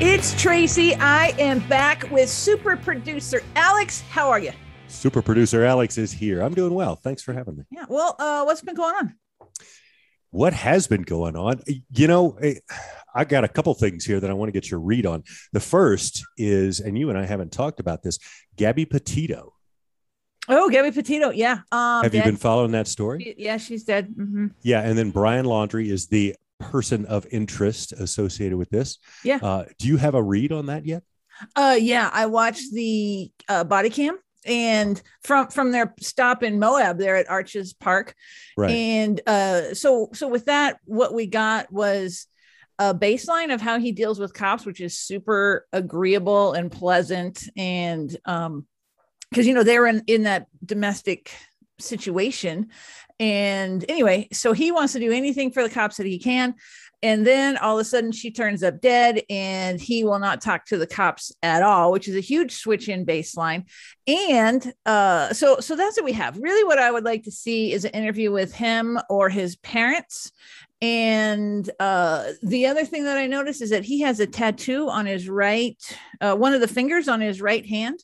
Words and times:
It's 0.00 0.40
Tracy. 0.42 0.96
I 0.96 1.28
am 1.38 1.60
back 1.68 2.10
with 2.10 2.28
super 2.28 2.76
producer 2.76 3.42
Alex. 3.54 4.02
How 4.10 4.28
are 4.28 4.40
you? 4.40 4.50
Super 4.88 5.22
producer 5.22 5.64
Alex 5.64 5.98
is 5.98 6.10
here. 6.10 6.40
I'm 6.42 6.52
doing 6.52 6.74
well. 6.74 6.96
Thanks 6.96 7.22
for 7.22 7.32
having 7.32 7.56
me. 7.58 7.62
Yeah. 7.70 7.84
Well, 7.88 8.16
uh, 8.18 8.42
what's 8.42 8.60
been 8.60 8.74
going 8.74 8.94
on? 8.96 9.14
What 10.30 10.52
has 10.52 10.88
been 10.88 11.02
going 11.02 11.36
on? 11.36 11.60
You 11.92 12.08
know, 12.08 12.36
I 13.14 13.24
got 13.24 13.44
a 13.44 13.48
couple 13.48 13.72
things 13.74 14.04
here 14.04 14.18
that 14.18 14.28
I 14.28 14.32
want 14.32 14.48
to 14.48 14.52
get 14.52 14.68
your 14.68 14.80
read 14.80 15.06
on. 15.06 15.22
The 15.52 15.60
first 15.60 16.24
is, 16.36 16.80
and 16.80 16.98
you 16.98 17.08
and 17.10 17.16
I 17.16 17.24
haven't 17.24 17.52
talked 17.52 17.78
about 17.78 18.02
this, 18.02 18.18
Gabby 18.56 18.86
Petito. 18.86 19.54
Oh, 20.48 20.68
Gabby 20.70 20.90
Petito. 20.90 21.30
Yeah. 21.30 21.60
Um, 21.70 22.02
Have 22.02 22.10
dead. 22.10 22.18
you 22.18 22.24
been 22.24 22.36
following 22.36 22.72
that 22.72 22.88
story? 22.88 23.36
Yeah, 23.38 23.58
she's 23.58 23.84
dead. 23.84 24.08
Mm-hmm. 24.08 24.48
Yeah. 24.62 24.80
And 24.80 24.98
then 24.98 25.10
Brian 25.12 25.46
Laundrie 25.46 25.88
is 25.88 26.08
the 26.08 26.34
person 26.58 27.06
of 27.06 27.26
interest 27.30 27.92
associated 27.92 28.56
with 28.56 28.70
this. 28.70 28.98
Yeah. 29.22 29.38
Uh, 29.42 29.64
do 29.78 29.88
you 29.88 29.96
have 29.96 30.14
a 30.14 30.22
read 30.22 30.52
on 30.52 30.66
that 30.66 30.86
yet? 30.86 31.02
Uh, 31.56 31.76
yeah, 31.78 32.10
I 32.12 32.26
watched 32.26 32.72
the 32.72 33.30
uh, 33.48 33.64
body 33.64 33.90
cam 33.90 34.18
and 34.46 35.00
from 35.22 35.48
from 35.48 35.72
their 35.72 35.94
stop 36.00 36.42
in 36.42 36.58
Moab 36.58 36.98
there 36.98 37.16
at 37.16 37.30
Arches 37.30 37.72
Park. 37.72 38.14
Right. 38.56 38.70
And 38.70 39.20
uh, 39.26 39.74
so 39.74 40.10
so 40.12 40.28
with 40.28 40.46
that, 40.46 40.78
what 40.84 41.14
we 41.14 41.26
got 41.26 41.72
was 41.72 42.26
a 42.78 42.94
baseline 42.94 43.52
of 43.52 43.60
how 43.60 43.78
he 43.78 43.92
deals 43.92 44.18
with 44.18 44.34
cops, 44.34 44.66
which 44.66 44.80
is 44.80 44.98
super 44.98 45.66
agreeable 45.72 46.52
and 46.52 46.70
pleasant. 46.70 47.48
And 47.56 48.14
um, 48.24 48.66
because 49.30 49.46
you 49.46 49.54
know 49.54 49.64
they're 49.64 49.86
in 49.86 50.02
in 50.06 50.24
that 50.24 50.46
domestic 50.64 51.32
situation 51.84 52.68
and 53.20 53.84
anyway, 53.88 54.28
so 54.32 54.52
he 54.52 54.72
wants 54.72 54.92
to 54.94 54.98
do 54.98 55.12
anything 55.12 55.52
for 55.52 55.62
the 55.62 55.70
cops 55.70 55.98
that 55.98 56.06
he 56.06 56.18
can. 56.18 56.54
And 57.02 57.26
then 57.26 57.58
all 57.58 57.78
of 57.78 57.82
a 57.82 57.84
sudden 57.84 58.12
she 58.12 58.30
turns 58.30 58.62
up 58.62 58.80
dead 58.80 59.22
and 59.28 59.78
he 59.78 60.04
will 60.04 60.18
not 60.18 60.40
talk 60.40 60.64
to 60.66 60.78
the 60.78 60.86
cops 60.86 61.32
at 61.42 61.62
all, 61.62 61.92
which 61.92 62.08
is 62.08 62.16
a 62.16 62.20
huge 62.20 62.56
switch 62.56 62.88
in 62.88 63.04
baseline. 63.04 63.68
And 64.06 64.72
uh, 64.86 65.32
so 65.34 65.60
so 65.60 65.76
that's 65.76 65.98
what 65.98 66.06
we 66.06 66.12
have. 66.12 66.38
Really 66.38 66.64
what 66.64 66.78
I 66.78 66.90
would 66.90 67.04
like 67.04 67.24
to 67.24 67.30
see 67.30 67.72
is 67.72 67.84
an 67.84 67.90
interview 67.90 68.32
with 68.32 68.54
him 68.54 68.98
or 69.10 69.28
his 69.28 69.56
parents. 69.56 70.32
And 70.80 71.68
uh, 71.78 72.32
the 72.42 72.66
other 72.66 72.84
thing 72.84 73.04
that 73.04 73.18
I 73.18 73.26
noticed 73.26 73.60
is 73.60 73.70
that 73.70 73.84
he 73.84 74.00
has 74.00 74.18
a 74.18 74.26
tattoo 74.26 74.88
on 74.88 75.06
his 75.06 75.28
right, 75.28 75.76
uh, 76.20 76.34
one 76.36 76.54
of 76.54 76.60
the 76.60 76.68
fingers 76.68 77.06
on 77.06 77.20
his 77.20 77.40
right 77.40 77.64
hand 77.66 78.00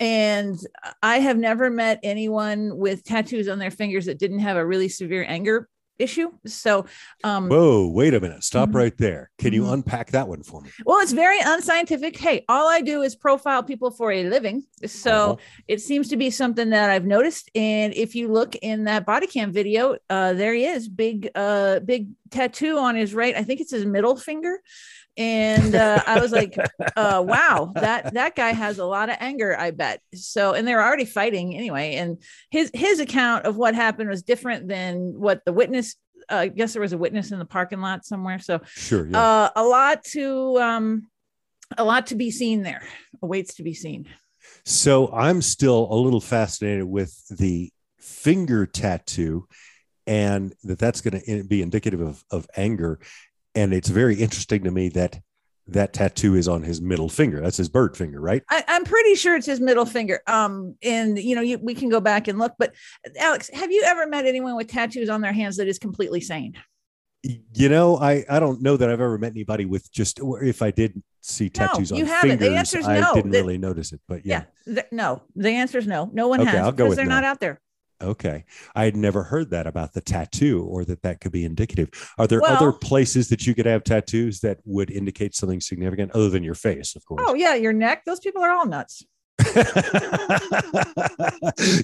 and 0.00 0.58
I 1.02 1.18
have 1.18 1.38
never 1.38 1.70
met 1.70 2.00
anyone 2.02 2.76
with 2.76 3.04
tattoos 3.04 3.48
on 3.48 3.58
their 3.58 3.70
fingers 3.70 4.06
that 4.06 4.18
didn't 4.18 4.40
have 4.40 4.56
a 4.56 4.66
really 4.66 4.88
severe 4.88 5.24
anger 5.26 5.68
issue. 5.98 6.30
So, 6.46 6.86
um, 7.22 7.48
whoa, 7.48 7.88
wait 7.88 8.14
a 8.14 8.20
minute, 8.20 8.42
stop 8.42 8.70
mm-hmm. 8.70 8.78
right 8.78 8.98
there. 8.98 9.30
Can 9.38 9.52
you 9.52 9.62
mm-hmm. 9.62 9.74
unpack 9.74 10.10
that 10.10 10.26
one 10.28 10.42
for 10.42 10.60
me? 10.60 10.70
Well, 10.84 10.98
it's 11.00 11.12
very 11.12 11.38
unscientific. 11.44 12.16
Hey, 12.18 12.44
all 12.48 12.68
I 12.68 12.80
do 12.80 13.02
is 13.02 13.14
profile 13.14 13.62
people 13.62 13.90
for 13.90 14.10
a 14.10 14.28
living. 14.28 14.64
So 14.86 15.10
uh-huh. 15.12 15.36
it 15.68 15.80
seems 15.80 16.08
to 16.08 16.16
be 16.16 16.30
something 16.30 16.70
that 16.70 16.90
I've 16.90 17.06
noticed. 17.06 17.50
And 17.54 17.94
if 17.94 18.14
you 18.14 18.28
look 18.28 18.56
in 18.56 18.84
that 18.84 19.06
body 19.06 19.26
cam 19.26 19.52
video, 19.52 19.96
uh, 20.10 20.32
there 20.32 20.54
he 20.54 20.66
is, 20.66 20.88
big, 20.88 21.30
uh, 21.34 21.80
big 21.80 22.08
tattoo 22.30 22.78
on 22.78 22.96
his 22.96 23.14
right. 23.14 23.36
I 23.36 23.44
think 23.44 23.60
it's 23.60 23.72
his 23.72 23.86
middle 23.86 24.16
finger 24.16 24.60
and 25.16 25.74
uh, 25.74 26.02
I 26.06 26.20
was 26.20 26.32
like, 26.32 26.56
uh, 26.96 27.22
"Wow, 27.26 27.72
that 27.74 28.14
that 28.14 28.34
guy 28.34 28.52
has 28.52 28.78
a 28.78 28.84
lot 28.84 29.08
of 29.08 29.16
anger, 29.20 29.56
I 29.58 29.70
bet." 29.70 30.00
So, 30.14 30.54
and 30.54 30.66
they 30.66 30.74
were 30.74 30.82
already 30.82 31.04
fighting 31.04 31.54
anyway. 31.54 31.94
And 31.94 32.22
his 32.50 32.70
his 32.74 33.00
account 33.00 33.46
of 33.46 33.56
what 33.56 33.74
happened 33.74 34.10
was 34.10 34.22
different 34.22 34.68
than 34.68 35.14
what 35.18 35.44
the 35.44 35.52
witness. 35.52 35.96
Uh, 36.30 36.36
I 36.36 36.48
guess 36.48 36.72
there 36.72 36.82
was 36.82 36.94
a 36.94 36.98
witness 36.98 37.32
in 37.32 37.38
the 37.38 37.44
parking 37.44 37.80
lot 37.80 38.04
somewhere. 38.04 38.38
So, 38.38 38.60
sure, 38.66 39.06
yeah. 39.06 39.20
uh, 39.20 39.50
a 39.56 39.62
lot 39.62 40.04
to 40.12 40.58
um, 40.58 41.08
a 41.76 41.84
lot 41.84 42.08
to 42.08 42.16
be 42.16 42.30
seen 42.30 42.62
there. 42.62 42.82
Awaits 43.22 43.54
to 43.54 43.62
be 43.62 43.74
seen. 43.74 44.06
So, 44.64 45.12
I'm 45.12 45.42
still 45.42 45.86
a 45.90 45.96
little 45.96 46.20
fascinated 46.20 46.84
with 46.84 47.14
the 47.28 47.70
finger 47.98 48.66
tattoo 48.66 49.46
and 50.06 50.54
that 50.64 50.78
that's 50.78 51.00
going 51.00 51.20
to 51.20 51.44
be 51.44 51.62
indicative 51.62 52.00
of, 52.00 52.22
of 52.30 52.46
anger 52.56 53.00
and 53.54 53.72
it's 53.72 53.88
very 53.88 54.16
interesting 54.16 54.64
to 54.64 54.70
me 54.70 54.88
that 54.90 55.20
that 55.68 55.92
tattoo 55.92 56.34
is 56.34 56.46
on 56.46 56.62
his 56.62 56.80
middle 56.80 57.08
finger. 57.08 57.40
That's 57.40 57.56
his 57.56 57.68
bird 57.68 57.96
finger, 57.96 58.20
right? 58.20 58.42
I, 58.50 58.64
am 58.68 58.84
pretty 58.84 59.14
sure 59.14 59.34
it's 59.34 59.46
his 59.46 59.60
middle 59.60 59.86
finger. 59.86 60.20
Um, 60.26 60.76
and 60.82 61.18
you 61.18 61.34
know, 61.34 61.40
you, 61.40 61.58
we 61.58 61.74
can 61.74 61.88
go 61.88 62.00
back 62.00 62.28
and 62.28 62.38
look. 62.38 62.52
But 62.58 62.74
Alex, 63.18 63.48
have 63.52 63.72
you 63.72 63.82
ever 63.84 64.06
met 64.06 64.26
anyone 64.26 64.56
with 64.56 64.68
tattoos 64.68 65.08
on 65.08 65.20
their 65.20 65.32
hands 65.32 65.56
that 65.56 65.68
is 65.68 65.78
completely 65.78 66.20
sane? 66.20 66.54
You 67.54 67.70
know, 67.70 67.96
I 67.96 68.24
I 68.28 68.38
don't 68.38 68.60
know 68.60 68.76
that 68.76 68.90
I've 68.90 69.00
ever 69.00 69.16
met 69.16 69.32
anybody 69.32 69.64
with 69.64 69.90
just. 69.90 70.20
If 70.22 70.60
I 70.60 70.70
did 70.70 71.02
see 71.22 71.48
tattoos 71.48 71.90
no, 71.90 72.00
on 72.00 72.06
fingers, 72.06 72.38
the 72.38 72.54
answer's 72.54 72.86
I 72.86 73.00
no. 73.00 73.14
didn't 73.14 73.30
the, 73.30 73.40
really 73.40 73.56
notice 73.56 73.92
it. 73.92 74.00
But 74.06 74.26
yeah, 74.26 74.44
yeah 74.66 74.74
the, 74.74 74.86
no. 74.92 75.22
The 75.34 75.48
answer 75.48 75.78
is 75.78 75.86
no. 75.86 76.10
No 76.12 76.28
one 76.28 76.42
okay, 76.42 76.50
has 76.50 76.74
because 76.74 76.96
they're 76.96 77.06
no. 77.06 77.14
not 77.14 77.24
out 77.24 77.40
there. 77.40 77.62
Okay. 78.02 78.44
I 78.74 78.84
had 78.84 78.96
never 78.96 79.22
heard 79.22 79.50
that 79.50 79.66
about 79.66 79.92
the 79.92 80.00
tattoo 80.00 80.64
or 80.64 80.84
that 80.84 81.02
that 81.02 81.20
could 81.20 81.32
be 81.32 81.44
indicative. 81.44 81.90
Are 82.18 82.26
there 82.26 82.40
well, 82.40 82.56
other 82.56 82.72
places 82.72 83.28
that 83.28 83.46
you 83.46 83.54
could 83.54 83.66
have 83.66 83.84
tattoos 83.84 84.40
that 84.40 84.58
would 84.64 84.90
indicate 84.90 85.34
something 85.34 85.60
significant 85.60 86.12
other 86.12 86.28
than 86.28 86.42
your 86.42 86.54
face, 86.54 86.96
of 86.96 87.04
course? 87.04 87.22
Oh, 87.24 87.34
yeah, 87.34 87.54
your 87.54 87.72
neck. 87.72 88.04
Those 88.04 88.20
people 88.20 88.42
are 88.42 88.50
all 88.50 88.66
nuts. 88.66 89.04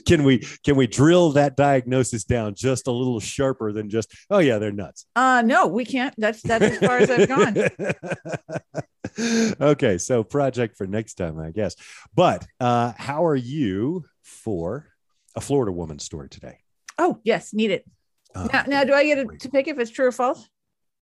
can 0.07 0.23
we 0.23 0.39
can 0.65 0.77
we 0.77 0.87
drill 0.87 1.33
that 1.33 1.57
diagnosis 1.57 2.23
down 2.23 2.55
just 2.55 2.87
a 2.87 2.93
little 2.93 3.19
sharper 3.19 3.73
than 3.73 3.91
just 3.91 4.15
oh 4.31 4.39
yeah 4.39 4.59
they're 4.59 4.71
nuts 4.71 5.07
uh 5.17 5.43
no 5.45 5.67
we 5.67 5.85
can't 5.85 6.15
that's 6.17 6.41
that's 6.43 6.65
as 6.65 6.79
far 6.79 6.99
as 6.99 7.11
i've 7.11 7.27
gone 7.29 7.57
okay 9.61 9.99
so 9.99 10.23
project 10.23 10.77
for 10.77 10.87
next 10.87 11.15
time 11.15 11.41
i 11.41 11.51
guess 11.51 11.75
but 12.15 12.47
uh 12.61 12.93
how 12.97 13.27
are 13.27 13.35
you 13.35 14.05
for 14.23 14.87
a 15.37 15.41
Florida 15.41 15.73
woman 15.73 15.99
story 15.99 16.29
today. 16.29 16.59
Oh, 16.99 17.19
yes, 17.25 17.55
need 17.55 17.71
it. 17.71 17.87
Uh, 18.35 18.49
now, 18.53 18.65
now, 18.67 18.85
do 18.85 18.93
I 18.93 19.05
get 19.05 19.41
to 19.41 19.49
pick 19.49 19.69
if 19.69 19.79
it's 19.79 19.91
true 19.91 20.07
or 20.07 20.13
false? 20.13 20.47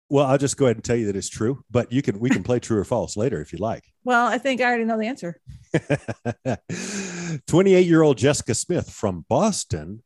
Well, 0.09 0.27
I'll 0.27 0.39
just 0.39 0.57
go 0.57 0.67
ahead 0.67 0.77
and 0.77 0.85
tell 0.85 0.95
you 0.97 1.07
that 1.07 1.17
it's 1.17 1.29
true, 1.29 1.65
but 1.71 1.91
you 1.91 2.01
can 2.01 2.21
we 2.21 2.31
can 2.31 2.45
play 2.45 2.61
true 2.61 2.79
or 2.79 2.85
false 2.85 3.17
later 3.17 3.41
if 3.41 3.53
you 3.53 3.59
like. 3.59 3.83
Well, 4.05 4.29
I 4.29 4.39
think 4.39 4.61
I 4.61 4.67
already 4.67 4.85
know 4.85 4.99
the 4.99 5.09
answer. 5.09 5.41
28-year-old 5.75 8.17
Jessica 8.17 8.55
Smith 8.55 8.89
from 8.89 9.27
Boston, 9.29 10.05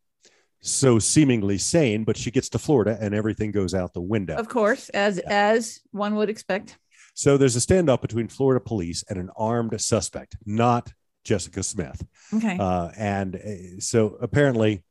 so 0.62 0.98
seemingly 0.98 1.58
sane, 1.58 2.04
but 2.04 2.16
she 2.16 2.30
gets 2.30 2.48
to 2.48 2.58
Florida 2.58 2.96
and 2.98 3.14
everything 3.14 3.50
goes 3.50 3.74
out 3.74 3.92
the 3.92 4.00
window. 4.00 4.36
Of 4.36 4.48
course, 4.48 4.88
as 4.88 5.18
yeah. 5.18 5.50
as 5.50 5.80
one 5.90 6.14
would 6.14 6.30
expect. 6.30 6.78
So 7.12 7.36
there's 7.36 7.56
a 7.56 7.60
standoff 7.60 8.00
between 8.00 8.28
Florida 8.28 8.64
police 8.64 9.04
and 9.10 9.18
an 9.18 9.28
armed 9.36 9.78
suspect, 9.78 10.38
not 10.46 10.94
Jessica 11.24 11.62
Smith. 11.62 12.04
Okay. 12.34 12.56
Uh, 12.58 12.90
and 12.96 13.36
uh, 13.36 13.80
so 13.80 14.16
apparently, 14.20 14.82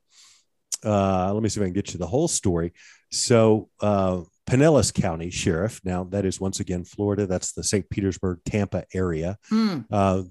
uh, 0.85 1.33
let 1.33 1.43
me 1.43 1.49
see 1.49 1.59
if 1.59 1.63
I 1.63 1.67
can 1.67 1.73
get 1.73 1.93
you 1.93 1.99
the 1.99 2.07
whole 2.07 2.27
story. 2.27 2.73
So, 3.11 3.69
uh, 3.81 4.21
Pinellas 4.49 4.91
County 4.93 5.29
Sheriff, 5.29 5.79
now 5.83 6.05
that 6.05 6.25
is 6.25 6.39
once 6.39 6.59
again 6.59 6.83
Florida, 6.83 7.27
that's 7.27 7.53
the 7.53 7.63
St. 7.63 7.87
Petersburg, 7.89 8.39
Tampa 8.45 8.83
area, 8.95 9.37
mm. 9.51 9.85
uh, 9.91 10.23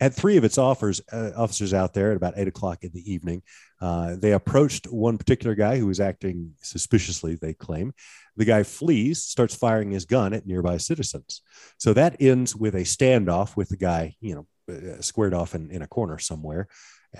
had 0.00 0.12
three 0.12 0.36
of 0.36 0.42
its 0.42 0.58
offers, 0.58 1.00
uh, 1.12 1.30
officers 1.36 1.72
out 1.72 1.94
there 1.94 2.10
at 2.10 2.16
about 2.16 2.34
eight 2.36 2.48
o'clock 2.48 2.82
in 2.82 2.90
the 2.92 3.12
evening. 3.12 3.42
Uh, 3.80 4.16
they 4.18 4.32
approached 4.32 4.86
one 4.86 5.18
particular 5.18 5.54
guy 5.54 5.78
who 5.78 5.86
was 5.86 6.00
acting 6.00 6.52
suspiciously, 6.62 7.36
they 7.36 7.54
claim. 7.54 7.92
The 8.36 8.44
guy 8.44 8.64
flees, 8.64 9.22
starts 9.22 9.54
firing 9.54 9.92
his 9.92 10.04
gun 10.04 10.32
at 10.32 10.46
nearby 10.46 10.78
citizens. 10.78 11.42
So 11.78 11.92
that 11.92 12.16
ends 12.20 12.56
with 12.56 12.74
a 12.74 12.80
standoff 12.80 13.56
with 13.56 13.68
the 13.68 13.76
guy, 13.76 14.16
you 14.20 14.34
know, 14.34 14.46
Uh, 14.66 15.00
squared 15.00 15.34
off 15.34 15.54
in, 15.54 15.70
in 15.70 15.82
a 15.82 15.86
corner 15.86 16.18
somewhere, 16.18 16.66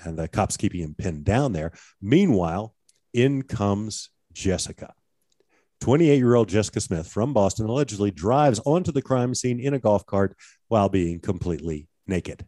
and 0.05 0.19
the 0.19 0.27
cops 0.27 0.57
keeping 0.57 0.81
him 0.81 0.95
pinned 0.97 1.25
down 1.25 1.53
there. 1.53 1.73
Meanwhile, 2.01 2.75
in 3.13 3.43
comes 3.43 4.09
Jessica. 4.33 4.95
28 5.81 6.17
year 6.17 6.35
old 6.35 6.49
Jessica 6.49 6.81
Smith 6.81 7.07
from 7.07 7.35
Boston 7.35 7.67
allegedly 7.67 8.11
drives 8.11 8.61
onto 8.61 8.91
the 8.93 9.03
crime 9.03 9.35
scene 9.35 9.61
in 9.61 9.75
a 9.75 9.79
golf 9.79 10.07
cart 10.07 10.35
while 10.69 10.89
being 10.89 11.21
completely 11.21 11.87
naked. 12.07 12.47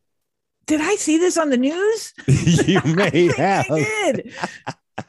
Did 0.66 0.80
I 0.80 0.96
see 0.96 1.18
this 1.18 1.36
on 1.36 1.50
the 1.50 1.58
news? 1.58 2.14
you 2.66 2.80
may 2.84 3.30
have. 3.36 3.66
did. 3.66 4.32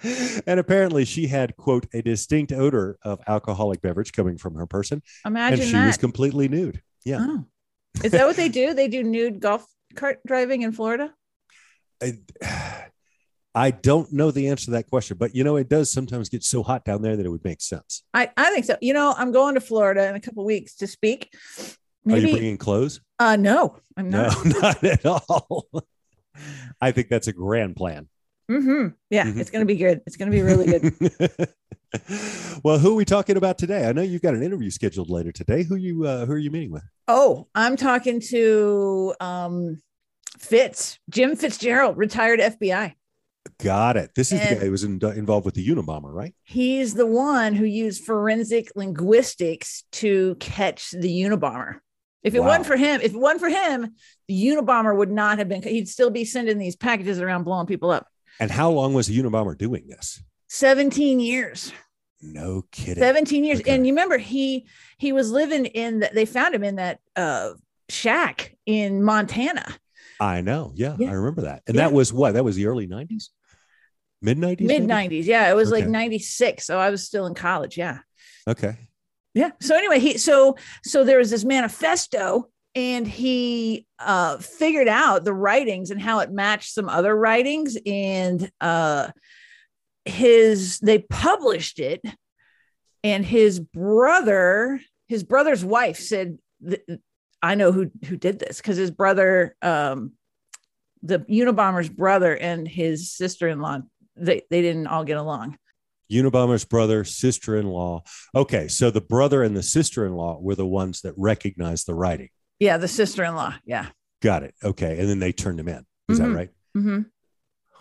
and 0.46 0.60
apparently 0.60 1.06
she 1.06 1.28
had 1.28 1.56
quote 1.56 1.86
a 1.94 2.02
distinct 2.02 2.52
odor 2.52 2.98
of 3.04 3.22
alcoholic 3.26 3.82
beverage 3.82 4.12
coming 4.12 4.38
from 4.38 4.54
her 4.56 4.66
person 4.66 5.02
imagine 5.26 5.62
and 5.62 5.68
she 5.70 5.72
that. 5.72 5.88
was 5.88 5.96
completely 5.96 6.50
nude 6.50 6.82
yeah 7.06 7.20
oh. 7.22 7.46
Is 8.04 8.12
that 8.12 8.28
what 8.28 8.36
they 8.36 8.50
do? 8.50 8.74
They 8.74 8.88
do 8.88 9.04
nude 9.04 9.40
golf 9.40 9.66
cart 9.98 10.20
driving 10.26 10.62
in 10.62 10.72
Florida? 10.72 11.14
I, 12.02 12.20
I 13.56 13.72
don't 13.72 14.14
know 14.14 14.30
the 14.30 14.50
answer 14.50 14.66
to 14.66 14.72
that 14.72 14.88
question, 14.88 15.18
but 15.18 15.36
you 15.36 15.44
know, 15.44 15.56
it 15.56 15.68
does 15.68 15.92
sometimes 15.92 16.30
get 16.30 16.44
so 16.44 16.64
hot 16.64 16.86
down 16.86 17.02
there 17.02 17.18
that 17.18 17.26
it 17.26 17.30
would 17.30 17.44
make 17.44 17.60
sense. 17.60 18.04
I, 18.14 18.30
I 18.38 18.52
think 18.52 18.66
so. 18.66 18.78
You 18.82 18.94
know, 18.94 19.14
I'm 19.18 19.32
going 19.32 19.56
to 19.56 19.62
Florida 19.62 20.08
in 20.08 20.16
a 20.16 20.20
couple 20.20 20.46
weeks 20.46 20.76
to 20.76 20.88
speak. 20.88 21.34
Maybe, 22.06 22.26
Are 22.26 22.28
you 22.28 22.34
bringing 22.36 22.58
clothes? 22.58 23.02
Uh, 23.20 23.36
no, 23.36 23.80
I'm 23.98 24.10
not. 24.10 24.46
No, 24.46 24.52
not 24.62 24.84
at 24.84 25.06
all. 25.06 25.68
I 26.80 26.92
think 26.92 27.10
that's 27.10 27.28
a 27.28 27.34
grand 27.34 27.76
plan. 27.76 28.08
Mm-hmm. 28.50 28.90
Yeah, 29.10 29.26
mm-hmm. 29.26 29.40
it's 29.42 29.50
going 29.50 29.62
to 29.62 29.66
be 29.66 29.76
good. 29.76 30.02
It's 30.06 30.16
going 30.16 30.32
to 30.32 30.36
be 30.36 30.42
really 30.42 30.68
good. 30.68 31.50
well, 32.64 32.78
who 32.78 32.92
are 32.92 32.96
we 32.96 33.06
talking 33.06 33.38
about 33.38 33.58
today? 33.58 33.88
I 33.88 33.92
know 33.92 34.02
you've 34.02 34.22
got 34.22 34.36
an 34.36 34.44
interview 34.44 34.70
scheduled 34.70 35.10
later 35.10 35.32
today. 35.32 35.64
Who 35.64 35.76
you 35.76 36.06
uh, 36.06 36.26
who 36.26 36.34
are 36.34 36.38
you 36.38 36.52
meeting 36.52 36.72
with? 36.72 36.84
Oh, 37.08 37.48
I'm 37.56 37.76
talking 37.76 38.22
to 38.30 39.16
um, 39.20 39.82
Fitz, 40.38 41.00
Jim 41.10 41.36
Fitzgerald, 41.36 41.98
retired 41.98 42.40
FBI. 42.40 42.94
Got 43.60 43.98
it. 43.98 44.12
This 44.16 44.32
is 44.32 44.42
and 44.42 44.50
the 44.50 44.56
guy 44.56 44.66
who 44.66 44.72
was 44.72 44.84
in, 44.84 45.00
involved 45.16 45.46
with 45.46 45.56
the 45.56 45.68
Unabomber, 45.68 46.14
right? 46.14 46.34
He's 46.44 46.94
the 46.94 47.06
one 47.06 47.54
who 47.54 47.66
used 47.66 48.04
forensic 48.04 48.72
linguistics 48.76 49.84
to 49.94 50.36
catch 50.40 50.92
the 50.92 51.22
Unabomber. 51.22 51.80
If 52.24 52.36
it 52.36 52.42
wow. 52.42 52.48
wasn't 52.48 52.66
for 52.66 52.78
him, 52.78 53.02
if 53.02 53.14
it 53.14 53.20
wasn't 53.20 53.42
for 53.42 53.50
him, 53.50 53.96
the 54.28 54.48
Unabomber 54.48 54.96
would 54.96 55.12
not 55.12 55.38
have 55.38 55.48
been. 55.48 55.62
He'd 55.62 55.88
still 55.88 56.10
be 56.10 56.26
sending 56.26 56.58
these 56.58 56.76
packages 56.76 57.22
around, 57.22 57.44
blowing 57.44 57.68
people 57.68 57.90
up. 57.90 58.08
And 58.40 58.52
how 58.52 58.70
long 58.70 58.94
was 58.94 59.08
the 59.08 59.18
Unabomber 59.18 59.58
doing 59.58 59.88
this? 59.88 60.22
17 60.50 61.20
years. 61.20 61.72
No 62.22 62.66
kidding. 62.72 63.02
17 63.02 63.44
years. 63.44 63.60
Okay. 63.62 63.72
And 63.72 63.86
you 63.86 63.94
remember 63.94 64.18
he 64.18 64.68
he 64.98 65.12
was 65.12 65.32
living 65.32 65.66
in 65.66 66.00
that 66.00 66.16
they 66.16 66.26
found 66.26 66.56
him 66.56 66.64
in 66.64 66.78
that 66.78 67.00
uh 67.16 67.52
shack 67.90 68.56
in 68.66 69.04
Montana. 69.04 69.66
I 70.20 70.42
know. 70.42 70.72
Yeah, 70.76 70.96
yeah. 70.98 71.10
I 71.10 71.14
remember 71.14 71.44
that. 71.44 71.64
And 71.68 71.76
yeah. 71.76 71.84
that 71.88 71.94
was 71.94 72.12
what? 72.12 72.34
That 72.34 72.44
was 72.44 72.56
the 72.56 72.68
early 72.68 72.88
90s? 72.88 73.30
Mid 74.22 74.38
90s? 74.38 74.62
Mid 74.62 74.84
90s. 74.84 75.26
Yeah. 75.26 75.50
It 75.50 75.56
was 75.56 75.72
okay. 75.72 75.82
like 75.82 75.90
96. 75.90 76.66
So 76.66 76.80
I 76.80 76.90
was 76.90 77.04
still 77.04 77.26
in 77.28 77.36
college. 77.36 77.78
Yeah. 77.78 78.00
Okay. 78.48 78.76
Yeah. 79.34 79.52
So 79.62 79.76
anyway, 79.76 80.00
he 80.00 80.18
so 80.18 80.58
so 80.84 81.04
there 81.04 81.20
was 81.20 81.30
this 81.30 81.46
manifesto 81.46 82.50
and 82.74 83.08
he 83.08 83.86
uh 84.00 84.38
figured 84.38 84.88
out 84.88 85.24
the 85.24 85.34
writings 85.34 85.92
and 85.92 86.02
how 86.02 86.20
it 86.20 86.32
matched 86.32 86.74
some 86.74 86.90
other 86.90 87.16
writings 87.16 87.78
and 87.86 88.50
uh 88.62 89.10
his 90.06 90.80
they 90.80 91.00
published 91.00 91.80
it 91.80 92.02
and 93.04 93.26
his 93.26 93.60
brother 93.60 94.80
his 95.08 95.24
brother's 95.24 95.64
wife 95.64 96.00
said 96.00 96.38
i 97.48 97.56
know 97.56 97.72
who 97.72 97.90
who 98.06 98.18
did 98.18 98.40
this 98.40 98.58
because 98.58 98.78
his 98.78 98.92
brother 98.92 99.56
um 99.62 100.12
the 101.04 101.20
unabomber's 101.20 101.90
brother 101.90 102.36
and 102.36 102.68
his 102.68 103.12
sister-in-law 103.12 103.80
they, 104.16 104.42
they 104.50 104.62
didn't 104.62 104.88
all 104.88 105.04
get 105.04 105.18
along 105.18 105.58
unabomber's 106.12 106.66
brother 106.66 107.04
sister-in-law 107.04 108.04
okay 108.36 108.68
so 108.68 108.90
the 108.90 109.02
brother 109.02 109.44
and 109.44 109.56
the 109.56 109.64
sister-in-law 109.64 110.40
were 110.42 110.56
the 110.56 110.66
ones 110.66 111.02
that 111.02 111.14
recognized 111.18 111.88
the 111.88 111.96
writing 111.96 112.30
yeah 112.60 112.78
the 112.78 112.88
sister-in-law 112.88 113.54
yeah 113.66 113.88
got 114.22 114.44
it 114.44 114.54
okay 114.64 115.00
and 115.00 115.10
then 115.10 115.20
they 115.20 115.32
turned 115.32 115.60
him 115.60 115.68
in 115.68 115.86
is 116.10 116.20
mm-hmm. 116.20 116.32
that 116.32 116.38
right 116.38 116.50
mm-hmm. 116.76 117.02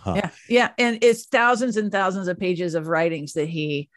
Huh. 0.06 0.14
Yeah, 0.14 0.30
yeah, 0.48 0.70
and 0.78 0.98
it's 1.02 1.26
thousands 1.26 1.76
and 1.76 1.90
thousands 1.90 2.28
of 2.28 2.38
pages 2.38 2.76
of 2.76 2.86
writings 2.86 3.32
that 3.32 3.48
he 3.48 3.90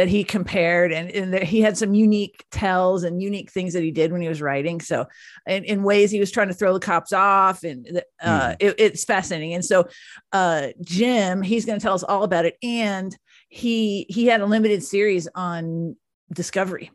that 0.00 0.08
he 0.08 0.24
compared, 0.24 0.92
and, 0.92 1.10
and 1.10 1.42
he 1.42 1.60
had 1.60 1.76
some 1.76 1.92
unique 1.92 2.42
tells 2.50 3.04
and 3.04 3.20
unique 3.20 3.50
things 3.50 3.74
that 3.74 3.82
he 3.82 3.90
did 3.90 4.10
when 4.10 4.22
he 4.22 4.30
was 4.30 4.40
writing. 4.40 4.80
So, 4.80 5.04
in, 5.46 5.64
in 5.64 5.82
ways 5.82 6.10
he 6.10 6.18
was 6.18 6.30
trying 6.30 6.48
to 6.48 6.54
throw 6.54 6.72
the 6.72 6.80
cops 6.80 7.12
off, 7.12 7.64
and 7.64 8.02
uh, 8.22 8.48
mm. 8.48 8.56
it, 8.60 8.76
it's 8.78 9.04
fascinating. 9.04 9.52
And 9.52 9.62
so, 9.62 9.88
uh, 10.32 10.68
Jim, 10.80 11.42
he's 11.42 11.66
going 11.66 11.78
to 11.78 11.82
tell 11.82 11.92
us 11.92 12.02
all 12.02 12.22
about 12.22 12.46
it, 12.46 12.56
and 12.62 13.14
he 13.50 14.06
he 14.08 14.24
had 14.24 14.40
a 14.40 14.46
limited 14.46 14.82
series 14.82 15.28
on 15.34 15.96
Discovery, 16.32 16.90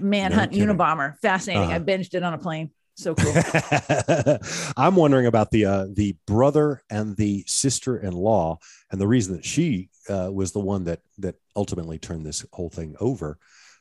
Manhunt 0.00 0.52
no 0.52 0.72
Unabomber. 0.72 1.18
Fascinating. 1.20 1.64
Uh-huh. 1.64 1.74
I 1.74 1.80
binged 1.80 2.14
it 2.14 2.22
on 2.22 2.32
a 2.32 2.38
plane 2.38 2.70
so 2.94 3.14
cool. 3.18 4.38
I'm 4.74 4.96
wondering 4.96 5.26
about 5.26 5.50
the 5.50 5.66
uh, 5.66 5.86
the 5.92 6.16
brother 6.26 6.82
and 6.88 7.14
the 7.14 7.44
sister-in-law, 7.46 8.58
and 8.90 8.98
the 8.98 9.06
reason 9.06 9.36
that 9.36 9.44
she 9.44 9.90
uh, 10.08 10.30
was 10.32 10.52
the 10.52 10.60
one 10.60 10.84
that 10.84 11.00
that 11.18 11.34
ultimately 11.56 11.98
turned 11.98 12.24
this 12.26 12.44
whole 12.52 12.70
thing 12.70 12.94
over. 13.00 13.38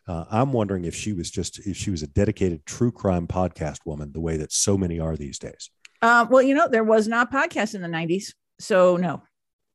Uh, 0.07 0.25
I'm 0.29 0.53
wondering 0.53 0.85
if 0.85 0.95
she 0.95 1.13
was 1.13 1.29
just 1.29 1.59
if 1.59 1.75
she 1.75 1.91
was 1.91 2.03
a 2.03 2.07
dedicated 2.07 2.65
true 2.65 2.91
crime 2.91 3.27
podcast 3.27 3.79
woman, 3.85 4.11
the 4.11 4.21
way 4.21 4.37
that 4.37 4.51
so 4.51 4.77
many 4.77 4.99
are 4.99 5.15
these 5.17 5.39
days. 5.39 5.69
Uh, 6.01 6.25
well, 6.29 6.41
you 6.41 6.53
know, 6.53 6.67
there 6.67 6.83
was 6.83 7.07
not 7.07 7.31
podcast 7.31 7.75
in 7.75 7.81
the 7.81 7.87
'90s, 7.87 8.33
so 8.59 8.97
no. 8.97 9.23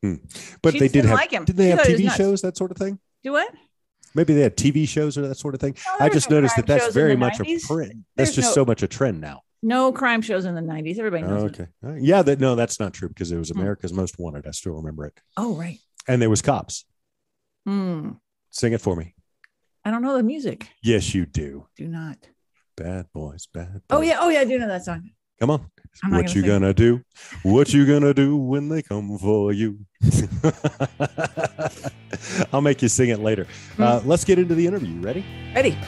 Hmm. 0.03 0.17
But 0.63 0.75
she 0.75 0.81
they 0.81 0.89
did 0.89 1.05
have. 1.05 1.19
Like 1.19 1.33
him. 1.33 1.45
Did 1.45 1.57
they 1.57 1.65
she 1.65 1.71
have 1.71 1.81
TV 1.81 2.17
shows 2.17 2.43
that 2.43 2.57
sort 2.57 2.71
of 2.71 2.77
thing? 2.77 2.99
Do 3.23 3.33
what? 3.33 3.53
maybe 4.15 4.35
they 4.35 4.43
had 4.43 4.57
TV 4.57 4.89
shows 4.89 5.17
or 5.17 5.27
that 5.29 5.37
sort 5.37 5.55
of 5.55 5.61
thing. 5.61 5.77
I 5.99 6.09
just 6.09 6.31
no 6.31 6.37
noticed 6.37 6.57
that 6.57 6.67
that's 6.67 6.95
very 6.95 7.17
much 7.17 7.39
90s. 7.39 7.65
a 7.65 7.67
trend. 7.67 8.05
That's 8.17 8.35
just 8.35 8.49
no, 8.49 8.55
so 8.55 8.65
much 8.65 8.83
a 8.83 8.89
trend 8.89 9.21
now. 9.21 9.43
No 9.63 9.93
crime 9.93 10.23
shows 10.23 10.47
in 10.47 10.55
the 10.55 10.61
90s. 10.63 10.99
Everybody 10.99 11.23
knows. 11.23 11.51
okay. 11.51 11.67
It. 11.83 12.03
Yeah, 12.03 12.23
that 12.23 12.41
no, 12.41 12.55
that's 12.55 12.81
not 12.81 12.95
true 12.95 13.09
because 13.09 13.31
it 13.31 13.39
was 13.39 13.51
hmm. 13.51 13.61
America's 13.61 13.93
Most 13.93 14.19
Wanted. 14.19 14.47
I 14.47 14.53
still 14.53 14.73
remember 14.73 15.07
it. 15.07 15.21
Oh, 15.37 15.55
right. 15.55 15.79
And 16.09 16.21
there 16.21 16.31
was 16.31 16.43
cops. 16.43 16.85
Hmm. 17.71 18.11
Sing 18.51 18.73
it 18.73 18.81
for 18.81 18.97
me. 18.97 19.15
I 19.85 19.93
don't 19.93 20.03
know 20.03 20.17
the 20.17 20.25
music. 20.25 20.69
Yes, 20.83 21.15
you 21.15 21.25
do. 21.25 21.69
Do 21.77 21.87
not. 21.87 22.17
Bad 22.77 23.07
boys, 23.15 23.47
bad. 23.47 23.75
Boys. 23.75 23.83
Oh 23.91 24.01
yeah, 24.01 24.17
oh 24.19 24.29
yeah, 24.29 24.41
I 24.41 24.45
do 24.45 24.59
know 24.59 24.67
that 24.67 24.85
song. 24.85 25.09
Come 25.39 25.51
on. 25.51 25.61
what 26.09 26.27
gonna 26.27 26.31
you 26.33 26.43
gonna 26.43 26.75
do? 26.75 27.01
What 27.45 27.73
you 27.73 27.87
gonna 27.87 28.13
do 28.13 28.37
when 28.37 28.69
they 28.71 28.83
come 28.83 29.17
for 29.19 29.53
you? 29.53 29.79
I'll 32.53 32.61
make 32.61 32.83
you 32.83 32.89
sing 32.89 33.11
it 33.11 33.21
later. 33.21 33.47
Mm. 33.77 33.85
Uh, 33.85 34.01
let's 34.05 34.25
get 34.25 34.41
into 34.41 34.57
the 34.57 34.67
interview. 34.67 35.01
Ready? 35.01 35.25
Ready. 35.55 35.79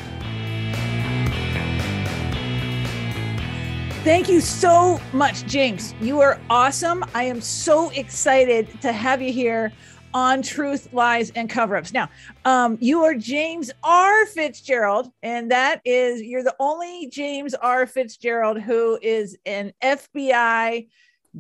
Thank 4.05 4.29
you 4.29 4.41
so 4.41 5.01
much, 5.13 5.47
James. 5.47 5.95
You 6.01 6.21
are 6.21 6.41
awesome. 6.49 7.05
I 7.13 7.25
am 7.25 7.41
so 7.41 7.91
excited 7.91 8.81
to 8.83 8.93
have 8.93 9.21
you 9.21 9.33
here 9.33 9.73
on 10.15 10.43
Truth, 10.43 10.93
Lies, 10.93 11.31
and 11.35 11.49
Cover 11.49 11.77
Ups. 11.77 11.93
Now, 11.93 12.09
um, 12.45 12.79
you 12.81 13.03
are 13.03 13.15
James 13.15 13.71
R. 13.83 14.27
Fitzgerald, 14.27 15.11
and 15.23 15.51
that 15.51 15.81
is, 15.85 16.23
you're 16.23 16.43
the 16.43 16.57
only 16.59 17.09
James 17.11 17.55
R. 17.55 17.87
Fitzgerald 17.87 18.61
who 18.61 18.99
is 19.01 19.39
an 19.47 19.73
FBI 19.83 20.89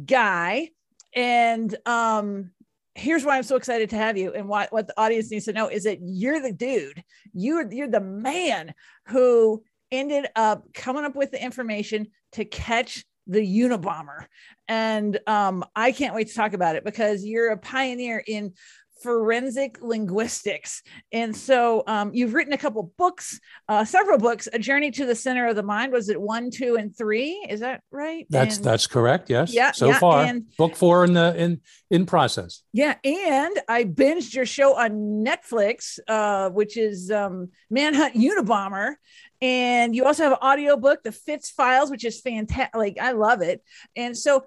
guy. 0.07 0.71
And 1.15 1.77
um, 1.87 2.51
here's 2.95 3.25
why 3.25 3.37
I'm 3.37 3.43
so 3.43 3.57
excited 3.57 3.91
to 3.91 3.97
have 3.97 4.17
you, 4.17 4.33
and 4.33 4.49
what, 4.49 4.73
what 4.73 4.87
the 4.87 5.01
audience 5.01 5.31
needs 5.31 5.45
to 5.47 5.53
know 5.53 5.69
is 5.69 5.85
that 5.85 5.99
you're 6.01 6.41
the 6.41 6.53
dude, 6.53 7.03
you're, 7.33 7.71
you're 7.71 7.89
the 7.89 8.01
man 8.01 8.75
who 9.09 9.63
ended 9.91 10.27
up 10.37 10.73
coming 10.73 11.05
up 11.05 11.15
with 11.15 11.31
the 11.31 11.43
information 11.43 12.09
to 12.33 12.45
catch 12.45 13.05
the 13.27 13.41
Unabomber. 13.41 14.27
And 14.73 15.21
um, 15.27 15.67
I 15.77 15.93
can't 15.93 16.15
wait 16.15 16.29
to 16.29 16.35
talk 16.35 16.55
about 16.55 16.77
it 16.77 16.85
because 16.85 17.27
you're 17.27 17.51
a 17.51 17.59
pioneer 17.59 18.25
in 18.27 18.55
forensic 19.03 19.83
linguistics. 19.83 20.83
And 21.13 21.37
so 21.37 21.83
um, 21.87 22.11
you've 22.15 22.35
written 22.35 22.53
a 22.53 22.59
couple 22.59 22.93
books, 22.97 23.41
uh, 23.69 23.85
several 23.85 24.19
books. 24.19 24.49
A 24.53 24.59
Journey 24.59 24.91
to 24.93 25.07
the 25.07 25.15
Center 25.15 25.47
of 25.49 25.57
the 25.57 25.63
Mind. 25.63 25.93
Was 25.93 26.09
it 26.09 26.21
one, 26.21 26.51
two, 26.51 26.77
and 26.77 26.97
three? 26.97 27.45
Is 27.49 27.61
that 27.61 27.83
right? 27.91 28.27
That's 28.31 28.57
and, 28.57 28.65
that's 28.65 28.87
correct. 28.87 29.31
Yes. 29.31 29.53
Yeah. 29.53 29.73
So 29.73 29.89
yeah, 29.89 29.99
far, 29.99 30.25
and, 30.25 30.45
book 30.57 30.77
four 30.77 31.05
in 31.05 31.13
the 31.13 31.35
in 31.37 31.61
in 31.91 32.07
process. 32.07 32.63
Yeah, 32.73 32.97
and 33.05 33.61
I 33.69 33.85
binged 33.85 34.35
your 34.35 34.47
show 34.47 34.77
on 34.77 35.25
Netflix, 35.25 35.99
uh, 36.09 36.51
which 36.51 36.77
is 36.77 37.11
um, 37.11 37.51
Manhunt 37.71 38.15
Unabomber, 38.15 38.95
and 39.43 39.95
you 39.95 40.05
also 40.05 40.23
have 40.23 40.33
an 40.33 40.39
audio 40.41 40.77
book, 40.77 41.03
The 41.03 41.11
Fitz 41.13 41.51
Files, 41.51 41.91
which 41.91 42.05
is 42.05 42.21
fantastic. 42.21 42.77
Like 42.77 42.99
I 43.01 43.13
love 43.13 43.43
it. 43.43 43.61
And 43.97 44.17
so 44.17 44.45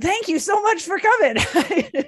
thank 0.00 0.28
you 0.28 0.38
so 0.38 0.60
much 0.62 0.82
for 0.82 0.98
coming. 0.98 1.36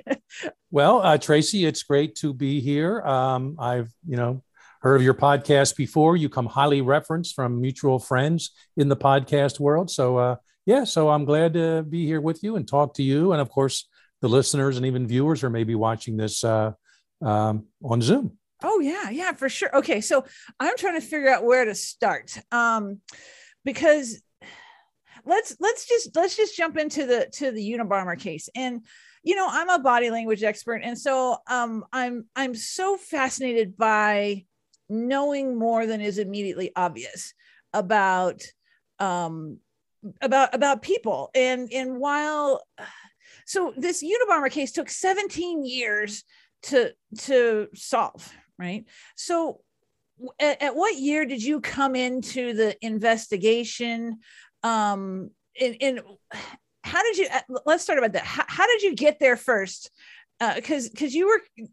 well, 0.70 1.00
uh, 1.02 1.18
Tracy, 1.18 1.64
it's 1.64 1.82
great 1.82 2.14
to 2.16 2.34
be 2.34 2.60
here. 2.60 3.00
Um, 3.02 3.56
I've, 3.58 3.92
you 4.06 4.16
know, 4.16 4.42
heard 4.80 4.96
of 4.96 5.02
your 5.02 5.14
podcast 5.14 5.76
before. 5.76 6.16
You 6.16 6.28
come 6.28 6.46
highly 6.46 6.80
referenced 6.80 7.34
from 7.34 7.60
mutual 7.60 7.98
friends 7.98 8.50
in 8.76 8.88
the 8.88 8.96
podcast 8.96 9.60
world. 9.60 9.90
So, 9.90 10.16
uh, 10.18 10.36
yeah, 10.66 10.84
so 10.84 11.10
I'm 11.10 11.24
glad 11.24 11.54
to 11.54 11.82
be 11.82 12.06
here 12.06 12.20
with 12.20 12.42
you 12.42 12.56
and 12.56 12.66
talk 12.66 12.94
to 12.94 13.02
you. 13.02 13.32
And 13.32 13.40
of 13.40 13.50
course, 13.50 13.88
the 14.20 14.28
listeners 14.28 14.76
and 14.76 14.86
even 14.86 15.06
viewers 15.06 15.44
are 15.44 15.50
maybe 15.50 15.74
watching 15.74 16.16
this 16.16 16.44
uh, 16.44 16.72
um, 17.22 17.66
on 17.82 18.00
Zoom. 18.00 18.38
Oh 18.62 18.80
yeah, 18.80 19.10
yeah, 19.10 19.32
for 19.32 19.48
sure. 19.48 19.76
Okay, 19.76 20.00
so 20.00 20.24
I'm 20.58 20.76
trying 20.78 20.98
to 20.98 21.06
figure 21.06 21.28
out 21.28 21.44
where 21.44 21.66
to 21.66 21.74
start. 21.74 22.38
Um 22.50 23.00
because 23.64 24.22
let's 25.24 25.56
let's 25.60 25.86
just 25.86 26.14
let's 26.14 26.36
just 26.36 26.56
jump 26.56 26.76
into 26.76 27.06
the 27.06 27.28
to 27.34 27.50
the 27.50 27.72
Unabomber 27.72 28.18
case. 28.18 28.48
And 28.54 28.84
you 29.22 29.34
know, 29.36 29.48
I'm 29.50 29.70
a 29.70 29.78
body 29.78 30.10
language 30.10 30.42
expert 30.42 30.82
and 30.84 30.98
so 30.98 31.38
um 31.48 31.84
I'm 31.92 32.26
I'm 32.36 32.54
so 32.54 32.96
fascinated 32.96 33.76
by 33.76 34.44
knowing 34.88 35.56
more 35.56 35.86
than 35.86 36.00
is 36.00 36.18
immediately 36.18 36.70
obvious 36.76 37.34
about 37.72 38.42
um, 38.98 39.58
about 40.20 40.54
about 40.54 40.82
people 40.82 41.30
and 41.34 41.72
and 41.72 41.98
while 41.98 42.62
so 43.46 43.72
this 43.76 44.02
Unabomber 44.02 44.50
case 44.50 44.72
took 44.72 44.88
17 44.88 45.64
years 45.64 46.24
to 46.64 46.92
to 47.18 47.68
solve, 47.74 48.32
right? 48.58 48.84
So 49.16 49.60
at, 50.38 50.62
at 50.62 50.76
what 50.76 50.96
year 50.96 51.26
did 51.26 51.42
you 51.42 51.60
come 51.60 51.94
into 51.96 52.54
the 52.54 52.76
investigation? 52.84 54.20
Um, 54.64 55.30
in, 55.54 55.74
in 55.74 56.00
how 56.82 57.02
did 57.02 57.18
you? 57.18 57.28
Uh, 57.32 57.58
let's 57.66 57.84
start 57.84 57.98
about 57.98 58.12
that. 58.14 58.24
How, 58.24 58.44
how 58.48 58.66
did 58.66 58.82
you 58.82 58.96
get 58.96 59.20
there 59.20 59.36
first? 59.36 59.90
Because 60.40 60.86
uh, 60.86 60.90
because 60.92 61.14
you 61.14 61.28
were 61.28 61.66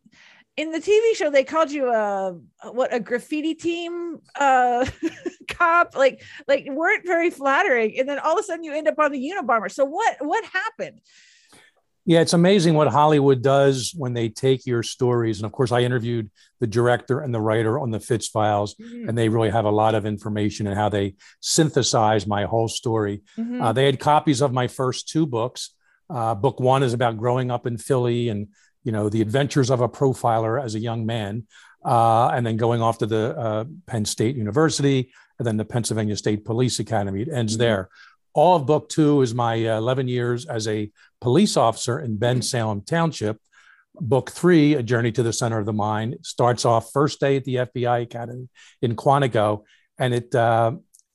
in 0.57 0.71
the 0.71 0.79
TV 0.79 1.15
show, 1.15 1.31
they 1.31 1.43
called 1.43 1.71
you 1.71 1.89
a 1.89 2.37
what 2.71 2.93
a 2.93 2.99
graffiti 2.99 3.55
team 3.55 4.19
uh, 4.39 4.85
cop. 5.49 5.95
Like 5.95 6.21
like 6.47 6.67
weren't 6.69 7.05
very 7.05 7.29
flattering, 7.29 7.97
and 7.97 8.07
then 8.07 8.19
all 8.19 8.33
of 8.33 8.39
a 8.39 8.43
sudden 8.43 8.63
you 8.63 8.73
end 8.73 8.87
up 8.87 8.99
on 8.99 9.11
the 9.11 9.19
Unabomber. 9.19 9.71
So 9.71 9.85
what 9.85 10.17
what 10.19 10.43
happened? 10.45 11.01
Yeah, 12.05 12.21
it's 12.21 12.33
amazing 12.33 12.73
what 12.73 12.87
Hollywood 12.87 13.43
does 13.43 13.93
when 13.95 14.13
they 14.13 14.29
take 14.29 14.65
your 14.65 14.81
stories. 14.81 15.37
And 15.37 15.45
of 15.45 15.51
course, 15.51 15.71
I 15.71 15.81
interviewed 15.81 16.31
the 16.59 16.65
director 16.65 17.19
and 17.19 17.33
the 17.33 17.41
writer 17.41 17.79
on 17.79 17.91
the 17.91 17.99
Fitz 17.99 18.27
files, 18.27 18.73
mm-hmm. 18.75 19.07
and 19.07 19.17
they 19.17 19.29
really 19.29 19.51
have 19.51 19.65
a 19.65 19.71
lot 19.71 19.93
of 19.93 20.05
information 20.05 20.65
and 20.65 20.75
how 20.75 20.89
they 20.89 21.15
synthesize 21.41 22.25
my 22.25 22.45
whole 22.45 22.67
story. 22.67 23.21
Mm-hmm. 23.37 23.61
Uh, 23.61 23.73
they 23.73 23.85
had 23.85 23.99
copies 23.99 24.41
of 24.41 24.51
my 24.51 24.67
first 24.67 25.09
two 25.09 25.27
books. 25.27 25.75
Uh, 26.09 26.33
book 26.33 26.59
one 26.59 26.81
is 26.81 26.93
about 26.93 27.17
growing 27.17 27.51
up 27.51 27.67
in 27.67 27.77
Philly 27.77 28.29
and 28.29 28.47
you 28.83 28.91
know 28.91 29.07
the 29.07 29.21
adventures 29.21 29.69
of 29.69 29.79
a 29.81 29.87
profiler 29.87 30.61
as 30.61 30.73
a 30.73 30.79
young 30.79 31.05
man, 31.05 31.45
uh, 31.85 32.29
and 32.29 32.43
then 32.43 32.57
going 32.57 32.81
off 32.81 32.97
to 32.97 33.05
the 33.05 33.37
uh, 33.37 33.65
Penn 33.85 34.05
State 34.05 34.35
University 34.35 35.11
and 35.37 35.45
then 35.45 35.57
the 35.57 35.65
Pennsylvania 35.65 36.15
State 36.15 36.45
Police 36.45 36.79
Academy. 36.79 37.21
It 37.21 37.29
ends 37.31 37.53
mm-hmm. 37.53 37.61
there 37.61 37.89
all 38.33 38.55
of 38.55 38.65
book 38.65 38.89
two 38.89 39.21
is 39.21 39.33
my 39.33 39.65
uh, 39.65 39.77
11 39.77 40.07
years 40.07 40.45
as 40.45 40.67
a 40.67 40.89
police 41.21 41.55
officer 41.55 41.99
in 41.99 42.17
Bensalem 42.17 42.85
Township. 42.85 43.37
Book 43.95 44.31
three, 44.31 44.73
A 44.75 44.83
Journey 44.83 45.11
to 45.11 45.23
the 45.23 45.33
Center 45.33 45.59
of 45.59 45.65
the 45.65 45.73
Mind, 45.73 46.17
starts 46.23 46.65
off 46.65 46.91
first 46.91 47.19
day 47.19 47.37
at 47.37 47.43
the 47.43 47.55
FBI 47.55 48.03
Academy 48.03 48.49
in 48.81 48.95
Quantico, 48.95 49.63
and 49.99 50.13
it 50.13 50.33
uh, 50.33 50.71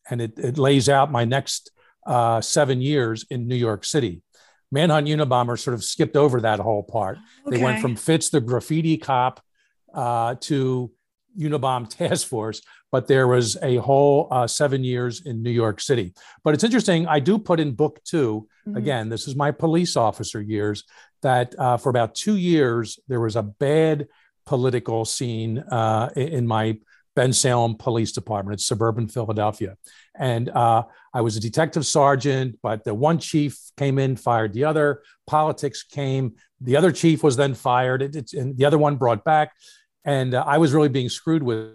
and 0.08 0.20
it, 0.20 0.38
it, 0.38 0.58
lays 0.58 0.88
out 0.88 1.10
my 1.10 1.24
next 1.24 1.70
uh, 2.06 2.40
seven 2.40 2.80
years 2.80 3.24
in 3.30 3.48
New 3.48 3.56
York 3.56 3.84
City. 3.84 4.22
Manhunt 4.70 5.08
Unabomber 5.08 5.58
sort 5.58 5.74
of 5.74 5.82
skipped 5.82 6.16
over 6.16 6.40
that 6.42 6.60
whole 6.60 6.82
part. 6.82 7.18
Okay. 7.46 7.56
They 7.56 7.62
went 7.62 7.80
from 7.80 7.96
Fitz 7.96 8.30
the 8.30 8.40
graffiti 8.40 8.98
cop 8.98 9.40
uh, 9.94 10.34
to 10.42 10.90
Unabomb 11.38 11.88
Task 11.96 12.26
Force, 12.26 12.62
but 12.92 13.06
there 13.06 13.26
was 13.26 13.56
a 13.62 13.76
whole 13.76 14.28
uh, 14.30 14.46
seven 14.46 14.84
years 14.84 15.24
in 15.26 15.42
New 15.42 15.50
York 15.50 15.80
City. 15.80 16.14
But 16.44 16.54
it's 16.54 16.64
interesting. 16.64 17.06
I 17.06 17.20
do 17.20 17.38
put 17.38 17.60
in 17.60 17.72
book 17.72 18.00
2 18.04 18.46
mm-hmm. 18.68 18.76
Again, 18.76 19.08
this 19.08 19.26
is 19.28 19.36
my 19.36 19.50
police 19.50 19.96
officer 19.96 20.40
years. 20.40 20.84
That 21.22 21.54
uh, 21.58 21.76
for 21.78 21.88
about 21.88 22.14
two 22.14 22.36
years 22.36 22.98
there 23.08 23.20
was 23.20 23.36
a 23.36 23.42
bad 23.42 24.06
political 24.44 25.04
scene 25.04 25.58
uh, 25.58 26.10
in 26.14 26.46
my 26.46 26.78
Bensalem 27.16 27.78
Police 27.78 28.12
Department. 28.12 28.54
It's 28.54 28.66
suburban 28.66 29.08
Philadelphia, 29.08 29.76
and 30.14 30.50
uh, 30.50 30.84
I 31.14 31.22
was 31.22 31.36
a 31.36 31.40
detective 31.40 31.86
sergeant. 31.86 32.58
But 32.62 32.84
the 32.84 32.94
one 32.94 33.18
chief 33.18 33.58
came 33.76 33.98
in, 33.98 34.16
fired 34.16 34.52
the 34.52 34.64
other. 34.64 35.02
Politics 35.26 35.82
came. 35.82 36.34
The 36.60 36.76
other 36.76 36.92
chief 36.92 37.22
was 37.24 37.36
then 37.36 37.54
fired, 37.54 38.02
it, 38.02 38.32
and 38.34 38.56
the 38.56 38.66
other 38.66 38.78
one 38.78 38.96
brought 38.96 39.24
back. 39.24 39.52
And 40.04 40.34
uh, 40.34 40.44
I 40.46 40.58
was 40.58 40.72
really 40.72 40.90
being 40.90 41.08
screwed 41.08 41.42
with 41.42 41.74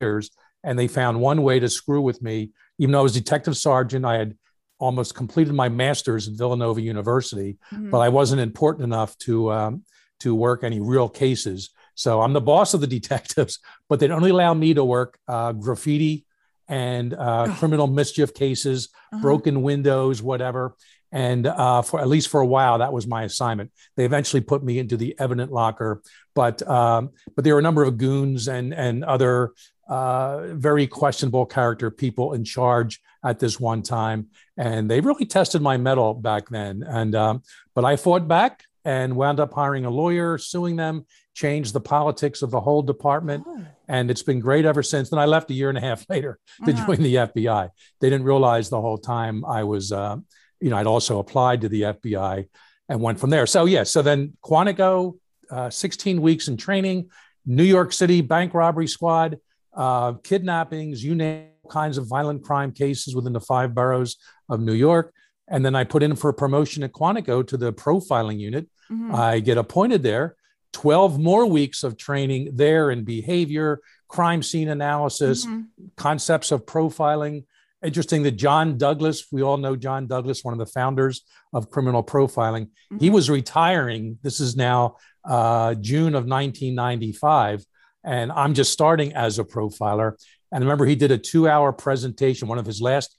years 0.00 0.30
and 0.64 0.78
they 0.78 0.88
found 0.88 1.20
one 1.20 1.42
way 1.42 1.60
to 1.60 1.68
screw 1.68 2.00
with 2.00 2.22
me. 2.22 2.50
Even 2.78 2.92
though 2.92 3.00
I 3.00 3.02
was 3.02 3.12
detective 3.12 3.56
sergeant, 3.56 4.04
I 4.04 4.16
had 4.16 4.36
almost 4.78 5.14
completed 5.14 5.52
my 5.52 5.68
master's 5.68 6.26
at 6.26 6.34
Villanova 6.34 6.80
University, 6.80 7.58
mm-hmm. 7.72 7.90
but 7.90 7.98
I 7.98 8.08
wasn't 8.08 8.40
important 8.40 8.84
enough 8.84 9.16
to 9.18 9.52
um, 9.52 9.84
to 10.20 10.34
work 10.34 10.64
any 10.64 10.80
real 10.80 11.08
cases. 11.08 11.70
So 11.94 12.22
I'm 12.22 12.32
the 12.32 12.40
boss 12.40 12.74
of 12.74 12.80
the 12.80 12.86
detectives, 12.98 13.58
but 13.88 14.00
they'd 14.00 14.10
only 14.10 14.30
allow 14.30 14.54
me 14.54 14.74
to 14.74 14.84
work 14.84 15.18
uh, 15.28 15.52
graffiti 15.52 16.24
and 16.68 17.14
uh, 17.14 17.54
criminal 17.58 17.88
mischief 17.88 18.32
cases, 18.32 18.88
uh-huh. 19.12 19.22
broken 19.22 19.62
windows, 19.62 20.22
whatever. 20.22 20.76
And 21.12 21.46
uh, 21.46 21.82
for 21.82 22.00
at 22.00 22.06
least 22.06 22.28
for 22.28 22.40
a 22.40 22.46
while, 22.46 22.78
that 22.78 22.92
was 22.92 23.06
my 23.06 23.24
assignment. 23.24 23.72
They 23.96 24.04
eventually 24.04 24.40
put 24.40 24.62
me 24.62 24.78
into 24.78 24.96
the 24.96 25.16
evident 25.18 25.50
locker, 25.50 26.02
but 26.36 26.66
um, 26.68 27.10
but 27.34 27.44
there 27.44 27.54
were 27.54 27.60
a 27.60 27.64
number 27.64 27.82
of 27.82 27.98
goons 27.98 28.46
and 28.46 28.72
and 28.72 29.04
other 29.04 29.50
uh, 29.90 30.54
very 30.54 30.86
questionable 30.86 31.44
character 31.44 31.90
people 31.90 32.32
in 32.32 32.44
charge 32.44 33.00
at 33.24 33.40
this 33.40 33.58
one 33.58 33.82
time, 33.82 34.28
and 34.56 34.88
they 34.88 35.00
really 35.00 35.26
tested 35.26 35.60
my 35.60 35.76
mettle 35.76 36.14
back 36.14 36.48
then. 36.48 36.84
And 36.86 37.14
um, 37.16 37.42
but 37.74 37.84
I 37.84 37.96
fought 37.96 38.28
back 38.28 38.62
and 38.84 39.16
wound 39.16 39.40
up 39.40 39.52
hiring 39.52 39.84
a 39.84 39.90
lawyer, 39.90 40.38
suing 40.38 40.76
them, 40.76 41.06
changed 41.34 41.72
the 41.72 41.80
politics 41.80 42.40
of 42.40 42.52
the 42.52 42.60
whole 42.60 42.82
department, 42.82 43.44
oh. 43.48 43.66
and 43.88 44.12
it's 44.12 44.22
been 44.22 44.38
great 44.38 44.64
ever 44.64 44.82
since. 44.82 45.10
Then 45.10 45.18
I 45.18 45.24
left 45.24 45.50
a 45.50 45.54
year 45.54 45.68
and 45.68 45.76
a 45.76 45.82
half 45.82 46.06
later 46.08 46.38
to 46.64 46.72
uh-huh. 46.72 46.86
join 46.86 47.02
the 47.02 47.16
FBI. 47.16 47.70
They 48.00 48.10
didn't 48.10 48.26
realize 48.26 48.70
the 48.70 48.80
whole 48.80 48.98
time 48.98 49.44
I 49.44 49.64
was, 49.64 49.90
uh, 49.90 50.18
you 50.60 50.70
know, 50.70 50.76
I'd 50.76 50.86
also 50.86 51.18
applied 51.18 51.62
to 51.62 51.68
the 51.68 51.82
FBI 51.82 52.48
and 52.88 53.00
went 53.00 53.18
from 53.18 53.30
there. 53.30 53.46
So 53.46 53.64
yeah, 53.64 53.82
so 53.82 54.02
then 54.02 54.36
Quantico, 54.40 55.18
uh, 55.50 55.68
16 55.68 56.22
weeks 56.22 56.46
in 56.46 56.56
training, 56.56 57.10
New 57.44 57.64
York 57.64 57.92
City 57.92 58.20
bank 58.20 58.54
robbery 58.54 58.86
squad 58.86 59.40
uh, 59.74 60.14
kidnappings, 60.14 61.02
you 61.02 61.14
name 61.14 61.48
kinds 61.70 61.98
of 61.98 62.06
violent 62.06 62.42
crime 62.42 62.72
cases 62.72 63.14
within 63.14 63.32
the 63.32 63.40
five 63.40 63.74
boroughs 63.74 64.16
of 64.48 64.60
New 64.60 64.74
York. 64.74 65.14
And 65.48 65.64
then 65.64 65.74
I 65.74 65.84
put 65.84 66.02
in 66.02 66.16
for 66.16 66.30
a 66.30 66.34
promotion 66.34 66.82
at 66.82 66.92
Quantico 66.92 67.46
to 67.46 67.56
the 67.56 67.72
profiling 67.72 68.38
unit. 68.38 68.68
Mm-hmm. 68.90 69.14
I 69.14 69.40
get 69.40 69.58
appointed 69.58 70.02
there. 70.02 70.36
12 70.72 71.18
more 71.18 71.46
weeks 71.46 71.82
of 71.82 71.96
training 71.96 72.50
there 72.54 72.90
in 72.90 73.02
behavior, 73.02 73.80
crime 74.08 74.42
scene 74.42 74.68
analysis, 74.68 75.44
mm-hmm. 75.44 75.62
concepts 75.96 76.52
of 76.52 76.64
profiling. 76.64 77.44
Interesting 77.84 78.22
that 78.24 78.32
John 78.32 78.78
Douglas, 78.78 79.26
we 79.32 79.42
all 79.42 79.56
know 79.56 79.74
John 79.74 80.06
Douglas, 80.06 80.44
one 80.44 80.52
of 80.52 80.58
the 80.58 80.66
founders 80.66 81.22
of 81.52 81.70
criminal 81.70 82.04
profiling, 82.04 82.66
mm-hmm. 82.66 82.98
he 82.98 83.10
was 83.10 83.28
retiring. 83.30 84.18
This 84.22 84.38
is 84.38 84.54
now 84.54 84.96
uh, 85.24 85.74
June 85.74 86.14
of 86.14 86.26
1995 86.26 87.64
and 88.04 88.32
I'm 88.32 88.54
just 88.54 88.72
starting 88.72 89.14
as 89.14 89.38
a 89.38 89.44
profiler. 89.44 90.12
And 90.52 90.62
I 90.62 90.66
remember 90.66 90.86
he 90.86 90.96
did 90.96 91.10
a 91.10 91.18
two 91.18 91.48
hour 91.48 91.72
presentation, 91.72 92.48
one 92.48 92.58
of 92.58 92.66
his 92.66 92.80
last 92.80 93.16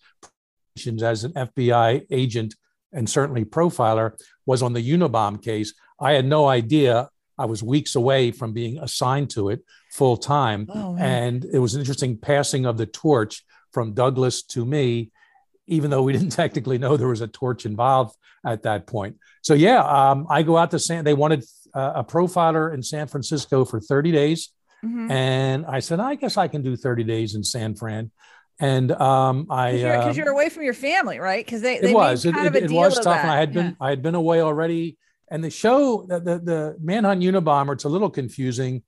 presentations 0.76 1.04
as 1.04 1.24
an 1.24 1.34
FBI 1.34 2.06
agent 2.10 2.56
and 2.94 3.10
certainly 3.10 3.46
profiler 3.46 4.20
was 4.46 4.62
on 4.62 4.74
the 4.74 4.82
Unabomb 4.82 5.42
case. 5.42 5.74
I 6.00 6.14
had 6.14 6.26
no 6.26 6.48
idea 6.48 7.10
I 7.38 7.46
was 7.46 7.64
weeks 7.64 7.96
away 7.96 8.32
from 8.32 8.54
being 8.54 8.78
assigned 8.80 9.32
to 9.32 9.50
it 9.50 9.64
full 9.92 10.18
time. 10.18 10.68
Oh, 10.70 10.96
and 11.00 11.44
it 11.46 11.60
was 11.60 11.74
an 11.74 11.82
interesting 11.82 12.18
passing 12.18 12.66
of 12.66 12.78
the 12.78 12.86
torch 12.86 13.44
from 13.72 13.94
Douglas 13.94 14.44
to 14.44 14.66
me, 14.66 15.12
even 15.68 15.90
though 15.90 16.04
we 16.04 16.14
didn't 16.18 16.32
technically 16.32 16.78
know 16.78 16.98
there 16.98 17.08
was 17.08 17.22
a 17.22 17.28
torch 17.28 17.66
involved 17.66 18.16
at 18.46 18.64
that 18.64 18.88
point. 18.88 19.18
So, 19.42 19.54
yeah, 19.54 19.84
um, 19.84 20.28
I 20.30 20.44
go 20.44 20.58
out 20.58 20.72
to 20.72 20.80
San, 20.80 21.04
they 21.04 21.14
wanted 21.14 21.44
uh, 21.74 21.94
a 21.96 22.04
profiler 22.04 22.74
in 22.74 22.84
San 22.84 23.08
Francisco 23.08 23.66
for 23.66 23.80
30 23.80 24.12
days. 24.12 24.54
Mm-hmm. 24.84 25.12
And 25.12 25.66
I 25.66 25.80
said, 25.80 26.00
I 26.00 26.16
guess 26.16 26.38
I 26.38 26.48
can 26.48 26.62
do 26.62 26.76
30 26.76 27.04
days 27.04 27.36
in 27.36 27.44
San 27.44 27.76
Fran. 27.76 28.12
And 28.60 28.92
um, 28.92 29.48
I 29.50 29.72
because 29.72 29.82
you're, 29.82 29.98
uh, 29.98 30.14
you're, 30.14 30.30
away 30.30 30.50
from 30.50 30.64
your 30.64 30.76
family, 30.76 31.20
right? 31.20 31.44
Because 31.44 31.62
they, 31.62 31.80
they 31.80 31.90
it 31.90 31.96
was 31.96 32.26
it, 32.26 32.36
it, 32.36 32.56
it 32.56 32.72
was 32.72 32.96
tough. 32.96 33.06
That. 33.06 33.24
And 33.24 33.32
I 33.32 33.40
had 33.40 33.54
been 33.54 33.66
yeah. 33.66 33.74
I 33.82 33.90
had 33.90 34.04
been 34.04 34.16
away 34.16 34.42
already. 34.42 34.98
And 35.32 35.44
the 35.44 35.50
show, 35.50 36.06
the, 36.08 36.20
the 36.20 36.40
the 36.40 36.78
Manhunt 36.80 37.24
Unabomber, 37.24 37.74
it's 37.74 37.86
a 37.86 37.90
little 37.90 38.10
confusing. 38.10 38.84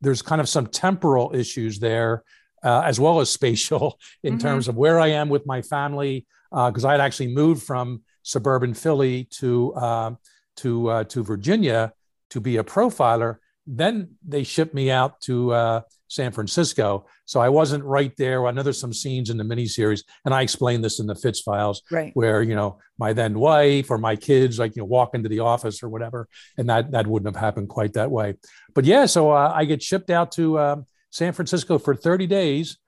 There's 0.00 0.22
kind 0.22 0.40
of 0.40 0.48
some 0.48 0.66
temporal 0.66 1.32
issues 1.34 1.78
there, 1.78 2.24
uh, 2.64 2.80
as 2.80 2.98
well 2.98 3.20
as 3.20 3.30
spatial, 3.30 4.00
in 4.24 4.34
mm-hmm. 4.34 4.40
terms 4.40 4.66
of 4.66 4.74
where 4.74 4.98
I 4.98 5.08
am 5.08 5.28
with 5.28 5.46
my 5.46 5.62
family, 5.62 6.26
because 6.50 6.84
uh, 6.84 6.88
I 6.88 6.92
had 6.92 7.00
actually 7.00 7.32
moved 7.32 7.62
from 7.62 8.02
suburban 8.22 8.74
Philly 8.74 9.24
to 9.38 9.72
uh, 9.74 10.14
to 10.56 10.88
uh, 10.88 11.04
to 11.04 11.22
Virginia 11.22 11.92
to 12.30 12.40
be 12.40 12.56
a 12.56 12.64
profiler 12.64 13.36
then 13.66 14.16
they 14.26 14.42
shipped 14.42 14.74
me 14.74 14.90
out 14.90 15.20
to 15.22 15.52
uh, 15.52 15.80
San 16.08 16.32
Francisco. 16.32 17.06
So 17.24 17.40
I 17.40 17.48
wasn't 17.48 17.84
right 17.84 18.12
there. 18.16 18.46
I 18.46 18.50
know 18.50 18.62
there's 18.62 18.80
some 18.80 18.92
scenes 18.92 19.30
in 19.30 19.36
the 19.36 19.44
miniseries, 19.44 20.02
and 20.24 20.34
I 20.34 20.42
explained 20.42 20.84
this 20.84 21.00
in 21.00 21.06
the 21.06 21.14
Fitz 21.14 21.40
files, 21.40 21.82
right. 21.90 22.10
where 22.14 22.42
you 22.42 22.54
know 22.54 22.78
my 22.98 23.12
then 23.12 23.38
wife 23.38 23.90
or 23.90 23.98
my 23.98 24.16
kids 24.16 24.58
like 24.58 24.76
you 24.76 24.82
know 24.82 24.86
walk 24.86 25.14
into 25.14 25.28
the 25.28 25.40
office 25.40 25.82
or 25.82 25.88
whatever, 25.88 26.28
and 26.58 26.68
that 26.68 26.90
that 26.90 27.06
wouldn't 27.06 27.34
have 27.34 27.40
happened 27.40 27.68
quite 27.68 27.94
that 27.94 28.10
way. 28.10 28.34
But 28.74 28.84
yeah, 28.84 29.06
so 29.06 29.30
uh, 29.30 29.52
I 29.54 29.64
get 29.64 29.82
shipped 29.82 30.10
out 30.10 30.32
to 30.32 30.58
uh, 30.58 30.76
San 31.10 31.32
Francisco 31.32 31.78
for 31.78 31.94
30 31.94 32.26
days, 32.26 32.78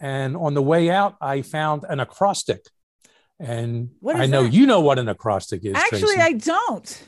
and 0.00 0.36
on 0.36 0.54
the 0.54 0.62
way 0.62 0.90
out, 0.90 1.16
I 1.20 1.42
found 1.42 1.84
an 1.88 2.00
acrostic. 2.00 2.66
And 3.40 3.90
I 4.06 4.26
know 4.26 4.44
that? 4.44 4.52
you 4.52 4.66
know 4.66 4.80
what 4.80 4.98
an 4.98 5.08
acrostic 5.08 5.64
is. 5.64 5.74
Actually, 5.74 6.14
Tracy. 6.14 6.20
I 6.20 6.32
don't. 6.34 7.04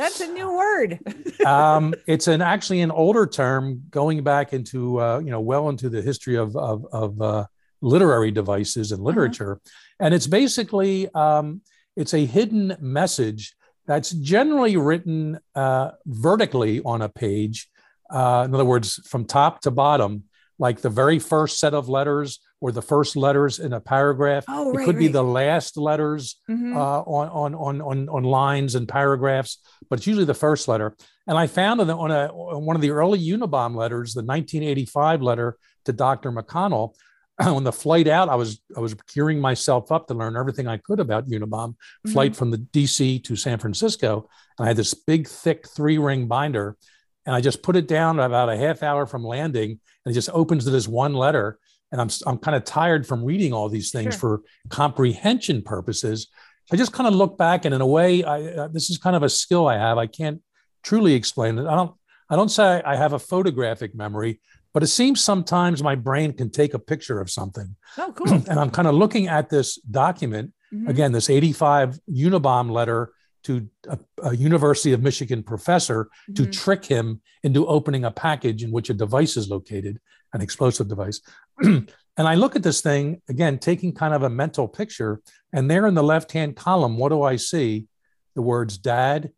That's 0.00 0.20
a 0.20 0.32
new 0.32 0.50
word. 0.56 0.98
um, 1.44 1.94
it's 2.06 2.26
an 2.26 2.40
actually 2.40 2.80
an 2.80 2.90
older 2.90 3.26
term 3.26 3.82
going 3.90 4.22
back 4.22 4.54
into 4.54 4.98
uh, 4.98 5.18
you 5.18 5.30
know 5.30 5.40
well 5.40 5.68
into 5.68 5.90
the 5.90 6.00
history 6.00 6.36
of 6.36 6.56
of, 6.56 6.86
of 6.92 7.20
uh, 7.20 7.46
literary 7.82 8.30
devices 8.30 8.92
and 8.92 9.02
literature. 9.02 9.52
Uh-huh. 9.52 10.04
And 10.06 10.14
it's 10.14 10.26
basically 10.26 11.12
um, 11.14 11.60
it's 11.96 12.14
a 12.14 12.24
hidden 12.24 12.76
message 12.80 13.54
that's 13.86 14.10
generally 14.10 14.76
written 14.78 15.38
uh, 15.54 15.90
vertically 16.06 16.80
on 16.84 17.02
a 17.02 17.08
page. 17.08 17.68
Uh, 18.08 18.44
in 18.46 18.54
other 18.54 18.64
words, 18.64 19.00
from 19.06 19.24
top 19.26 19.60
to 19.62 19.70
bottom, 19.70 20.24
like 20.58 20.80
the 20.80 20.90
very 20.90 21.18
first 21.18 21.58
set 21.58 21.74
of 21.74 21.88
letters 21.88 22.40
or 22.60 22.72
the 22.72 22.82
first 22.82 23.16
letters 23.16 23.58
in 23.58 23.72
a 23.72 23.80
paragraph. 23.80 24.44
Oh, 24.48 24.72
right, 24.72 24.82
it 24.82 24.84
could 24.84 24.96
right. 24.96 25.00
be 25.00 25.08
the 25.08 25.24
last 25.24 25.76
letters 25.76 26.36
mm-hmm. 26.48 26.76
uh, 26.76 27.00
on, 27.00 27.54
on, 27.54 27.80
on, 27.80 28.08
on 28.08 28.22
lines 28.22 28.74
and 28.74 28.86
paragraphs, 28.86 29.58
but 29.88 29.98
it's 29.98 30.06
usually 30.06 30.26
the 30.26 30.34
first 30.34 30.68
letter. 30.68 30.94
And 31.26 31.38
I 31.38 31.46
found 31.46 31.80
on, 31.80 32.10
a, 32.10 32.26
on 32.26 32.64
one 32.64 32.76
of 32.76 32.82
the 32.82 32.90
early 32.90 33.18
Unabom 33.18 33.74
letters, 33.74 34.12
the 34.12 34.20
1985 34.20 35.22
letter 35.22 35.56
to 35.86 35.92
Dr. 35.92 36.32
McConnell, 36.32 36.94
on 37.40 37.64
the 37.64 37.72
flight 37.72 38.06
out, 38.06 38.28
I 38.28 38.34
was 38.34 38.60
I 38.76 38.80
was 38.80 38.94
gearing 39.14 39.40
myself 39.40 39.90
up 39.90 40.08
to 40.08 40.14
learn 40.14 40.36
everything 40.36 40.68
I 40.68 40.76
could 40.76 41.00
about 41.00 41.28
Unabom. 41.28 41.70
Mm-hmm. 41.70 42.12
Flight 42.12 42.36
from 42.36 42.50
the 42.50 42.58
DC 42.58 43.24
to 43.24 43.36
San 43.36 43.58
Francisco, 43.58 44.28
and 44.58 44.66
I 44.66 44.68
had 44.68 44.76
this 44.76 44.92
big, 44.94 45.26
thick 45.26 45.66
three 45.68 45.96
ring 45.96 46.26
binder, 46.26 46.76
and 47.24 47.34
I 47.34 47.40
just 47.40 47.62
put 47.62 47.76
it 47.76 47.88
down 47.88 48.18
about 48.18 48.50
a 48.50 48.56
half 48.56 48.82
hour 48.82 49.06
from 49.06 49.24
landing, 49.24 49.70
and 50.04 50.12
it 50.12 50.14
just 50.14 50.30
opens 50.32 50.64
to 50.64 50.70
this 50.70 50.88
one 50.88 51.14
letter. 51.14 51.58
And 51.92 52.00
I'm 52.00 52.08
I'm 52.26 52.38
kind 52.38 52.56
of 52.56 52.64
tired 52.64 53.06
from 53.06 53.24
reading 53.24 53.52
all 53.52 53.68
these 53.68 53.90
things 53.90 54.14
sure. 54.14 54.20
for 54.20 54.42
comprehension 54.68 55.62
purposes. 55.62 56.28
I 56.72 56.76
just 56.76 56.92
kind 56.92 57.08
of 57.08 57.14
look 57.14 57.36
back, 57.36 57.64
and 57.64 57.74
in 57.74 57.80
a 57.80 57.86
way, 57.86 58.22
I 58.22 58.42
uh, 58.44 58.68
this 58.68 58.90
is 58.90 58.98
kind 58.98 59.16
of 59.16 59.22
a 59.22 59.28
skill 59.28 59.66
I 59.66 59.76
have. 59.76 59.98
I 59.98 60.06
can't 60.06 60.40
truly 60.82 61.14
explain 61.14 61.58
it. 61.58 61.66
I 61.66 61.74
don't 61.74 61.94
I 62.28 62.36
don't 62.36 62.48
say 62.48 62.80
I 62.84 62.96
have 62.96 63.12
a 63.12 63.18
photographic 63.18 63.94
memory, 63.94 64.40
but 64.72 64.82
it 64.82 64.88
seems 64.88 65.20
sometimes 65.20 65.82
my 65.82 65.96
brain 65.96 66.32
can 66.32 66.50
take 66.50 66.74
a 66.74 66.78
picture 66.78 67.20
of 67.20 67.30
something. 67.30 67.74
Oh, 67.98 68.12
cool. 68.16 68.32
and 68.32 68.58
I'm 68.58 68.70
kind 68.70 68.88
of 68.88 68.94
looking 68.94 69.26
at 69.26 69.50
this 69.50 69.76
document, 69.82 70.52
mm-hmm. 70.72 70.88
again, 70.88 71.12
this 71.12 71.28
85 71.28 71.98
Unabom 72.08 72.70
letter 72.70 73.12
to 73.42 73.68
a, 73.88 73.98
a 74.22 74.36
University 74.36 74.92
of 74.92 75.02
Michigan 75.02 75.42
professor 75.42 76.04
mm-hmm. 76.04 76.34
to 76.34 76.46
trick 76.46 76.84
him 76.84 77.20
into 77.42 77.66
opening 77.66 78.04
a 78.04 78.10
package 78.10 78.62
in 78.62 78.70
which 78.70 78.90
a 78.90 78.94
device 78.94 79.36
is 79.36 79.48
located, 79.48 79.98
an 80.32 80.40
explosive 80.40 80.88
device. 80.88 81.20
and 81.62 81.88
I 82.16 82.34
look 82.34 82.56
at 82.56 82.62
this 82.62 82.80
thing, 82.80 83.20
again, 83.28 83.58
taking 83.58 83.92
kind 83.92 84.14
of 84.14 84.22
a 84.22 84.30
mental 84.30 84.68
picture. 84.68 85.20
And 85.52 85.70
there 85.70 85.86
in 85.86 85.94
the 85.94 86.02
left 86.02 86.32
hand 86.32 86.56
column, 86.56 86.96
what 86.96 87.10
do 87.10 87.22
I 87.22 87.36
see? 87.36 87.86
The 88.34 88.42
words, 88.42 88.78
Dad, 88.78 89.32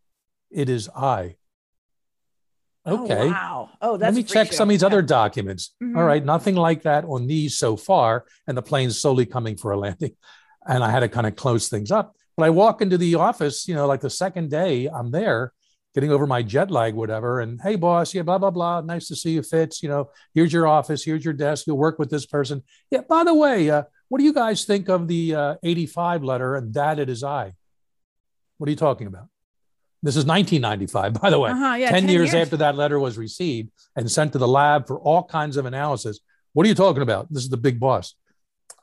it 0.51 0.69
is 0.69 0.89
I. 0.95 1.37
Oh, 2.85 3.05
okay. 3.05 3.23
Oh, 3.23 3.27
wow. 3.29 3.71
Oh, 3.81 3.97
that's. 3.97 4.15
Let 4.15 4.23
me 4.23 4.23
check 4.25 4.49
show. 4.49 4.57
some 4.57 4.69
of 4.69 4.71
these 4.71 4.83
yeah. 4.83 4.87
other 4.87 5.03
documents. 5.03 5.75
Mm-hmm. 5.83 5.97
All 5.97 6.05
right, 6.05 6.25
nothing 6.25 6.57
like 6.57 6.83
that 6.83 7.05
on 7.05 7.27
these 7.27 7.57
so 7.57 7.77
far, 7.77 8.25
and 8.47 8.57
the 8.57 8.63
plane's 8.63 8.99
slowly 8.99 9.25
coming 9.25 9.57
for 9.57 9.71
a 9.71 9.79
landing, 9.79 10.17
and 10.67 10.83
I 10.83 10.91
had 10.91 11.01
to 11.01 11.09
kind 11.09 11.27
of 11.27 11.37
close 11.37 11.69
things 11.69 11.91
up. 11.91 12.17
But 12.37 12.45
I 12.45 12.51
walk 12.51 12.83
into 12.83 12.99
the 12.99 13.17
office, 13.17 13.69
you 13.69 13.75
know, 13.75 13.87
like 13.87 14.01
the 14.01 14.11
second 14.11 14.51
day 14.51 14.87
I'm 14.87 15.11
there, 15.11 15.53
getting 15.95 16.11
over 16.11 16.27
my 16.27 16.43
jet 16.43 16.71
lag, 16.71 16.95
whatever, 16.95 17.41
and 17.41 17.61
hey, 17.63 17.77
boss, 17.77 18.15
yeah, 18.15 18.23
blah 18.23 18.39
blah 18.39 18.51
blah. 18.51 18.81
Nice 18.81 19.09
to 19.09 19.17
see 19.17 19.33
you, 19.33 19.43
Fitz. 19.43 19.83
You 19.83 19.89
know, 19.89 20.11
here's 20.35 20.53
your 20.53 20.67
office, 20.67 21.05
here's 21.05 21.25
your 21.25 21.35
desk. 21.35 21.67
You'll 21.67 21.79
work 21.79 21.99
with 21.99 22.11
this 22.11 22.27
person. 22.27 22.63
Yeah. 22.91 23.03
By 23.09 23.25
the 23.25 23.35
way, 23.35 23.71
uh, 23.71 23.85
what 24.09 24.19
do 24.19 24.25
you 24.25 24.35
guys 24.35 24.65
think 24.65 24.89
of 24.89 25.09
the 25.09 25.35
uh, 25.35 25.55
85 25.63 26.23
letter 26.23 26.57
and 26.57 26.75
that 26.75 26.99
it 26.99 27.09
is 27.09 27.25
I? 27.25 27.53
What 28.59 28.69
are 28.69 28.71
you 28.71 28.77
talking 28.77 29.07
about? 29.07 29.29
This 30.03 30.17
is 30.17 30.27
1995, 30.27 31.15
by 31.23 31.31
the 31.31 31.39
way. 31.39 31.51
Uh-huh, 31.51 31.75
yeah, 31.75 31.91
10, 31.91 32.03
10 32.03 32.09
years, 32.11 32.33
years, 32.33 32.47
after 32.47 32.57
that 32.59 32.77
letter 32.77 32.99
was 32.99 33.17
received 33.17 33.71
and 33.97 34.11
sent 34.11 34.33
to 34.33 34.39
the 34.39 34.49
lab 34.49 34.87
for 34.87 34.99
all 34.99 35.23
kinds 35.23 35.57
of 35.57 35.65
analysis. 35.65 36.21
What 36.53 36.67
are 36.67 36.69
you 36.69 36.75
talking 36.75 37.03
about? 37.03 37.33
This 37.33 37.43
is 37.43 37.49
the 37.49 37.57
big 37.57 37.81
boss. 37.81 38.15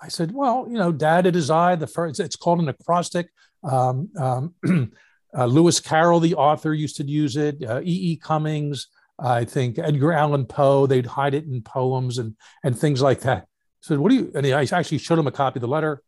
I 0.01 0.07
said, 0.07 0.31
well, 0.33 0.65
you 0.69 0.77
know, 0.77 0.91
dad, 0.91 1.25
it 1.25 1.35
is 1.35 1.49
I. 1.49 1.75
The 1.75 1.87
first, 1.87 2.19
it's 2.19 2.35
called 2.35 2.59
an 2.59 2.69
acrostic. 2.69 3.29
Um, 3.63 4.09
um, 4.17 4.53
uh, 5.37 5.45
Lewis 5.45 5.79
Carroll, 5.79 6.19
the 6.19 6.35
author, 6.35 6.73
used 6.73 6.97
to 6.97 7.03
use 7.03 7.37
it. 7.37 7.63
Uh, 7.63 7.81
E. 7.81 8.11
E. 8.11 8.15
Cummings, 8.17 8.87
I 9.19 9.45
think 9.45 9.77
Edgar 9.77 10.13
Allan 10.13 10.45
Poe. 10.45 10.87
They'd 10.87 11.05
hide 11.05 11.33
it 11.33 11.45
in 11.45 11.61
poems 11.61 12.17
and 12.17 12.35
and 12.63 12.77
things 12.77 13.01
like 13.01 13.21
that. 13.21 13.47
So 13.81 13.99
what 13.99 14.09
do 14.09 14.15
you? 14.15 14.31
And 14.35 14.45
I 14.47 14.63
actually 14.63 14.97
showed 14.97 15.19
him 15.19 15.27
a 15.27 15.31
copy 15.31 15.57
of 15.57 15.61
the 15.61 15.67
letter. 15.67 16.01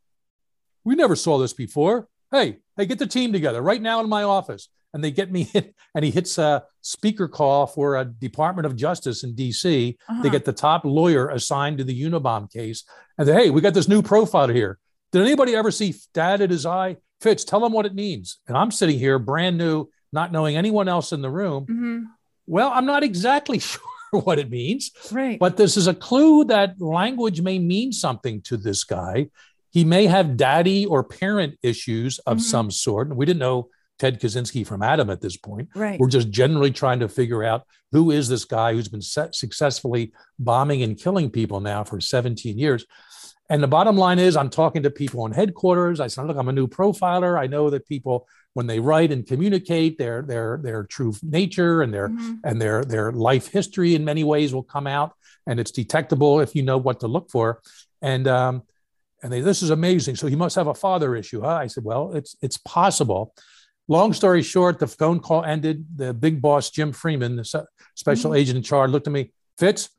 We 0.83 0.95
never 0.95 1.15
saw 1.15 1.37
this 1.37 1.53
before. 1.53 2.07
Hey, 2.31 2.57
hey, 2.77 2.85
get 2.85 2.99
the 2.99 3.07
team 3.07 3.33
together 3.33 3.61
right 3.61 3.81
now 3.81 3.99
in 3.99 4.09
my 4.09 4.23
office 4.23 4.69
and 4.93 5.03
they 5.03 5.11
get 5.11 5.31
me 5.31 5.49
in, 5.53 5.73
and 5.95 6.05
he 6.05 6.11
hits 6.11 6.37
a 6.37 6.63
speaker 6.81 7.27
call 7.27 7.67
for 7.67 7.97
a 7.97 8.05
Department 8.05 8.65
of 8.65 8.75
Justice 8.75 9.23
in 9.23 9.35
DC. 9.35 9.95
Uh-huh. 10.09 10.21
They 10.21 10.29
get 10.29 10.45
the 10.45 10.53
top 10.53 10.85
lawyer 10.85 11.29
assigned 11.29 11.77
to 11.77 11.83
the 11.83 12.01
Unabom 12.01 12.51
case, 12.51 12.83
and 13.17 13.27
they, 13.27 13.33
hey, 13.33 13.49
we 13.49 13.61
got 13.61 13.73
this 13.73 13.87
new 13.87 14.01
profile 14.01 14.49
here. 14.49 14.79
Did 15.11 15.23
anybody 15.23 15.55
ever 15.55 15.71
see 15.71 15.93
Dad 16.13 16.41
at 16.41 16.49
his 16.49 16.65
eye? 16.65 16.97
Fitz, 17.19 17.43
tell 17.43 17.59
them 17.59 17.73
what 17.73 17.85
it 17.85 17.93
means. 17.93 18.39
And 18.47 18.57
I'm 18.57 18.71
sitting 18.71 18.97
here, 18.97 19.19
brand 19.19 19.57
new, 19.57 19.89
not 20.11 20.31
knowing 20.31 20.55
anyone 20.55 20.87
else 20.87 21.11
in 21.11 21.21
the 21.21 21.29
room. 21.29 21.65
Mm-hmm. 21.65 22.03
Well, 22.47 22.71
I'm 22.73 22.85
not 22.85 23.03
exactly 23.03 23.59
sure 23.59 23.81
what 24.11 24.39
it 24.39 24.49
means. 24.49 24.91
Right. 25.11 25.39
But 25.39 25.57
this 25.57 25.77
is 25.77 25.87
a 25.87 25.93
clue 25.93 26.45
that 26.45 26.81
language 26.81 27.41
may 27.41 27.59
mean 27.59 27.91
something 27.91 28.41
to 28.43 28.57
this 28.57 28.83
guy. 28.83 29.29
He 29.69 29.85
may 29.85 30.07
have 30.07 30.35
daddy 30.35 30.85
or 30.85 31.03
parent 31.03 31.57
issues 31.63 32.19
of 32.19 32.37
mm-hmm. 32.37 32.43
some 32.43 32.71
sort. 32.71 33.07
And 33.07 33.17
we 33.17 33.25
didn't 33.25 33.39
know 33.39 33.69
Ted 33.99 34.19
Kaczynski 34.19 34.65
from 34.65 34.81
Adam 34.81 35.09
at 35.09 35.21
this 35.21 35.37
point. 35.37 35.69
Right. 35.75 35.99
We're 35.99 36.09
just 36.09 36.31
generally 36.31 36.71
trying 36.71 37.01
to 37.01 37.07
figure 37.07 37.43
out 37.43 37.65
who 37.91 38.11
is 38.11 38.27
this 38.27 38.45
guy 38.45 38.73
who's 38.73 38.87
been 38.87 39.01
successfully 39.01 40.11
bombing 40.39 40.81
and 40.81 40.97
killing 40.97 41.29
people 41.29 41.59
now 41.59 41.83
for 41.83 42.01
17 42.01 42.57
years. 42.57 42.85
And 43.51 43.61
the 43.61 43.67
bottom 43.67 43.97
line 43.97 44.17
is, 44.17 44.37
I'm 44.37 44.49
talking 44.49 44.83
to 44.83 44.89
people 44.89 45.25
in 45.25 45.33
headquarters. 45.33 45.99
I 45.99 46.07
said, 46.07 46.25
look, 46.25 46.37
I'm 46.37 46.47
a 46.47 46.53
new 46.53 46.69
profiler. 46.69 47.37
I 47.37 47.47
know 47.47 47.69
that 47.69 47.85
people, 47.85 48.25
when 48.53 48.65
they 48.65 48.79
write 48.79 49.11
and 49.11 49.27
communicate, 49.27 49.97
their 49.97 50.21
their 50.21 50.57
their 50.63 50.85
true 50.85 51.13
nature 51.21 51.81
and 51.81 51.93
their 51.93 52.07
mm-hmm. 52.07 52.35
and 52.45 52.61
their 52.61 52.85
their 52.85 53.11
life 53.11 53.47
history 53.47 53.93
in 53.93 54.05
many 54.05 54.23
ways 54.23 54.53
will 54.53 54.63
come 54.63 54.87
out, 54.87 55.11
and 55.45 55.59
it's 55.59 55.71
detectable 55.71 56.39
if 56.39 56.55
you 56.55 56.63
know 56.63 56.77
what 56.77 57.01
to 57.01 57.07
look 57.09 57.29
for. 57.29 57.61
And 58.01 58.25
um, 58.25 58.63
and 59.21 59.33
they, 59.33 59.41
this 59.41 59.61
is 59.61 59.69
amazing. 59.69 60.15
So 60.15 60.27
he 60.27 60.37
must 60.37 60.55
have 60.55 60.67
a 60.67 60.73
father 60.73 61.13
issue, 61.17 61.41
huh? 61.41 61.59
I 61.65 61.67
said, 61.67 61.83
well, 61.83 62.13
it's 62.15 62.37
it's 62.41 62.55
possible. 62.55 63.33
Long 63.89 64.13
story 64.13 64.43
short, 64.43 64.79
the 64.79 64.87
phone 64.87 65.19
call 65.19 65.43
ended. 65.43 65.85
The 65.97 66.13
big 66.13 66.41
boss, 66.41 66.69
Jim 66.69 66.93
Freeman, 66.93 67.35
the 67.35 67.67
special 67.95 68.31
mm-hmm. 68.31 68.37
agent 68.39 68.57
in 68.57 68.63
charge, 68.63 68.91
looked 68.91 69.07
at 69.07 69.13
me. 69.13 69.33
Fitz, 69.57 69.89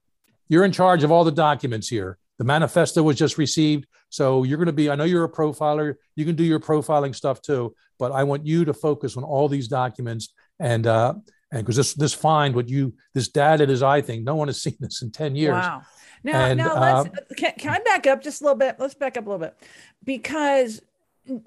you're 0.49 0.65
in 0.65 0.73
charge 0.73 1.05
of 1.05 1.13
all 1.13 1.25
the 1.25 1.33
documents 1.49 1.89
here. 1.89 2.17
The 2.43 2.47
manifesto 2.47 3.05
was 3.05 3.17
just 3.17 3.39
received. 3.39 3.87
So 4.09 4.43
you're 4.43 4.59
going 4.59 4.67
to 4.67 4.73
be, 4.73 4.91
I 4.91 4.97
know 4.97 5.05
you're 5.05 5.23
a 5.23 5.31
profiler. 5.31 5.95
You 6.17 6.25
can 6.25 6.35
do 6.35 6.43
your 6.43 6.59
profiling 6.59 7.15
stuff 7.15 7.41
too, 7.41 7.73
but 8.01 8.11
I 8.11 8.25
want 8.25 8.45
you 8.45 8.65
to 8.65 8.75
focus 8.75 9.17
on 9.17 9.23
all 9.23 9.47
these 9.47 9.69
documents. 9.69 10.35
And, 10.59 10.89
uh, 10.89 11.15
and 11.53 11.63
because 11.63 11.77
this, 11.77 11.95
this 11.95 12.13
find 12.13 12.53
what 12.57 12.69
you, 12.69 12.95
this 13.15 13.29
data 13.29 13.63
is, 13.71 13.81
I 13.81 14.01
think 14.01 14.25
no 14.25 14.35
one 14.35 14.49
has 14.49 14.61
seen 14.63 14.77
this 14.81 15.03
in 15.03 15.13
10 15.13 15.37
years. 15.37 15.53
Wow. 15.53 15.83
Now, 16.25 16.47
and, 16.47 16.59
now 16.59 16.81
let's, 16.81 17.17
uh, 17.17 17.35
can, 17.37 17.53
can 17.57 17.75
I 17.75 17.79
back 17.79 18.09
up 18.09 18.25
just 18.25 18.41
a 18.41 18.45
little 18.45 18.59
bit? 18.59 18.75
Let's 18.81 18.95
back 18.95 19.17
up 19.17 19.25
a 19.25 19.31
little 19.31 19.47
bit 19.47 19.57
because 20.03 20.83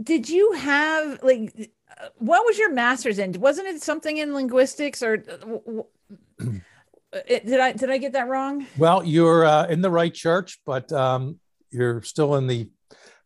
did 0.01 0.29
you 0.29 0.53
have 0.53 1.21
like 1.23 1.71
what 2.19 2.45
was 2.45 2.57
your 2.57 2.71
master's 2.71 3.19
in? 3.19 3.33
Wasn't 3.33 3.67
it 3.67 3.83
something 3.83 4.15
in 4.15 4.33
linguistics 4.33 5.03
or 5.03 5.23
did 7.27 7.59
I 7.59 7.71
did 7.71 7.89
I 7.89 7.97
get 7.97 8.13
that 8.13 8.27
wrong? 8.27 8.65
Well, 8.77 9.03
you're 9.03 9.45
uh, 9.45 9.67
in 9.67 9.81
the 9.81 9.89
right 9.89 10.13
church, 10.13 10.59
but 10.65 10.91
um, 10.91 11.39
you're 11.71 12.01
still 12.01 12.35
in 12.35 12.47
the 12.47 12.69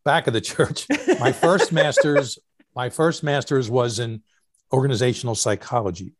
back 0.06 0.28
of 0.28 0.34
the 0.34 0.42
church. 0.42 0.86
My 1.20 1.32
first 1.32 1.72
master's 1.72 2.38
my 2.76 2.90
first 2.90 3.24
master's 3.24 3.70
was 3.70 4.00
in 4.00 4.22
organizational 4.72 5.36
psychology. 5.36 6.14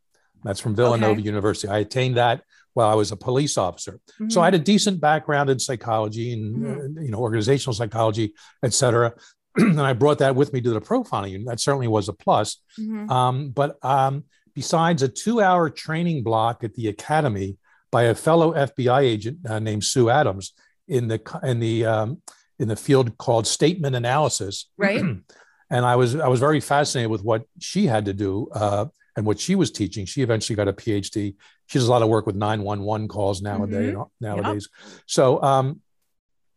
That's 0.44 0.60
from 0.60 0.76
Villanova 0.76 1.14
okay. 1.14 1.22
University. 1.22 1.68
I 1.68 1.80
attained 1.80 2.18
that 2.18 2.44
while 2.74 2.90
I 2.90 2.94
was 2.94 3.12
a 3.12 3.18
police 3.18 3.58
officer. 3.58 4.00
Mm-hmm. 4.14 4.30
So 4.30 4.42
I 4.42 4.46
had 4.46 4.56
a 4.56 4.60
decent 4.60 5.02
background 5.02 5.50
in 5.50 5.60
psychology 5.60 6.34
and 6.34 6.56
mm-hmm. 6.56 6.98
uh, 6.98 7.02
you 7.02 7.12
know 7.12 7.20
organizational 7.20 7.74
psychology, 7.74 8.34
et 8.64 8.74
cetera. 8.74 9.14
and 9.56 9.82
I 9.82 9.94
brought 9.94 10.20
that 10.20 10.36
with 10.36 10.54
me 10.54 10.62
to 10.62 10.70
the 10.72 10.82
profiling 10.82 11.32
unit. 11.32 11.48
That 11.48 11.60
certainly 11.60 11.88
was 11.88 12.10
a 12.10 12.14
plus. 12.14 12.62
Mm-hmm. 12.80 13.10
Um, 13.10 13.50
but 13.50 13.78
um, 13.84 14.26
besides 14.60 15.02
a 15.02 15.08
two-hour 15.08 15.70
training 15.70 16.22
block 16.22 16.66
at 16.66 16.74
the 16.74 16.90
academy 16.90 17.56
by 17.94 18.04
a 18.04 18.14
fellow 18.14 18.54
FBI 18.54 19.04
agent 19.04 19.38
uh, 19.48 19.58
named 19.58 19.86
Sue 19.86 20.10
Adams 20.10 20.52
in 20.90 21.08
the 21.08 21.22
in 21.44 21.62
the 21.62 21.86
um, 21.86 22.22
in 22.60 22.68
the 22.68 22.76
field 22.76 23.18
called 23.18 23.48
statement 23.48 23.96
analysis, 23.96 24.70
right? 24.78 25.00
and 25.70 25.86
I 25.86 25.96
was 25.96 26.18
I 26.18 26.28
was 26.28 26.42
very 26.42 26.60
fascinated 26.60 27.10
with 27.10 27.24
what 27.24 27.44
she 27.60 27.86
had 27.86 28.04
to 28.06 28.14
do 28.14 28.50
uh, 28.52 28.88
and 29.16 29.26
what 29.26 29.40
she 29.40 29.56
was 29.56 29.72
teaching. 29.72 30.06
She 30.06 30.24
eventually 30.24 30.58
got 30.58 30.68
a 30.68 30.74
PhD. 30.74 31.36
She 31.68 31.80
does 31.80 31.88
a 31.88 31.92
lot 31.92 32.02
of 32.02 32.10
work 32.10 32.26
with 32.26 32.36
911 32.36 33.08
calls 33.08 33.42
nowadays. 33.42 33.94
Mm-hmm. 33.94 34.26
Nowadays, 34.26 34.68
yep. 34.70 35.02
so 35.06 35.42
um, 35.42 35.80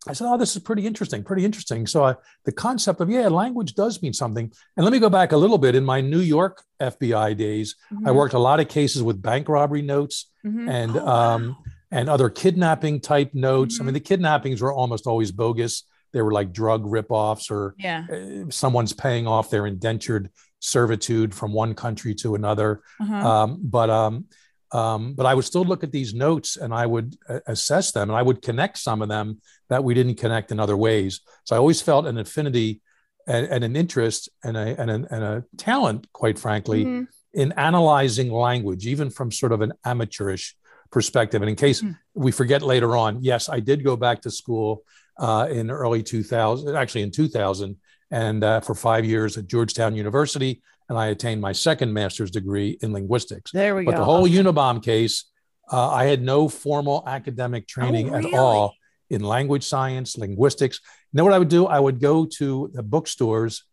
I 0.07 0.13
said, 0.13 0.27
"Oh, 0.27 0.37
this 0.37 0.55
is 0.55 0.61
pretty 0.61 0.85
interesting, 0.85 1.23
pretty 1.23 1.45
interesting." 1.45 1.87
So 1.87 2.03
I, 2.03 2.15
the 2.43 2.51
concept 2.51 2.99
of 2.99 3.09
yeah, 3.09 3.27
language 3.29 3.73
does 3.73 4.01
mean 4.01 4.13
something. 4.13 4.51
And 4.75 4.83
let 4.83 4.91
me 4.91 4.99
go 4.99 5.09
back 5.09 5.31
a 5.31 5.37
little 5.37 5.57
bit. 5.57 5.75
In 5.75 5.85
my 5.85 6.01
New 6.01 6.19
York 6.19 6.63
FBI 6.81 7.37
days, 7.37 7.75
mm-hmm. 7.91 8.07
I 8.07 8.11
worked 8.11 8.33
a 8.33 8.39
lot 8.39 8.59
of 8.59 8.67
cases 8.67 9.01
with 9.01 9.21
bank 9.21 9.47
robbery 9.47 9.81
notes 9.81 10.31
mm-hmm. 10.45 10.67
and 10.67 10.97
oh, 10.97 11.07
um, 11.07 11.47
wow. 11.47 11.57
and 11.91 12.09
other 12.09 12.29
kidnapping 12.29 12.99
type 12.99 13.33
notes. 13.33 13.75
Mm-hmm. 13.75 13.81
I 13.81 13.85
mean, 13.85 13.89
mm-hmm. 13.89 13.93
the 13.93 13.99
kidnappings 14.01 14.61
were 14.61 14.73
almost 14.73 15.07
always 15.07 15.31
bogus. 15.31 15.83
they 16.11 16.21
were 16.21 16.31
like 16.31 16.53
drug 16.53 16.83
ripoffs 16.85 17.49
or 17.49 17.73
Yeah. 17.77 18.05
uh, 18.11 18.49
someone's 18.49 18.93
paying 18.93 19.25
off 19.25 19.49
their 19.49 19.65
indentured 19.65 20.29
servitude 20.59 21.33
from 21.33 21.53
one 21.53 21.73
country 21.73 22.15
to 22.15 22.35
another. 22.35 22.81
Uh-huh. 23.01 23.15
Um, 23.15 23.59
but 23.63 23.89
um, 23.89 24.25
um, 24.73 25.13
but 25.13 25.25
I 25.25 25.33
would 25.35 25.45
still 25.45 25.63
look 25.63 25.83
at 25.83 25.91
these 25.91 26.13
notes 26.13 26.57
and 26.57 26.73
I 26.73 26.85
would 26.85 27.15
uh, 27.29 27.39
assess 27.47 27.91
them 27.91 28.09
and 28.09 28.17
I 28.17 28.23
would 28.23 28.41
connect 28.41 28.77
some 28.79 29.01
of 29.01 29.07
them 29.09 29.39
that 29.69 29.83
we 29.83 29.93
didn't 29.93 30.15
connect 30.15 30.51
in 30.51 30.59
other 30.59 30.75
ways. 30.75 31.21
So 31.45 31.55
I 31.55 31.59
always 31.59 31.81
felt 31.81 32.07
an 32.07 32.17
affinity 32.17 32.81
and, 33.27 33.47
and 33.47 33.63
an 33.63 33.75
interest 33.75 34.29
and 34.43 34.57
a, 34.57 34.79
and, 34.81 34.89
a, 34.91 34.95
and 35.13 35.23
a 35.23 35.43
talent, 35.57 36.07
quite 36.11 36.37
frankly, 36.39 36.85
Mhm. 36.85 37.07
in 37.33 37.51
analyzing 37.53 38.31
language, 38.31 38.85
even 38.87 39.09
from 39.09 39.31
sort 39.31 39.51
of 39.51 39.61
an 39.61 39.73
amateurish 39.85 40.55
perspective. 40.91 41.41
And 41.41 41.49
in 41.49 41.55
case 41.55 41.81
Mhm. 41.81 41.97
we 42.15 42.31
forget 42.31 42.61
later 42.61 42.97
on, 42.97 43.23
yes, 43.23 43.49
I 43.49 43.59
did 43.59 43.83
go 43.83 43.95
back 43.95 44.21
to 44.23 44.31
school 44.31 44.83
uh, 45.19 45.47
in 45.51 45.69
early 45.69 46.01
2000, 46.01 46.75
actually 46.75 47.03
in 47.03 47.11
2000, 47.11 47.77
and 48.09 48.43
uh, 48.43 48.59
for 48.61 48.73
five 48.75 49.05
years 49.05 49.37
at 49.37 49.45
Georgetown 49.47 49.95
University. 49.95 50.61
And 50.93 51.01
I 51.01 51.07
attained 51.07 51.41
my 51.41 51.53
second 51.53 51.91
master's 51.91 52.29
degree 52.29 52.77
in 52.83 52.93
linguistics. 52.93 53.51
There 53.51 53.75
we 53.75 53.83
But 53.83 53.91
go. 53.91 53.97
But 53.97 54.01
the 54.01 54.05
whole 54.05 54.25
Okay. 54.25 54.33
Unabomb 54.35 54.83
case, 54.83 55.25
uh, 55.71 55.89
I 55.89 56.05
had 56.05 56.21
no 56.21 56.47
formal 56.47 57.03
academic 57.07 57.67
training 57.67 58.09
Oh, 58.11 58.17
really? 58.17 58.33
at 58.33 58.39
all 58.39 58.75
in 59.09 59.23
language 59.23 59.63
science, 59.63 60.15
linguistics. 60.17 60.79
You 61.11 61.17
know 61.17 61.23
what 61.23 61.33
I 61.33 61.39
would 61.39 61.49
do? 61.49 61.65
I 61.65 61.79
would 61.79 61.99
go 61.99 62.25
to 62.37 62.69
the 62.75 62.83
bookstores, 62.83 63.63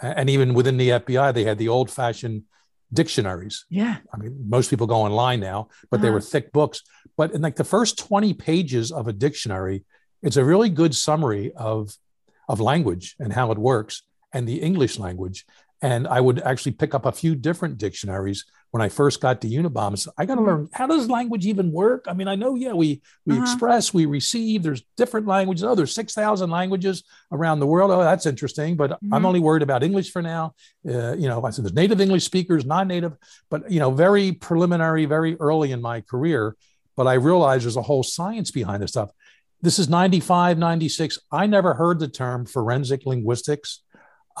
and 0.00 0.30
even 0.30 0.54
within 0.54 0.78
the 0.78 0.88
FBI, 0.92 1.34
they 1.34 1.44
had 1.44 1.58
the 1.58 1.68
old 1.68 1.90
fashioned 1.90 2.44
dictionaries. 2.90 3.64
yeah. 3.70 3.98
I 4.12 4.16
mean, 4.18 4.46
most 4.48 4.68
people 4.70 4.86
go 4.86 4.96
online 4.96 5.40
now, 5.40 5.68
but 5.90 6.00
they 6.00 6.08
Uh-huh. 6.08 6.14
were 6.14 6.20
thick 6.20 6.52
books. 6.52 6.82
But 7.18 7.32
in 7.32 7.40
like 7.42 7.56
the 7.56 7.64
first 7.64 7.98
20 7.98 8.32
pages 8.34 8.90
of 8.92 9.08
a 9.08 9.12
dictionary, 9.12 9.84
it's 10.22 10.36
a 10.36 10.44
really 10.44 10.68
good 10.70 10.94
summary 10.94 11.52
of, 11.54 11.96
of 12.48 12.60
language 12.60 13.14
and 13.18 13.32
how 13.32 13.50
it 13.52 13.58
works 13.58 14.02
and 14.34 14.46
the 14.48 14.60
English 14.62 14.98
language. 14.98 15.44
And 15.82 16.06
I 16.06 16.20
would 16.20 16.40
actually 16.40 16.72
pick 16.72 16.94
up 16.94 17.04
a 17.06 17.12
few 17.12 17.34
different 17.34 17.76
dictionaries 17.76 18.44
when 18.70 18.80
I 18.80 18.88
first 18.88 19.20
got 19.20 19.40
to 19.40 19.48
Unabomb. 19.48 19.98
So 19.98 20.12
I 20.16 20.24
got 20.24 20.36
to 20.36 20.40
Mhm. 20.40 20.46
learn 20.46 20.68
how 20.72 20.86
does 20.86 21.10
language 21.10 21.44
even 21.44 21.72
work? 21.72 22.04
I 22.08 22.14
mean, 22.14 22.28
I 22.28 22.36
know, 22.36 22.54
yeah, 22.54 22.72
we 22.72 23.02
we 23.26 23.34
Uh-huh. 23.34 23.42
express, 23.42 23.92
we 23.92 24.06
receive. 24.06 24.62
There's 24.62 24.82
different 24.96 25.26
languages. 25.26 25.64
Oh, 25.64 25.74
there's 25.74 25.92
six 25.92 26.14
thousand 26.14 26.50
languages 26.50 27.02
around 27.32 27.58
the 27.58 27.66
world. 27.66 27.90
Oh, 27.90 28.00
that's 28.00 28.26
interesting. 28.26 28.76
But 28.76 28.92
I'm 29.12 29.22
Mhm. 29.22 29.26
only 29.26 29.40
worried 29.40 29.62
about 29.62 29.82
English 29.82 30.12
for 30.12 30.22
now. 30.22 30.54
Uh, 30.88 31.14
you 31.18 31.28
know, 31.28 31.44
I 31.44 31.50
said 31.50 31.64
there's 31.64 31.74
native 31.74 32.00
English 32.00 32.24
speakers, 32.24 32.64
non-native, 32.64 33.14
but 33.50 33.70
you 33.70 33.80
know, 33.80 33.90
very 33.90 34.32
preliminary, 34.32 35.04
very 35.04 35.36
early 35.40 35.72
in 35.72 35.82
my 35.82 36.00
career. 36.00 36.56
But 36.96 37.08
I 37.08 37.14
realized 37.14 37.64
there's 37.64 37.76
a 37.76 37.82
whole 37.82 38.04
science 38.04 38.50
behind 38.52 38.82
this 38.82 38.90
stuff. 38.90 39.10
This 39.60 39.78
is 39.78 39.88
95, 39.88 40.58
96. 40.58 41.18
I 41.30 41.46
never 41.46 41.74
heard 41.74 41.98
the 41.98 42.08
term 42.08 42.46
forensic 42.46 43.04
linguistics. 43.06 43.82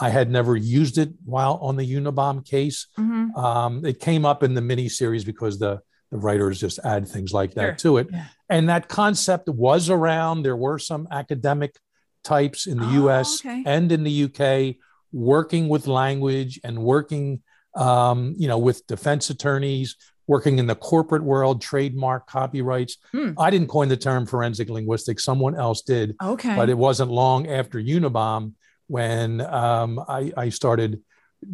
I 0.00 0.08
had 0.10 0.30
never 0.30 0.56
used 0.56 0.98
it 0.98 1.10
while 1.24 1.58
on 1.62 1.76
the 1.76 1.86
Unabomb 1.94 2.44
case. 2.46 2.86
Mhm. 2.98 3.36
Um, 3.36 3.84
it 3.84 4.00
came 4.00 4.24
up 4.24 4.42
in 4.42 4.54
the 4.54 4.60
mini 4.60 4.88
series 4.88 5.24
because 5.24 5.58
the 5.58 5.80
the 6.10 6.18
writers 6.18 6.60
just 6.60 6.78
add 6.84 7.08
things 7.08 7.32
like 7.32 7.54
that 7.54 7.78
to 7.78 7.96
it. 7.96 8.06
Yeah. 8.12 8.26
And 8.50 8.68
that 8.68 8.86
concept 8.88 9.48
was 9.48 9.88
around. 9.88 10.42
There 10.42 10.54
were 10.56 10.78
some 10.78 11.08
academic 11.10 11.74
types 12.22 12.66
in 12.66 12.76
the 12.78 12.84
Oh, 12.84 13.08
US 13.08 13.40
okay. 13.40 13.62
and 13.64 13.90
in 13.90 14.04
the 14.04 14.24
UK 14.24 14.76
working 15.10 15.70
with 15.70 15.86
language 15.86 16.60
and 16.64 16.82
working, 16.84 17.40
um, 17.76 18.34
you 18.36 18.46
know, 18.46 18.58
with 18.58 18.86
defense 18.86 19.30
attorneys, 19.30 19.96
working 20.26 20.58
in 20.58 20.66
the 20.66 20.74
corporate 20.74 21.22
world, 21.24 21.62
trademark 21.62 22.26
copyrights. 22.26 22.98
Hmm. 23.12 23.30
I 23.38 23.48
didn't 23.48 23.68
coin 23.68 23.88
the 23.88 23.96
term 23.96 24.26
forensic 24.26 24.68
linguistics, 24.68 25.24
someone 25.24 25.56
else 25.56 25.80
did 25.80 26.14
Okay. 26.22 26.54
but 26.56 26.68
it 26.68 26.76
wasn't 26.76 27.10
long 27.10 27.46
after 27.48 27.78
Unabomb 27.80 28.52
when 28.86 29.40
um, 29.40 29.98
I, 30.08 30.32
I 30.36 30.48
started 30.48 31.00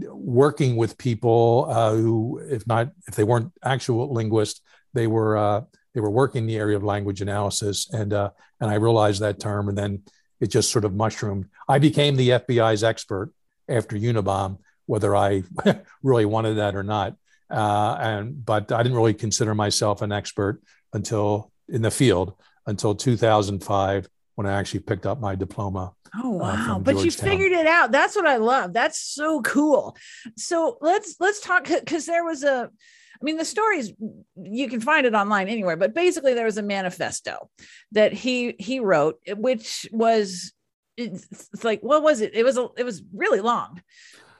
working 0.06 0.76
with 0.76 0.98
people 0.98 1.66
uh, 1.68 1.92
who, 1.92 2.40
if 2.50 2.66
not, 2.66 2.90
if 3.06 3.14
they 3.14 3.24
weren't 3.24 3.52
actual 3.64 4.12
linguists, 4.12 4.60
they 4.94 5.06
were 5.06 5.36
uh, 5.36 5.62
they 5.94 6.00
were 6.00 6.10
working 6.10 6.42
in 6.42 6.46
the 6.46 6.56
area 6.56 6.76
of 6.76 6.84
language 6.84 7.20
analysis, 7.20 7.88
and 7.92 8.12
uh, 8.12 8.30
and 8.60 8.70
I 8.70 8.74
realized 8.74 9.20
that 9.20 9.40
term, 9.40 9.68
and 9.68 9.76
then 9.76 10.02
it 10.40 10.48
just 10.48 10.70
sort 10.70 10.84
of 10.84 10.94
mushroomed. 10.94 11.46
I 11.68 11.78
became 11.78 12.16
the 12.16 12.30
FBI's 12.30 12.84
expert 12.84 13.32
after 13.68 13.96
Unabomb, 13.96 14.58
whether 14.86 15.16
I 15.16 15.42
really 16.02 16.24
wanted 16.24 16.54
that 16.54 16.74
or 16.74 16.82
not, 16.82 17.16
uh, 17.50 17.96
and 18.00 18.44
but 18.44 18.72
I 18.72 18.82
didn't 18.82 18.96
really 18.96 19.14
consider 19.14 19.54
myself 19.54 20.02
an 20.02 20.12
expert 20.12 20.60
until 20.92 21.52
in 21.68 21.82
the 21.82 21.90
field 21.90 22.34
until 22.66 22.94
2005 22.94 24.08
when 24.38 24.46
I 24.46 24.52
actually 24.52 24.80
picked 24.80 25.04
up 25.04 25.20
my 25.20 25.34
diploma. 25.34 25.94
Oh 26.14 26.36
uh, 26.36 26.38
wow! 26.38 26.64
from 26.64 26.82
but 26.84 27.04
you 27.04 27.10
figured 27.10 27.50
it 27.50 27.66
out. 27.66 27.90
That's 27.90 28.14
what 28.14 28.24
I 28.24 28.36
love. 28.36 28.72
That's 28.72 29.00
so 29.00 29.42
cool. 29.42 29.96
So 30.36 30.78
let's 30.80 31.16
let's 31.18 31.40
talk 31.40 31.66
because 31.68 32.06
there 32.06 32.24
was 32.24 32.44
a, 32.44 32.70
I 32.70 33.24
mean, 33.24 33.36
the 33.36 33.44
stories 33.44 33.92
you 34.40 34.68
can 34.68 34.80
find 34.80 35.06
it 35.06 35.14
online 35.14 35.48
anywhere. 35.48 35.76
But 35.76 35.92
basically, 35.92 36.34
there 36.34 36.44
was 36.44 36.56
a 36.56 36.62
manifesto 36.62 37.50
that 37.90 38.12
he 38.12 38.54
he 38.60 38.78
wrote, 38.78 39.18
which 39.26 39.88
was 39.90 40.52
it's 40.96 41.64
like 41.64 41.80
what 41.80 42.04
was 42.04 42.20
it? 42.20 42.32
It 42.32 42.44
was 42.44 42.56
a, 42.56 42.68
it 42.76 42.84
was 42.84 43.02
really 43.12 43.40
long. 43.40 43.82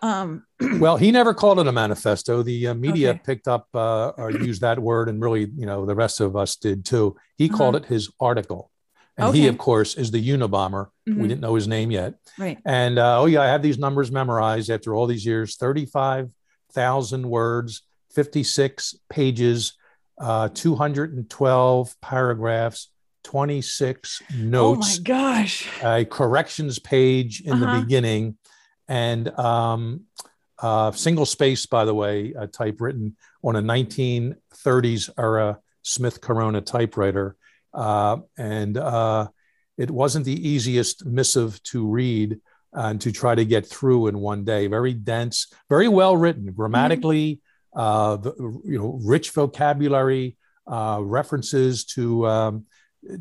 Um, 0.00 0.44
Well, 0.78 0.96
he 0.96 1.11
never 1.11 1.34
called 1.34 1.58
it 1.58 1.66
a 1.66 1.72
manifesto. 1.72 2.44
The 2.44 2.68
uh, 2.68 2.74
media 2.74 3.11
Okay. 3.11 3.20
picked 3.24 3.48
up 3.48 3.66
uh, 3.74 4.11
or 4.11 4.30
used 4.30 4.61
that 4.61 4.78
word, 4.78 5.08
and 5.08 5.20
really, 5.20 5.50
you 5.56 5.66
know, 5.66 5.87
the 5.87 5.96
rest 5.96 6.20
of 6.20 6.37
us 6.37 6.54
did 6.54 6.84
too. 6.84 7.16
He 7.37 7.48
called 7.48 7.74
it 7.74 7.87
his 7.87 8.12
article, 8.20 8.70
and 9.18 9.35
he, 9.35 9.42
Uh-huh. 9.42 9.50
Of 9.50 9.59
course, 9.59 9.94
is 9.96 10.11
the 10.11 10.22
Unabomber. 10.31 10.88
Mhm. 11.09 11.16
We 11.18 11.28
didn't 11.28 11.40
know 11.42 11.54
his 11.54 11.66
name 11.68 11.90
yet, 11.90 12.14
right. 12.38 12.59
and 12.64 12.98
uh, 12.98 13.20
oh 13.20 13.26
yeah, 13.26 13.42
I 13.42 13.46
have 13.46 13.62
these 13.62 13.78
numbers 13.78 14.11
memorized 14.12 14.70
after 14.70 14.94
all 14.94 15.07
these 15.07 15.26
years: 15.26 15.57
thirty-five 15.57 16.31
thousand 16.72 17.28
words, 17.28 17.83
fifty-six 18.14 18.94
pages, 19.11 19.72
uh, 20.20 20.48
two 20.54 20.74
hundred 20.76 21.14
and 21.14 21.28
twelve 21.28 21.94
paragraphs, 22.00 22.90
twenty-six 23.24 24.22
Oh 24.31 24.35
my 24.37 24.42
notes 24.44 24.98
gosh. 25.00 25.68
a 25.83 26.04
corrections 26.04 26.78
page 26.78 27.40
in 27.40 27.52
Uh-huh. 27.54 27.74
the 27.74 27.81
beginning 27.83 28.37
and 28.88 29.28
um, 29.38 30.02
uh, 30.62 30.90
single 30.92 31.26
space, 31.26 31.66
by 31.66 31.85
the 31.85 31.94
way, 31.94 32.33
typewritten 32.52 33.16
on 33.44 33.54
a 33.57 33.62
1930s 33.62 35.11
era 35.18 35.59
Smith 35.83 36.20
Corona 36.20 36.61
typewriter. 36.61 37.37
Uh, 37.74 38.18
and 38.37 38.76
uh, 38.76 39.28
it 39.76 39.90
wasn't 39.90 40.24
the 40.24 40.48
easiest 40.48 41.07
missive 41.07 41.62
to 41.64 41.87
read 41.87 42.40
and 42.72 43.00
to 43.00 43.12
try 43.12 43.35
to 43.35 43.44
get 43.44 43.66
through 43.66 44.09
in 44.09 44.18
one 44.18 44.44
day. 44.44 44.66
Very 44.66 44.92
dense, 44.92 45.52
very 45.68 45.88
well 45.88 46.16
written, 46.16 46.52
grammatically, 46.52 47.40
uh, 47.74 48.16
the, 48.16 48.35
you 48.64 48.78
know, 48.78 48.98
rich 49.02 49.31
vocabulary, 49.31 50.37
uh, 50.66 51.00
references 51.02 51.85
to 51.85 52.26
um, 52.26 52.66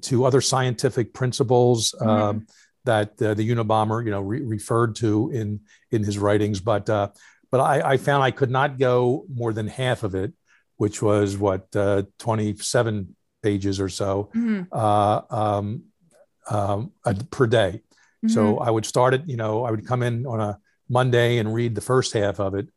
to 0.01 0.25
other 0.25 0.41
scientific 0.41 1.13
principles 1.13 1.93
um, 2.01 2.47
that 2.83 3.21
uh, 3.21 3.33
the 3.33 3.47
Unabomber, 3.49 4.03
you 4.03 4.11
know, 4.11 4.21
re- 4.21 4.41
referred 4.41 4.95
to 4.95 5.29
in 5.31 5.61
in 5.91 6.03
his 6.03 6.17
writings. 6.17 6.59
But 6.59 6.89
uh, 6.89 7.09
but 7.51 7.59
I, 7.59 7.91
I 7.91 7.97
found 7.97 8.23
I 8.23 8.31
could 8.31 8.51
not 8.51 8.79
go 8.79 9.25
more 9.33 9.53
than 9.53 9.67
half 9.67 10.03
of 10.03 10.15
it, 10.15 10.33
which 10.77 11.01
was 11.01 11.37
what 11.37 11.67
uh, 11.75 12.03
twenty 12.17 12.55
seven 12.57 13.15
pages 13.41 13.79
or 13.79 13.89
so 13.89 14.29
Mhm. 14.35 14.67
uh, 14.71 15.21
um, 15.29 15.83
um, 16.49 16.91
uh, 17.05 17.13
per 17.29 17.47
day. 17.47 17.81
So 18.27 18.57
I 18.57 18.69
would 18.71 18.85
start 18.85 19.13
it, 19.13 19.23
you 19.27 19.37
know, 19.37 19.63
I 19.63 19.71
would 19.71 19.85
come 19.85 20.03
in 20.03 20.25
on 20.25 20.41
a 20.41 20.59
Monday 20.89 21.37
and 21.37 21.53
read 21.53 21.75
the 21.75 21.81
first 21.81 22.11
half 22.13 22.39
of 22.39 22.55
it 22.55 22.67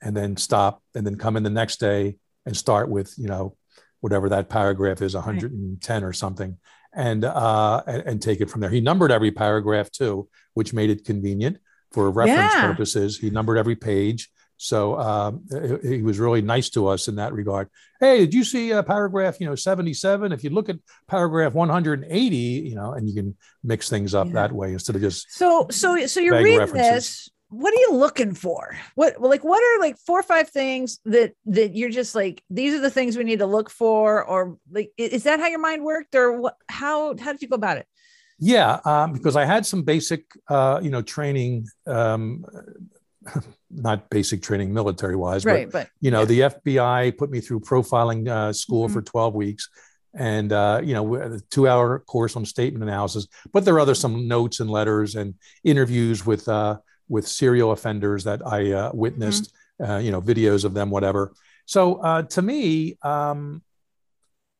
and 0.00 0.16
then 0.16 0.36
stop 0.38 0.82
and 0.94 1.04
then 1.06 1.16
come 1.16 1.36
in 1.36 1.42
the 1.42 1.50
next 1.50 1.80
day 1.80 2.16
and 2.46 2.56
start 2.56 2.88
with, 2.88 3.12
you 3.18 3.26
know, 3.26 3.56
whatever 4.00 4.28
that 4.30 4.48
paragraph 4.48 5.02
is, 5.02 5.14
110 5.14 6.04
or 6.04 6.12
something, 6.12 6.56
and, 6.94 7.24
uh, 7.24 7.82
and, 7.86 8.02
and 8.06 8.22
take 8.22 8.40
it 8.40 8.48
from 8.48 8.60
there. 8.60 8.70
He 8.70 8.80
numbered 8.80 9.10
every 9.10 9.32
paragraph 9.32 9.90
too, 9.90 10.28
which 10.54 10.72
made 10.72 10.88
it 10.88 11.04
convenient 11.04 11.58
for 11.92 12.10
reference 12.10 12.54
Yeah. 12.54 12.60
purposes. 12.68 13.18
He 13.18 13.28
numbered 13.30 13.58
every 13.58 13.76
page. 13.76 14.30
So 14.56 14.98
um, 14.98 15.44
he 15.82 16.02
was 16.02 16.18
really 16.18 16.42
nice 16.42 16.70
to 16.70 16.86
us 16.88 17.08
in 17.08 17.16
that 17.16 17.32
regard. 17.32 17.68
Hey, 18.00 18.20
did 18.20 18.34
you 18.34 18.44
see 18.44 18.72
uh, 18.72 18.82
paragraph, 18.82 19.38
you 19.40 19.46
know, 19.46 19.54
77? 19.54 20.32
If 20.32 20.44
you 20.44 20.50
look 20.50 20.68
at 20.68 20.76
paragraph 21.08 21.52
180, 21.54 22.36
you 22.36 22.74
know, 22.74 22.92
and 22.92 23.08
you 23.08 23.14
can 23.14 23.36
mix 23.62 23.88
things 23.88 24.14
up 24.14 24.28
Yeah. 24.28 24.34
that 24.34 24.52
way 24.52 24.72
instead 24.72 24.96
of 24.96 25.02
just 25.02 25.30
So 25.32 25.66
so 25.70 26.06
so 26.06 26.20
you're 26.20 26.36
reading 26.42 26.58
references. 26.58 26.92
this. 26.92 27.30
What 27.48 27.72
are 27.72 27.78
you 27.78 27.92
looking 27.94 28.34
for? 28.34 28.76
What 28.96 29.20
like 29.20 29.44
what 29.44 29.62
are 29.62 29.78
like 29.80 29.96
four 29.98 30.18
or 30.18 30.24
five 30.24 30.48
things 30.50 30.98
that 31.04 31.32
that 31.46 31.76
you're 31.76 31.90
just 31.90 32.14
like 32.14 32.42
these 32.50 32.74
are 32.74 32.80
the 32.80 32.90
things 32.90 33.16
we 33.16 33.22
need 33.24 33.38
to 33.38 33.46
look 33.46 33.70
for 33.70 34.24
or 34.24 34.58
like 34.70 34.90
is 34.98 35.22
that 35.24 35.38
how 35.38 35.46
your 35.46 35.60
mind 35.60 35.84
worked 35.84 36.14
or 36.16 36.40
what 36.40 36.56
how 36.68 37.16
how 37.16 37.32
did 37.32 37.42
you 37.42 37.48
go 37.48 37.54
about 37.54 37.76
it? 37.78 37.86
Yeah, 38.38 38.80
um, 38.84 39.12
because 39.14 39.34
I 39.36 39.46
had 39.46 39.64
some 39.64 39.82
basic, 39.82 40.24
uh, 40.48 40.78
you 40.82 40.90
know, 40.90 41.00
training, 41.00 41.66
um, 41.86 42.44
not 43.70 44.08
basic 44.10 44.42
training 44.42 44.72
military 44.72 45.16
wise, 45.16 45.44
Right, 45.44 45.66
but 45.70 45.72
but 45.72 45.88
you 46.00 46.10
know, 46.10 46.20
yeah. 46.20 46.24
the 46.26 46.40
FBI 46.40 47.16
put 47.16 47.30
me 47.30 47.40
through 47.40 47.60
profiling 47.60 48.28
uh, 48.28 48.52
school 48.52 48.88
Mhm. 48.88 48.92
for 48.92 49.02
12 49.02 49.34
weeks, 49.34 49.68
and 50.14 50.52
uh, 50.52 50.80
you 50.82 50.94
know 50.94 51.14
a 51.16 51.40
two-hour 51.50 52.00
course 52.00 52.36
on 52.36 52.44
statement 52.44 52.82
analysis. 52.82 53.26
But 53.52 53.64
there 53.64 53.74
are 53.74 53.80
other 53.80 53.94
some 53.94 54.28
notes 54.28 54.60
and 54.60 54.70
letters 54.70 55.14
and 55.14 55.34
interviews 55.64 56.24
with 56.24 56.48
uh, 56.48 56.78
with 57.08 57.26
serial 57.28 57.72
offenders 57.72 58.24
that 58.24 58.46
I 58.46 58.72
uh, 58.72 58.90
witnessed. 58.94 59.44
Mm-hmm. 59.44 59.52
Uh, 59.78 59.98
you 59.98 60.10
know, 60.10 60.22
videos 60.22 60.64
of 60.64 60.72
them, 60.72 60.88
whatever. 60.88 61.34
So 61.66 61.96
uh, 61.96 62.22
to 62.22 62.40
me, 62.40 62.96
um, 63.02 63.62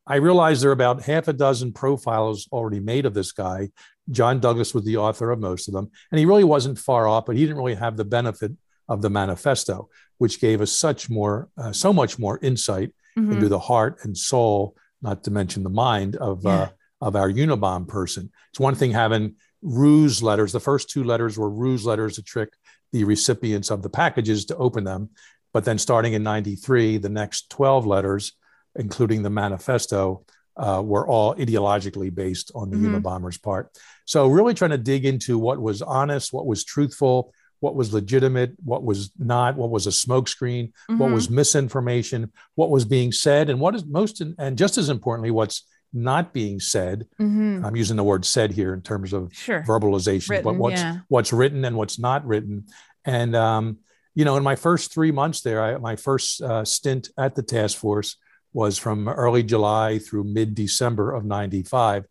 I 0.07 0.17
realize 0.17 0.61
there 0.61 0.69
are 0.69 0.75
about 0.75 1.01
half 1.01 1.27
a 1.29 1.33
dozen 1.33 1.73
profiles 1.73 2.47
already 2.53 2.81
made 2.81 3.07
of 3.07 3.15
this 3.15 3.33
guy. 3.33 3.71
John 4.11 4.41
Douglas 4.41 4.75
was 4.75 4.85
the 4.85 4.99
author 4.99 5.31
of 5.31 5.41
most 5.41 5.69
of 5.69 5.75
them, 5.75 5.91
and 6.11 6.19
he 6.19 6.27
really 6.27 6.45
wasn't 6.45 6.79
far 6.79 7.09
off, 7.09 7.27
but 7.27 7.37
he 7.37 7.43
didn't 7.43 7.57
really 7.57 7.75
have 7.75 7.97
the 7.97 8.05
benefit 8.05 8.53
of 8.89 9.03
the 9.03 9.11
manifesto, 9.11 9.89
which 10.19 10.41
gave 10.41 10.61
us 10.61 10.73
such 10.73 11.11
more, 11.11 11.49
uh, 11.59 11.73
so 11.73 11.93
much 11.93 12.19
more 12.19 12.39
insight 12.41 12.93
mm-hmm. 13.19 13.33
into 13.33 13.49
the 13.49 13.59
heart 13.59 13.99
and 14.03 14.17
soul, 14.17 14.77
not 15.03 15.25
to 15.25 15.31
mention 15.31 15.63
the 15.63 15.71
mind 15.71 16.17
of 16.17 16.47
uh, 16.47 16.49
yeah. 16.49 16.63
uh, 16.63 16.69
of 17.03 17.17
our 17.17 17.31
Unabom 17.31 17.87
person. 17.87 18.31
It's 18.51 18.61
one 18.61 18.75
thing 18.75 18.93
having 18.93 19.35
ruse 19.61 20.23
letters. 20.23 20.53
The 20.53 20.61
first 20.61 20.89
two 20.89 21.05
letters 21.05 21.37
were 21.37 21.51
ruse 21.51 21.85
letters 21.85 22.15
to 22.15 22.23
trick 22.23 22.55
the 22.93 23.05
recipients 23.05 23.71
of 23.71 23.83
the 23.83 23.91
packages 23.91 24.47
to 24.47 24.57
open 24.57 24.85
them, 24.85 25.11
but 25.53 25.65
then 25.65 25.79
starting 25.79 26.15
in 26.15 26.23
'93, 26.23 26.99
the 26.99 27.09
next 27.09 27.51
12 27.51 27.87
letters, 27.87 28.33
including 28.77 29.23
the 29.23 29.31
manifesto, 29.31 30.25
uh, 30.57 30.83
were 30.85 31.07
all 31.07 31.35
ideologically 31.35 32.15
based 32.15 32.51
on 32.55 32.71
the 32.71 32.77
mm-hmm. 32.77 32.97
Unabomber's 32.97 33.39
part. 33.39 33.71
So, 34.05 34.29
really 34.29 34.55
trying 34.55 34.71
to 34.71 34.79
dig 34.79 35.05
into 35.05 35.39
what 35.39 35.61
was 35.61 35.83
honest, 35.83 36.33
what 36.33 36.47
was 36.47 36.65
truthful, 36.65 37.33
what 37.61 37.75
was 37.75 37.93
legitimate, 37.93 38.53
what 38.65 38.83
was 38.83 39.11
not, 39.19 39.57
what 39.57 39.71
was 39.71 39.87
a 39.87 39.91
smokescreen, 39.91 40.69
mm-hmm. 40.69 40.99
what 40.99 41.11
was 41.11 41.31
misinformation, 41.31 42.33
what 42.55 42.71
was 42.71 42.85
being 42.85 43.13
said, 43.13 43.51
and 43.51 43.61
what 43.61 43.75
is 43.75 43.85
most, 43.85 44.21
and 44.21 44.59
just 44.59 44.79
as 44.79 44.89
importantly, 44.89 45.31
what's 45.31 45.65
not 45.93 46.33
being 46.33 46.61
said. 46.61 47.07
Mm-hmm. 47.21 47.65
I'm 47.65 47.77
using 47.77 47.97
the 47.97 48.05
word 48.05 48.25
"said" 48.25 48.53
here 48.53 48.75
in 48.75 48.83
terms 48.83 49.13
of 49.13 49.33
sure. 49.35 49.63
verbalization, 49.63 50.31
written, 50.31 50.45
but 50.45 50.57
what's 50.57 50.81
yeah. 50.81 50.99
what's 51.09 51.33
written 51.33 51.65
and 51.65 51.77
what's 51.77 51.99
not 51.99 52.27
written. 52.27 52.67
And 53.05 53.35
um, 53.35 53.79
you 54.15 54.25
know, 54.25 54.37
in 54.37 54.43
my 54.43 54.57
first 54.57 54.93
three 54.93 55.13
months 55.13 55.41
there, 55.41 55.63
I, 55.63 55.79
my 55.79 55.97
first 55.97 56.41
uh, 56.43 56.65
stint 56.65 57.11
at 57.19 57.35
the 57.35 57.43
task 57.43 57.79
force 57.79 58.17
was 58.57 58.79
from 58.79 59.07
early 59.07 59.43
July 59.43 59.99
through 59.99 60.25
mid 60.25 60.55
December 60.55 61.13
of 61.13 61.27
'95. 61.27 62.07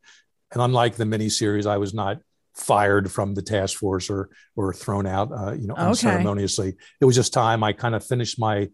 And 0.52 0.62
unlike 0.62 0.96
the 0.96 1.04
miniseries, 1.04 1.66
I 1.66 1.78
was 1.78 1.92
not 1.92 2.20
fired 2.54 3.12
from 3.12 3.34
the 3.34 3.42
task 3.42 3.80
force 3.80 4.12
or 4.12 4.30
or 4.56 4.72
thrown 4.72 5.08
out, 5.08 5.32
uh, 5.32 5.54
you 5.54 5.66
know, 5.66 5.74
okay. 5.74 5.88
unceremoniously. 5.88 6.76
It 7.02 7.06
was 7.06 7.16
just 7.16 7.34
time. 7.34 7.64
I 7.64 7.74
kind 7.74 7.96
of 7.96 8.06
finished 8.06 8.38
my 8.40 8.70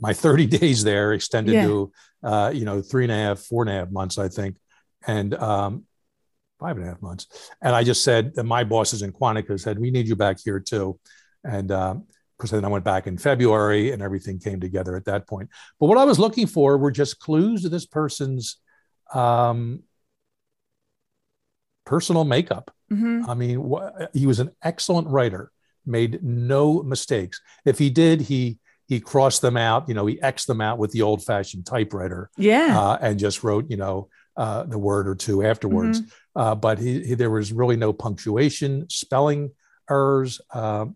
my 0.00 0.12
30 0.12 0.46
days 0.58 0.84
there, 0.84 1.12
extended 1.12 1.54
yeah. 1.54 1.66
to 1.66 1.92
uh, 2.22 2.52
you 2.54 2.64
know 2.64 2.80
three 2.80 3.02
and 3.02 3.12
a 3.12 3.16
half, 3.16 3.40
four 3.40 3.64
and 3.64 3.70
a 3.70 3.74
half 3.74 3.90
months, 3.90 4.18
I 4.18 4.28
think, 4.28 4.56
and 5.04 5.34
um, 5.34 5.84
five 6.60 6.76
and 6.76 6.86
a 6.86 6.88
half 6.90 7.02
months. 7.02 7.26
And 7.60 7.74
I 7.74 7.82
just 7.82 8.04
said, 8.04 8.36
my 8.36 8.62
bosses 8.62 9.02
in 9.02 9.12
Quantico 9.12 9.58
said, 9.58 9.80
we 9.80 9.90
need 9.90 10.06
you 10.06 10.16
back 10.16 10.38
here 10.42 10.60
too. 10.60 10.98
And 11.44 11.70
um, 11.72 12.04
because 12.36 12.50
then 12.50 12.64
I 12.64 12.68
went 12.68 12.84
back 12.84 13.06
in 13.06 13.16
February 13.16 13.92
and 13.92 14.02
everything 14.02 14.38
came 14.38 14.60
together 14.60 14.94
at 14.96 15.06
that 15.06 15.26
point. 15.26 15.48
But 15.80 15.86
what 15.86 15.98
I 15.98 16.04
was 16.04 16.18
looking 16.18 16.46
for 16.46 16.76
were 16.76 16.90
just 16.90 17.18
clues 17.18 17.62
to 17.62 17.68
this 17.68 17.86
person's 17.86 18.58
um, 19.14 19.82
personal 21.84 22.24
makeup. 22.24 22.70
Mm-hmm. 22.92 23.30
I 23.30 23.34
mean, 23.34 23.70
wh- 23.70 24.06
he 24.12 24.26
was 24.26 24.38
an 24.38 24.50
excellent 24.62 25.08
writer, 25.08 25.50
made 25.86 26.22
no 26.22 26.82
mistakes. 26.82 27.40
If 27.64 27.78
he 27.78 27.90
did, 27.90 28.20
he 28.20 28.58
he 28.88 29.00
crossed 29.00 29.42
them 29.42 29.56
out. 29.56 29.88
You 29.88 29.94
know, 29.94 30.06
he 30.06 30.16
xed 30.16 30.46
them 30.46 30.60
out 30.60 30.78
with 30.78 30.92
the 30.92 31.02
old-fashioned 31.02 31.66
typewriter. 31.66 32.30
Yeah, 32.36 32.78
uh, 32.78 32.98
and 33.00 33.18
just 33.18 33.42
wrote, 33.42 33.68
you 33.68 33.76
know, 33.76 34.08
uh, 34.36 34.62
the 34.64 34.78
word 34.78 35.08
or 35.08 35.14
two 35.14 35.42
afterwards. 35.42 36.00
Mm-hmm. 36.00 36.40
Uh, 36.40 36.54
but 36.54 36.78
he, 36.78 37.02
he, 37.02 37.14
there 37.14 37.30
was 37.30 37.52
really 37.52 37.76
no 37.76 37.92
punctuation, 37.92 38.88
spelling 38.90 39.50
errors. 39.90 40.40
Um, 40.52 40.94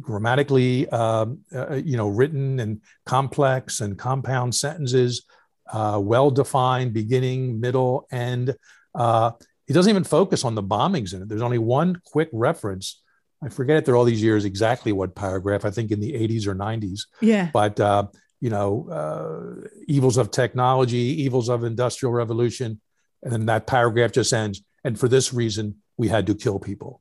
grammatically, 0.00 0.88
um, 0.88 1.40
uh, 1.54 1.74
you 1.74 1.96
know, 1.96 2.08
written 2.08 2.60
and 2.60 2.80
complex 3.06 3.80
and 3.80 3.98
compound 3.98 4.54
sentences, 4.54 5.26
uh, 5.72 5.98
well-defined 6.02 6.92
beginning, 6.92 7.60
middle, 7.60 8.06
end. 8.10 8.54
Uh, 8.94 9.32
he 9.66 9.72
doesn't 9.72 9.90
even 9.90 10.04
focus 10.04 10.44
on 10.44 10.54
the 10.54 10.62
bombings 10.62 11.14
in 11.14 11.22
it. 11.22 11.28
There's 11.28 11.42
only 11.42 11.58
one 11.58 12.00
quick 12.04 12.28
reference. 12.32 13.02
I 13.42 13.48
forget 13.48 13.76
after 13.76 13.96
all 13.96 14.04
these 14.04 14.22
years 14.22 14.44
exactly 14.44 14.92
what 14.92 15.14
paragraph. 15.14 15.64
I 15.64 15.70
think 15.70 15.90
in 15.90 16.00
the 16.00 16.12
80s 16.12 16.46
or 16.46 16.54
90s. 16.54 17.02
Yeah. 17.20 17.50
But 17.52 17.80
uh, 17.80 18.06
you 18.40 18.50
know, 18.50 18.88
uh, 18.90 19.68
evils 19.86 20.18
of 20.18 20.30
technology, 20.30 21.22
evils 21.22 21.48
of 21.48 21.64
industrial 21.64 22.12
revolution, 22.12 22.80
and 23.22 23.32
then 23.32 23.46
that 23.46 23.66
paragraph 23.66 24.12
just 24.12 24.32
ends. 24.32 24.62
And 24.84 25.00
for 25.00 25.08
this 25.08 25.32
reason, 25.32 25.76
we 25.96 26.08
had 26.08 26.26
to 26.26 26.34
kill 26.34 26.58
people. 26.58 27.00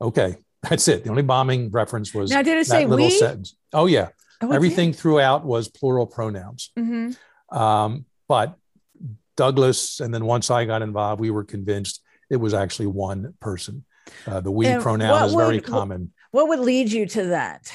Okay, 0.00 0.36
that's 0.62 0.88
it. 0.88 1.04
The 1.04 1.10
only 1.10 1.22
bombing 1.22 1.70
reference 1.70 2.14
was 2.14 2.30
now. 2.30 2.42
Did 2.42 2.58
it 2.58 2.66
say 2.66 2.86
little 2.86 3.06
we? 3.06 3.10
sentence? 3.10 3.56
Oh 3.72 3.86
yeah. 3.86 4.08
Oh, 4.40 4.50
Everything 4.50 4.92
throughout 4.92 5.44
was 5.44 5.68
plural 5.68 6.06
pronouns. 6.06 6.72
Mm-hmm. 6.76 7.56
Um, 7.56 8.06
but 8.28 8.56
Douglas, 9.36 10.00
and 10.00 10.12
then 10.12 10.24
once 10.24 10.50
I 10.50 10.64
got 10.64 10.82
involved, 10.82 11.20
we 11.20 11.30
were 11.30 11.44
convinced 11.44 12.02
it 12.28 12.36
was 12.36 12.54
actually 12.54 12.86
one 12.86 13.34
person. 13.40 13.84
Uh, 14.26 14.40
the 14.40 14.50
we 14.50 14.66
and 14.66 14.82
pronoun 14.82 15.24
is 15.24 15.34
would, 15.34 15.42
very 15.42 15.60
common. 15.60 16.12
What 16.32 16.48
would 16.48 16.60
lead 16.60 16.90
you 16.90 17.06
to 17.06 17.26
that? 17.26 17.72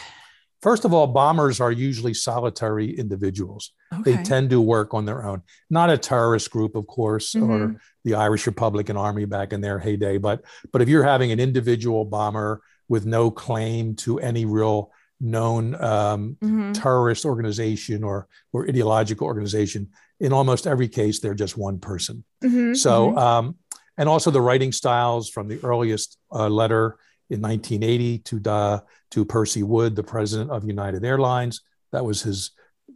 First 0.62 0.86
of 0.86 0.93
all, 0.93 1.08
bombers 1.08 1.62
are 1.62 1.71
usually 1.71 2.13
solitary 2.13 2.97
individuals. 2.97 3.71
Okay. 3.93 4.15
They 4.15 4.23
tend 4.23 4.50
to 4.50 4.60
work 4.60 4.93
on 4.93 5.06
their 5.06 5.23
own. 5.23 5.43
Not 5.69 5.89
a 5.89 5.97
terrorist 5.97 6.50
group, 6.52 6.76
of 6.76 6.88
course, 6.88 7.34
mm-hmm. 7.34 7.50
or 7.50 7.82
the 8.04 8.15
Irish 8.15 8.47
Republican 8.47 8.97
Army 8.97 9.26
back 9.26 9.54
in 9.54 9.62
their 9.62 9.80
heyday, 9.80 10.17
but 10.17 10.43
but 10.73 10.82
if 10.82 10.89
you're 10.89 11.04
having 11.04 11.32
an 11.32 11.39
individual 11.39 12.06
bomber 12.06 12.62
with 12.88 13.06
no 13.06 13.32
claim 13.32 13.95
to 13.95 14.19
any 14.19 14.45
real 14.45 14.91
known 15.19 15.73
um, 15.76 16.38
mm-hmm. 16.41 16.71
terrorist 16.73 17.26
organization 17.26 18.04
or 18.04 18.28
or 18.54 18.67
ideological 18.67 19.26
organization, 19.26 19.89
in 20.19 20.34
almost 20.34 20.67
every 20.67 20.88
case, 20.88 21.19
they're 21.19 21.34
just 21.34 21.58
one 21.58 21.80
person. 21.80 22.23
Mm-hmm. 22.43 22.73
So, 22.73 23.10
mm-hmm. 23.10 23.17
um, 23.17 23.56
and 23.97 24.08
also 24.08 24.32
the 24.32 24.41
writing 24.41 24.71
styles 24.71 25.30
from 25.30 25.47
the 25.47 25.60
earliest 25.63 26.17
uh, 26.32 26.47
letter 26.47 26.97
in 27.30 27.41
1980 27.41 28.19
to 28.19 28.50
uh, 28.50 28.80
to 29.12 29.26
Percy 29.26 29.63
Wood, 29.63 29.95
the 29.95 30.04
president 30.04 30.52
of 30.52 30.65
United 30.65 31.04
Airlines. 31.04 31.62
That 31.91 32.06
was 32.06 32.21
his 32.21 32.52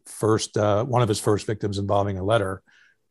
first 0.05 0.57
uh, 0.57 0.83
one 0.83 1.01
of 1.01 1.09
his 1.09 1.19
first 1.19 1.45
victims 1.45 1.77
involving 1.77 2.17
a 2.17 2.23
letter, 2.23 2.61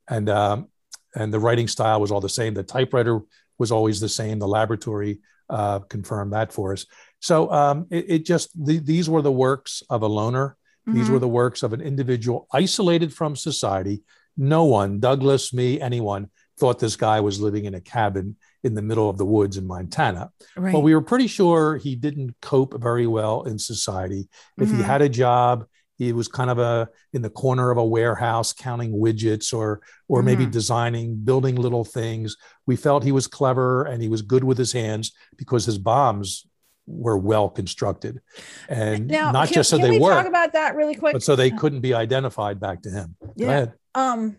and 0.08 0.28
um, 0.28 0.68
and 1.14 1.32
the 1.32 1.40
writing 1.40 1.68
style 1.68 2.00
was 2.00 2.10
all 2.10 2.20
the 2.20 2.28
same. 2.28 2.54
The 2.54 2.62
typewriter 2.62 3.20
was 3.58 3.72
always 3.72 4.00
the 4.00 4.08
same. 4.08 4.38
The 4.38 4.48
laboratory 4.48 5.20
uh, 5.50 5.80
confirmed 5.80 6.32
that 6.32 6.52
for 6.52 6.72
us. 6.72 6.86
So 7.20 7.50
um, 7.52 7.86
it, 7.90 8.04
it, 8.08 8.24
just 8.24 8.50
the, 8.64 8.78
these 8.78 9.10
were 9.10 9.22
the 9.22 9.32
works 9.32 9.82
of 9.90 10.02
a 10.02 10.06
loner. 10.06 10.56
Mm-hmm. 10.88 10.98
These 10.98 11.10
were 11.10 11.18
the 11.18 11.28
works 11.28 11.62
of 11.62 11.72
an 11.72 11.80
individual 11.80 12.46
isolated 12.52 13.12
from 13.12 13.36
society. 13.36 14.02
No 14.36 14.64
one, 14.64 15.00
Douglas, 15.00 15.52
me, 15.52 15.80
anyone, 15.80 16.30
thought 16.58 16.78
this 16.78 16.96
guy 16.96 17.20
was 17.20 17.40
living 17.40 17.64
in 17.64 17.74
a 17.74 17.80
cabin 17.80 18.36
in 18.62 18.74
the 18.74 18.82
middle 18.82 19.08
of 19.08 19.18
the 19.18 19.24
woods 19.24 19.56
in 19.56 19.66
Montana. 19.66 20.30
Right. 20.56 20.72
But 20.72 20.80
we 20.80 20.94
were 20.94 21.02
pretty 21.02 21.26
sure 21.26 21.76
he 21.76 21.96
didn't 21.96 22.36
cope 22.40 22.80
very 22.80 23.06
well 23.06 23.42
in 23.42 23.58
society. 23.58 24.28
If 24.58 24.68
mm-hmm. 24.68 24.76
he 24.78 24.82
had 24.82 25.02
a 25.02 25.08
job, 25.08 25.66
he 26.00 26.12
was 26.12 26.28
kind 26.28 26.50
of 26.50 26.58
a 26.58 26.88
in 27.12 27.22
the 27.22 27.30
corner 27.30 27.70
of 27.70 27.78
a 27.78 27.84
warehouse 27.84 28.52
counting 28.52 28.92
widgets 28.92 29.52
or 29.52 29.80
or 30.08 30.18
mm-hmm. 30.18 30.26
maybe 30.26 30.46
designing 30.46 31.16
building 31.16 31.56
little 31.56 31.84
things. 31.84 32.36
We 32.66 32.76
felt 32.76 33.04
he 33.04 33.12
was 33.12 33.26
clever 33.26 33.84
and 33.84 34.02
he 34.02 34.08
was 34.08 34.22
good 34.22 34.42
with 34.42 34.56
his 34.56 34.72
hands 34.72 35.12
because 35.36 35.66
his 35.66 35.78
bombs 35.78 36.46
were 36.86 37.18
well 37.18 37.48
constructed. 37.50 38.20
And 38.68 39.08
now, 39.08 39.30
not 39.30 39.48
can, 39.48 39.54
just 39.54 39.70
so 39.70 39.76
they 39.78 39.90
we 39.90 39.98
were 39.98 40.10
talk 40.10 40.26
about 40.26 40.54
that 40.54 40.74
really 40.74 40.94
quick? 40.94 41.12
but 41.12 41.22
so 41.22 41.36
they 41.36 41.50
couldn't 41.50 41.80
be 41.80 41.92
identified 41.92 42.58
back 42.58 42.82
to 42.82 42.90
him. 42.90 43.16
Yeah 43.36 43.66
um 43.94 44.36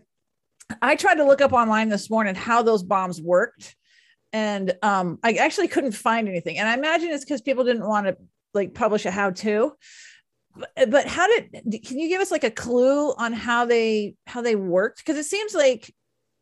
i 0.80 0.96
tried 0.96 1.16
to 1.16 1.24
look 1.24 1.40
up 1.40 1.52
online 1.52 1.88
this 1.88 2.08
morning 2.08 2.34
how 2.34 2.62
those 2.62 2.82
bombs 2.82 3.20
worked 3.20 3.76
and 4.32 4.74
um 4.82 5.18
i 5.22 5.32
actually 5.34 5.68
couldn't 5.68 5.92
find 5.92 6.28
anything. 6.28 6.58
And 6.58 6.68
i 6.68 6.74
imagine 6.74 7.10
it's 7.10 7.24
because 7.24 7.42
people 7.42 7.64
didn't 7.64 7.86
want 7.86 8.06
to 8.06 8.16
like 8.54 8.74
publish 8.74 9.06
a 9.06 9.10
how 9.10 9.30
to 9.30 9.74
but, 10.88 11.06
how 11.06 11.26
did 11.26 11.82
can 11.84 11.98
you 11.98 12.08
give 12.08 12.20
us 12.20 12.30
like 12.30 12.44
a 12.44 12.50
clue 12.50 13.12
on 13.14 13.32
how 13.32 13.64
they 13.64 14.14
how 14.26 14.42
they 14.42 14.56
worked 14.56 14.98
because 14.98 15.16
it 15.16 15.24
seems 15.24 15.54
like 15.54 15.94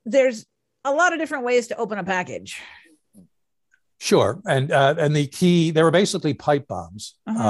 there's 0.05 0.47
a 0.85 0.93
lot 0.93 1.13
of 1.13 1.19
different 1.19 1.45
ways 1.45 1.69
to 1.69 1.77
open 1.77 1.99
a 1.99 2.05
package 2.05 2.61
Sure, 4.03 4.41
and 4.47 4.73
uh, 4.73 4.95
and 4.97 5.15
the 5.15 5.27
key 5.27 5.73
they 5.73 5.83
were 5.83 5.91
basically 5.91 6.33
pipe 6.33 6.67
bombs, 6.67 7.17
uh-huh. 7.27 7.49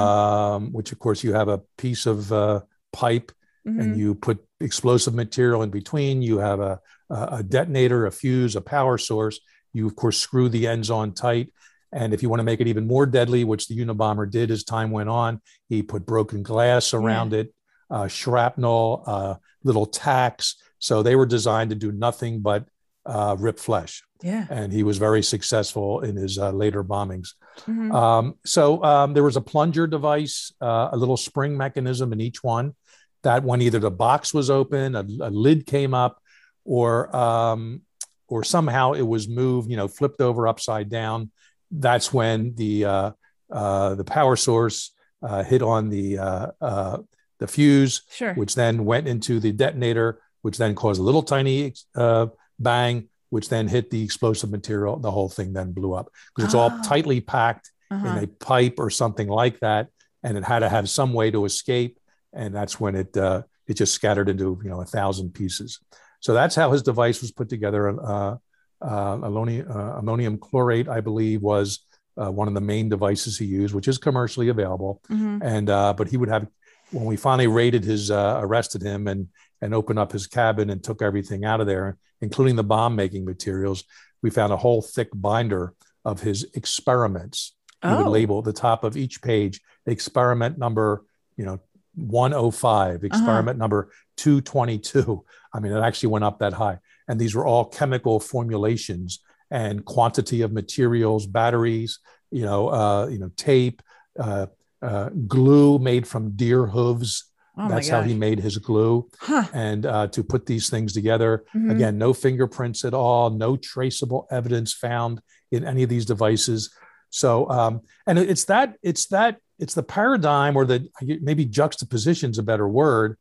um, 0.56 0.72
which 0.72 0.90
of 0.90 0.98
course 0.98 1.22
you 1.22 1.32
have 1.32 1.46
a 1.46 1.60
piece 1.78 2.06
of 2.06 2.32
uh, 2.32 2.60
pipe 2.92 3.30
mm-hmm. 3.66 3.78
and 3.78 3.96
you 3.96 4.16
put 4.16 4.44
explosive 4.58 5.14
material 5.14 5.62
in 5.62 5.70
between. 5.70 6.22
You 6.22 6.38
have 6.38 6.58
a, 6.58 6.80
a 7.08 7.44
detonator, 7.44 8.06
a 8.06 8.10
fuse, 8.10 8.56
a 8.56 8.60
power 8.60 8.98
source. 8.98 9.38
You 9.72 9.86
of 9.86 9.94
course 9.94 10.18
screw 10.18 10.48
the 10.48 10.66
ends 10.66 10.90
on 10.90 11.12
tight, 11.12 11.52
and 11.92 12.14
if 12.14 12.22
you 12.22 12.28
want 12.28 12.40
to 12.40 12.44
make 12.44 12.60
it 12.60 12.68
even 12.68 12.86
more 12.86 13.06
deadly, 13.06 13.44
which 13.44 13.68
the 13.68 13.76
Unabomber 13.76 14.30
did 14.30 14.50
as 14.50 14.64
time 14.64 14.90
went 14.90 15.08
on, 15.08 15.40
he 15.68 15.82
put 15.82 16.06
broken 16.06 16.42
glass 16.42 16.94
around 16.94 17.32
yeah. 17.32 17.40
it, 17.40 17.54
uh, 17.90 18.08
shrapnel, 18.08 19.02
uh, 19.06 19.34
little 19.64 19.86
tacks, 19.86 20.56
So 20.80 21.02
they 21.02 21.14
were 21.14 21.26
designed 21.26 21.70
to 21.70 21.76
do 21.76 21.92
nothing 21.92 22.40
but 22.40 22.64
uh, 23.06 23.36
rip 23.38 23.58
flesh. 23.58 24.02
Yeah. 24.22 24.46
And 24.50 24.72
he 24.72 24.82
was 24.82 24.98
very 24.98 25.22
successful 25.22 26.00
in 26.00 26.16
his 26.16 26.38
uh, 26.38 26.50
later 26.50 26.82
bombings. 26.82 27.34
Mhm. 27.66 27.94
Um, 27.94 28.34
so 28.44 28.82
um, 28.82 29.14
there 29.14 29.22
was 29.22 29.36
a 29.36 29.40
plunger 29.40 29.86
device, 29.86 30.52
uh, 30.60 30.88
a 30.92 30.96
little 30.96 31.16
spring 31.16 31.56
mechanism 31.56 32.12
in 32.12 32.20
each 32.20 32.42
one 32.42 32.74
that 33.22 33.44
when 33.44 33.60
either 33.62 33.78
the 33.78 33.90
box 33.90 34.32
was 34.32 34.50
open, 34.50 34.94
a, 34.94 35.00
a 35.20 35.30
lid 35.30 35.66
came 35.66 35.94
up, 35.94 36.22
or 36.64 37.14
um, 37.14 37.82
or 38.28 38.44
somehow 38.44 38.92
it 38.92 39.02
was 39.02 39.28
moved, 39.28 39.70
you 39.70 39.76
know, 39.76 39.88
flipped 39.88 40.20
over 40.20 40.46
upside 40.46 40.88
down. 40.88 41.30
That's 41.70 42.12
when 42.12 42.54
the 42.56 42.84
uh, 42.84 43.10
uh, 43.50 43.94
the 43.94 44.04
power 44.04 44.36
source 44.36 44.92
uh, 45.22 45.42
hit 45.42 45.62
on 45.62 45.88
the 45.88 46.18
uh, 46.18 46.46
uh, 46.60 46.98
the 47.38 47.46
fuse, 47.46 48.02
Sure. 48.10 48.34
which 48.34 48.54
then 48.54 48.84
went 48.84 49.06
into 49.08 49.40
the 49.40 49.52
detonator, 49.52 50.20
which 50.42 50.58
then 50.58 50.74
caused 50.74 51.00
a 51.00 51.04
little 51.04 51.22
tiny 51.22 51.74
uh, 51.94 52.26
bang, 52.58 53.08
which 53.30 53.48
then 53.48 53.68
hit 53.68 53.90
the 53.90 54.02
explosive 54.02 54.50
material. 54.50 54.98
The 54.98 55.10
whole 55.10 55.28
thing 55.28 55.52
then 55.52 55.72
blew 55.72 55.94
up 55.94 56.10
because 56.34 56.46
it's 56.46 56.54
all 56.54 56.70
Ah. 56.72 56.82
tightly 56.84 57.20
packed 57.20 57.70
Uh-huh. 57.90 58.06
in 58.18 58.24
a 58.24 58.26
pipe 58.26 58.74
or 58.78 58.88
something 58.90 59.26
like 59.28 59.58
that, 59.60 59.88
and 60.22 60.36
it 60.38 60.44
had 60.44 60.60
to 60.60 60.68
have 60.68 60.88
some 60.88 61.12
way 61.12 61.30
to 61.32 61.44
escape, 61.44 61.98
and 62.32 62.54
that's 62.54 62.78
when 62.80 62.94
it 62.94 63.16
uh, 63.16 63.42
it 63.66 63.74
just 63.74 63.92
scattered 63.94 64.28
into 64.28 64.58
you 64.64 64.70
know 64.70 64.80
a 64.80 64.84
thousand 64.86 65.34
pieces. 65.34 65.78
So 66.20 66.34
that's 66.34 66.54
how 66.54 66.70
his 66.72 66.82
device 66.82 67.20
was 67.20 67.32
put 67.32 67.48
together. 67.48 67.82
Uh, 68.00 68.36
ammonium, 68.82 69.70
uh, 69.70 69.98
ammonium 69.98 70.38
chlorate, 70.38 70.88
I 70.88 71.00
believe, 71.00 71.42
was 71.42 71.80
uh, 72.20 72.30
one 72.30 72.48
of 72.48 72.54
the 72.54 72.60
main 72.60 72.88
devices 72.88 73.38
he 73.38 73.44
used, 73.46 73.74
which 73.74 73.88
is 73.88 73.98
commercially 73.98 74.48
available. 74.48 75.00
Mhm. 75.10 75.40
And 75.42 75.70
uh, 75.70 75.94
but 75.94 76.08
he 76.08 76.16
would 76.16 76.28
have 76.28 76.46
when 76.90 77.04
we 77.04 77.16
finally 77.16 77.46
raided 77.46 77.84
his 77.84 78.10
uh, 78.10 78.38
arrested 78.42 78.82
him 78.82 79.06
and 79.08 79.28
and 79.62 79.74
opened 79.74 79.98
up 79.98 80.12
his 80.12 80.26
cabin 80.26 80.70
and 80.70 80.82
took 80.82 81.02
everything 81.02 81.44
out 81.44 81.60
of 81.60 81.66
there, 81.66 81.98
including 82.20 82.56
the 82.56 82.64
bomb 82.64 82.96
making 82.96 83.24
materials. 83.24 83.84
We 84.22 84.30
found 84.30 84.52
a 84.52 84.56
whole 84.56 84.82
thick 84.82 85.08
binder 85.14 85.74
of 86.04 86.20
his 86.22 86.44
experiments. 86.54 87.54
He 87.82 87.88
would 87.88 88.06
Oh. 88.06 88.10
label 88.10 88.38
at 88.40 88.44
the 88.44 88.52
top 88.52 88.84
of 88.84 88.96
each 88.96 89.22
page 89.22 89.60
experiment 89.86 90.58
number, 90.58 91.04
you 91.36 91.44
know, 91.46 91.60
105, 91.94 93.04
experiment 93.04 93.58
number 93.58 93.90
222. 94.16 95.24
I 95.52 95.60
mean, 95.60 95.72
it 95.72 95.80
actually 95.80 96.10
went 96.10 96.24
up 96.24 96.38
that 96.40 96.52
high. 96.54 96.78
And 97.10 97.20
these 97.20 97.34
were 97.34 97.44
all 97.44 97.64
chemical 97.64 98.20
formulations 98.20 99.18
and 99.50 99.84
quantity 99.84 100.42
of 100.42 100.52
materials, 100.52 101.26
batteries, 101.26 101.98
you 102.30 102.44
know, 102.44 102.68
uh, 102.68 103.08
you 103.08 103.18
know, 103.18 103.30
tape, 103.36 103.82
uh, 104.18 104.46
uh, 104.80 105.08
glue 105.26 105.80
made 105.80 106.06
from 106.06 106.36
deer 106.36 106.66
hooves. 106.66 107.24
Oh 107.58 107.68
That's 107.68 107.88
how 107.88 108.02
he 108.02 108.14
made 108.14 108.38
his 108.38 108.58
glue. 108.58 109.10
Huh. 109.18 109.46
And 109.52 109.84
uh, 109.84 110.06
to 110.14 110.22
put 110.22 110.46
these 110.46 110.70
things 110.70 110.92
together, 110.92 111.44
Mhm. 111.54 111.72
Again, 111.72 111.98
no 111.98 112.12
fingerprints 112.14 112.84
at 112.84 112.94
all, 112.94 113.30
no 113.30 113.56
traceable 113.56 114.28
evidence 114.30 114.72
found 114.72 115.20
in 115.50 115.64
any 115.64 115.82
of 115.82 115.88
these 115.90 116.06
devices. 116.06 116.70
So, 117.10 117.50
um, 117.50 117.80
and 118.06 118.18
it's 118.20 118.44
that, 118.44 118.76
it's 118.82 119.06
that, 119.08 119.38
it's 119.58 119.74
the 119.74 119.82
paradigm 119.82 120.56
or 120.56 120.64
the 120.64 120.88
maybe 121.20 121.44
juxtaposition 121.44 122.30
is 122.30 122.38
a 122.38 122.42
better 122.44 122.68
word 122.68 123.18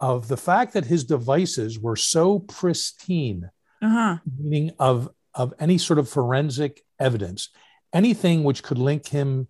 of 0.00 0.28
the 0.28 0.36
fact 0.36 0.74
that 0.74 0.84
his 0.84 1.04
devices 1.04 1.78
were 1.78 1.96
so 1.96 2.38
pristine, 2.40 3.50
Uh-huh. 3.82 4.18
meaning 4.38 4.72
of 4.78 5.10
of 5.34 5.52
any 5.58 5.76
sort 5.76 5.98
of 5.98 6.08
forensic 6.08 6.82
evidence, 6.98 7.50
anything 7.92 8.42
which 8.42 8.62
could 8.62 8.78
link 8.78 9.06
him 9.06 9.46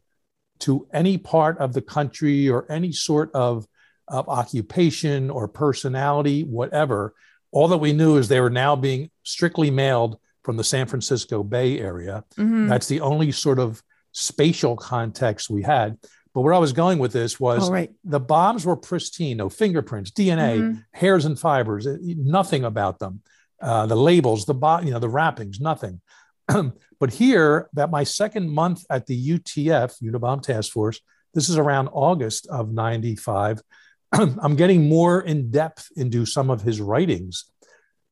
to 0.58 0.84
any 0.92 1.16
part 1.16 1.56
of 1.58 1.72
the 1.74 1.80
country 1.80 2.48
or 2.48 2.66
any 2.68 2.90
sort 2.90 3.30
of, 3.34 3.68
of 4.08 4.28
occupation 4.28 5.30
or 5.30 5.46
personality, 5.46 6.42
whatever. 6.42 7.14
All 7.52 7.68
that 7.68 7.76
we 7.78 7.92
knew 7.92 8.16
is 8.16 8.26
they 8.26 8.40
were 8.40 8.50
now 8.50 8.74
being 8.74 9.10
strictly 9.22 9.70
mailed 9.70 10.18
from 10.42 10.56
the 10.56 10.64
San 10.64 10.88
Francisco 10.88 11.44
Bay 11.44 11.78
Area. 11.78 12.24
Mhm. 12.36 12.68
That's 12.68 12.88
the 12.88 13.00
only 13.00 13.30
sort 13.30 13.60
of 13.60 13.80
spatial 14.10 14.74
context 14.74 15.48
we 15.48 15.62
had. 15.62 15.98
But 16.36 16.42
where 16.42 16.52
I 16.52 16.58
was 16.58 16.74
going 16.74 16.98
with 16.98 17.14
this 17.14 17.40
was 17.40 17.70
Oh, 17.70 17.72
right. 17.72 17.90
the 18.04 18.20
bombs 18.20 18.66
were 18.66 18.76
pristine, 18.76 19.38
no 19.38 19.48
fingerprints, 19.48 20.10
DNA, 20.10 20.58
Mhm. 20.60 20.84
hairs 20.92 21.24
and 21.24 21.38
fibers, 21.40 21.86
eh, 21.86 21.96
nothing 22.02 22.62
about 22.62 22.98
them. 22.98 23.22
Uh, 23.58 23.86
the 23.86 23.96
labels, 23.96 24.44
the 24.44 24.52
bo- 24.52 24.80
you 24.80 24.90
know, 24.90 24.98
the 24.98 25.08
wrappings, 25.08 25.60
nothing. 25.60 26.02
but 27.00 27.10
here, 27.14 27.70
that 27.72 27.90
my 27.90 28.04
second 28.04 28.50
month 28.50 28.84
at 28.90 29.06
the 29.06 29.16
UTF, 29.16 29.98
Unabomb 30.02 30.42
Task 30.42 30.72
Force, 30.72 31.00
this 31.32 31.48
is 31.48 31.56
around 31.56 31.88
August 31.88 32.46
of 32.48 32.70
95. 32.70 33.62
I'm 34.12 34.56
getting 34.56 34.90
more 34.90 35.22
in 35.22 35.50
depth 35.50 35.88
into 35.96 36.26
some 36.26 36.50
of 36.50 36.60
his 36.60 36.82
writings, 36.82 37.46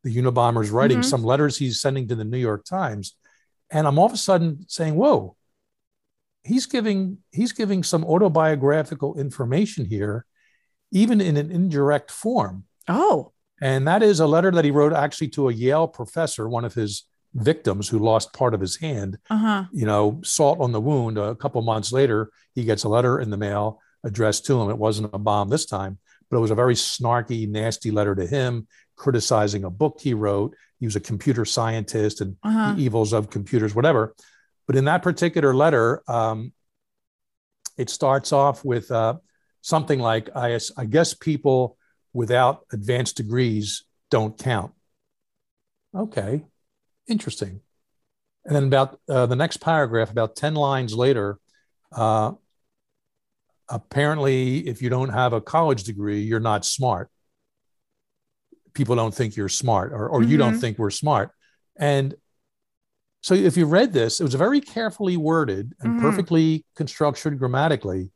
the 0.03 0.17
Unabomber's 0.17 0.71
writings, 0.71 1.05
Mhm. 1.09 1.11
some 1.11 1.25
letters 1.25 1.59
he's 1.59 1.79
sending 1.79 2.09
to 2.09 2.15
the 2.15 2.25
New 2.25 2.39
York 2.39 2.65
Times. 2.65 3.19
And 3.71 3.87
I'm 3.87 3.99
all 3.99 4.07
of 4.07 4.15
a 4.15 4.17
sudden 4.17 4.65
saying, 4.67 4.95
whoa, 4.95 5.37
he's 6.45 6.67
giving 6.67 7.19
he's 7.33 7.53
giving 7.53 7.83
some 7.83 8.05
autobiographical 8.05 9.19
information 9.19 9.85
here, 9.85 10.27
even 10.93 11.21
in 11.21 11.37
an 11.37 11.51
indirect 11.51 12.11
form. 12.11 12.65
Oh. 12.89 13.33
And 13.61 13.87
that 13.89 14.03
is 14.03 14.21
a 14.21 14.27
letter 14.27 14.51
that 14.51 14.65
he 14.65 14.71
wrote 14.71 14.93
actually 14.93 15.29
to 15.29 15.49
a 15.49 15.53
Yale 15.53 15.89
professor, 15.89 16.49
one 16.49 16.65
of 16.65 16.75
his 16.75 17.05
victims 17.35 17.89
who 17.89 17.99
lost 17.99 18.33
part 18.33 18.55
of 18.55 18.61
his 18.61 18.77
hand. 18.77 19.19
Uh-huh. 19.31 19.65
You 19.73 19.87
know, 19.87 20.21
salt 20.25 20.61
on 20.61 20.73
the 20.73 20.81
wound. 20.81 21.19
A 21.19 21.35
couple 21.35 21.63
months 21.63 21.93
later, 21.93 22.31
he 22.55 22.65
gets 22.65 22.85
a 22.85 22.89
letter 22.89 23.21
in 23.21 23.31
the 23.31 23.37
mail 23.37 23.81
addressed 24.05 24.45
to 24.47 24.61
him. 24.61 24.71
It 24.71 24.79
wasn't 24.79 25.11
a 25.15 25.19
bomb 25.19 25.49
this 25.49 25.67
time, 25.67 25.99
but 26.31 26.37
it 26.37 26.41
was 26.41 26.51
a 26.51 26.55
very 26.57 26.75
snarky, 26.75 27.49
nasty 27.49 27.91
letter 27.91 28.15
to 28.15 28.27
him, 28.27 28.67
criticizing 28.97 29.65
a 29.65 29.71
book 29.71 29.99
he 30.01 30.15
wrote. 30.15 30.55
He 30.79 30.87
was 30.87 30.97
a 30.97 31.01
computer 31.01 31.45
scientist 31.45 32.21
and 32.21 32.37
Uh-huh. 32.43 32.75
the 32.75 32.83
evils 32.83 33.13
of 33.13 33.31
computers, 33.31 33.75
whatever. 33.75 34.15
But 34.67 34.77
in 34.77 34.85
that 34.87 35.03
particular 35.03 35.55
letter, 35.55 36.03
um, 36.09 36.53
it 37.77 37.91
starts 37.91 38.33
off 38.33 38.65
with 38.65 38.91
uh, 38.91 39.15
something 39.61 39.99
like, 39.99 40.31
I, 40.35 40.59
I 40.77 40.85
guess 40.87 41.13
people 41.15 41.77
without 42.13 42.65
advanced 42.73 43.17
degrees 43.17 43.85
don't 44.11 44.39
count. 44.39 44.73
Okay, 45.95 46.45
interesting. 47.09 47.61
And 48.45 48.55
then 48.55 48.65
about 48.65 49.01
uh, 49.09 49.27
the 49.27 49.37
next 49.37 49.59
paragraph, 49.59 50.11
about 50.11 50.37
10 50.37 50.55
lines 50.55 50.95
later, 50.95 51.39
uh, 51.93 52.33
apparently, 53.69 54.67
if 54.69 54.83
you 54.83 54.91
don't 54.91 55.09
have 55.11 55.33
a 55.33 55.41
college 55.41 55.85
degree, 55.85 56.21
you're 56.21 56.41
not 56.41 56.65
smart. 56.65 57.11
People 58.75 58.97
don't 58.97 59.15
think 59.15 59.37
you're 59.37 59.49
smart, 59.49 59.93
or, 59.93 60.09
or 60.09 60.23
you 60.23 60.37
don't 60.37 60.55
Mhm. 60.55 60.61
think 60.61 60.79
we're 60.79 60.91
smart. 60.91 61.31
And 61.77 62.15
so 63.25 63.33
if 63.35 63.57
you 63.57 63.65
read 63.65 63.95
this, 63.95 64.21
it 64.21 64.23
was 64.23 64.35
very 64.35 64.61
carefully 64.61 65.17
worded 65.17 65.73
and 65.81 65.99
Mhm. 65.99 66.01
perfectly 66.03 66.67
constructed 66.77 67.39
grammatically. 67.39 68.11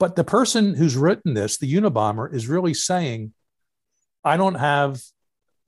But 0.00 0.16
the 0.16 0.24
person 0.24 0.74
who's 0.74 0.96
written 0.96 1.34
this, 1.34 1.56
the 1.56 1.72
Unabomber, 1.72 2.32
is 2.34 2.48
really 2.48 2.74
saying, 2.74 3.32
I 4.24 4.36
don't 4.36 4.56
have, 4.56 5.00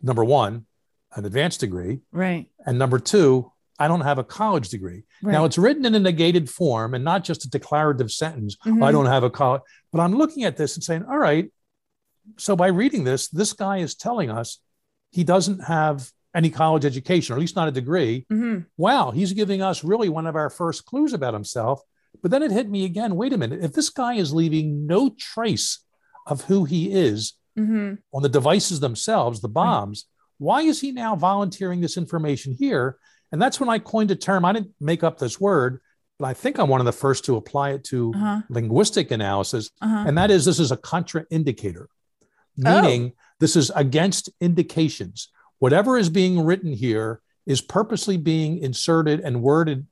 number 0.03 0.25
one, 0.25 0.67
an 1.15 1.25
advanced 1.27 1.61
degree. 1.61 2.01
Right. 2.11 2.51
And 2.67 2.77
number 2.77 2.99
two, 2.99 3.53
I 3.79 3.87
don't 3.87 4.01
have 4.01 4.19
a 4.19 4.25
college 4.25 4.69
degree. 4.69 5.05
Right. 5.23 5.33
Now 5.33 5.45
it's 5.45 5.57
written 5.57 5.87
in 5.87 5.95
a 5.95 6.01
negated 6.01 6.51
form 6.51 6.95
and 6.95 7.05
not 7.05 7.23
just 7.23 7.45
a 7.45 7.49
declarative 7.51 8.11
sentence. 8.11 8.57
Mhm. 8.67 8.83
I 8.85 8.91
don't 8.91 9.07
have 9.07 9.23
a 9.23 9.31
college. 9.31 9.63
But 9.93 10.01
I'm 10.01 10.17
looking 10.17 10.43
at 10.43 10.57
this 10.57 10.75
and 10.75 10.83
saying, 10.83 11.05
all 11.05 11.19
right. 11.19 11.53
So 12.37 12.57
by 12.57 12.67
reading 12.67 13.05
this, 13.05 13.29
this 13.29 13.53
guy 13.53 13.77
is 13.79 13.95
telling 13.95 14.29
us 14.29 14.59
he 15.13 15.23
doesn't 15.23 15.61
have 15.61 16.11
any 16.39 16.51
college 16.51 16.85
education, 16.85 17.33
or 17.33 17.37
at 17.37 17.41
least 17.41 17.57
not 17.57 17.69
a 17.69 17.73
degree. 17.73 18.25
Mhm. 18.31 18.67
Wow, 18.77 19.11
he's 19.11 19.33
giving 19.33 19.61
us 19.61 19.83
really 19.83 20.09
one 20.09 20.27
of 20.27 20.37
our 20.37 20.49
first 20.49 20.87
clues 20.87 21.13
about 21.13 21.35
himself. 21.35 21.83
But 22.23 22.31
then 22.31 22.43
it 22.45 22.53
hit 22.53 22.71
me 22.71 22.85
again. 22.85 23.17
Wait 23.17 23.33
a 23.33 23.39
minute. 23.39 23.63
If 23.63 23.73
this 23.73 23.91
guy 23.91 24.15
is 24.15 24.33
leaving 24.33 24.87
no 24.87 25.11
trace 25.19 25.81
of 26.27 26.45
who 26.45 26.65
he 26.65 26.93
is 26.93 27.35
Mhm. 27.59 27.99
on 28.15 28.23
the 28.23 28.29
devices 28.29 28.79
themselves, 28.81 29.41
the 29.41 29.49
bombs, 29.49 30.07
why 30.39 30.63
is 30.63 30.81
he 30.81 30.93
now 30.93 31.17
volunteering 31.17 31.81
this 31.81 31.97
information 31.97 32.55
here? 32.55 32.99
And 33.33 33.43
that's 33.43 33.59
when 33.61 33.69
I 33.69 33.79
coined 33.81 34.11
a 34.13 34.17
term. 34.17 34.45
I 34.45 34.53
didn't 34.53 34.73
make 34.81 35.03
up 35.03 35.19
this 35.19 35.41
word, 35.41 35.81
but 36.21 36.27
I 36.27 36.35
think 36.35 36.59
I'm 36.59 36.69
one 36.69 36.81
of 36.81 36.87
the 36.87 36.93
first 37.05 37.25
to 37.27 37.37
apply 37.37 37.71
it 37.71 37.83
to 37.91 38.13
Uh-huh. 38.15 38.43
linguistic 38.49 39.11
analysis. 39.11 39.71
Uh-huh. 39.83 40.05
And 40.07 40.17
that 40.17 40.31
is 40.31 40.45
this 40.45 40.61
is 40.61 40.71
a 40.71 40.77
contraindicator, 40.77 41.87
meaning 42.57 43.13
this 43.41 43.55
is 43.57 43.71
against 43.75 44.31
indications. 44.41 45.29
Whatever 45.59 45.97
is 45.99 46.09
being 46.09 46.45
written 46.45 46.73
here 46.73 47.21
is 47.47 47.61
purposely 47.61 48.17
being 48.17 48.59
inserted 48.59 49.21
and 49.21 49.43
worded 49.43 49.87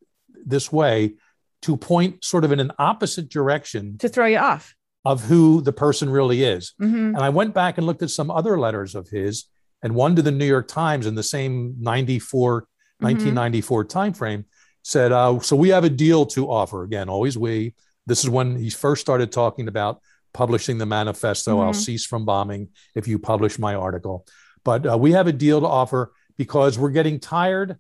this 0.44 0.70
way 0.70 1.14
to 1.62 1.76
point 1.76 2.24
sort 2.24 2.44
of 2.44 2.52
in 2.52 2.60
an 2.60 2.70
opposite 2.78 3.28
direction 3.28 3.98
To 3.98 4.08
throw 4.08 4.26
you 4.26 4.38
off. 4.38 4.74
of 5.04 5.24
who 5.24 5.60
the 5.62 5.72
person 5.72 6.10
really 6.10 6.42
is. 6.44 6.74
Mhm. 6.80 7.08
And 7.14 7.18
I 7.18 7.30
went 7.30 7.54
back 7.54 7.78
and 7.78 7.86
looked 7.86 8.02
at 8.02 8.10
some 8.10 8.30
other 8.30 8.58
letters 8.58 8.94
of 8.94 9.08
his, 9.08 9.44
and 9.82 9.94
one 9.94 10.14
to 10.16 10.22
the 10.22 10.30
New 10.30 10.46
York 10.46 10.68
Times 10.68 11.06
in 11.06 11.14
the 11.14 11.22
same 11.22 11.74
94, 11.78 12.66
1994 13.00 13.84
timeframe 13.84 14.44
said, 14.82 15.12
uh, 15.12 15.38
So 15.40 15.56
we 15.56 15.70
have 15.70 15.84
a 15.84 15.90
deal 15.90 16.26
to 16.26 16.48
offer. 16.50 16.82
Again, 16.84 17.08
always 17.08 17.36
we. 17.36 17.74
This 18.06 18.22
is 18.22 18.30
when 18.30 18.56
he 18.56 18.70
first 18.70 19.00
started 19.00 19.32
talking 19.32 19.66
about 19.68 20.00
publishing 20.32 20.78
the 20.78 20.86
manifesto. 20.86 21.60
I'll 21.60 21.72
Mhm. 21.72 21.84
cease 21.84 22.06
from 22.06 22.24
bombing 22.24 22.68
if 22.94 23.08
you 23.08 23.18
publish 23.18 23.58
my 23.58 23.74
article. 23.74 24.26
But 24.66 24.84
uh, 24.84 24.98
we 24.98 25.12
have 25.12 25.28
a 25.28 25.32
deal 25.32 25.60
to 25.60 25.66
offer 25.68 26.12
because 26.36 26.76
we're 26.76 26.90
getting 26.90 27.20
tired 27.20 27.78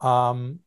um, 0.00 0.60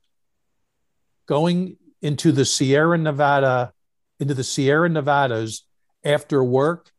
going 1.26 1.78
into 2.01 2.34
the 2.34 2.43
Sierra 2.43 2.97
Nevada, 2.97 3.72
into 4.20 4.34
the 4.34 4.43
Sierra 4.43 4.89
Nevadas 4.89 5.66
after 6.03 6.43
work 6.43 6.91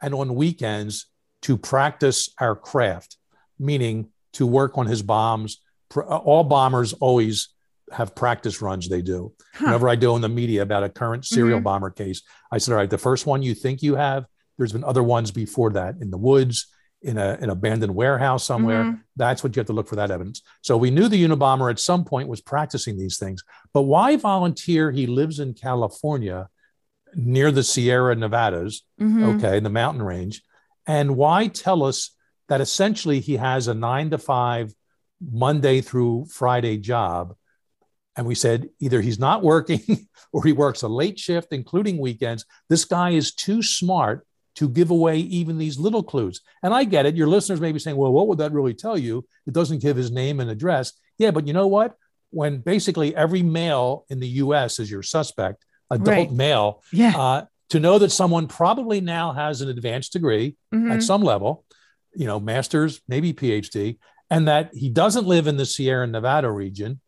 and 0.00 0.14
on 0.14 0.34
weekends 0.36 1.04
to 1.42 1.58
practice 1.58 2.30
our 2.40 2.56
craft, 2.56 3.18
meaning 3.58 4.08
to 4.32 4.46
work 4.46 4.78
on 4.78 4.86
his 4.86 5.02
bombs. 5.02 5.60
All 5.94 6.44
bombers 6.44 6.94
always 6.94 7.50
have 7.92 8.14
practice 8.14 8.62
runs 8.62 8.88
they 8.88 9.02
do. 9.02 9.34
Huh. 9.54 9.66
Whenever 9.66 9.90
I 9.90 9.96
do 9.96 10.16
in 10.16 10.22
the 10.22 10.30
media 10.30 10.62
about 10.62 10.82
a 10.82 10.88
current 10.88 11.26
serial 11.26 11.60
Mhm. 11.60 11.64
bomber 11.64 11.90
case, 11.90 12.22
I 12.50 12.56
said, 12.56 12.72
all 12.72 12.78
right, 12.78 12.88
the 12.88 12.96
first 12.96 13.26
one 13.26 13.42
you 13.42 13.54
think 13.54 13.82
you 13.82 13.96
have, 13.96 14.24
there's 14.56 14.72
been 14.72 14.82
other 14.82 15.02
ones 15.02 15.30
before 15.30 15.72
that 15.72 15.96
in 16.00 16.10
the 16.10 16.16
woods, 16.16 16.68
in 17.02 17.18
a, 17.18 17.38
an 17.40 17.50
abandoned 17.50 17.94
warehouse 17.94 18.44
somewhere. 18.44 18.84
Mhm. 18.84 19.00
That's 19.16 19.44
what 19.44 19.54
you 19.54 19.60
have 19.60 19.66
to 19.66 19.72
look 19.72 19.86
for 19.88 19.96
that 19.96 20.10
evidence. 20.10 20.42
So 20.62 20.76
we 20.76 20.90
knew 20.90 21.08
the 21.08 21.22
Unabomber 21.22 21.70
at 21.70 21.78
some 21.78 22.04
point 22.04 22.28
was 22.28 22.40
practicing 22.40 22.96
these 22.98 23.18
things, 23.18 23.44
but 23.72 23.82
why 23.82 24.16
volunteer? 24.16 24.90
He 24.90 25.06
lives 25.06 25.38
in 25.38 25.54
California 25.54 26.48
near 27.14 27.50
the 27.52 27.62
Sierra 27.62 28.14
Nevadas, 28.16 28.82
Mhm. 29.00 29.36
okay, 29.36 29.56
in 29.58 29.64
the 29.64 29.70
mountain 29.70 30.02
range. 30.02 30.42
And 30.86 31.16
why 31.16 31.48
tell 31.48 31.82
us 31.82 32.10
that 32.48 32.60
essentially 32.60 33.20
he 33.20 33.36
has 33.36 33.68
a 33.68 33.74
nine 33.74 34.10
to 34.10 34.18
five 34.18 34.74
Monday 35.20 35.80
through 35.80 36.26
Friday 36.30 36.76
job? 36.78 37.34
And 38.16 38.26
we 38.26 38.34
said 38.34 38.70
either 38.80 39.00
he's 39.02 39.18
not 39.18 39.42
working 39.42 39.80
or 40.32 40.42
he 40.44 40.52
works 40.52 40.82
a 40.82 40.88
late 40.88 41.18
shift, 41.18 41.52
including 41.52 41.98
weekends. 41.98 42.44
This 42.68 42.84
guy 42.84 43.10
is 43.10 43.34
too 43.34 43.62
smart 43.62 44.25
to 44.56 44.68
give 44.68 44.90
away 44.90 45.18
even 45.18 45.58
these 45.58 45.78
little 45.78 46.02
clues. 46.02 46.40
And 46.62 46.72
I 46.74 46.84
get 46.84 47.06
it. 47.06 47.14
Your 47.16 47.26
listeners 47.28 47.60
may 47.60 47.72
be 47.72 47.78
saying, 47.78 47.96
well, 47.96 48.12
what 48.12 48.26
would 48.28 48.38
that 48.38 48.52
really 48.52 48.74
tell 48.74 48.96
you? 48.98 49.26
It 49.46 49.52
doesn't 49.52 49.82
give 49.82 49.96
his 49.96 50.10
name 50.10 50.40
and 50.40 50.50
address. 50.50 50.92
Yeah, 51.18 51.30
but 51.30 51.46
you 51.46 51.52
know 51.52 51.66
what? 51.66 51.94
When 52.30 52.58
basically 52.58 53.14
every 53.14 53.42
male 53.42 54.04
in 54.10 54.18
the 54.20 54.28
US 54.44 54.78
is 54.78 54.90
your 54.90 55.02
suspect, 55.02 55.64
adult 55.90 56.08
Right. 56.08 56.32
male, 56.32 56.82
Yeah. 56.92 57.16
uh, 57.16 57.44
to 57.70 57.80
know 57.80 57.98
that 57.98 58.10
someone 58.10 58.46
probably 58.48 59.00
now 59.00 59.32
has 59.32 59.60
an 59.60 59.68
advanced 59.68 60.12
degree 60.12 60.56
Mhm. 60.74 60.90
at 60.90 61.02
some 61.02 61.22
level, 61.22 61.64
you 62.14 62.26
know, 62.26 62.40
master's, 62.40 63.00
maybe 63.08 63.32
PhD, 63.32 63.98
and 64.30 64.48
that 64.48 64.70
he 64.74 64.88
doesn't 64.88 65.26
live 65.26 65.46
in 65.46 65.56
the 65.56 65.66
Sierra 65.66 66.06
Nevada 66.06 66.50
region 66.50 67.00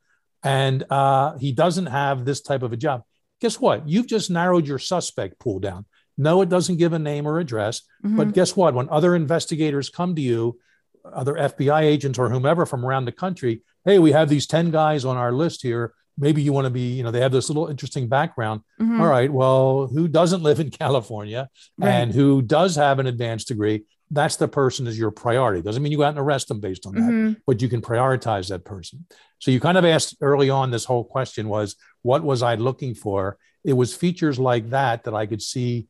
and 0.45 0.85
uh, 0.91 1.37
he 1.39 1.53
doesn't 1.53 1.87
have 1.87 2.25
this 2.25 2.41
type 2.41 2.63
of 2.63 2.73
a 2.73 2.77
job. 2.77 3.03
Guess 3.41 3.61
what? 3.61 3.89
You've 3.89 4.07
just 4.07 4.31
narrowed 4.31 4.67
your 4.67 4.79
suspect 4.79 5.39
pool 5.39 5.59
down. 5.61 5.87
No, 6.19 6.43
it 6.43 6.49
doesn't 6.49 6.77
give 6.79 6.93
a 6.93 6.99
name 6.99 7.27
or 7.27 7.39
address. 7.39 7.83
But 8.03 8.29
Mhm. 8.29 8.35
guess 8.35 8.57
what? 8.57 8.75
When 8.75 8.89
other 8.91 9.15
investigators 9.15 9.89
come 9.89 10.15
to 10.17 10.21
you, 10.21 10.59
other 11.05 11.37
FBI 11.39 11.83
agents 11.83 12.19
or 12.19 12.29
whomever 12.29 12.67
from 12.67 12.85
around 12.85 13.05
the 13.05 13.13
country, 13.13 13.63
hey, 13.85 13.99
we 13.99 14.13
have 14.13 14.29
these 14.29 14.47
10 14.47 14.71
guys 14.71 15.05
on 15.05 15.17
our 15.17 15.33
list 15.33 15.63
here. 15.63 15.95
Maybe 16.19 16.43
you 16.43 16.53
want 16.53 16.65
to 16.67 16.71
be, 16.71 16.93
you 16.97 17.05
know, 17.05 17.13
they 17.13 17.21
have 17.21 17.31
this 17.33 17.49
little 17.49 17.69
interesting 17.69 18.09
background. 18.09 18.63
Mhm. 18.81 19.01
All 19.01 19.07
right. 19.07 19.33
Well, 19.33 19.87
who 19.87 20.09
doesn't 20.09 20.43
live 20.43 20.59
in 20.61 20.71
California 20.85 21.49
Right. 21.79 21.89
and 21.89 22.13
who 22.13 22.43
does 22.43 22.75
have 22.75 22.99
an 22.99 23.07
advanced 23.07 23.47
degree? 23.49 23.85
That's 24.11 24.37
the 24.37 24.49
person 24.49 24.87
is 24.87 24.99
your 24.99 25.11
priority. 25.13 25.63
Doesn't 25.63 25.83
mean 25.83 25.93
you 25.93 25.99
go 25.99 26.05
out 26.05 26.11
and 26.11 26.19
arrest 26.19 26.49
them 26.49 26.61
based 26.61 26.87
on 26.87 26.95
that, 26.95 27.03
Mhm. 27.03 27.37
but 27.47 27.63
you 27.63 27.69
can 27.69 27.81
prioritize 27.83 28.49
that 28.49 28.65
person. 28.65 29.07
So 29.39 29.51
you 29.53 29.61
kind 29.61 29.79
of 29.79 29.85
asked 29.85 30.17
early 30.21 30.51
on. 30.51 30.71
This 30.73 30.87
whole 30.87 31.05
question 31.05 31.49
was, 31.49 31.77
what 32.03 32.25
was 32.25 32.43
I 32.43 32.57
looking 32.57 32.95
for? 32.95 33.39
It 33.65 33.75
was 33.75 33.95
features 33.95 34.39
like 34.39 34.71
that 34.71 35.05
that 35.05 35.15
I 35.15 35.27
could 35.27 35.43
see 35.43 35.87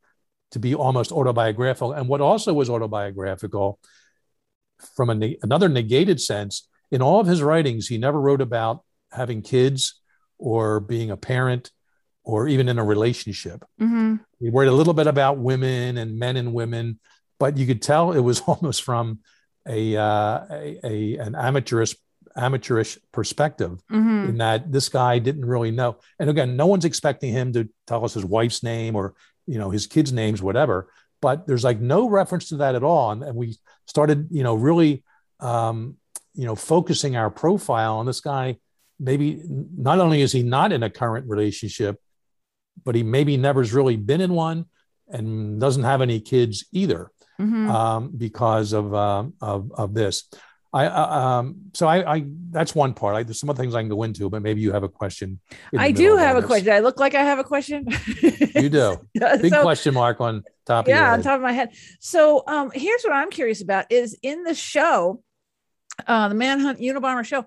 to 0.53 0.59
be 0.59 0.75
almost 0.75 1.13
autobiographical. 1.13 1.93
And 1.93 2.09
what 2.09 2.21
also 2.21 2.53
was 2.55 2.71
autobiographical, 2.71 3.79
from 4.97 5.11
a, 5.11 5.15
ne- 5.15 5.39
another 5.43 5.69
negated 5.69 6.21
sense, 6.21 6.69
in 6.91 7.03
all 7.03 7.21
of 7.21 7.27
his 7.27 7.43
writings, 7.43 7.89
he 7.89 7.99
never 7.99 8.21
wrote 8.21 8.41
about 8.41 8.83
having 9.13 9.43
kids 9.43 10.01
or 10.39 10.81
being 10.81 11.11
a 11.11 11.17
parent 11.17 11.71
or 12.25 12.49
even 12.49 12.69
in 12.69 12.79
a 12.79 12.85
relationship. 12.85 13.65
Mhm. 13.81 14.21
He 14.39 14.51
worried 14.51 14.69
a 14.69 14.73
little 14.73 14.95
bit 14.95 15.07
about 15.07 15.39
women 15.39 15.99
and 15.99 16.19
men 16.19 16.37
and 16.37 16.53
women, 16.55 16.99
but 17.39 17.57
you 17.57 17.67
could 17.67 17.83
tell 17.83 18.13
it 18.13 18.21
was 18.21 18.41
almost 18.47 18.83
from 18.83 19.21
a, 19.67 19.97
uh, 19.97 20.41
a, 20.51 20.79
a 20.85 21.17
an 21.19 21.35
amateurish 21.35 21.95
amateurish 22.37 22.99
perspective 23.13 23.81
Mhm. 23.91 24.29
in 24.29 24.39
that 24.39 24.71
this 24.71 24.89
guy 24.89 25.19
didn't 25.19 25.45
really 25.45 25.73
know. 25.73 25.97
And 26.21 26.31
again, 26.31 26.57
no 26.57 26.67
one's 26.67 26.85
expecting 26.85 27.33
him 27.33 27.53
to 27.55 27.69
tell 27.87 28.05
us 28.05 28.15
his 28.15 28.25
wife's 28.25 28.63
name 28.63 28.95
or 28.95 29.15
you 29.49 29.59
know 29.59 29.71
his 29.71 29.87
kids' 29.87 30.13
names, 30.13 30.41
whatever. 30.43 30.77
But 31.21 31.47
there's 31.49 31.65
like 31.65 31.81
no 31.81 32.09
reference 32.09 32.49
to 32.51 32.59
that 32.59 32.77
at 32.77 32.85
all. 32.85 33.11
And, 33.11 33.25
and 33.25 33.35
we 33.35 33.57
started, 33.87 34.29
you 34.31 34.45
know, 34.45 34.55
really, 34.55 35.03
um, 35.41 35.97
you 36.35 36.47
know, 36.47 36.55
focusing 36.55 37.17
our 37.17 37.31
profile 37.31 37.97
on 37.97 38.07
this 38.07 38.21
guy. 38.21 38.59
Maybe 39.01 39.43
not 39.77 39.99
only 39.99 40.21
is 40.23 40.31
he 40.33 40.43
not 40.45 40.71
in 40.73 40.83
a 40.85 40.91
current 40.91 41.27
relationship, 41.29 42.01
but 42.85 42.95
he 42.95 43.03
maybe 43.03 43.37
never's 43.37 43.73
really 43.73 43.97
been 43.97 44.21
in 44.21 44.33
one 44.33 44.67
and 45.09 45.61
doesn't 45.61 45.85
have 45.85 46.03
any 46.03 46.21
kids 46.21 46.67
either 46.73 47.11
Mhm. 47.41 47.69
um, 47.71 48.11
because 48.17 48.73
of, 48.73 48.93
um, 48.95 49.35
of 49.41 49.73
of 49.73 49.95
this. 49.95 50.29
I 50.73 50.87
uh, 50.87 51.19
um, 51.19 51.57
so 51.73 51.87
I, 51.87 52.17
I 52.17 52.25
that's 52.51 52.75
one 52.75 52.93
part. 52.93 53.17
I, 53.17 53.23
there's 53.23 53.41
some 53.41 53.49
other 53.49 53.61
things 53.61 53.75
I 53.75 53.81
can 53.81 53.89
go 53.89 54.03
into, 54.03 54.29
but 54.29 54.43
maybe 54.43 54.61
you 54.61 54.73
have 54.73 54.83
a 54.83 54.89
question. 54.89 55.41
I 55.77 55.93
do 55.93 56.17
have 56.17 56.37
a 56.37 56.43
question. 56.43 56.73
I 56.73 56.81
look 56.81 57.01
like 57.01 57.15
I 57.15 57.23
have 57.23 57.39
a 57.39 57.45
question. 57.45 57.87
You 58.55 58.69
do. 58.69 59.01
Big 59.15 59.51
so- 59.51 59.63
question 59.63 59.95
mark 59.95 60.21
on 60.21 60.45
top 60.69 60.85
of 60.85 60.91
yeah 60.91 61.13
on 61.13 61.23
top 61.23 61.37
of 61.37 61.43
my 61.43 61.53
head 61.53 61.71
so 61.99 62.45
um 62.47 62.71
here's 62.75 63.03
what 63.03 63.13
i'm 63.15 63.31
curious 63.31 63.63
about 63.63 63.91
is 63.91 64.17
in 64.23 64.45
the 64.45 64.55
show 64.55 65.23
uh 66.07 66.29
the 66.29 66.35
manhunt 66.35 66.79
unabomber 66.79 67.25
show 67.25 67.47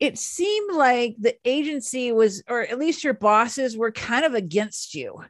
it 0.00 0.18
seemed 0.18 0.74
like 0.74 1.14
the 1.20 1.36
agency 1.44 2.10
was 2.10 2.42
or 2.48 2.62
at 2.62 2.78
least 2.78 3.04
your 3.04 3.14
bosses 3.14 3.76
were 3.76 3.92
kind 3.92 4.24
of 4.24 4.34
against 4.34 4.94
you 4.94 5.22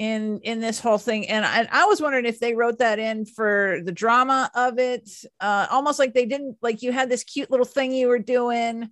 in 0.00 0.40
in 0.44 0.60
this 0.60 0.80
whole 0.80 0.96
thing 0.96 1.28
and 1.28 1.44
I, 1.44 1.68
I 1.70 1.84
was 1.84 2.00
wondering 2.00 2.24
if 2.24 2.40
they 2.40 2.54
wrote 2.54 2.78
that 2.78 2.98
in 2.98 3.26
for 3.26 3.80
the 3.84 3.92
drama 3.92 4.50
of 4.54 4.78
it 4.78 5.10
uh 5.40 5.66
almost 5.70 5.98
like 5.98 6.14
they 6.14 6.24
didn't 6.24 6.56
like 6.62 6.80
you 6.80 6.90
had 6.90 7.10
this 7.10 7.22
cute 7.22 7.50
little 7.50 7.66
thing 7.66 7.92
you 7.92 8.08
were 8.08 8.18
doing 8.18 8.88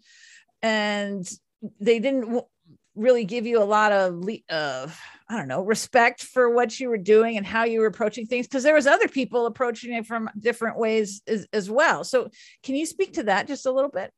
and 0.60 1.26
they 1.80 1.98
didn't 1.98 2.26
w- 2.26 2.42
really 2.94 3.24
give 3.24 3.46
you 3.46 3.62
a 3.62 3.64
lot 3.64 3.90
of 3.90 4.22
of 4.50 5.00
I 5.30 5.36
don't 5.38 5.48
know 5.48 5.62
respect 5.62 6.24
for 6.24 6.50
what 6.50 6.78
you 6.78 6.90
were 6.90 6.98
doing 6.98 7.38
and 7.38 7.46
how 7.46 7.64
you 7.64 7.80
were 7.80 7.86
approaching 7.86 8.26
things 8.26 8.46
because 8.46 8.62
there 8.62 8.74
was 8.74 8.86
other 8.86 9.08
people 9.08 9.46
approaching 9.46 9.94
it 9.94 10.04
from 10.04 10.28
different 10.38 10.78
ways 10.78 11.22
as, 11.26 11.46
as 11.54 11.70
well. 11.70 12.04
So 12.04 12.28
can 12.62 12.74
you 12.74 12.84
speak 12.84 13.14
to 13.14 13.22
that 13.24 13.46
just 13.46 13.64
a 13.64 13.72
little 13.72 13.90
bit? 13.90 14.12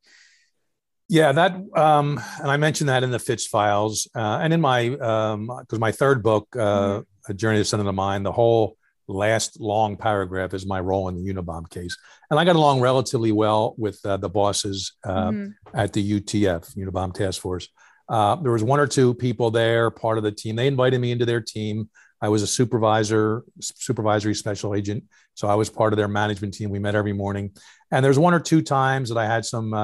Yeah, 1.11 1.33
that 1.33 1.57
um, 1.75 2.21
and 2.41 2.49
I 2.53 2.57
mentioned 2.57 2.89
that 2.89 3.03
in 3.03 3.11
the 3.11 3.19
Fitz 3.19 3.45
files 3.45 4.07
uh, 4.15 4.39
and 4.43 4.53
in 4.53 4.61
my 4.61 4.91
because 4.91 5.79
my 5.81 5.91
third 5.91 6.23
book, 6.23 6.47
uh, 6.57 7.03
A 7.29 7.35
Journey 7.35 7.59
to 7.59 7.65
Center 7.65 7.81
of 7.81 7.87
the 7.87 7.93
Mind, 7.93 8.25
the 8.25 8.31
whole 8.31 8.77
last 9.09 9.59
long 9.61 9.97
paragraph 9.97 10.55
is 10.55 10.65
my 10.67 10.79
role 10.79 11.09
in 11.09 11.17
the 11.17 11.35
Unabomb 11.35 11.69
case, 11.69 11.97
and 12.31 12.39
I 12.39 12.45
got 12.45 12.55
along 12.55 12.81
relatively 12.81 13.33
well 13.33 13.75
with 13.77 13.99
uh, 14.07 14.19
the 14.19 14.29
bosses 14.29 14.93
uh, 15.05 15.31
Mhm. 15.31 15.55
at 15.75 15.93
the 15.93 16.01
UTF 16.21 16.77
Unabomb 16.77 17.13
Task 17.13 17.41
Force. 17.43 17.67
Uh, 18.09 18.37
there 18.37 18.53
was 18.53 18.63
one 18.63 18.79
or 18.79 18.87
two 18.87 19.13
people 19.13 19.51
there, 19.51 19.91
part 19.91 20.17
of 20.17 20.23
the 20.23 20.31
team. 20.33 20.55
They 20.55 20.69
invited 20.69 21.01
me 21.01 21.11
into 21.11 21.27
their 21.27 21.41
team. 21.41 21.91
I 22.23 22.29
was 22.29 22.43
a 22.43 22.47
supervisor, 22.47 23.43
supervisory 23.61 24.35
special 24.37 24.77
agent, 24.77 25.03
so 25.35 25.49
I 25.49 25.57
was 25.57 25.71
part 25.71 25.93
of 25.93 25.97
their 25.97 26.07
management 26.07 26.55
team. 26.55 26.71
We 26.71 26.79
met 26.79 26.95
every 26.95 27.15
morning, 27.15 27.51
and 27.91 28.05
there's 28.05 28.19
one 28.19 28.33
or 28.33 28.39
two 28.41 28.63
times 28.63 29.09
that 29.09 29.19
I 29.19 29.27
had 29.27 29.45
some 29.45 29.75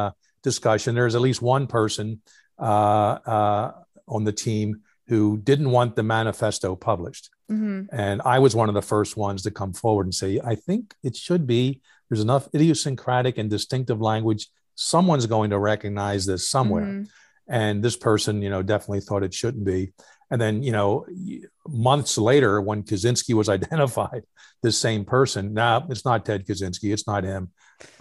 discussion. 0.46 0.94
There's 0.94 1.16
at 1.16 1.20
least 1.20 1.42
one 1.42 1.66
person 1.66 2.22
uh, 2.58 3.18
uh, 3.36 3.72
on 4.06 4.22
the 4.24 4.32
team 4.32 4.82
who 5.08 5.38
didn't 5.38 5.70
want 5.70 5.96
the 5.96 6.02
manifesto 6.02 6.76
published. 6.76 7.30
Mhm. 7.50 7.88
And 7.92 8.22
I 8.24 8.38
was 8.38 8.54
one 8.54 8.68
of 8.68 8.76
the 8.76 8.88
first 8.94 9.16
ones 9.16 9.42
to 9.42 9.50
come 9.50 9.72
forward 9.72 10.06
and 10.06 10.14
say, 10.14 10.40
I 10.52 10.54
think 10.54 10.94
it 11.02 11.14
should 11.16 11.46
be. 11.46 11.80
There's 12.08 12.22
enough 12.22 12.48
idiosyncratic 12.54 13.38
and 13.38 13.50
distinctive 13.50 14.00
language. 14.00 14.48
Someone's 14.76 15.26
going 15.26 15.50
to 15.50 15.58
recognize 15.58 16.24
this 16.26 16.48
somewhere. 16.48 16.86
Mhm. 16.86 17.08
And 17.48 17.82
this 17.82 17.96
person, 17.96 18.42
you 18.42 18.50
know, 18.50 18.62
definitely 18.62 19.00
thought 19.00 19.22
it 19.24 19.34
shouldn't 19.34 19.64
be. 19.64 19.92
And 20.30 20.40
then, 20.40 20.62
you 20.62 20.72
know, 20.72 21.06
months 21.68 22.18
later, 22.18 22.60
when 22.60 22.82
Kaczynski 22.82 23.34
was 23.34 23.48
identified, 23.58 24.22
this 24.62 24.78
same 24.78 25.04
person, 25.04 25.54
no, 25.54 25.86
it's 25.90 26.04
not 26.04 26.24
Ted 26.24 26.46
Kaczynski, 26.46 26.92
it's 26.92 27.06
not 27.06 27.24
him. 27.24 27.42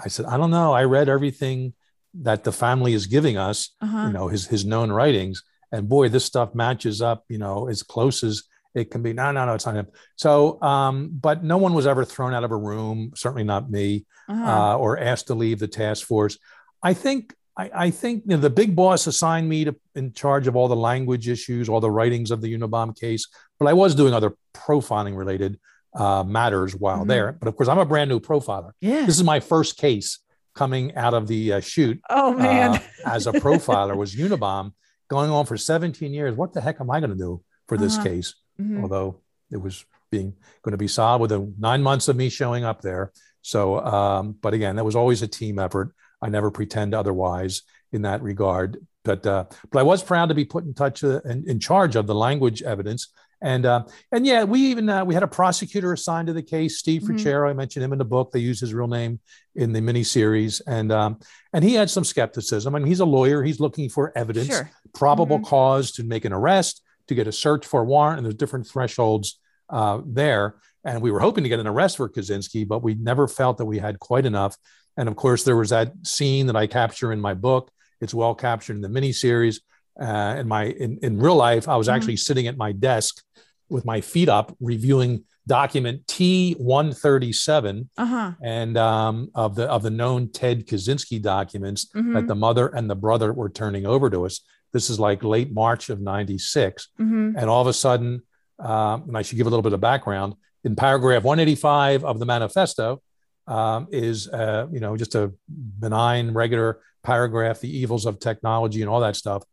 I 0.03 0.07
said, 0.09 0.25
I 0.25 0.37
don't 0.37 0.55
know. 0.59 0.71
I 0.73 0.83
read 0.85 1.09
everything 1.09 1.73
that 2.21 2.43
the 2.43 2.51
family 2.51 2.93
is 2.93 3.07
giving 3.07 3.37
us, 3.37 3.71
Uh-huh. 3.81 4.07
you 4.07 4.13
know, 4.13 4.27
his 4.27 4.47
his 4.47 4.65
known 4.65 4.91
writings, 4.91 5.43
and 5.71 5.89
boy, 5.89 6.09
this 6.09 6.25
stuff 6.25 6.55
matches 6.55 7.01
up, 7.01 7.25
you 7.29 7.37
know, 7.37 7.67
as 7.67 7.83
close 7.83 8.23
as 8.23 8.43
it 8.73 8.91
can 8.91 9.01
be. 9.01 9.13
No, 9.13 9.31
no, 9.31 9.45
no, 9.45 9.53
it's 9.53 9.65
not 9.65 9.75
him. 9.75 9.87
So, 10.17 10.61
um, 10.61 11.09
but 11.11 11.43
no 11.43 11.57
one 11.57 11.73
was 11.73 11.87
ever 11.87 12.03
thrown 12.05 12.33
out 12.33 12.43
of 12.43 12.51
a 12.51 12.57
room, 12.57 13.11
certainly 13.15 13.43
not 13.43 13.69
me, 13.71 14.05
Uh-huh. 14.27 14.51
uh, 14.51 14.77
or 14.77 14.97
asked 14.99 15.27
to 15.27 15.35
leave 15.35 15.59
the 15.59 15.67
task 15.67 16.05
force. 16.05 16.37
I 16.83 16.93
think 16.93 17.33
I, 17.57 17.71
I 17.73 17.89
think 17.89 18.23
you 18.25 18.35
know, 18.35 18.41
the 18.41 18.49
big 18.49 18.75
boss 18.75 19.07
assigned 19.07 19.47
me 19.47 19.65
to 19.65 19.75
in 19.95 20.11
charge 20.13 20.47
of 20.47 20.55
all 20.57 20.67
the 20.67 20.75
language 20.75 21.29
issues, 21.29 21.69
all 21.69 21.79
the 21.79 21.91
writings 21.91 22.31
of 22.31 22.41
the 22.41 22.53
Unabomb 22.53 22.99
case, 22.99 23.27
but 23.59 23.67
I 23.67 23.73
was 23.73 23.95
doing 23.95 24.13
other 24.13 24.35
profiling 24.53 25.15
related 25.17 25.57
uh, 25.95 26.23
matters 26.23 26.75
while 26.75 26.99
mm-hmm. 26.99 27.07
there. 27.07 27.31
But 27.31 27.47
of 27.47 27.55
course, 27.55 27.69
I'm 27.69 27.77
a 27.79 27.85
brand 27.85 28.09
new 28.09 28.19
profiler. 28.19 28.71
Yeah. 28.81 29.05
This 29.05 29.15
is 29.17 29.23
my 29.23 29.39
first 29.39 29.77
case 29.77 30.19
coming 30.55 30.95
out 30.95 31.13
of 31.13 31.27
the 31.27 31.53
uh, 31.53 31.59
chute. 31.59 32.01
Oh 32.09 32.33
man! 32.33 32.75
Uh, 32.75 32.79
as 33.05 33.27
a 33.27 33.31
profiler 33.43 33.95
was 33.95 34.15
Unabomb, 34.15 34.73
going 35.09 35.29
on 35.29 35.45
for 35.45 35.57
17 35.57 36.13
years. 36.13 36.35
What 36.35 36.53
the 36.53 36.61
heck 36.61 36.81
am 36.81 36.89
I 36.89 36.99
going 36.99 37.11
to 37.11 37.17
do 37.17 37.41
for 37.67 37.77
this 37.77 37.95
uh-huh. 37.95 38.03
case? 38.03 38.35
Mm-hmm. 38.59 38.81
Although 38.81 39.21
it 39.51 39.57
was 39.57 39.85
being 40.11 40.33
going 40.63 40.71
to 40.71 40.77
be 40.77 40.87
solved 40.87 41.21
within 41.21 41.55
nine 41.59 41.83
months 41.83 42.07
of 42.07 42.15
me 42.15 42.29
showing 42.29 42.63
up 42.63 42.81
there. 42.81 43.11
So, 43.41 43.79
um, 43.79 44.35
but 44.41 44.53
again, 44.53 44.77
that 44.77 44.85
was 44.85 44.95
always 44.95 45.21
a 45.21 45.27
team 45.27 45.59
effort. 45.59 45.93
I 46.21 46.29
never 46.29 46.49
pretend 46.49 46.93
otherwise 46.93 47.61
in 47.91 48.03
that 48.03 48.23
regard. 48.23 48.77
But 49.03 49.25
uh, 49.27 49.45
but 49.71 49.79
I 49.79 49.83
was 49.83 50.03
proud 50.03 50.29
to 50.29 50.35
be 50.35 50.45
put 50.45 50.65
in 50.65 50.73
touch 50.73 51.03
uh, 51.03 51.21
and 51.25 51.47
in 51.47 51.59
charge 51.59 51.95
of 51.95 52.07
the 52.07 52.15
language 52.15 52.63
evidence. 52.63 53.09
And 53.45 53.63
uh, 53.67 53.83
and 54.11 54.25
yeah, 54.25 54.43
we 54.43 54.59
even 54.59 54.89
uh, 54.89 55.05
we 55.05 55.13
had 55.13 55.21
a 55.21 55.27
prosecutor 55.27 55.93
assigned 55.93 56.25
to 56.27 56.33
the 56.33 56.41
case, 56.41 56.79
Steve 56.79 57.03
mm 57.03 57.47
I 57.47 57.53
mentioned 57.53 57.85
him 57.85 57.91
in 57.91 57.99
the 57.99 58.03
book. 58.03 58.31
They 58.31 58.39
used 58.39 58.59
his 58.59 58.73
real 58.73 58.87
name 58.87 59.19
in 59.53 59.71
the 59.71 59.81
miniseries, 59.81 60.63
and 60.65 60.91
um, 60.91 61.19
and 61.53 61.63
he 61.63 61.75
had 61.75 61.91
some 61.91 62.03
skepticism. 62.03 62.73
I 62.73 62.79
mean, 62.79 62.87
he's 62.87 63.01
a 63.01 63.05
lawyer. 63.05 63.43
He's 63.43 63.59
looking 63.59 63.87
for 63.87 64.11
evidence, 64.17 64.47
sure. 64.47 64.71
probable 64.95 65.37
mm-hmm. 65.37 65.45
cause 65.45 65.91
to 65.91 66.03
make 66.03 66.25
an 66.25 66.33
arrest, 66.33 66.81
to 67.07 67.13
get 67.13 67.27
a 67.27 67.31
search 67.31 67.67
for 67.67 67.81
a 67.81 67.83
warrant, 67.83 68.17
and 68.17 68.25
there's 68.25 68.33
different 68.33 68.65
thresholds 68.65 69.39
uh, 69.69 70.01
there. 70.03 70.55
And 70.83 71.03
we 71.03 71.11
were 71.11 71.19
hoping 71.19 71.43
to 71.43 71.49
get 71.49 71.59
an 71.59 71.67
arrest 71.67 71.97
for 71.97 72.09
Kaczynski, 72.09 72.67
but 72.67 72.81
we 72.81 72.95
never 72.95 73.27
felt 73.27 73.59
that 73.59 73.65
we 73.65 73.77
had 73.77 73.99
quite 73.99 74.25
enough. 74.25 74.57
And 74.97 75.07
of 75.07 75.15
course, 75.15 75.43
there 75.43 75.55
was 75.55 75.69
that 75.69 75.93
scene 76.01 76.47
that 76.47 76.55
I 76.55 76.65
capture 76.65 77.11
in 77.11 77.21
my 77.21 77.35
book. 77.35 77.69
It's 78.01 78.13
well 78.13 78.33
captured 78.33 78.75
in 78.75 78.81
the 78.81 78.87
miniseries. 78.87 79.59
Uh, 79.99 80.35
in 80.39 80.47
my 80.47 80.65
in, 80.65 80.99
in 81.01 81.19
real 81.19 81.35
life, 81.35 81.67
I 81.67 81.75
was 81.75 81.87
mm-hmm. 81.87 81.95
actually 81.95 82.17
sitting 82.17 82.47
at 82.47 82.57
my 82.57 82.71
desk 82.71 83.23
with 83.69 83.85
my 83.85 84.01
feet 84.01 84.29
up, 84.29 84.55
reviewing 84.59 85.23
document 85.47 86.07
T 86.07 86.53
one 86.53 86.91
thirty 86.91 87.31
seven, 87.31 87.89
uh-huh. 87.97 88.33
and 88.41 88.77
um, 88.77 89.31
of 89.35 89.55
the 89.55 89.65
of 89.65 89.83
the 89.83 89.89
known 89.89 90.31
Ted 90.31 90.67
Kaczynski 90.67 91.21
documents 91.21 91.85
mm-hmm. 91.95 92.13
that 92.13 92.27
the 92.27 92.35
mother 92.35 92.67
and 92.67 92.89
the 92.89 92.95
brother 92.95 93.31
were 93.31 93.49
turning 93.49 93.85
over 93.85 94.09
to 94.09 94.25
us. 94.25 94.41
This 94.73 94.89
is 94.89 94.99
like 94.99 95.23
late 95.23 95.53
March 95.53 95.89
of 95.89 96.01
'96, 96.01 96.89
mm-hmm. 96.99 97.37
and 97.37 97.49
all 97.49 97.61
of 97.61 97.67
a 97.67 97.73
sudden, 97.73 98.21
um, 98.59 99.03
and 99.07 99.17
I 99.17 99.21
should 99.21 99.37
give 99.37 99.47
a 99.47 99.49
little 99.49 99.63
bit 99.63 99.73
of 99.73 99.81
background. 99.81 100.35
In 100.63 100.75
paragraph 100.75 101.23
185 101.23 102.03
of 102.03 102.17
the 102.17 102.25
manifesto, 102.25 103.01
um, 103.47 103.87
is 103.91 104.27
uh, 104.27 104.67
you 104.71 104.79
know 104.79 104.97
just 104.97 105.15
a 105.15 105.31
benign 105.47 106.31
regular 106.31 106.81
paragraph 107.03 107.59
the 107.59 107.77
evils 107.77 108.05
of 108.05 108.19
technology 108.19 108.81
and 108.81 108.89
all 108.89 108.99
that 109.01 109.15
stuff 109.15 109.43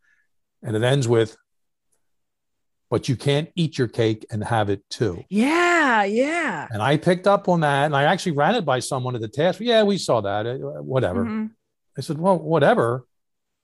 and 0.63 0.75
it 0.75 0.83
ends 0.83 1.07
with 1.07 1.37
but 2.89 3.09
you 3.09 3.15
can't 3.15 3.49
eat 3.55 3.77
your 3.77 3.87
cake 3.87 4.25
and 4.31 4.43
have 4.43 4.69
it 4.69 4.81
too 4.89 5.23
yeah 5.29 6.03
yeah 6.03 6.67
and 6.71 6.81
i 6.81 6.97
picked 6.97 7.27
up 7.27 7.47
on 7.47 7.61
that 7.61 7.85
and 7.85 7.95
i 7.95 8.03
actually 8.03 8.31
ran 8.31 8.55
it 8.55 8.65
by 8.65 8.79
someone 8.79 9.15
at 9.15 9.21
the 9.21 9.27
task 9.27 9.59
yeah 9.59 9.83
we 9.83 9.97
saw 9.97 10.21
that 10.21 10.45
uh, 10.45 10.57
whatever 10.81 11.23
mm-hmm. 11.23 11.45
i 11.97 12.01
said 12.01 12.17
well 12.17 12.37
whatever 12.37 13.05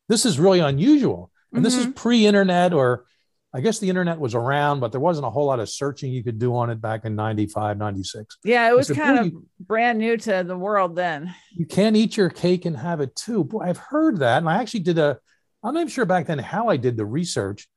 this 0.07 0.25
is 0.25 0.39
really 0.39 0.59
unusual 0.59 1.31
and 1.51 1.57
mm-hmm. 1.57 1.63
this 1.63 1.75
is 1.75 1.85
mm-hmm. 1.85 1.93
pre-internet 1.93 2.73
or 2.73 3.05
I 3.51 3.61
guess 3.61 3.79
the 3.79 3.89
internet 3.89 4.19
was 4.19 4.35
around, 4.35 4.79
but 4.79 4.91
there 4.91 5.01
wasn't 5.01 5.25
a 5.25 5.29
whole 5.29 5.47
lot 5.47 5.59
of 5.59 5.69
searching 5.69 6.13
you 6.13 6.23
could 6.23 6.37
do 6.37 6.55
on 6.55 6.69
it 6.69 6.79
back 6.79 7.05
in 7.05 7.15
95, 7.15 7.79
96. 7.79 8.37
Yeah, 8.43 8.69
it 8.69 8.75
was 8.75 8.87
said, 8.87 8.97
kind 8.97 9.19
of 9.19 9.25
you, 9.25 9.47
brand 9.59 9.97
new 9.97 10.17
to 10.17 10.43
the 10.45 10.55
world 10.55 10.95
then. 10.95 11.33
You 11.51 11.65
can't 11.65 11.95
eat 11.95 12.15
your 12.15 12.29
cake 12.29 12.65
and 12.65 12.77
have 12.77 13.01
it 13.01 13.15
too. 13.15 13.43
Boy, 13.43 13.61
I've 13.61 13.77
heard 13.77 14.19
that. 14.19 14.37
And 14.37 14.49
I 14.49 14.61
actually 14.61 14.81
did 14.81 14.99
a, 14.99 15.17
I'm 15.63 15.73
not 15.73 15.81
even 15.81 15.89
sure 15.89 16.05
back 16.05 16.27
then 16.27 16.39
how 16.39 16.69
I 16.69 16.77
did 16.77 16.97
the 16.97 17.05
research, 17.05 17.67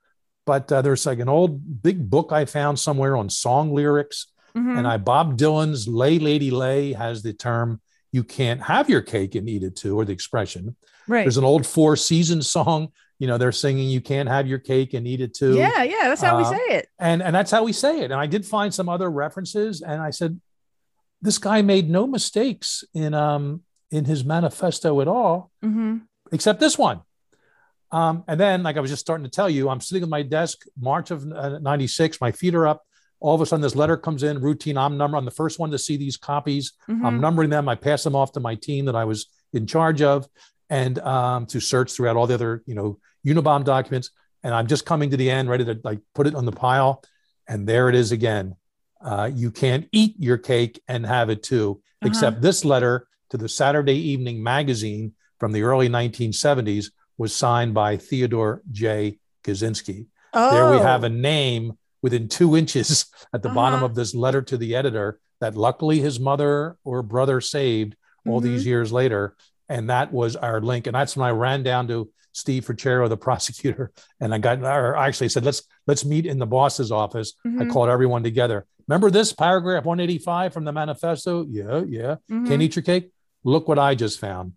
but 0.47 0.71
uh, 0.71 0.83
there's 0.83 1.07
like 1.07 1.19
an 1.19 1.29
old 1.29 1.83
big 1.83 2.09
book 2.09 2.33
I 2.33 2.45
found 2.45 2.79
somewhere 2.79 3.17
on 3.17 3.29
song 3.29 3.75
lyrics. 3.75 4.27
Mm-hmm. 4.57 4.79
And 4.79 4.87
I, 4.87 4.99
Bob 4.99 5.39
Dylan's 5.39 5.89
Lay 5.89 6.19
Lady 6.19 6.51
Lay 6.51 6.93
has 6.93 7.23
the 7.23 7.33
term, 7.33 7.81
you 8.13 8.23
can't 8.23 8.63
have 8.63 8.91
your 8.91 9.01
cake 9.01 9.35
and 9.35 9.49
eat 9.49 9.63
it 9.63 9.77
too, 9.77 9.99
or 9.99 10.05
the 10.05 10.13
expression. 10.13 10.77
Right. 11.09 11.23
There's 11.23 11.39
an 11.39 11.45
old 11.45 11.67
Four 11.67 11.97
Seasons 11.97 12.49
song 12.49 12.93
you 13.23 13.29
know 13.29 13.39
they're 13.39 13.53
singing 13.53 13.89
you 13.89 14.01
can't 14.01 14.29
have 14.29 14.49
your 14.49 14.59
cake 14.59 14.95
and 14.95 15.07
eat 15.07 15.21
it 15.21 15.33
too 15.33 15.55
yeah 15.55 15.85
yeah 15.85 16.09
that's 16.09 16.21
how 16.21 16.37
uh, 16.37 16.39
we 16.39 16.57
say 16.57 16.75
it 16.75 16.89
and 16.99 17.23
and 17.23 17.33
that's 17.33 17.53
how 17.53 17.63
we 17.63 17.73
say 17.73 18.01
it 18.01 18.11
and 18.11 18.15
i 18.15 18.27
did 18.27 18.45
find 18.45 18.75
some 18.75 18.89
other 18.89 19.09
references 19.09 19.81
and 19.81 20.03
i 20.03 20.11
said 20.11 20.41
this 21.21 21.39
guy 21.39 21.63
made 21.63 21.89
no 21.89 22.05
mistakes 22.05 22.83
in 22.95 23.15
um 23.15 23.63
in 23.93 24.05
his 24.07 24.25
manifesto 24.25 25.01
at 25.01 25.07
all 25.07 25.53
mm-hmm. 25.65 25.99
except 26.33 26.59
this 26.59 26.77
one 26.77 27.01
um, 27.93 28.25
and 28.29 28.39
then 28.39 28.63
like 28.63 28.77
i 28.77 28.81
was 28.81 28.91
just 28.91 29.01
starting 29.01 29.25
to 29.25 29.31
tell 29.31 29.49
you 29.49 29.69
i'm 29.69 29.81
sitting 29.81 30.03
at 30.03 30.09
my 30.09 30.23
desk 30.23 30.65
march 30.79 31.11
of 31.11 31.31
uh, 31.33 31.59
96 31.59 32.21
my 32.21 32.33
feet 32.33 32.55
are 32.55 32.67
up 32.67 32.85
all 33.21 33.35
of 33.35 33.41
a 33.41 33.47
sudden 33.47 33.63
this 33.63 33.77
letter 33.77 33.97
comes 33.97 34.23
in 34.23 34.41
routine 34.41 34.77
i'm 34.77 34.97
number 34.97 35.17
i'm 35.17 35.25
the 35.25 35.31
first 35.31 35.59
one 35.59 35.71
to 35.71 35.79
see 35.79 35.97
these 35.97 36.17
copies 36.17 36.73
mm-hmm. 36.89 37.05
i'm 37.07 37.21
numbering 37.21 37.51
them 37.51 37.69
i 37.69 37.75
pass 37.75 38.03
them 38.03 38.17
off 38.17 38.33
to 38.33 38.41
my 38.41 38.55
team 38.57 38.87
that 38.87 38.97
i 38.97 39.05
was 39.05 39.27
in 39.53 39.67
charge 39.67 40.03
of 40.03 40.27
and 40.71 40.99
um, 41.01 41.45
to 41.47 41.61
search 41.61 41.93
throughout 41.93 42.17
all 42.17 42.27
the 42.27 42.35
other 42.35 42.63
you 42.67 42.75
know 42.75 42.99
Unabomb 43.27 43.65
documents, 43.65 44.11
and 44.43 44.55
I'm 44.55 44.67
just 44.67 44.87
coming 44.87 45.11
to 45.11 45.17
the 45.17 45.31
end, 45.31 45.49
ready 45.49 45.65
to 45.65 45.81
like 45.85 46.01
put 46.15 46.27
it 46.27 46.35
on 46.35 46.45
the 46.45 46.53
pile, 46.53 47.03
and 47.47 47.67
there 47.67 47.89
it 47.89 47.95
is 47.95 48.13
again. 48.13 48.57
Uh, 49.01 49.31
you 49.33 49.51
can't 49.51 49.89
eat 49.93 50.15
your 50.19 50.39
cake 50.39 50.81
and 50.89 51.05
have 51.05 51.31
it 51.31 51.43
too, 51.43 51.81
uh-huh. 51.81 52.09
except 52.09 52.41
this 52.41 52.65
letter 52.65 53.07
to 53.31 53.37
the 53.37 53.49
Saturday 53.49 53.97
Evening 53.97 54.43
Magazine 54.43 55.15
from 55.39 55.53
the 55.53 55.63
early 55.63 55.89
1970s 55.89 56.91
was 57.23 57.33
signed 57.33 57.73
by 57.73 57.97
Theodore 57.97 58.63
J. 58.73 59.21
Kaczynski. 59.45 60.07
Oh. 60.35 60.51
There 60.51 60.71
we 60.73 60.79
have 60.79 61.05
a 61.05 61.09
name 61.09 61.79
within 62.03 62.27
two 62.27 62.57
inches 62.57 63.07
at 63.33 63.43
the 63.43 63.49
uh-huh. 63.49 63.55
bottom 63.55 63.85
of 63.85 63.95
this 63.95 64.13
letter 64.13 64.43
to 64.43 64.57
the 64.57 64.75
editor 64.75 65.21
that 65.41 65.55
luckily 65.55 66.01
his 66.01 66.19
mother 66.19 66.77
or 66.83 67.01
brother 67.05 67.41
saved 67.41 67.95
all 68.27 68.41
mm-hmm. 68.41 68.49
these 68.49 68.67
years 68.67 68.93
later. 68.93 69.37
And 69.69 69.89
that 69.89 70.13
was 70.13 70.35
our 70.35 70.61
link. 70.61 70.89
And 70.89 70.97
that's 70.97 71.17
when 71.17 71.25
I 71.25 71.31
ran 71.31 71.63
down 71.63 71.87
to 71.89 72.11
Steve 72.33 72.65
Freccero, 72.67 73.09
the 73.09 73.17
prosecutor, 73.29 73.93
and 74.19 74.35
I 74.35 74.39
got, 74.39 74.59
or 74.61 74.97
I 74.97 75.07
actually 75.07 75.29
said, 75.29 75.45
let's 75.45 75.63
let's 75.87 76.05
meet 76.05 76.27
in 76.27 76.41
the 76.41 76.47
boss's 76.47 76.91
office. 76.91 77.35
Mm-hmm. 77.47 77.63
I 77.63 77.67
called 77.67 77.89
everyone 77.89 78.25
together. 78.25 78.67
Remember 78.89 79.13
this 79.13 79.33
paragraph 79.33 79.85
185 79.85 80.53
from 80.53 80.65
the 80.65 80.73
manifesto? 80.73 81.47
Yeah, 81.49 81.83
yeah. 81.87 82.17
Mm-hmm. 82.29 82.49
Can't 82.49 82.63
eat 82.63 82.75
your 82.75 82.83
cake. 82.83 83.13
Look 83.45 83.69
what 83.69 83.79
I 83.79 83.95
just 83.95 84.19
found 84.19 84.55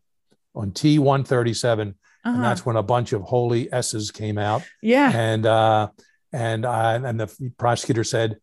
on 0.55 0.71
T137, 0.71 1.93
uh-huh. 2.25 2.35
and 2.35 2.43
that's 2.43 2.65
when 2.65 2.75
a 2.75 2.83
bunch 2.83 3.13
of 3.13 3.21
holy 3.21 3.71
s's 3.71 4.11
came 4.11 4.37
out. 4.37 4.63
Yeah, 4.81 5.11
and 5.15 5.45
uh, 5.45 5.89
and 6.33 6.65
I, 6.65 6.95
and 6.95 7.19
the 7.19 7.51
prosecutor 7.57 8.03
said, 8.03 8.37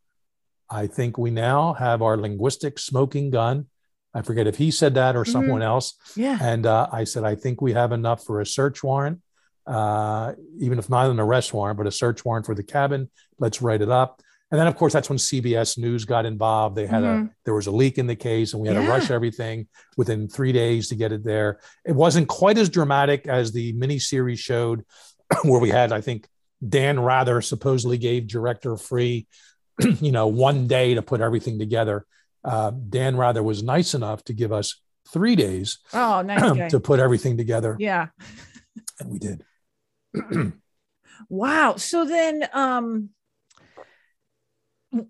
I 0.70 0.86
think 0.86 1.18
we 1.18 1.30
now 1.30 1.74
have 1.74 2.00
our 2.00 2.16
linguistic 2.16 2.78
smoking 2.78 3.30
gun 3.30 3.66
I 4.14 4.22
forget 4.22 4.46
if 4.46 4.56
he 4.56 4.70
said 4.70 4.94
that 4.94 5.16
or 5.16 5.22
mm-hmm. 5.22 5.32
someone 5.32 5.62
else. 5.62 5.94
Yeah. 6.16 6.38
And 6.40 6.66
uh, 6.66 6.88
I 6.92 7.04
said, 7.04 7.24
I 7.24 7.34
think 7.34 7.60
we 7.60 7.72
have 7.72 7.92
enough 7.92 8.24
for 8.24 8.40
a 8.40 8.46
search 8.46 8.82
warrant, 8.82 9.20
uh, 9.66 10.34
even 10.58 10.78
if 10.78 10.90
not 10.90 11.10
an 11.10 11.20
arrest 11.20 11.54
warrant, 11.54 11.78
but 11.78 11.86
a 11.86 11.92
search 11.92 12.24
warrant 12.24 12.46
for 12.46 12.54
the 12.54 12.62
cabin. 12.62 13.10
Let's 13.38 13.62
write 13.62 13.82
it 13.82 13.90
up. 13.90 14.20
And 14.52 14.60
then, 14.60 14.68
of 14.68 14.76
course, 14.76 14.92
that's 14.92 15.08
when 15.08 15.18
CBS 15.18 15.78
News 15.78 16.04
got 16.04 16.26
involved. 16.26 16.76
They 16.76 16.86
had 16.86 17.02
mm-hmm. 17.02 17.24
a 17.24 17.30
there 17.44 17.54
was 17.54 17.66
a 17.66 17.72
leak 17.72 17.98
in 17.98 18.06
the 18.06 18.14
case, 18.14 18.52
and 18.52 18.62
we 18.62 18.68
had 18.68 18.76
yeah. 18.76 18.84
to 18.84 18.88
rush 18.88 19.10
everything 19.10 19.66
within 19.96 20.28
three 20.28 20.52
days 20.52 20.88
to 20.88 20.94
get 20.94 21.10
it 21.10 21.24
there. 21.24 21.58
It 21.84 21.96
wasn't 21.96 22.28
quite 22.28 22.58
as 22.58 22.68
dramatic 22.68 23.26
as 23.26 23.52
the 23.52 23.72
miniseries 23.72 24.38
showed, 24.38 24.84
where 25.42 25.60
we 25.60 25.70
had, 25.70 25.90
I 25.90 26.00
think, 26.02 26.28
Dan 26.66 27.00
Rather 27.00 27.40
supposedly 27.40 27.98
gave 27.98 28.28
director 28.28 28.72
Freeh, 28.74 29.26
you 30.00 30.12
know, 30.12 30.28
one 30.28 30.68
day 30.68 30.94
to 30.94 31.02
put 31.02 31.20
everything 31.20 31.58
together 31.58 32.06
uh, 32.44 32.70
Dan 32.70 33.16
Rather 33.16 33.42
was 33.42 33.62
nice 33.62 33.94
enough 33.94 34.24
to 34.24 34.32
give 34.32 34.52
us 34.52 34.80
three 35.12 35.36
days 35.36 35.78
oh, 35.92 36.22
nice 36.22 36.70
to 36.70 36.80
put 36.80 37.00
everything 37.00 37.36
together. 37.36 37.76
Yeah. 37.78 38.08
And 38.98 39.10
we 39.10 39.18
did. 39.18 39.44
wow. 41.28 41.76
So 41.76 42.04
then, 42.04 42.48
um, 42.52 43.10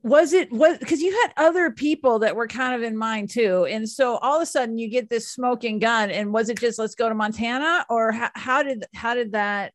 was 0.02 0.32
it 0.32 0.50
was 0.52 0.78
because 0.78 1.00
you 1.00 1.10
had 1.22 1.32
other 1.36 1.70
people 1.70 2.20
that 2.20 2.36
were 2.36 2.46
kind 2.46 2.74
of 2.74 2.82
in 2.82 2.96
mind 2.96 3.28
too 3.28 3.66
and 3.68 3.88
so 3.88 4.16
all 4.18 4.36
of 4.36 4.42
a 4.42 4.46
sudden 4.46 4.78
you 4.78 4.88
get 4.88 5.10
this 5.10 5.28
smoking 5.28 5.80
gun 5.80 6.08
and 6.08 6.32
was 6.32 6.48
it 6.48 6.60
just 6.60 6.78
let's 6.78 6.94
go 6.94 7.08
to 7.08 7.16
montana 7.16 7.84
or 7.90 8.12
how, 8.12 8.30
how 8.34 8.62
did 8.62 8.84
how 8.94 9.14
did 9.14 9.32
that 9.32 9.72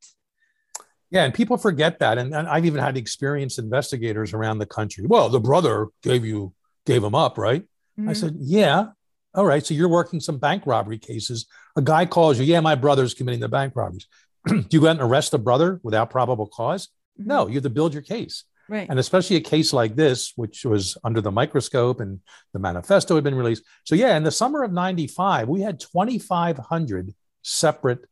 yeah, 1.10 1.24
and 1.24 1.34
people 1.34 1.58
forget 1.58 2.00
that. 2.00 2.18
And, 2.18 2.34
and, 2.34 2.48
I've 2.48 2.66
even 2.66 2.82
had 2.82 2.98
experienced 2.98 3.60
investigators 3.60 4.34
around 4.34 4.58
the 4.58 4.66
country. 4.66 5.06
Well, 5.08 5.30
the 5.30 5.40
brother 5.40 5.88
gave 6.04 6.26
you 6.26 6.54
gave 6.86 7.04
him 7.04 7.16
up, 7.16 7.38
right? 7.38 7.64
Mm-hmm. 8.00 8.10
I 8.10 8.14
said, 8.14 8.36
Yeah. 8.40 8.88
All 9.34 9.46
right. 9.46 9.66
So 9.66 9.74
you're 9.74 9.88
working 9.88 10.20
some 10.20 10.38
bank 10.38 10.64
robbery 10.66 10.98
cases. 10.98 11.46
A 11.76 11.82
guy 11.82 12.06
calls 12.06 12.40
you, 12.40 12.46
Yeah, 12.46 12.60
my 12.60 12.76
brother's 12.76 13.14
committing 13.14 13.40
the 13.40 13.50
bank 13.50 13.74
robberies. 13.76 14.08
Do 14.48 14.66
you 14.70 14.82
go 14.82 14.88
out 14.88 14.92
and 14.92 15.02
arrest 15.02 15.32
the 15.32 15.40
brother 15.40 15.80
without 15.84 16.10
probable 16.10 16.46
because 16.46 16.88
mm-hmm. 17.20 17.30
No, 17.30 17.48
you 17.48 17.56
have 17.56 17.64
to 17.64 17.70
build 17.70 17.94
your 17.94 18.04
case. 18.04 18.44
Right. 18.70 18.88
And 18.90 19.00
especially 19.00 19.38
a 19.38 19.42
case 19.42 19.72
like 19.74 19.96
this, 19.96 20.34
which 20.36 20.66
was 20.66 20.98
under 21.04 21.22
the 21.22 21.32
microscope 21.32 22.00
and 22.02 22.20
the 22.54 22.60
manifesto 22.60 23.16
had 23.16 23.24
been 23.24 23.36
released. 23.36 23.64
So, 23.86 23.96
yeah, 23.96 24.18
in 24.18 24.24
the 24.24 24.32
summer 24.32 24.64
of 24.64 24.72
95, 24.74 25.48
we 25.48 25.62
had 25.62 25.80
2,500 25.80 27.14
separate 27.44 28.06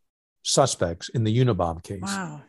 suspects 0.44 1.10
in 1.10 1.24
the 1.24 1.38
Unabomb 1.38 1.84
case. 1.84 2.02
Wow. 2.02 2.42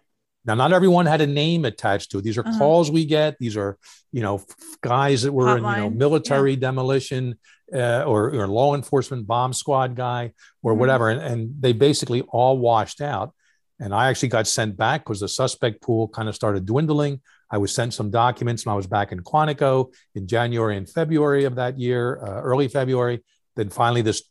Now, 0.44 0.54
not 0.54 0.72
everyone 0.72 1.06
had 1.06 1.20
a 1.20 1.26
name 1.26 1.64
attached 1.64 2.12
to 2.12 2.18
it. 2.18 2.22
These 2.22 2.38
are 2.38 2.46
Uh-huh. 2.46 2.58
calls 2.58 2.90
we 2.90 3.04
get. 3.04 3.36
These 3.40 3.56
are, 3.56 3.78
you 4.12 4.22
know, 4.22 4.36
f- 4.36 4.44
guys 4.80 5.22
that 5.22 5.32
were 5.32 5.48
in, 5.56 5.56
you 5.56 5.62
know, 5.62 5.90
Hotline, 5.90 5.96
military 5.96 6.54
demolition 6.56 7.36
uh, 7.74 8.04
or, 8.04 8.30
or 8.32 8.46
law 8.46 8.76
enforcement 8.76 9.26
bomb 9.26 9.52
squad 9.52 9.96
guy 9.96 10.32
or 10.62 10.74
Mhm. 10.74 10.78
whatever. 10.78 11.10
And, 11.10 11.20
and 11.20 11.54
they 11.58 11.72
basically 11.72 12.22
all 12.22 12.58
washed 12.58 13.00
out. 13.00 13.34
And 13.78 13.94
I 13.94 14.08
actually 14.08 14.30
got 14.30 14.46
sent 14.46 14.76
back 14.76 15.04
because 15.04 15.20
the 15.20 15.28
suspect 15.28 15.82
pool 15.82 16.08
kind 16.08 16.28
of 16.28 16.34
started 16.34 16.64
dwindling. 16.64 17.20
I 17.50 17.58
was 17.58 17.74
sent 17.74 17.94
some 17.94 18.10
documents 18.10 18.64
and 18.64 18.72
I 18.72 18.76
was 18.76 18.86
back 18.86 19.12
in 19.12 19.20
Quantico 19.20 19.92
in 20.14 20.26
January 20.26 20.76
and 20.76 20.88
February 20.88 21.44
of 21.44 21.56
that 21.56 21.78
year, 21.78 22.18
uh, 22.22 22.40
early 22.40 22.68
February. 22.68 23.22
Then 23.54 23.68
finally, 23.68 24.02
this 24.02 24.22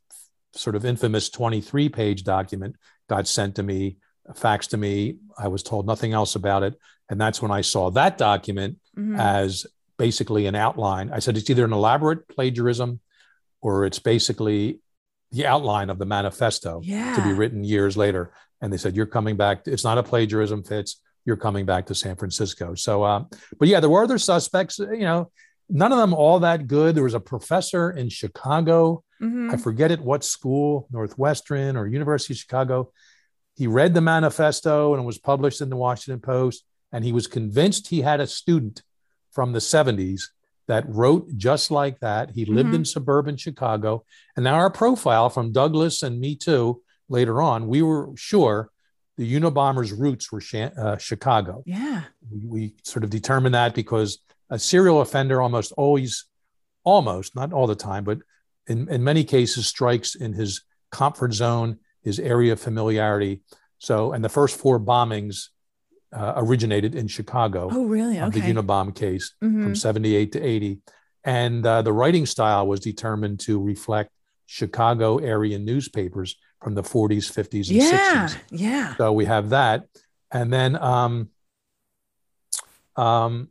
sort 0.54 0.76
of 0.76 0.86
infamous 0.86 1.30
23 1.30 1.90
page 1.90 2.24
document 2.24 2.76
got 3.08 3.28
sent 3.28 3.56
to 3.56 3.64
me, 3.64 3.98
faxed 4.34 4.70
to 4.70 4.78
me. 4.78 5.18
I 5.38 5.48
was 5.48 5.64
told 5.64 5.86
nothing 5.86 6.14
else 6.14 6.36
about 6.36 6.64
it. 6.64 6.76
And 7.10 7.22
that's 7.22 7.42
when 7.42 7.52
I 7.52 7.62
saw 7.62 7.92
that 7.92 8.18
document 8.18 8.80
Mhm. 8.98 9.20
as 9.20 9.68
basically 9.98 10.48
an 10.48 10.56
outline. 10.56 11.12
I 11.12 11.20
said 11.20 11.38
it's 11.38 11.50
either 11.50 11.66
an 11.66 11.74
elaborate 11.74 12.28
plagiarism 12.28 13.00
or 13.62 13.86
it's 13.86 14.00
basically 14.00 14.80
the 15.32 15.46
outline 15.46 15.90
of 15.90 16.00
the 16.00 16.06
manifesto 16.06 16.82
yeah. 16.84 17.16
to 17.16 17.24
be 17.24 17.34
written 17.34 17.64
years 17.64 17.96
later. 17.96 18.32
And 18.66 18.74
they 18.74 18.78
said, 18.78 18.96
You're 18.96 19.06
coming 19.06 19.38
back. 19.38 19.68
It's 19.68 19.84
not 19.84 20.00
a 20.00 20.04
plagiarism, 20.04 20.64
Fitz. 20.64 21.00
You're 21.24 21.38
coming 21.38 21.68
back 21.68 21.86
to 21.86 21.94
San 21.96 22.16
Francisco. 22.16 22.74
So, 22.74 23.04
uh, 23.04 23.24
but 23.60 23.68
yeah, 23.68 23.80
there 23.80 23.92
were 23.92 24.04
other 24.04 24.18
suspects, 24.18 24.80
you 24.80 25.02
know, 25.02 25.30
none 25.70 25.92
of 25.92 26.00
them 26.00 26.16
all 26.16 26.40
that 26.40 26.66
good. 26.68 26.96
There 26.96 27.04
was 27.04 27.14
a 27.14 27.20
professor 27.20 27.92
in 27.92 28.10
Chicago. 28.10 29.04
Mhm. 29.22 29.54
I 29.54 29.58
forget 29.58 29.92
at 29.92 30.02
what 30.02 30.24
school, 30.24 30.88
Northwestern 30.92 31.78
or 31.78 31.86
University 31.86 32.34
of 32.34 32.40
Chicago. 32.40 32.92
He 33.56 33.68
read 33.68 33.94
the 33.94 34.02
manifesto 34.02 34.94
and 34.96 35.04
it 35.04 35.06
was 35.06 35.20
published 35.20 35.62
in 35.62 35.70
the 35.70 35.76
Washington 35.78 36.20
Post. 36.20 36.66
And 36.92 37.06
he 37.06 37.12
was 37.12 37.28
convinced 37.28 37.90
he 37.90 38.02
had 38.02 38.20
a 38.20 38.26
student 38.26 38.82
from 39.32 39.54
the 39.54 39.60
70s 39.62 40.32
that 40.68 40.86
wrote 40.90 41.38
just 41.38 41.70
like 41.70 42.00
that. 42.00 42.32
He 42.32 42.46
lived 42.46 42.70
Mhm. 42.72 42.76
in 42.78 42.86
suburban 42.86 43.38
Chicago. 43.38 44.04
And 44.36 44.44
now 44.44 44.56
our 44.56 44.72
profile 44.72 45.30
from 45.30 45.52
Douglas 45.52 46.02
and 46.02 46.20
me 46.20 46.36
too, 46.36 46.82
later 47.10 47.42
on, 47.42 47.68
we 47.68 47.82
were 47.82 48.12
sure 48.16 48.70
the 49.18 49.36
Unabomber's 49.40 49.94
roots 49.94 50.32
were 50.32 50.42
uh, 50.78 50.98
Chicago. 50.98 51.64
Yeah. 51.66 52.04
We, 52.32 52.46
we 52.46 52.76
sort 52.84 53.04
of 53.04 53.10
determined 53.10 53.56
that 53.56 53.74
because 53.74 54.20
a 54.50 54.60
serial 54.60 55.02
offender 55.02 55.42
almost 55.42 55.72
always, 55.78 56.26
almost, 56.84 57.36
not 57.36 57.54
all 57.54 57.68
the 57.68 57.76
time, 57.76 58.04
but 58.04 58.20
in, 58.68 58.90
in 58.90 59.04
many 59.04 59.24
cases 59.24 59.68
strikes 59.68 60.16
in 60.16 60.34
his 60.34 60.62
comfort 60.92 61.34
zone, 61.34 61.78
his 62.02 62.20
area 62.20 62.54
of 62.54 62.60
familiarity. 62.60 63.42
So, 63.80 64.12
and 64.12 64.24
the 64.24 64.30
first 64.30 64.58
four 64.60 64.80
bombings 64.80 65.50
uh, 66.14 66.34
originated 66.38 66.96
in 66.96 67.08
Chicago 67.08 67.70
Oh, 67.72 67.86
really? 67.86 68.20
of 68.20 68.32
the 68.34 68.40
Okay. 68.40 68.54
Unabomb 68.54 68.96
case 68.96 69.34
Mhm. 69.44 69.64
from 69.64 69.76
78 69.76 70.32
to 70.34 70.42
80. 70.42 70.80
And 71.24 71.66
uh, 71.66 71.82
the 71.82 71.92
writing 71.94 72.26
style 72.26 72.68
was 72.68 72.80
determined 72.80 73.40
to 73.42 73.60
reflect 73.62 74.12
Chicago 74.46 75.18
area 75.18 75.58
newspapers 75.58 76.36
from 76.62 76.76
the 76.76 76.84
40s, 76.84 77.32
50s, 77.32 77.70
and 77.70 77.78
Yeah. 77.78 78.28
60s. 78.28 78.38
Yeah. 78.52 78.96
So 78.96 79.14
we 79.14 79.26
have 79.26 79.50
that. 79.50 79.86
And 80.32 80.52
then 80.52 80.76
um, 80.76 81.30
um, 82.96 83.50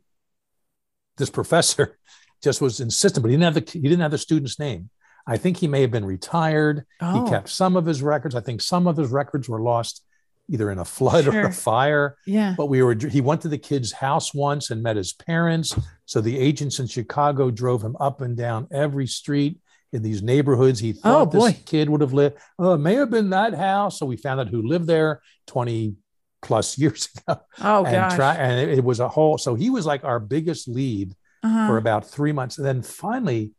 this 1.17 1.29
professor 1.29 1.97
just 2.43 2.61
was 2.61 2.79
insistent, 2.79 3.23
but 3.23 3.29
he 3.29 3.37
didn't 3.37 3.53
have 3.55 3.65
the 3.65 3.71
he 3.71 3.81
didn't 3.81 4.01
have 4.01 4.11
the 4.11 4.17
student's 4.17 4.59
name. 4.59 4.89
I 5.27 5.37
think 5.37 5.57
he 5.57 5.67
may 5.67 5.81
have 5.81 5.91
been 5.91 6.05
retired. 6.05 6.85
Oh. 7.01 7.23
He 7.23 7.29
kept 7.29 7.49
some 7.49 7.75
of 7.75 7.85
his 7.85 8.03
records. 8.03 8.35
I 8.35 8.41
think 8.41 8.61
some 8.61 8.85
of 8.85 8.97
his 8.97 9.09
records 9.09 9.49
were 9.49 9.61
lost 9.61 10.03
either 10.47 10.69
in 10.69 10.77
a 10.77 10.85
flood 10.85 11.25
or 11.27 11.41
a 11.47 11.51
fire. 11.51 12.17
Yeah. 12.27 12.53
But 12.55 12.67
we 12.67 12.83
were 12.83 12.93
he 12.95 13.21
went 13.21 13.41
to 13.41 13.47
the 13.47 13.57
kid's 13.57 13.91
house 13.91 14.33
once 14.33 14.69
and 14.69 14.83
met 14.83 14.95
his 14.97 15.13
parents. 15.13 15.75
So 16.05 16.21
the 16.21 16.37
agents 16.37 16.79
in 16.79 16.87
Chicago 16.87 17.49
drove 17.49 17.83
him 17.83 17.95
up 17.99 18.21
and 18.21 18.37
down 18.37 18.67
every 18.71 19.07
street 19.07 19.57
in 19.95 20.01
these 20.03 20.21
neighborhoods. 20.21 20.79
He 20.79 20.93
Oh, 21.03 21.25
thought 21.25 21.31
this 21.31 21.57
kid 21.65 21.89
would 21.89 22.01
have 22.01 22.13
lived. 22.13 22.37
Oh, 22.59 22.73
it 22.73 22.79
may 22.79 22.95
have 22.95 23.09
been 23.09 23.29
that 23.31 23.53
house. 23.53 23.97
So 23.99 24.05
we 24.05 24.17
found 24.17 24.39
out 24.39 24.49
who 24.49 24.61
lived 24.61 24.87
there 24.87 25.21
20 25.47 25.95
plus 26.41 26.77
years 26.81 27.09
ago. 27.17 27.39
Oh, 27.61 27.83
and 27.85 27.93
gosh. 27.95 28.15
tra- 28.15 28.33
and 28.37 28.59
it, 28.69 28.77
it 28.79 28.83
was 28.83 28.99
a 28.99 29.09
whole 29.09 29.37
so 29.37 29.55
he 29.55 29.69
was 29.69 29.85
like 29.85 30.03
our 30.03 30.19
biggest 30.19 30.67
lead 30.67 31.15
Uh-huh. 31.43 31.67
for 31.67 31.77
about 31.77 32.05
three 32.07 32.31
months. 32.33 32.57
And 32.57 32.65
then 32.67 32.81
finally, 32.81 33.51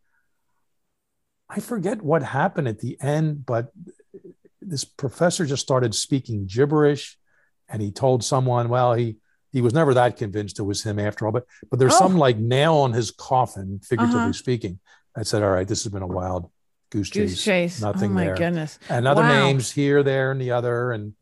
I 1.48 1.60
forget 1.60 2.02
what 2.02 2.22
happened 2.22 2.68
at 2.68 2.80
the 2.80 2.96
end, 3.00 3.46
but 3.46 3.72
this 4.60 4.84
professor 4.84 5.46
just 5.46 5.62
started 5.62 5.94
speaking 5.94 6.46
gibberish 6.46 7.18
and 7.68 7.80
he 7.80 7.90
told 7.92 8.24
someone, 8.24 8.68
well, 8.68 8.94
he 8.94 9.16
he 9.52 9.62
was 9.62 9.72
never 9.72 9.94
that 9.94 10.16
convinced 10.18 10.58
it 10.58 10.64
was 10.64 10.82
him 10.82 10.98
after 10.98 11.24
all, 11.24 11.32
but 11.32 11.46
but 11.70 11.78
there's 11.78 11.94
Oh. 11.94 11.98
some 11.98 12.16
like 12.18 12.36
nail 12.36 12.74
on 12.74 12.92
his 12.92 13.10
coffin, 13.10 13.80
figuratively 13.82 14.20
Uh-huh. 14.20 14.32
speaking. 14.32 14.78
I 15.16 15.22
said, 15.22 15.42
all 15.42 15.50
right, 15.50 15.66
this 15.66 15.82
has 15.84 15.92
been 15.92 16.02
a 16.02 16.06
wild 16.06 16.50
goose 16.90 17.08
chase. 17.10 17.30
Goose 17.30 17.42
chase. 17.44 17.80
Nothing 17.80 18.10
oh, 18.10 18.14
my 18.14 18.24
there. 18.26 18.34
goodness. 18.36 18.78
And 18.88 19.08
other 19.08 19.22
Wow. 19.22 19.28
names 19.28 19.70
here, 19.72 20.02
there, 20.02 20.30
and 20.30 20.40
the 20.40 20.50
other. 20.52 20.92
And 20.92 21.14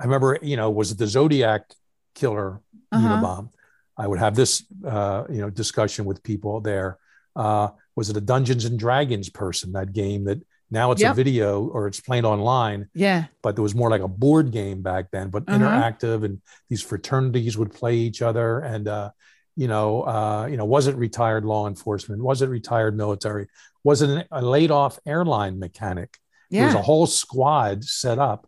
I 0.00 0.04
remember, 0.04 0.38
you 0.42 0.56
know, 0.56 0.70
was 0.70 0.90
it 0.92 0.98
the 0.98 1.06
Zodiac 1.06 1.72
killer 2.14 2.60
Uh-huh. 2.90 3.08
Unabomb? 3.08 3.50
I 3.96 4.06
would 4.06 4.18
have 4.18 4.34
this, 4.34 4.64
uh, 4.86 5.24
you 5.28 5.40
know, 5.42 5.50
discussion 5.50 6.04
with 6.06 6.22
people 6.22 6.60
there. 6.60 6.98
Uh, 7.36 7.68
was 7.94 8.08
it 8.10 8.16
a 8.16 8.20
Dungeons 8.20 8.64
and 8.64 8.78
Dragons 8.78 9.28
person? 9.28 9.72
That 9.72 9.92
game 9.92 10.24
that 10.24 10.40
now 10.70 10.90
it's 10.92 11.02
Yep. 11.02 11.12
a 11.12 11.14
video 11.14 11.66
or 11.68 11.86
it's 11.86 12.00
played 12.00 12.24
online, 12.24 12.88
Yeah. 12.94 13.26
but 13.42 13.54
there 13.54 13.62
was 13.62 13.74
more 13.74 13.90
like 13.90 14.00
a 14.02 14.08
board 14.08 14.50
game 14.50 14.80
back 14.82 15.10
then, 15.10 15.28
but 15.28 15.44
Uh-huh. 15.46 15.58
interactive, 15.58 16.24
and 16.24 16.40
these 16.70 16.82
fraternities 16.82 17.56
would 17.58 17.72
play 17.72 17.96
each 17.96 18.22
other. 18.22 18.60
And 18.60 18.88
uh, 18.88 19.10
you 19.56 19.68
know, 19.68 20.02
uh, 20.02 20.46
you 20.50 20.56
know, 20.56 20.64
was 20.64 20.86
it 20.86 20.96
retired 20.96 21.44
law 21.44 21.66
enforcement? 21.68 22.22
Was 22.22 22.42
it 22.42 22.48
retired 22.48 22.96
military? 22.96 23.48
Was 23.84 24.02
it 24.02 24.26
a 24.30 24.42
laid 24.42 24.70
off 24.70 24.98
airline 25.06 25.58
mechanic? 25.58 26.16
There 26.50 26.66
was 26.66 26.74
a 26.74 26.82
whole 26.82 27.06
squad 27.06 27.84
set 27.84 28.18
up 28.18 28.46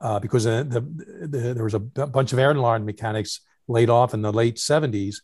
uh, 0.00 0.18
because 0.20 0.44
the, 0.44 0.64
the, 0.68 1.26
the, 1.26 1.54
there 1.54 1.64
was 1.64 1.74
a 1.74 1.80
bunch 1.80 2.32
of 2.32 2.38
airline 2.38 2.84
mechanics 2.84 3.40
laid 3.68 3.90
off 3.90 4.14
in 4.14 4.22
the 4.22 4.32
late 4.32 4.56
70s. 4.56 5.16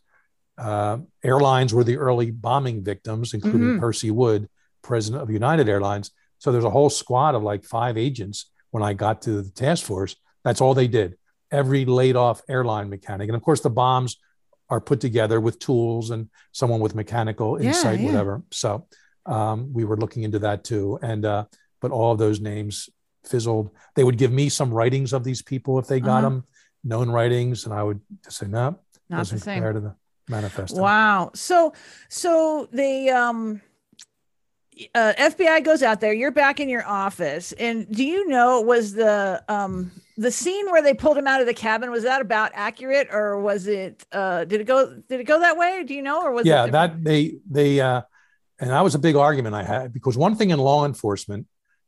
Uh, 0.57 0.97
airlines 1.23 1.73
were 1.73 1.83
the 1.83 1.97
early 1.97 2.29
bombing 2.31 2.83
victims, 2.83 3.33
including 3.33 3.61
Mhm. 3.75 3.79
Percy 3.79 4.11
Wood, 4.11 4.47
president 4.83 5.23
of 5.23 5.29
United 5.31 5.67
Airlines. 5.67 6.11
So 6.37 6.51
there's 6.51 6.63
a 6.65 6.69
whole 6.69 6.89
squad 6.89 7.35
of 7.35 7.41
like 7.43 7.63
five 7.63 7.97
agents 7.97 8.51
when 8.71 8.83
I 8.83 8.93
got 8.93 9.21
to 9.23 9.41
the 9.41 9.49
task 9.49 9.83
force. 9.85 10.15
That's 10.43 10.61
all 10.61 10.73
they 10.73 10.87
did. 10.87 11.15
Every 11.51 11.85
laid 11.85 12.15
off 12.15 12.41
airline 12.49 12.89
mechanic. 12.89 13.29
And 13.29 13.35
of 13.35 13.41
course, 13.41 13.61
the 13.61 13.69
bombs 13.69 14.17
are 14.69 14.81
put 14.81 14.99
together 15.01 15.39
with 15.39 15.59
tools 15.59 16.09
and 16.09 16.29
someone 16.51 16.79
with 16.79 16.95
mechanical 16.95 17.57
insight, 17.57 17.99
yeah. 17.99 18.05
whatever. 18.05 18.43
So 18.51 18.87
um, 19.25 19.71
we 19.73 19.83
were 19.85 19.97
looking 19.97 20.23
into 20.23 20.39
that 20.39 20.63
too. 20.63 20.97
And, 21.01 21.25
uh, 21.25 21.45
but 21.81 21.91
all 21.91 22.11
of 22.11 22.17
those 22.17 22.39
names 22.39 22.89
fizzled. 23.25 23.69
They 23.95 24.03
would 24.03 24.17
give 24.17 24.31
me 24.31 24.49
some 24.49 24.73
writings 24.73 25.13
of 25.13 25.23
these 25.23 25.41
people 25.41 25.79
if 25.79 25.87
they 25.87 25.99
got 25.99 26.19
Uh-huh. 26.23 26.29
them, 26.29 26.43
known 26.83 27.09
writings, 27.09 27.65
and 27.65 27.73
I 27.73 27.83
would 27.83 28.01
just 28.23 28.37
say, 28.37 28.47
no, 28.47 28.59
Not 28.59 28.79
the 29.09 29.15
doesn't 29.17 29.39
same. 29.39 29.55
compare 29.55 29.73
to 29.73 29.79
the 29.79 29.95
manifesto. 30.27 30.81
Wow. 30.81 31.31
So 31.35 31.73
so 32.09 32.67
the 32.71 33.09
um 33.11 33.61
uh, 34.95 35.13
FBI 35.17 35.63
goes 35.63 35.83
out 35.83 36.01
there. 36.01 36.13
You're 36.13 36.31
back 36.31 36.59
in 36.59 36.67
your 36.67 36.85
office, 36.87 37.51
and 37.53 37.87
do 37.93 38.03
you 38.03 38.27
know 38.27 38.59
was 38.61 38.93
the 38.93 39.43
um 39.47 39.91
the 40.17 40.31
scene 40.31 40.69
where 40.71 40.81
they 40.81 40.93
pulled 40.93 41.17
him 41.17 41.27
out 41.27 41.41
of 41.41 41.47
the 41.47 41.53
cabin 41.53 41.89
was 41.91 42.03
that 42.03 42.21
about 42.21 42.51
accurate, 42.53 43.07
or 43.11 43.39
was 43.39 43.67
it 43.67 44.05
uh 44.11 44.45
did 44.45 44.61
it 44.61 44.65
go 44.65 44.93
did 45.09 45.19
it 45.19 45.25
go 45.25 45.39
that 45.39 45.57
way? 45.57 45.83
Do 45.83 45.93
you 45.93 46.01
know, 46.01 46.21
or 46.21 46.31
was 46.31 46.45
yeah, 46.45 46.67
that 46.67 47.03
they 47.03 47.35
they 47.49 47.79
uh, 47.79 48.01
and 48.59 48.69
that 48.69 48.83
was 48.83 48.95
a 48.95 48.99
big 48.99 49.15
argument 49.15 49.55
I 49.55 49.63
had 49.63 49.93
because 49.93 50.17
one 50.17 50.35
thing 50.35 50.51
in 50.51 50.59
law 50.59 50.85
enforcement, 50.85 51.47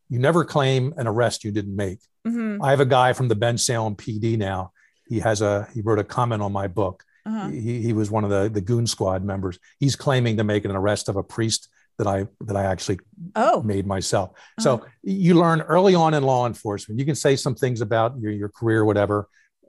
you 0.09 0.19
never 0.19 0.43
claim 0.43 0.93
an 0.97 1.07
arrest 1.07 1.43
you 1.43 1.51
didn't 1.51 1.75
make. 1.75 1.99
Mhm. 2.27 2.59
I 2.61 2.71
have 2.71 2.79
a 2.79 2.85
guy 2.85 3.13
from 3.13 3.27
the 3.27 3.35
Bensalem 3.35 3.95
PD 3.95 4.37
now. 4.37 4.71
He 5.07 5.19
has 5.19 5.41
a 5.41 5.67
he 5.73 5.81
wrote 5.81 5.99
a 5.99 6.03
comment 6.03 6.41
on 6.41 6.51
my 6.51 6.67
book. 6.67 7.03
Uh-huh. 7.27 7.49
He, 7.49 7.81
he 7.81 7.93
was 7.93 8.09
one 8.09 8.23
of 8.23 8.29
the 8.29 8.49
the 8.49 8.61
goon 8.61 8.87
squad 8.87 9.23
members. 9.23 9.59
He's 9.79 9.95
claiming 9.95 10.37
to 10.37 10.43
make 10.43 10.65
an 10.65 10.71
arrest 10.71 11.09
of 11.09 11.15
a 11.15 11.23
priest 11.23 11.69
that 11.97 12.07
I 12.07 12.27
that 12.41 12.55
I 12.57 12.63
actually 12.65 12.99
Oh, 13.35 13.61
made 13.63 13.85
myself. 13.87 14.31
Uh-huh. 14.31 14.61
So 14.63 14.85
you 15.03 15.35
learn 15.35 15.61
early 15.61 15.95
on 15.95 16.13
in 16.13 16.23
law 16.23 16.45
enforcement. 16.47 16.99
You 16.99 17.05
can 17.05 17.15
say 17.15 17.35
some 17.35 17.55
things 17.55 17.81
about 17.81 18.19
your 18.19 18.31
your 18.31 18.49
career, 18.49 18.83
whatever, 18.85 19.27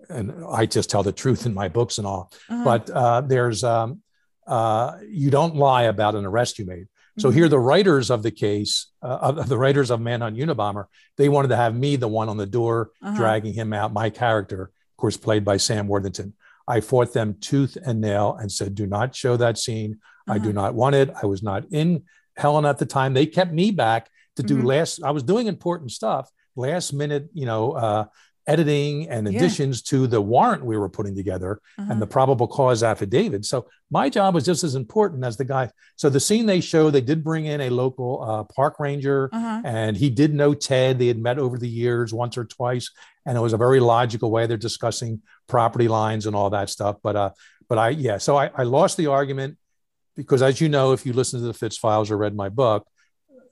and 0.09 0.33
I 0.49 0.67
just 0.67 0.91
tell 0.91 1.03
the 1.03 1.13
truth 1.13 1.47
in 1.47 1.55
my 1.55 1.69
books 1.69 1.99
and 1.99 2.07
all. 2.07 2.33
uh-huh. 2.51 2.65
But 2.65 2.91
uh, 2.91 3.21
there's 3.23 3.63
um, 3.65 4.03
uh, 4.47 4.99
you 5.09 5.31
don't 5.31 5.57
lie 5.57 5.85
about 5.85 6.15
an 6.15 6.25
arrest 6.25 6.59
you 6.59 6.67
made. 6.67 6.87
So 7.19 7.31
here, 7.31 7.49
the 7.49 7.59
writers 7.59 8.11
of 8.11 8.23
the 8.23 8.31
case, 8.31 8.89
uh, 9.03 9.07
of 9.39 9.49
the 9.49 9.57
writers 9.57 9.91
of 9.91 10.03
Manhunt 10.03 10.37
Unabomber, 10.37 10.85
they 11.17 11.31
wanted 11.31 11.49
to 11.49 11.57
have 11.57 11.75
me 11.75 11.97
the 11.97 12.09
one 12.09 12.29
on 12.29 12.37
the 12.37 12.45
door 12.47 12.91
Uh-huh. 13.03 13.17
dragging 13.17 13.55
him 13.55 13.73
out. 13.73 13.91
My 13.95 14.11
character, 14.11 14.65
of 14.65 14.97
course, 14.99 15.17
played 15.17 15.43
by 15.43 15.57
Sam 15.57 15.89
Worthington. 15.89 16.35
I 16.69 16.81
fought 16.81 17.15
them 17.15 17.37
tooth 17.41 17.79
and 17.87 18.03
nail 18.03 18.37
and 18.39 18.53
said, 18.53 18.75
"Do 18.75 18.87
not 18.87 19.15
show 19.15 19.37
that 19.39 19.57
scene. 19.57 19.99
I 20.29 20.39
do 20.39 20.49
Uh-huh. 20.51 20.53
not 20.63 20.75
want 20.75 20.95
it. 20.95 21.11
I 21.23 21.27
was 21.27 21.43
not 21.43 21.65
in 21.71 22.03
Helena 22.37 22.69
at 22.69 22.79
the 22.79 22.87
time. 22.87 23.15
They 23.15 23.27
kept 23.27 23.53
me 23.53 23.71
back 23.71 24.11
to 24.37 24.43
do 24.43 24.59
Mhm. 24.59 24.65
last. 24.67 25.03
I 25.03 25.11
was 25.11 25.23
doing 25.23 25.47
important 25.47 25.93
stuff, 25.93 26.31
last 26.57 26.93
minute, 26.93 27.29
you 27.33 27.47
know, 27.47 27.73
uh, 27.73 28.05
editing 28.49 29.09
and 29.09 29.27
Yeah. 29.27 29.37
additions 29.39 29.83
to 29.83 30.07
the 30.07 30.21
warrant 30.21 30.65
we 30.65 30.77
were 30.77 30.89
putting 30.89 31.17
together 31.17 31.61
Uh-huh. 31.79 31.89
and 31.91 32.01
the 32.01 32.07
probable 32.07 32.47
cause 32.47 32.83
affidavit. 32.85 33.45
So 33.45 33.67
my 33.91 34.09
job 34.09 34.35
was 34.35 34.45
just 34.45 34.63
as 34.63 34.77
important 34.77 35.25
as 35.25 35.37
the 35.37 35.45
guy. 35.45 35.71
So 35.97 36.09
the 36.11 36.21
scene 36.21 36.47
they 36.47 36.61
show, 36.61 36.91
they 36.91 37.01
did 37.01 37.25
bring 37.25 37.47
in 37.47 37.61
a 37.61 37.71
local 37.71 38.23
uh, 38.23 38.45
park 38.45 38.79
ranger, 38.79 39.31
Uh-huh. 39.33 39.63
and 39.65 39.97
he 39.97 40.11
did 40.11 40.33
know 40.33 40.55
Ted. 40.55 40.99
They 40.99 41.09
had 41.09 41.19
met 41.19 41.39
over 41.41 41.59
the 41.59 41.69
years 41.69 42.13
once 42.15 42.39
or 42.39 42.45
twice, 42.45 42.91
and 43.25 43.37
it 43.37 43.41
was 43.41 43.53
a 43.53 43.57
very 43.59 43.81
logical 43.81 44.31
way 44.31 44.47
they're 44.47 44.57
discussing 44.57 45.23
property 45.49 45.89
lines 45.89 46.27
and 46.27 46.37
all 46.37 46.51
that 46.51 46.71
stuff. 46.71 46.97
But 47.03 47.17
uh, 47.17 47.31
but 47.69 47.79
I 47.79 47.89
yeah, 47.89 48.19
so 48.19 48.37
I, 48.37 48.51
I 48.55 48.63
lost 48.63 48.97
the 48.97 49.07
argument 49.09 49.57
because 50.17 50.43
as 50.43 50.61
you 50.61 50.69
know, 50.69 50.93
if 50.93 51.05
you 51.07 51.13
listen 51.13 51.41
to 51.41 51.47
the 51.47 51.55
Fitz 51.55 51.77
files 51.77 52.11
or 52.11 52.17
read 52.17 52.35
my 52.35 52.49
book, 52.49 52.87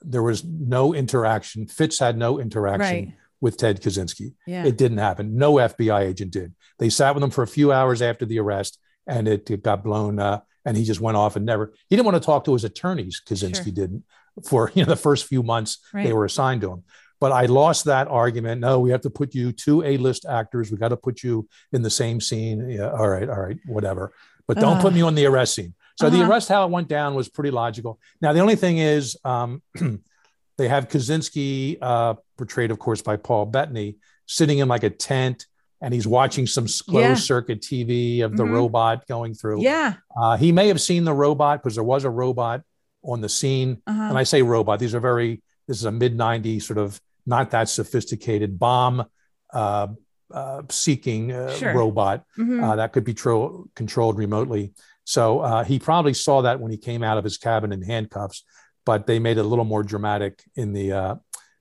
there 0.03 0.23
was 0.23 0.45
no 0.45 0.95
interaction. 0.95 1.67
Fitz 1.67 1.99
had 1.99 2.17
no 2.19 2.39
interaction 2.41 2.81
Right. 3.07 3.13
with 3.41 3.57
Ted 3.57 3.81
Kaczynski. 3.83 4.35
Yeah. 4.47 4.65
It 4.65 4.77
didn't 4.77 4.99
happen. 4.99 5.37
No 5.37 5.55
FBI 5.55 6.01
agent 6.03 6.33
did. 6.33 6.55
They 6.79 6.91
sat 6.91 7.15
with 7.15 7.25
him 7.25 7.31
for 7.31 7.43
a 7.43 7.47
few 7.47 7.73
hours 7.73 8.03
after 8.03 8.25
the 8.27 8.39
arrest, 8.39 8.79
and 9.07 9.27
it, 9.29 9.51
it 9.51 9.63
got 9.63 9.83
blown. 9.85 10.19
Uh, 10.19 10.41
and 10.67 10.77
he 10.77 10.85
just 10.85 11.01
went 11.01 11.17
off 11.17 11.37
and 11.37 11.45
never. 11.45 11.73
He 11.89 11.97
didn't 11.97 12.07
want 12.07 12.17
to 12.23 12.25
talk 12.27 12.45
to 12.45 12.53
his 12.55 12.65
attorneys. 12.65 13.21
Kaczynski 13.27 13.65
Sure. 13.65 13.73
didn't 13.73 14.05
for 14.49 14.71
you 14.75 14.83
know 14.85 14.89
the 14.89 14.97
first 14.97 15.27
few 15.27 15.43
months 15.43 15.79
Right. 15.93 16.07
they 16.07 16.13
were 16.13 16.25
assigned 16.25 16.63
to 16.63 16.73
him. 16.73 16.85
But 17.21 17.33
I 17.33 17.47
lost 17.47 17.85
that 17.87 18.09
argument. 18.09 18.61
No, 18.61 18.81
we 18.81 18.91
have 18.91 19.01
to 19.03 19.11
put 19.11 19.35
you 19.35 19.53
two 19.53 19.83
A-list 19.85 20.27
actors. 20.27 20.71
We 20.71 20.77
got 20.77 20.89
to 20.89 20.97
put 20.97 21.23
you 21.23 21.49
in 21.73 21.81
the 21.83 21.89
same 21.91 22.21
scene. 22.21 22.69
Yeah, 22.69 22.91
all 22.91 23.09
right, 23.09 23.29
all 23.31 23.41
right, 23.41 23.57
whatever. 23.67 24.13
But 24.47 24.59
don't 24.59 24.81
put 24.81 24.93
me 24.93 25.01
on 25.01 25.15
the 25.15 25.25
arrest 25.25 25.55
scene. 25.55 25.73
So 25.97 26.11
the 26.11 26.21
Uh-huh. 26.21 26.31
arrest, 26.31 26.49
how 26.49 26.65
it 26.67 26.71
went 26.71 26.89
down, 26.89 27.15
was 27.15 27.29
pretty 27.29 27.51
logical. 27.51 27.99
Now 28.21 28.33
the 28.33 28.41
only 28.41 28.57
thing 28.57 28.79
is, 28.79 29.17
um, 29.25 29.63
they 30.59 30.69
have 30.69 30.89
Kaczynski 30.89 31.79
uh, 31.81 32.15
portrayed, 32.37 32.71
of 32.71 32.79
course, 32.79 33.03
by 33.03 33.17
Paul 33.17 33.47
Bettany, 33.47 33.97
sitting 34.27 34.59
in 34.59 34.69
like 34.69 34.83
a 34.83 34.91
tent, 34.91 35.47
and 35.81 35.93
he's 35.95 36.07
watching 36.07 36.47
some 36.47 36.65
closed 36.65 36.89
Yeah. 37.09 37.15
circuit 37.15 37.61
TV 37.61 38.23
of 38.23 38.37
the 38.37 38.45
Mhm. 38.45 38.53
robot 38.53 39.07
going 39.07 39.35
through. 39.35 39.63
yeah. 39.63 39.95
Uh, 40.21 40.37
he 40.37 40.51
may 40.53 40.69
have 40.69 40.81
seen 40.81 41.05
the 41.05 41.13
robot 41.15 41.63
because 41.63 41.75
there 41.75 41.85
was 41.85 42.05
a 42.05 42.11
robot 42.11 42.63
on 43.05 43.21
the 43.21 43.29
scene. 43.29 43.83
Uh-huh. 43.87 44.03
And 44.09 44.19
I 44.19 44.23
say 44.25 44.43
robot; 44.43 44.79
these 44.79 44.95
are 44.95 45.01
very. 45.01 45.43
This 45.69 45.79
is 45.79 45.85
a 45.85 45.93
mid 45.93 46.17
'90s 46.17 46.63
sort 46.67 46.79
of 46.79 47.01
not 47.27 47.51
that 47.53 47.69
sophisticated 47.69 48.59
bomb 48.59 49.05
uh, 49.53 49.87
uh, 50.33 50.63
seeking 50.71 51.31
uh, 51.33 51.51
Sure. 51.53 51.75
robot 51.75 52.25
Mhm. 52.39 52.63
uh, 52.63 52.77
that 52.77 52.93
could 52.93 53.05
be 53.05 53.15
tro- 53.15 53.67
controlled 53.77 54.19
remotely. 54.19 54.73
So 55.05 55.41
uh, 55.41 55.65
he 55.65 55.79
probably 55.79 56.15
saw 56.15 56.43
that 56.43 56.61
when 56.61 56.71
he 56.71 56.79
came 56.79 57.03
out 57.03 57.19
of 57.19 57.25
his 57.25 57.37
cabin 57.37 57.73
in 57.73 57.83
handcuffs, 57.83 58.43
but 58.87 59.07
they 59.07 59.19
made 59.19 59.37
it 59.39 59.45
a 59.45 59.49
little 59.49 59.65
more 59.65 59.83
dramatic 59.83 60.43
in 60.57 60.73
the 60.73 60.93
uh, 60.93 61.15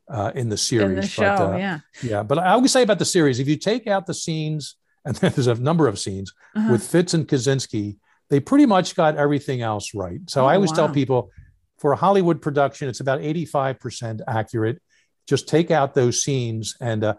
uh, 0.09 0.31
in 0.35 0.49
the 0.49 0.57
series. 0.57 0.89
in 0.89 0.95
the 0.95 1.01
But, 1.01 1.09
show. 1.09 1.25
uh, 1.53 1.57
yeah. 1.57 1.79
yeah, 2.01 2.23
but 2.23 2.37
I 2.37 2.55
would 2.57 2.69
say 2.69 2.83
about 2.83 2.99
the 2.99 3.05
series, 3.05 3.39
if 3.39 3.47
you 3.47 3.55
take 3.57 3.87
out 3.87 4.05
the 4.05 4.13
scenes, 4.13 4.75
and 5.05 5.15
there's 5.17 5.47
a 5.47 5.55
number 5.55 5.87
of 5.87 5.99
scenes 5.99 6.31
Uh-huh. 6.55 6.71
with 6.71 6.83
Fitz 6.85 7.13
and 7.13 7.27
Kaczynski, 7.27 7.97
they 8.29 8.39
pretty 8.39 8.65
much 8.65 8.95
got 8.95 9.15
everything 9.17 9.61
else 9.61 9.93
right. 9.93 10.19
So 10.27 10.43
Oh, 10.43 10.47
I 10.47 10.55
always 10.55 10.71
tell 10.71 10.87
people 10.89 11.29
for 11.77 11.91
a 11.91 11.95
Hollywood 11.97 12.41
production, 12.41 12.87
it's 12.87 13.01
about 13.01 13.19
85% 13.19 14.21
accurate. 14.27 14.81
Just 15.27 15.47
take 15.47 15.71
out 15.71 15.93
those 15.93 16.23
scenes 16.23 16.75
and 16.81 17.03
uh, 17.03 17.15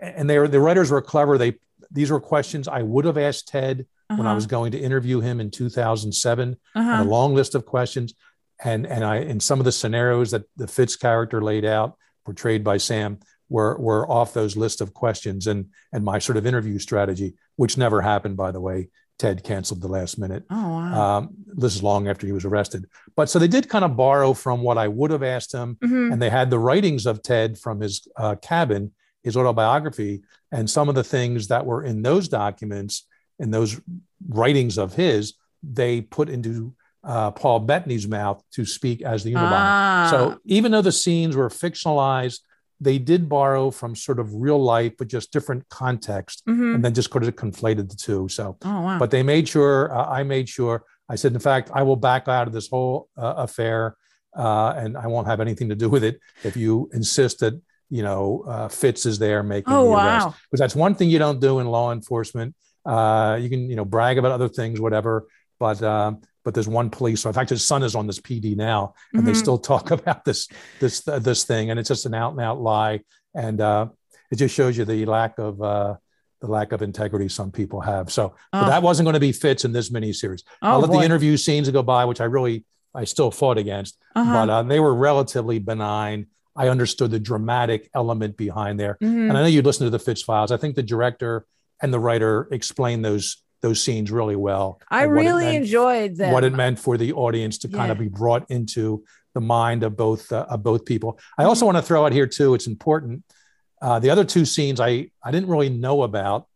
and 0.00 0.28
they 0.28 0.38
were 0.38 0.48
the 0.48 0.60
writers 0.60 0.90
were 0.90 1.00
clever. 1.02 1.38
They 1.38 1.54
these 1.90 2.10
were 2.10 2.20
questions 2.20 2.68
I 2.68 2.82
would 2.82 3.04
have 3.06 3.16
asked 3.18 3.48
Ted 3.48 3.86
when 4.16 4.26
I 4.26 4.30
Uh-huh. 4.30 4.34
was 4.36 4.46
going 4.46 4.72
to 4.72 4.78
interview 4.78 5.20
him 5.20 5.40
in 5.40 5.50
2007 5.50 6.56
Uh-huh. 6.74 6.90
and 6.90 7.06
a 7.06 7.10
long 7.10 7.34
list 7.34 7.54
of 7.54 7.64
questions. 7.66 8.14
And 8.62 8.86
and 8.86 9.04
I 9.04 9.16
in 9.16 9.40
some 9.40 9.58
of 9.60 9.64
the 9.64 9.72
scenarios 9.72 10.30
that 10.30 10.44
the 10.56 10.66
Fitz 10.68 10.96
character 10.96 11.42
laid 11.42 11.64
out, 11.64 11.96
portrayed 12.24 12.62
by 12.64 12.76
Sam, 12.78 13.18
were 13.48 13.76
were 13.78 14.10
off 14.10 14.32
those 14.32 14.56
list 14.56 14.80
of 14.80 14.94
questions 14.94 15.46
and 15.46 15.66
and 15.92 16.04
my 16.04 16.18
sort 16.18 16.36
of 16.38 16.46
interview 16.46 16.78
strategy, 16.78 17.34
which 17.56 17.76
never 17.76 18.00
happened, 18.00 18.36
by 18.36 18.50
the 18.52 18.60
way. 18.60 18.88
Ted 19.18 19.44
canceled 19.44 19.80
the 19.80 19.88
last 19.88 20.18
minute. 20.18 20.44
Oh 20.50 20.68
wow. 20.68 21.18
Um, 21.18 21.28
this 21.46 21.74
is 21.76 21.82
long 21.84 22.08
after 22.08 22.26
he 22.26 22.32
was 22.32 22.44
arrested. 22.44 22.86
But 23.14 23.28
so 23.30 23.38
they 23.38 23.46
did 23.48 23.68
kind 23.68 23.84
of 23.84 23.96
borrow 23.96 24.32
from 24.34 24.60
what 24.62 24.76
I 24.76 24.88
would 24.88 25.10
have 25.12 25.22
asked 25.22 25.52
him, 25.52 25.76
Mhm. 25.84 26.12
and 26.12 26.20
they 26.22 26.30
had 26.30 26.50
the 26.50 26.58
writings 26.58 27.06
of 27.06 27.22
Ted 27.22 27.56
from 27.58 27.80
his 27.80 28.08
uh, 28.16 28.34
cabin, 28.36 28.92
his 29.22 29.36
autobiography, 29.36 30.22
and 30.50 30.68
some 30.68 30.88
of 30.88 30.94
the 30.96 31.04
things 31.04 31.46
that 31.48 31.64
were 31.64 31.84
in 31.84 32.02
those 32.02 32.28
documents, 32.28 33.06
in 33.38 33.50
those 33.50 33.80
writings 34.28 34.78
of 34.78 34.94
his, 34.94 35.34
they 35.62 36.00
put 36.00 36.28
into 36.28 36.74
uh, 37.02 37.30
Paul 37.32 37.60
Bettany's 37.60 38.08
mouth 38.08 38.42
to 38.52 38.64
speak 38.64 39.02
as 39.02 39.24
the 39.24 39.32
Unabomber. 39.34 39.50
Ah. 39.52 40.08
So 40.10 40.38
even 40.44 40.72
though 40.72 40.82
the 40.82 40.92
scenes 40.92 41.36
were 41.36 41.48
fictionalized, 41.48 42.40
they 42.80 42.98
did 42.98 43.28
borrow 43.28 43.70
from 43.70 43.94
sort 43.94 44.18
of 44.18 44.32
real 44.34 44.62
life, 44.62 44.92
but 44.98 45.08
just 45.08 45.32
different 45.32 45.68
context, 45.68 46.42
Mhm. 46.48 46.74
and 46.76 46.84
then 46.84 46.94
just 46.94 47.10
sort 47.12 47.24
of 47.24 47.36
conflated 47.36 47.88
the 47.88 47.96
two. 47.96 48.28
So, 48.28 48.56
Oh 48.64 48.80
wow. 48.80 48.98
but 48.98 49.10
they 49.10 49.22
made 49.22 49.48
sure, 49.48 49.94
uh, 49.94 50.06
I 50.06 50.22
made 50.22 50.48
sure, 50.48 50.84
I 51.08 51.16
said, 51.16 51.32
in 51.32 51.38
fact, 51.40 51.70
I 51.74 51.82
will 51.82 51.96
back 51.96 52.28
out 52.28 52.46
of 52.46 52.52
this 52.52 52.68
whole 52.68 53.08
uh, 53.16 53.34
affair 53.38 53.96
uh, 54.36 54.74
and 54.76 54.96
I 54.96 55.06
won't 55.06 55.28
have 55.28 55.40
anything 55.40 55.68
to 55.68 55.76
do 55.76 55.88
with 55.88 56.02
it 56.02 56.18
if 56.42 56.56
you 56.56 56.90
insist 56.92 57.38
that, 57.40 57.54
you 57.90 58.02
know, 58.02 58.42
uh, 58.48 58.66
Fitz 58.68 59.06
is 59.06 59.18
there 59.20 59.42
making 59.44 59.72
oh 59.72 59.84
the 59.90 59.94
arrest. 59.94 60.26
wow. 60.26 60.34
Because 60.50 60.58
that's 60.60 60.74
one 60.74 60.94
thing 60.96 61.08
you 61.10 61.20
don't 61.20 61.38
do 61.40 61.60
in 61.60 61.66
law 61.68 61.92
enforcement. 61.92 62.54
Uh, 62.84 63.38
you 63.40 63.48
can, 63.48 63.68
you 63.70 63.76
know, 63.76 63.84
brag 63.84 64.18
about 64.18 64.32
other 64.32 64.48
things, 64.48 64.80
whatever, 64.80 65.26
but 65.58 65.82
um, 65.82 66.20
but 66.44 66.52
there's 66.54 66.68
one 66.68 66.90
police. 66.90 67.22
So 67.22 67.30
in 67.30 67.34
fact, 67.34 67.50
his 67.50 67.64
son 67.64 67.82
is 67.82 67.94
on 67.94 68.06
this 68.06 68.20
PD 68.20 68.54
now, 68.56 68.94
and 69.14 69.26
they 69.26 69.32
Mhm. 69.32 69.36
still 69.36 69.58
talk 69.58 69.90
about 69.98 70.24
this 70.24 70.48
this 70.80 71.06
uh, 71.08 71.18
this 71.18 71.44
thing, 71.44 71.70
and 71.70 71.78
it's 71.80 71.88
just 71.88 72.06
an 72.06 72.14
out 72.14 72.32
and 72.32 72.40
out 72.40 72.60
lie, 72.60 73.00
and 73.34 73.60
uh, 73.60 73.86
it 74.30 74.36
just 74.36 74.54
shows 74.54 74.76
you 74.76 74.84
the 74.84 75.06
lack 75.06 75.38
of 75.38 75.62
uh, 75.62 75.94
the 76.40 76.46
lack 76.48 76.72
of 76.72 76.82
integrity 76.82 77.28
some 77.28 77.50
people 77.50 77.80
have. 77.80 78.12
So 78.12 78.34
Oh. 78.52 78.66
that 78.66 78.82
wasn't 78.82 79.06
going 79.06 79.14
to 79.14 79.20
be 79.20 79.32
Fitz 79.32 79.64
in 79.64 79.72
this 79.72 79.88
miniseries. 79.90 80.42
Oh, 80.60 80.72
I'll 80.72 80.80
let 80.80 80.90
boy. 80.90 80.98
the 80.98 81.04
interview 81.04 81.36
scenes 81.38 81.70
go 81.70 81.82
by, 81.82 82.04
which 82.04 82.20
I 82.20 82.24
really 82.24 82.64
I 82.94 83.04
still 83.04 83.30
fought 83.30 83.58
against, 83.58 83.96
Uh-huh. 84.14 84.32
but 84.46 84.50
uh, 84.50 84.62
they 84.62 84.78
were 84.78 84.94
relatively 84.94 85.58
benign. 85.58 86.26
I 86.54 86.68
understood 86.68 87.10
the 87.10 87.18
dramatic 87.18 87.90
element 87.94 88.36
behind 88.36 88.78
there, 88.78 88.98
Mhm. 89.02 89.28
and 89.30 89.32
I 89.38 89.40
know 89.40 89.46
you 89.48 89.62
listened 89.62 89.86
to 89.86 89.90
the 89.90 89.98
Fitz 89.98 90.22
files. 90.22 90.52
I 90.52 90.56
think 90.58 90.76
the 90.76 90.82
director 90.82 91.46
and 91.82 91.92
the 91.92 91.98
writer 92.00 92.48
explained 92.50 93.04
those 93.04 93.38
those 93.62 93.82
scenes 93.82 94.10
really 94.10 94.36
well. 94.36 94.78
I 94.90 95.04
and 95.04 95.14
what 95.14 95.24
it 95.24 95.28
really 95.28 95.44
meant- 95.46 95.64
enjoyed 95.64 96.16
them. 96.16 96.32
what 96.32 96.44
it 96.44 96.52
meant 96.52 96.78
for 96.78 96.98
the 96.98 97.12
audience 97.14 97.56
to 97.58 97.68
kind 97.68 97.90
of 97.90 97.98
be 97.98 98.08
brought 98.08 98.50
into 98.50 99.04
the 99.34 99.40
mind 99.40 99.82
of 99.82 99.96
both 99.96 100.30
uh, 100.32 100.46
of 100.48 100.62
both 100.62 100.84
people. 100.84 101.18
I 101.38 101.42
Mm-hmm. 101.42 101.48
also 101.48 101.64
want 101.66 101.78
to 101.78 101.82
throw 101.82 102.04
out 102.04 102.12
here 102.12 102.26
too. 102.26 102.54
It's 102.54 102.66
important. 102.66 103.24
Uh, 103.80 103.98
the 103.98 104.10
other 104.10 104.24
two 104.24 104.44
scenes 104.44 104.80
I 104.80 105.10
I 105.24 105.30
didn't 105.30 105.48
really 105.48 105.70
know 105.70 106.02
about, 106.02 106.46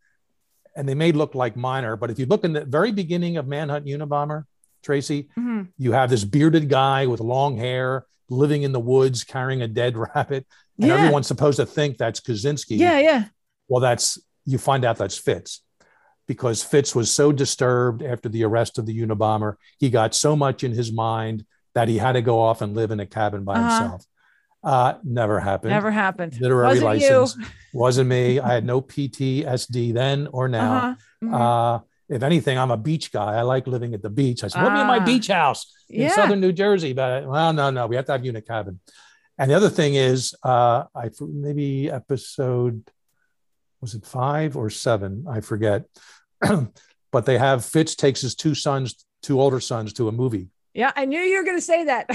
and 0.77 0.89
they 0.89 0.95
may 0.95 1.12
look 1.12 1.35
like 1.35 1.57
minor, 1.57 1.97
but 1.97 2.11
if 2.11 2.19
you 2.19 2.27
look 2.27 2.45
in 2.45 2.53
the 2.53 2.64
very 2.64 2.93
beginning 2.93 3.37
of 3.39 3.47
Manhunt 3.49 3.87
Unabomber, 3.87 4.45
Tracy, 4.83 5.29
Mhm. 5.39 5.69
you 5.79 5.93
have 5.93 6.11
this 6.11 6.25
bearded 6.25 6.69
guy 6.69 7.07
with 7.07 7.21
long 7.21 7.57
hair 7.57 8.05
living 8.31 8.62
in 8.62 8.73
the 8.73 8.81
woods 8.81 9.25
carrying 9.25 9.62
a 9.62 9.69
dead 9.69 9.97
rabbit, 10.14 10.47
and 10.79 10.89
Yeah. 10.89 10.95
everyone's 10.95 11.27
supposed 11.27 11.57
to 11.57 11.66
think 11.66 11.97
that's 11.97 12.21
Kaczynski. 12.21 12.79
Yeah, 12.79 12.99
yeah. 13.01 13.25
Well, 13.69 13.81
that's 13.81 14.19
you 14.51 14.59
find 14.59 14.82
out 14.84 14.96
that's 14.96 15.18
Fitz 15.18 15.62
because 16.26 16.62
Fitz 16.62 16.94
was 16.94 17.11
so 17.11 17.32
disturbed 17.32 18.03
after 18.03 18.28
the 18.28 18.44
arrest 18.44 18.78
of 18.78 18.86
the 18.86 18.96
Unabomber. 19.03 19.55
He 19.78 19.88
got 19.90 20.14
so 20.14 20.34
much 20.36 20.64
in 20.64 20.72
his 20.72 20.90
mind 20.92 21.44
that 21.74 21.88
he 21.88 21.99
had 21.99 22.12
to 22.12 22.22
go 22.22 22.40
off 22.40 22.61
and 22.62 22.74
live 22.74 22.90
in 22.90 23.01
a 23.01 23.07
cabin 23.07 23.44
by 23.44 23.55
Uh-huh. 23.55 23.80
himself. 23.80 24.05
Uh, 24.64 24.94
never 25.05 25.38
happened. 25.38 25.70
Never 25.70 25.90
happened. 25.90 26.32
Literary 26.40 26.80
Wasn't 26.80 26.84
license 26.84 27.36
you. 27.36 27.44
wasn't 27.72 28.09
me. 28.09 28.40
I 28.40 28.53
had 28.55 28.64
no 28.64 28.80
PTSD 28.80 29.92
then 29.92 30.26
or 30.32 30.49
now. 30.49 30.72
Uh-huh. 30.76 30.94
Mhm. 31.24 31.34
Uh, 31.34 31.80
if 32.09 32.22
anything, 32.22 32.59
I'm 32.59 32.70
a 32.70 32.76
beach 32.76 33.12
guy. 33.12 33.34
I 33.34 33.42
like 33.42 33.66
living 33.66 33.92
at 33.94 34.03
the 34.03 34.11
beach. 34.11 34.42
I 34.42 34.49
said, 34.49 34.62
"Put 34.64 34.72
me 34.72 34.80
in 34.80 34.86
my 34.86 34.99
Ah. 34.99 35.05
beach 35.05 35.28
house 35.28 35.66
in 35.88 36.03
Yeah. 36.03 36.14
southern 36.14 36.40
New 36.40 36.53
Jersey." 36.53 36.92
But 36.94 37.26
well, 37.28 37.53
no, 37.53 37.70
no, 37.70 37.86
we 37.86 37.96
have 37.96 38.07
to 38.07 38.12
have 38.12 38.24
unit 38.24 38.46
cabin. 38.49 38.80
And 39.38 39.51
the 39.51 39.55
other 39.55 39.68
thing 39.70 39.94
is, 39.94 40.34
uh, 40.42 40.84
I 40.94 41.11
maybe 41.20 41.90
episode 41.90 42.82
was 43.81 43.95
it 43.95 44.05
five 44.07 44.57
or 44.57 44.70
seven? 44.70 45.24
I 45.29 45.41
forget. 45.41 45.85
but 47.12 47.26
they 47.26 47.39
have 47.39 47.64
Fitz 47.64 47.95
takes 47.95 48.20
his 48.20 48.35
two 48.35 48.55
sons, 48.55 49.05
two 49.22 49.41
older 49.41 49.61
sons, 49.61 49.93
to 49.95 50.09
a 50.09 50.12
movie, 50.12 50.49
yeah, 50.74 50.93
I 50.95 51.07
knew 51.07 51.18
you 51.18 51.39
were 51.39 51.45
going 51.45 51.57
to 51.57 51.61
say 51.61 51.85
that. 51.85 52.07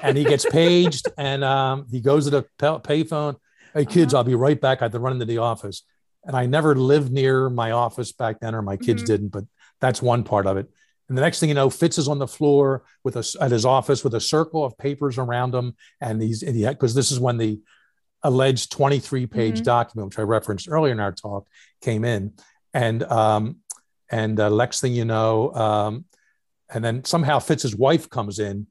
and 0.04 0.16
he 0.16 0.22
gets 0.22 0.48
paged, 0.48 1.08
and 1.18 1.42
um, 1.42 1.86
he 1.90 2.00
goes 2.00 2.24
to 2.26 2.30
the 2.30 2.44
payphone. 2.60 3.34
Hey 3.74 3.84
kids, 3.84 4.14
Uh-huh. 4.14 4.18
I'll 4.20 4.24
be 4.24 4.36
right 4.36 4.60
back. 4.60 4.80
I 4.80 4.84
have 4.84 4.92
to 4.92 5.00
run 5.00 5.14
into 5.14 5.24
the 5.24 5.38
office. 5.38 5.82
And 6.24 6.36
I 6.36 6.46
never 6.46 6.76
lived 6.76 7.10
near 7.10 7.50
my 7.50 7.72
office 7.72 8.12
back 8.12 8.38
then, 8.38 8.54
or 8.54 8.62
my 8.62 8.76
kids 8.76 9.02
Mhm. 9.02 9.06
didn't. 9.06 9.28
But 9.30 9.44
that's 9.80 10.00
one 10.00 10.22
part 10.22 10.46
of 10.46 10.56
it. 10.56 10.68
And 11.08 11.18
the 11.18 11.22
next 11.22 11.40
thing 11.40 11.48
you 11.48 11.56
know, 11.56 11.68
Fitz 11.68 11.98
is 11.98 12.06
on 12.06 12.20
the 12.20 12.28
floor 12.28 12.84
with 13.02 13.16
us 13.16 13.34
at 13.40 13.50
his 13.50 13.64
office 13.64 14.04
with 14.04 14.14
a 14.14 14.20
circle 14.20 14.64
of 14.64 14.78
papers 14.78 15.18
around 15.18 15.52
him, 15.52 15.74
and 16.00 16.22
he's 16.22 16.44
and 16.44 16.54
he 16.54 16.64
because 16.68 16.94
this 16.94 17.10
is 17.10 17.18
when 17.18 17.38
the 17.38 17.60
alleged 18.22 18.70
23 18.72 19.26
page 19.26 19.60
Mhm. 19.60 19.64
document, 19.64 20.06
which 20.08 20.18
I 20.18 20.22
referenced 20.22 20.68
earlier 20.68 20.92
in 20.92 21.00
our 21.00 21.12
talk, 21.12 21.46
came 21.80 22.04
in, 22.04 22.32
and 22.72 23.02
um, 23.04 23.56
and 24.10 24.38
uh, 24.38 24.48
next 24.50 24.80
thing 24.80 24.94
you 24.94 25.04
know, 25.04 25.52
um, 25.54 26.04
and 26.72 26.84
then 26.84 27.04
somehow 27.04 27.38
Fitz's 27.38 27.74
wife 27.74 28.08
comes 28.10 28.38
in 28.38 28.66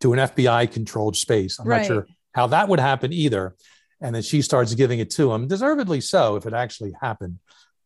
to 0.00 0.12
an 0.12 0.18
FBI 0.18 0.66
controlled 0.72 1.16
space. 1.16 1.58
I'm 1.58 1.66
Right. 1.66 1.78
not 1.78 1.86
sure 1.86 2.06
how 2.32 2.46
that 2.48 2.68
would 2.68 2.80
happen 2.80 3.12
either. 3.12 3.54
and 4.00 4.14
then 4.14 4.22
she 4.22 4.42
starts 4.42 4.74
giving 4.74 4.98
it 4.98 5.08
to 5.08 5.32
him, 5.32 5.46
deservedly 5.48 5.98
so, 6.00 6.36
if 6.36 6.44
it 6.44 6.52
actually 6.52 6.92
happened. 7.00 7.38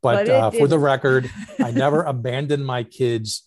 But, 0.03 0.27
But 0.27 0.29
uh, 0.29 0.51
for 0.51 0.67
the 0.67 0.79
record, 0.79 1.31
I 1.63 1.71
never 1.71 2.03
abandoned 2.15 2.67
my 2.67 2.83
kids. 2.83 3.45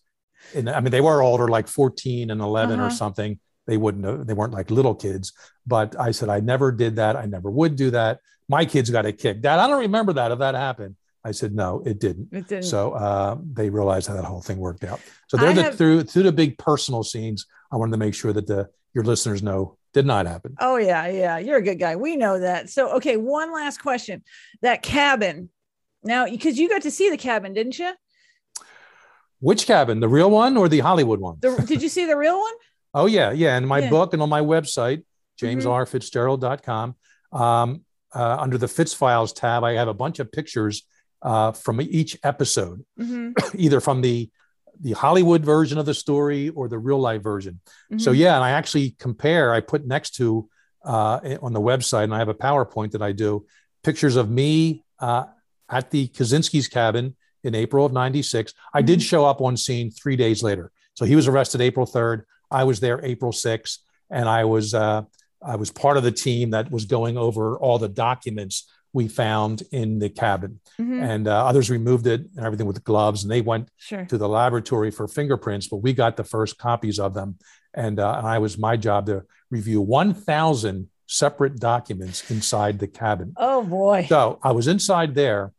And 0.55 0.69
I 0.69 0.79
mean, 0.79 0.91
they 0.91 1.01
were 1.01 1.21
older, 1.21 1.49
like 1.49 1.67
14 1.67 2.29
and 2.31 2.39
11 2.39 2.79
or 2.79 2.83
Uh-huh. 2.85 2.89
something. 2.95 3.39
They 3.71 3.77
wouldn't, 3.77 4.03
have, 4.03 4.27
they 4.27 4.33
weren't 4.33 4.51
like 4.51 4.69
little 4.69 4.93
kids. 4.93 5.31
But 5.65 5.97
I 5.97 6.11
said, 6.11 6.27
I 6.27 6.41
never 6.41 6.73
did 6.73 6.97
that. 6.97 7.15
I 7.15 7.25
never 7.25 7.49
would 7.49 7.77
do 7.77 7.91
that. 7.91 8.19
My 8.49 8.65
kids 8.65 8.89
got 8.89 9.05
a 9.05 9.13
kick. 9.13 9.41
Dad, 9.41 9.59
I 9.59 9.67
don't 9.69 9.79
remember 9.79 10.11
that 10.11 10.29
if 10.33 10.39
that 10.39 10.55
happened. 10.55 10.97
I 11.23 11.31
said, 11.31 11.55
no, 11.55 11.81
it 11.85 12.01
didn't. 12.01 12.27
It 12.33 12.49
didn't. 12.49 12.65
So 12.65 12.91
uh, 12.91 13.37
they 13.53 13.69
realized 13.69 14.07
how 14.09 14.15
that 14.15 14.25
whole 14.25 14.41
thing 14.41 14.57
worked 14.57 14.83
out. 14.83 14.99
So 15.29 15.37
they're 15.37 15.53
the 15.53 15.63
have- 15.63 15.77
through 15.77 16.03
through 16.03 16.23
the 16.23 16.33
big 16.33 16.57
personal 16.57 17.03
scenes. 17.03 17.45
I 17.71 17.77
wanted 17.77 17.91
to 17.91 17.97
make 17.97 18.13
sure 18.13 18.33
that 18.33 18.47
the 18.47 18.69
your 18.93 19.05
listeners 19.05 19.41
know 19.41 19.77
did 19.93 20.05
not 20.05 20.25
happen. 20.25 20.55
Oh 20.59 20.75
yeah, 20.75 21.07
yeah. 21.07 21.37
You're 21.37 21.59
a 21.59 21.61
good 21.61 21.79
guy. 21.79 21.95
We 21.95 22.17
know 22.17 22.39
that. 22.39 22.69
So 22.69 22.97
okay, 22.97 23.15
one 23.15 23.53
last 23.53 23.81
question. 23.81 24.23
That 24.61 24.81
cabin. 24.81 25.49
Now, 26.03 26.25
because 26.25 26.57
you 26.57 26.67
got 26.67 26.81
to 26.81 26.91
see 26.91 27.09
the 27.09 27.17
cabin, 27.17 27.53
didn't 27.53 27.77
you? 27.79 27.93
Which 29.39 29.65
cabin, 29.65 29.99
the 29.99 30.09
real 30.09 30.29
one 30.29 30.57
or 30.57 30.69
the 30.69 30.79
Hollywood 30.79 31.19
one? 31.19 31.37
The, 31.39 31.63
did 31.67 31.81
you 31.81 31.89
see 31.89 32.05
the 32.05 32.17
real 32.17 32.39
one? 32.39 32.53
Oh 32.93 33.05
yeah, 33.05 33.31
yeah. 33.31 33.57
In 33.57 33.65
my 33.65 33.79
Yeah. 33.79 33.89
book 33.89 34.13
and 34.13 34.21
on 34.21 34.29
my 34.29 34.41
website, 34.41 35.03
jamesrfitzgerald.com, 35.41 36.95
um, 37.31 37.81
uh, 38.13 38.37
under 38.39 38.57
the 38.57 38.67
Fitz 38.67 38.93
Files 38.93 39.33
tab, 39.33 39.63
I 39.63 39.73
have 39.73 39.87
a 39.87 39.93
bunch 39.93 40.19
of 40.19 40.31
pictures 40.31 40.83
uh, 41.23 41.51
from 41.51 41.79
each 41.81 42.17
episode, 42.23 42.83
Mhm, 42.99 43.33
either 43.55 43.79
from 43.79 44.01
the 44.01 44.29
the 44.83 44.93
Hollywood 44.93 45.45
version 45.45 45.77
of 45.77 45.85
the 45.85 45.93
story 45.93 46.49
or 46.49 46.67
the 46.67 46.79
real 46.79 46.97
life 46.97 47.21
version. 47.21 47.59
So 47.97 48.11
mhm. 48.11 48.17
yeah, 48.17 48.33
and 48.35 48.43
I 48.43 48.49
actually 48.51 48.95
compare. 48.97 49.53
I 49.53 49.59
put 49.61 49.85
next 49.85 50.15
to 50.15 50.49
uh, 50.83 51.19
on 51.43 51.53
the 51.53 51.61
website, 51.61 52.05
and 52.05 52.15
I 52.15 52.17
have 52.17 52.29
a 52.29 52.33
PowerPoint 52.33 52.91
that 52.91 53.01
I 53.03 53.11
do 53.11 53.45
pictures 53.83 54.15
of 54.15 54.31
me 54.31 54.83
uh, 54.99 55.25
at 55.69 55.91
the 55.91 56.07
Kaczynski's 56.07 56.67
cabin 56.67 57.15
in 57.43 57.53
April 57.53 57.85
of 57.85 57.93
'96. 57.93 58.53
I 58.73 58.81
did 58.81 58.97
Mhm. 58.99 59.03
show 59.03 59.23
up 59.25 59.39
on 59.41 59.55
scene 59.55 59.91
three 59.91 60.15
days 60.15 60.41
later. 60.41 60.71
So 60.95 61.05
he 61.05 61.15
was 61.15 61.27
arrested 61.27 61.61
April 61.61 61.85
3rd. 61.85 62.23
I 62.51 62.63
was 62.65 62.79
there 62.79 63.03
April 63.03 63.31
6th, 63.31 63.77
and 64.09 64.27
I 64.29 64.45
was 64.45 64.73
uh, 64.73 65.03
I 65.43 65.55
was 65.55 65.71
part 65.71 65.97
of 65.97 66.03
the 66.03 66.11
team 66.11 66.51
that 66.51 66.69
was 66.71 66.85
going 66.85 67.17
over 67.17 67.57
all 67.57 67.79
the 67.79 67.89
documents 67.89 68.69
we 68.93 69.07
found 69.07 69.63
in 69.71 69.99
the 69.99 70.09
cabin, 70.09 70.59
Mhm. 70.79 71.01
and 71.01 71.27
uh, 71.27 71.45
others 71.45 71.69
removed 71.69 72.05
it 72.07 72.21
and 72.35 72.45
everything 72.45 72.67
with 72.67 72.83
gloves, 72.83 73.23
and 73.23 73.31
they 73.31 73.41
went 73.41 73.69
Sure. 73.77 74.05
to 74.05 74.17
the 74.17 74.27
laboratory 74.29 74.91
for 74.91 75.07
fingerprints, 75.07 75.67
but 75.67 75.77
we 75.77 75.93
got 75.93 76.17
the 76.17 76.23
first 76.25 76.57
copies 76.57 76.99
of 76.99 77.13
them. 77.13 77.37
And, 77.73 77.99
uh, 77.99 78.15
and 78.17 78.27
I 78.27 78.37
was 78.39 78.57
my 78.57 78.75
job 78.75 79.05
to 79.05 79.23
review 79.49 79.79
1,000 79.81 80.89
separate 81.07 81.57
documents 81.57 82.29
inside 82.29 82.79
the 82.79 82.87
cabin. 82.87 83.33
Oh 83.37 83.63
boy. 83.63 84.05
So 84.09 84.39
I 84.43 84.51
was 84.51 84.67
inside 84.67 85.15
there. 85.15 85.53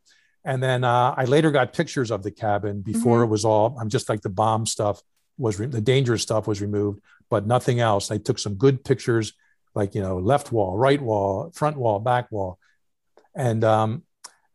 And 0.44 0.62
then 0.62 0.84
uh, 0.84 1.14
I 1.16 1.24
later 1.24 1.50
got 1.50 1.72
pictures 1.72 2.10
of 2.10 2.22
the 2.22 2.30
cabin 2.30 2.82
before 2.82 3.20
Mhm. 3.20 3.24
it 3.24 3.30
was 3.30 3.44
all, 3.44 3.76
I'm 3.80 3.88
just 3.88 4.08
like 4.08 4.20
the 4.22 4.28
bomb 4.30 4.66
stuff 4.66 5.02
was, 5.42 5.58
re- 5.58 5.66
the 5.66 5.80
dangerous 5.80 6.22
stuff 6.22 6.46
was 6.46 6.62
removed, 6.62 7.00
but 7.28 7.46
nothing 7.46 7.80
else. 7.80 8.10
I 8.10 8.18
took 8.18 8.38
some 8.38 8.54
good 8.54 8.84
pictures, 8.84 9.32
like, 9.74 9.94
you 9.94 10.00
know, 10.00 10.16
left 10.18 10.52
wall, 10.52 10.78
right 10.78 11.02
wall, 11.02 11.50
front 11.52 11.76
wall, 11.76 11.98
back 11.98 12.30
wall. 12.30 12.58
And, 13.34 13.64
um, 13.64 14.04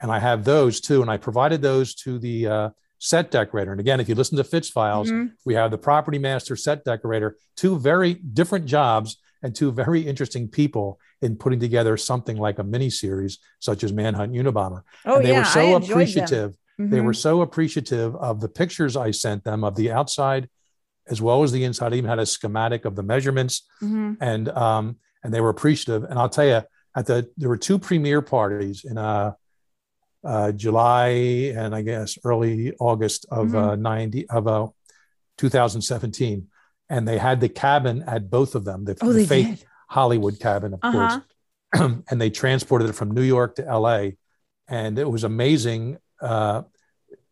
and 0.02 0.10
I 0.12 0.20
have 0.20 0.46
those 0.46 0.80
too. 0.80 1.02
And 1.02 1.12
I 1.12 1.18
provided 1.18 1.62
those 1.62 1.94
to 1.96 2.18
the 2.20 2.48
uh, 2.48 2.70
set 3.00 3.32
decorator. 3.32 3.72
And 3.72 3.80
again, 3.82 4.00
if 4.00 4.08
you 4.08 4.16
listen 4.16 4.38
to 4.38 4.44
Fitz 4.44 4.70
Files, 4.70 5.12
Mhm. 5.12 5.32
we 5.46 5.56
have 5.56 5.72
the 5.72 5.78
property 5.78 6.20
master, 6.20 6.56
set 6.56 6.86
decorator, 6.86 7.36
two 7.58 7.78
very 7.78 8.14
different 8.14 8.66
jobs 8.66 9.18
and 9.44 9.54
two 9.54 9.72
very 9.72 10.02
interesting 10.02 10.48
people 10.48 11.00
in 11.22 11.36
putting 11.36 11.60
together 11.60 11.98
something 11.98 12.38
like 12.38 12.60
a 12.60 12.64
mini 12.64 12.90
series 12.90 13.40
such 13.60 13.84
as 13.84 13.92
Manhunt 13.92 14.32
Unabomber. 14.34 14.84
Oh 15.06 15.16
and 15.18 15.26
they 15.26 15.32
yeah, 15.32 15.40
were 15.40 15.46
so 15.46 15.60
I 15.60 15.64
enjoyed 15.64 15.82
them. 15.82 15.92
appreciative. 15.92 16.56
They 16.80 17.00
Mhm. 17.00 17.06
were 17.06 17.14
so 17.14 17.42
appreciative 17.42 18.16
of 18.16 18.40
the 18.40 18.50
pictures 18.50 18.96
I 18.96 19.10
sent 19.12 19.44
them 19.44 19.64
of 19.64 19.76
the 19.76 19.92
outside 19.92 20.48
as 21.10 21.22
well 21.22 21.44
as 21.44 21.52
the 21.52 21.64
inside. 21.64 21.94
Even 21.94 22.10
had 22.10 22.20
a 22.20 22.26
schematic 22.26 22.86
of 22.86 22.96
the 22.96 23.04
measurements 23.04 23.64
Mhm. 23.82 24.18
and 24.22 24.50
um, 24.50 24.98
and 25.24 25.34
they 25.34 25.42
were 25.42 25.50
appreciative. 25.50 26.04
And 26.04 26.18
I'll 26.20 26.30
tell 26.30 26.46
you, 26.46 26.62
at 26.96 27.06
the 27.06 27.30
there 27.38 27.50
were 27.50 27.58
two 27.58 27.80
premiere 27.80 28.22
parties 28.22 28.86
in 28.86 28.98
uh, 28.98 29.34
uh, 30.24 30.52
July 30.52 31.08
and 31.56 31.76
I 31.76 31.82
guess 31.82 32.18
early 32.24 32.74
August 32.80 33.26
of 33.30 33.56
uh, 33.56 33.76
ninety 33.76 34.28
of 34.30 34.48
uh, 34.48 34.68
2017, 35.38 36.48
and 36.90 37.08
they 37.08 37.18
had 37.18 37.40
the 37.42 37.50
cabin 37.50 38.04
at 38.08 38.30
both 38.30 38.56
of 38.56 38.66
them. 38.66 38.86
The, 38.86 38.98
Oh, 39.02 39.14
the 39.14 39.26
fake 39.26 39.48
did. 39.60 39.66
Hollywood 39.90 40.40
cabin, 40.40 40.74
of 40.74 40.80
Uh-huh. 40.84 40.92
course, 40.92 41.18
and 42.10 42.22
they 42.22 42.30
transported 42.30 42.90
it 42.90 42.94
from 42.94 43.12
New 43.12 43.22
York 43.24 43.56
to 43.56 43.66
L.A. 43.68 44.18
And 44.68 44.98
it 45.00 45.10
was 45.10 45.24
amazing. 45.24 45.98
Uh, 46.22 46.64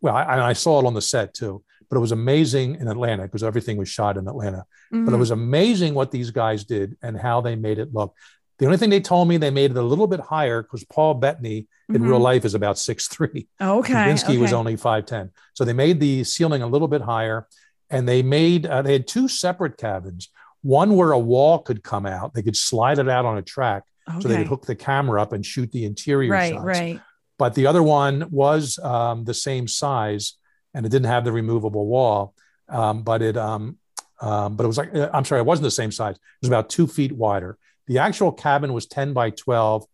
well, 0.02 0.16
I, 0.16 0.50
I 0.50 0.54
saw 0.54 0.80
it 0.80 0.86
on 0.86 0.94
the 0.94 1.02
set 1.02 1.34
too, 1.34 1.64
but 1.96 2.00
it 2.00 2.02
was 2.02 2.12
amazing 2.12 2.76
in 2.76 2.90
Atlanta 2.90 3.24
because 3.24 3.42
everything 3.44 3.78
was 3.78 3.88
shot 3.88 4.18
in 4.18 4.28
Atlanta 4.28 4.66
but 4.92 4.98
it 5.00 5.16
Mhm. 5.16 5.20
was 5.20 5.32
amazing 5.32 5.94
what 5.94 6.12
these 6.12 6.30
guys 6.32 6.64
did 6.66 6.98
and 7.02 7.18
how 7.18 7.40
they 7.42 7.56
made 7.56 7.80
it 7.80 7.94
look. 7.94 8.14
The 8.60 8.66
only 8.66 8.78
thing 8.78 8.90
they 8.90 9.00
told 9.02 9.28
me 9.28 9.38
they 9.38 9.50
made 9.50 9.72
it 9.72 9.78
a 9.78 9.82
little 9.82 10.08
bit 10.08 10.20
higher 10.20 10.62
because 10.62 10.84
Paul 10.86 11.14
Bettany 11.16 11.68
in 11.90 12.02
Mhm. 12.02 12.10
real 12.10 12.20
life 12.20 12.44
is 12.46 12.54
about 12.54 12.78
six 12.78 13.08
three. 13.14 13.48
Okay. 13.62 13.94
Kaczynski 13.94 14.38
was 14.40 14.52
only 14.54 14.76
five 14.76 15.06
ten, 15.06 15.32
so 15.54 15.64
they 15.66 15.74
made 15.74 16.00
the 16.02 16.24
ceiling 16.26 16.62
a 16.62 16.68
little 16.68 16.88
bit 16.88 17.02
higher, 17.02 17.48
and 17.90 18.08
they 18.08 18.22
made 18.22 18.66
uh, 18.66 18.82
they 18.82 18.94
had 18.94 19.08
two 19.08 19.28
separate 19.28 19.78
cabins. 19.78 20.30
One 20.62 20.96
where 20.98 21.12
a 21.14 21.20
wall 21.20 21.60
could 21.60 21.82
come 21.84 22.06
out; 22.06 22.34
they 22.34 22.44
could 22.44 22.58
slide 22.58 23.00
it 23.00 23.08
out 23.10 23.26
on 23.26 23.38
a 23.38 23.42
track, 23.42 23.84
so 24.20 24.28
they 24.28 24.38
could 24.38 24.48
hook 24.48 24.66
the 24.66 24.76
camera 24.76 25.22
up 25.22 25.32
and 25.34 25.46
shoot 25.46 25.72
the 25.72 25.84
interior 25.86 26.32
Right. 26.32 26.54
shots 26.54 26.66
Right. 26.66 27.02
but 27.40 27.56
the 27.56 27.66
other 27.68 27.84
one 27.84 28.28
was 28.32 28.78
um, 28.80 29.26
the 29.26 29.34
same 29.34 29.68
size 29.68 30.34
and 30.76 30.86
it 30.86 30.90
didn't 30.90 31.08
have 31.08 31.24
the 31.24 31.32
removable 31.32 31.88
wall 31.88 32.34
um, 32.70 33.02
but 33.02 33.22
it 33.22 33.38
um, 33.38 33.78
um, 34.22 34.56
but 34.56 34.64
it 34.64 34.68
was 34.68 34.78
like 34.78 34.94
uh, 34.94 35.10
i'm 35.14 35.26
sorry 35.26 35.42
it 35.42 35.46
wasn't 35.46 35.64
the 35.64 35.72
same 35.72 35.92
size 35.92 36.16
it 36.16 36.22
was 36.42 36.50
about 36.50 36.70
two 36.70 36.86
feet 36.88 37.12
wider 37.12 37.58
the 37.88 37.98
actual 38.00 38.32
cabin 38.32 38.74
was 38.74 38.86
10 38.86 39.14
by 39.14 39.30
12 39.30 39.86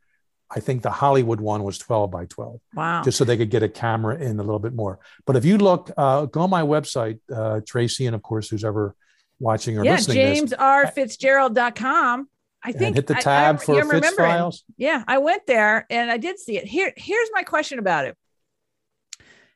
i 0.50 0.60
think 0.60 0.82
the 0.82 0.92
hollywood 0.92 1.40
one 1.40 1.64
was 1.64 1.78
12 1.78 2.12
by 2.12 2.26
12 2.26 2.60
Wow. 2.76 3.04
just 3.04 3.18
so 3.18 3.24
they 3.24 3.38
could 3.38 3.50
get 3.50 3.64
a 3.64 3.70
camera 3.70 4.18
in 4.18 4.40
a 4.40 4.44
little 4.44 4.60
bit 4.60 4.74
more 4.74 5.00
but 5.26 5.36
if 5.36 5.46
you 5.46 5.58
look 5.58 5.92
uh, 5.98 6.26
go 6.26 6.42
on 6.42 6.50
my 6.50 6.64
website 6.64 7.20
uh, 7.34 7.62
tracy 7.66 8.06
and 8.08 8.16
of 8.16 8.22
course 8.22 8.50
who's 8.50 8.64
ever 8.66 8.96
watching 9.42 9.78
or 9.78 9.84
yeah. 9.84 9.94
listening 9.96 10.18
to 10.18 10.24
this, 10.24 10.38
James 10.38 10.54
R. 10.54 10.88
Fitzgerald.com. 10.88 12.30
I 12.64 12.72
think 12.72 12.96
hit 12.96 13.08
the 13.08 13.18
I- 13.18 13.22
tab 13.22 13.56
I, 13.56 13.58
for 13.58 13.84
Fitz 13.86 14.12
files 14.12 14.64
Yeah, 14.78 15.04
I 15.08 15.18
went 15.18 15.48
there 15.48 15.88
and 15.90 16.12
I 16.12 16.18
did 16.18 16.38
see 16.40 16.58
it. 16.58 16.68
Here, 16.68 16.94
here's 16.96 17.30
my 17.34 17.42
question 17.44 17.80
about 17.80 18.06
it. 18.06 18.16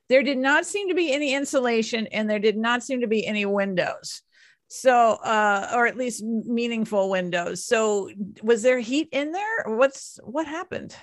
There 0.10 0.24
did 0.24 0.38
not 0.38 0.66
seem 0.66 0.90
to 0.90 0.96
be 0.96 1.12
any 1.12 1.34
insulation 1.34 2.08
and 2.08 2.30
there 2.30 2.40
did 2.40 2.58
not 2.58 2.84
seem 2.84 3.02
to 3.02 3.08
be 3.08 3.26
any 3.26 3.46
windows. 3.46 4.22
So, 4.68 5.14
uh, 5.14 5.72
or 5.74 5.88
at 5.88 5.98
least 5.98 6.24
meaningful 6.24 7.10
windows. 7.10 7.66
So, 7.66 8.10
was 8.42 8.64
there 8.64 8.80
heat 8.80 9.10
in 9.12 9.32
there? 9.32 9.64
What's 9.68 10.20
what 10.24 10.48
happened? 10.48 10.96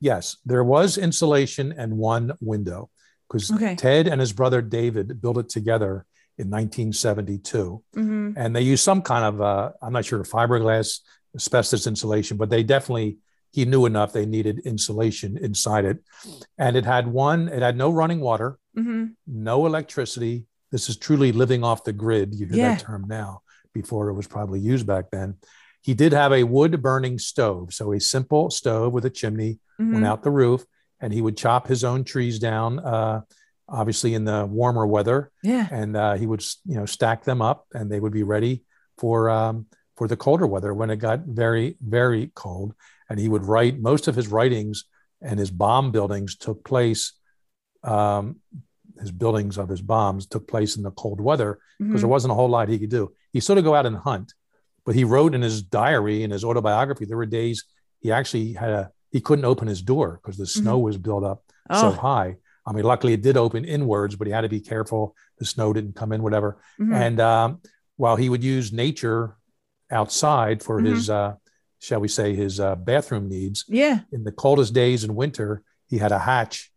Yes, 0.00 0.36
there 0.44 0.64
was 0.64 0.98
insulation 0.98 1.72
and 1.76 1.96
one 1.96 2.32
window 2.40 2.90
because 3.28 3.50
Okay. 3.50 3.76
Ted 3.76 4.08
and 4.08 4.20
his 4.20 4.32
brother 4.32 4.62
David 4.62 5.20
built 5.20 5.38
it 5.38 5.48
together 5.48 6.06
in 6.38 6.50
1972. 6.50 7.82
Mhm. 7.96 8.34
And 8.36 8.54
they 8.54 8.62
used 8.62 8.84
some 8.84 9.02
kind 9.02 9.24
of, 9.24 9.40
uh, 9.40 9.72
I'm 9.82 9.92
not 9.92 10.04
sure, 10.04 10.22
fiberglass 10.24 11.00
asbestos 11.34 11.86
insulation, 11.86 12.36
but 12.36 12.48
they 12.50 12.62
definitely, 12.62 13.18
he 13.52 13.64
knew 13.64 13.86
enough 13.86 14.12
they 14.12 14.26
needed 14.26 14.60
insulation 14.60 15.36
inside 15.38 15.84
it. 15.84 15.98
And 16.58 16.76
it 16.76 16.84
had 16.84 17.06
one, 17.08 17.48
it 17.48 17.62
had 17.62 17.76
no 17.76 17.90
running 17.90 18.20
water, 18.20 18.58
Mhm. 18.76 19.14
no 19.26 19.66
electricity. 19.66 20.46
This 20.70 20.88
is 20.88 20.96
truly 20.96 21.32
living 21.32 21.64
off 21.64 21.84
the 21.84 21.92
grid. 21.92 22.34
You 22.34 22.46
hear 22.46 22.56
Yeah. 22.56 22.68
that 22.74 22.80
term 22.80 23.06
now, 23.08 23.40
before 23.72 24.08
it 24.10 24.14
was 24.14 24.26
probably 24.26 24.60
used 24.60 24.86
back 24.86 25.10
then. 25.10 25.36
He 25.82 25.94
did 25.94 26.12
have 26.12 26.32
a 26.32 26.44
wood 26.44 26.82
burning 26.82 27.18
stove. 27.18 27.72
So 27.72 27.92
a 27.92 28.00
simple 28.00 28.50
stove 28.50 28.92
with 28.92 29.04
a 29.06 29.10
chimney 29.10 29.60
Mhm. 29.80 29.92
went 29.94 30.04
out 30.06 30.22
the 30.22 30.30
roof 30.30 30.66
and 31.00 31.12
he 31.12 31.22
would 31.22 31.36
chop 31.36 31.68
his 31.68 31.84
own 31.84 32.04
trees 32.04 32.38
down 32.38 32.78
uh, 32.80 33.22
obviously 33.70 34.14
in 34.14 34.24
the 34.24 34.46
warmer 34.46 34.86
weather 34.86 35.30
Yeah. 35.42 35.68
and 35.70 35.96
uh, 35.96 36.14
he 36.14 36.26
would 36.26 36.42
you 36.64 36.76
know 36.76 36.86
stack 36.86 37.24
them 37.24 37.40
up 37.42 37.66
and 37.74 37.90
they 37.90 38.00
would 38.00 38.12
be 38.12 38.22
ready 38.22 38.64
for 38.98 39.28
um, 39.30 39.66
for 39.96 40.08
the 40.08 40.16
colder 40.16 40.46
weather 40.46 40.72
when 40.74 40.90
it 40.90 40.96
got 40.96 41.20
very 41.26 41.76
very 41.80 42.32
cold 42.34 42.74
and 43.08 43.18
he 43.18 43.28
would 43.28 43.44
write 43.44 43.78
most 43.80 44.08
of 44.08 44.14
his 44.14 44.28
writings 44.28 44.84
and 45.20 45.38
his 45.38 45.50
bomb 45.50 45.90
buildings 45.90 46.36
took 46.36 46.64
place 46.64 47.12
um, 47.84 48.36
his 49.00 49.12
buildings 49.12 49.58
of 49.58 49.68
his 49.68 49.80
bombs 49.80 50.26
took 50.26 50.48
place 50.48 50.76
in 50.76 50.82
the 50.82 50.90
cold 50.90 51.20
weather 51.20 51.58
because 51.78 51.98
Mhm. 51.98 52.00
there 52.00 52.08
wasn't 52.08 52.32
a 52.32 52.34
whole 52.34 52.48
lot 52.48 52.68
he 52.68 52.78
could 52.78 52.90
do 52.90 53.12
he 53.32 53.40
sort 53.40 53.58
of 53.58 53.64
go 53.64 53.74
out 53.74 53.86
and 53.86 53.96
hunt 53.96 54.34
but 54.84 54.94
he 54.94 55.04
wrote 55.04 55.34
in 55.34 55.42
his 55.42 55.62
diary 55.62 56.22
in 56.24 56.30
his 56.30 56.44
autobiography 56.44 57.04
there 57.04 57.16
were 57.16 57.26
days 57.26 57.64
he 58.00 58.10
actually 58.12 58.52
had 58.54 58.70
a 58.70 58.90
he 59.10 59.20
couldn't 59.20 59.44
open 59.44 59.68
his 59.68 59.80
door 59.82 60.20
because 60.20 60.36
the 60.36 60.46
snow 60.46 60.78
was 60.78 60.98
built 60.98 61.24
up 61.24 61.42
so 61.72 61.88
Oh. 61.88 61.90
high. 61.92 62.36
I 62.66 62.72
mean, 62.72 62.84
luckily 62.84 63.14
it 63.14 63.22
did 63.22 63.36
open 63.38 63.64
inwards, 63.64 64.16
but 64.16 64.26
he 64.26 64.32
had 64.32 64.42
to 64.42 64.48
be 64.50 64.60
careful. 64.60 65.14
The 65.38 65.46
snow 65.46 65.72
didn't 65.72 65.96
come 65.96 66.12
in, 66.12 66.22
whatever. 66.22 66.58
Mhm. 66.78 66.94
And 66.94 67.20
um, 67.20 67.60
while 67.96 68.16
he 68.16 68.28
would 68.28 68.44
use 68.44 68.70
nature 68.72 69.36
outside 69.90 70.62
for 70.62 70.78
his 70.80 71.08
uh, 71.08 71.34
shall 71.78 72.00
we 72.00 72.08
say, 72.08 72.34
his 72.34 72.58
uh, 72.60 72.74
bathroom 72.76 73.28
needs. 73.28 73.64
Yeah. 73.68 74.00
In 74.12 74.24
the 74.24 74.32
coldest 74.32 74.74
days 74.74 75.04
in 75.04 75.14
winter, 75.14 75.62
he 75.88 75.98
had 75.98 76.12
a 76.12 76.18
hatch 76.18 76.70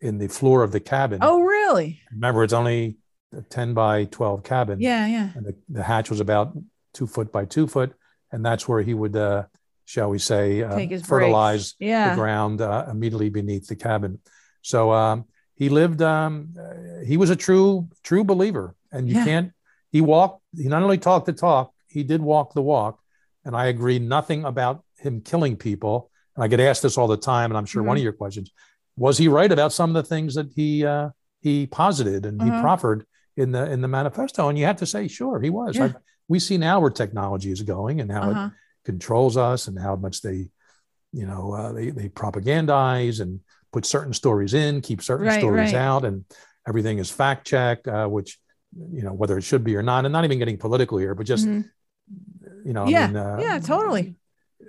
in 0.00 0.18
the 0.18 0.28
floor 0.28 0.62
of 0.62 0.72
the 0.72 0.80
cabin. 0.80 1.18
Oh, 1.22 1.40
really? 1.42 2.00
Remember, 2.12 2.42
it's 2.44 2.52
only 2.52 2.96
a 3.36 3.42
10 3.42 3.74
by 3.74 4.04
12 4.04 4.42
cabin. 4.44 4.80
Yeah, 4.80 5.06
yeah. 5.06 5.30
And 5.34 5.46
the, 5.46 5.54
the 5.68 5.82
hatch 5.82 6.10
was 6.10 6.20
about 6.20 6.56
two 6.94 7.06
foot 7.06 7.32
by 7.32 7.44
two 7.44 7.66
foot. 7.66 7.92
And 8.32 8.44
that's 8.44 8.66
where 8.68 8.82
he 8.82 8.94
would, 8.94 9.16
uh, 9.16 9.44
shall 9.84 10.10
we 10.10 10.18
say, 10.18 10.62
uh, 10.62 10.98
fertilize 11.04 11.74
Yeah. 11.78 12.10
the 12.10 12.16
ground 12.16 12.60
uh, 12.60 12.86
immediately 12.90 13.30
beneath 13.30 13.68
the 13.68 13.76
cabin. 13.76 14.18
So 14.62 14.90
um, 14.92 15.26
he 15.54 15.68
lived. 15.68 16.02
Um, 16.02 16.54
uh, 16.58 17.04
he 17.04 17.16
was 17.16 17.30
a 17.30 17.36
true 17.36 17.88
true 18.02 18.24
believer, 18.24 18.74
and 18.90 19.08
you 19.08 19.14
Yeah. 19.14 19.24
can't. 19.24 19.52
He 19.92 20.00
walked. 20.00 20.42
He 20.56 20.66
not 20.66 20.82
only 20.82 20.98
talked 20.98 21.26
the 21.26 21.32
talk, 21.32 21.72
he 21.86 22.02
did 22.02 22.20
walk 22.20 22.52
the 22.52 22.62
walk. 22.62 22.98
And 23.46 23.56
I 23.56 23.66
agree 23.66 23.98
nothing 24.00 24.44
about 24.44 24.84
him 24.98 25.20
killing 25.20 25.56
people. 25.56 26.10
And 26.34 26.44
I 26.44 26.48
get 26.48 26.58
asked 26.60 26.82
this 26.82 26.98
all 26.98 27.06
the 27.06 27.16
time, 27.16 27.50
and 27.50 27.56
I'm 27.56 27.64
sure 27.64 27.82
one 27.82 27.96
of 27.96 28.02
your 28.02 28.12
questions 28.12 28.50
was 28.96 29.16
he 29.16 29.28
right 29.28 29.50
about 29.52 29.72
some 29.72 29.88
of 29.90 29.94
the 29.94 30.08
things 30.14 30.34
that 30.34 30.48
he 30.54 30.84
uh, 30.84 31.10
he 31.40 31.66
posited 31.66 32.26
and 32.26 32.42
Uh-huh. 32.42 32.52
he 32.56 32.60
proffered 32.60 33.06
in 33.36 33.52
the 33.52 33.70
in 33.70 33.80
the 33.82 33.88
manifesto. 33.88 34.48
And 34.48 34.58
you 34.58 34.64
have 34.66 34.76
to 34.78 34.86
say, 34.86 35.06
sure, 35.08 35.40
he 35.40 35.50
was. 35.50 35.76
Yeah. 35.76 35.92
We 36.28 36.38
see 36.40 36.58
now 36.58 36.80
where 36.80 36.90
technology 36.90 37.52
is 37.52 37.62
going 37.62 38.00
and 38.00 38.10
how 38.10 38.30
it 38.30 38.36
Uh-huh. 38.36 38.50
controls 38.84 39.36
us 39.36 39.68
and 39.68 39.78
how 39.78 39.94
much 39.96 40.22
they, 40.22 40.38
you 41.12 41.26
know, 41.30 41.52
uh, 41.52 41.72
they 41.72 41.90
they 41.90 42.08
propagandize 42.08 43.20
and 43.20 43.40
put 43.72 43.86
certain 43.86 44.12
stories 44.12 44.54
in, 44.54 44.80
keep 44.80 45.00
certain 45.02 45.26
Right, 45.26 45.38
stories 45.40 45.72
right. 45.72 45.86
out, 45.88 46.04
and 46.04 46.24
everything 46.66 46.98
is 46.98 47.10
fact 47.10 47.46
check, 47.46 47.86
uh, 47.86 48.06
which 48.16 48.30
you 48.98 49.02
know 49.02 49.14
whether 49.20 49.38
it 49.38 49.44
should 49.44 49.62
be 49.64 49.76
or 49.76 49.82
not. 49.82 50.04
And 50.04 50.12
not 50.12 50.24
even 50.24 50.38
getting 50.38 50.58
political 50.58 50.98
here, 50.98 51.14
but 51.14 51.26
just 51.26 51.46
Mhm. 51.46 51.64
You 52.66 52.72
know, 52.72 52.86
Yeah, 52.88 53.04
I 53.04 53.06
mean, 53.06 53.16
uh, 53.16 53.38
yeah, 53.40 53.58
totally. 53.60 54.16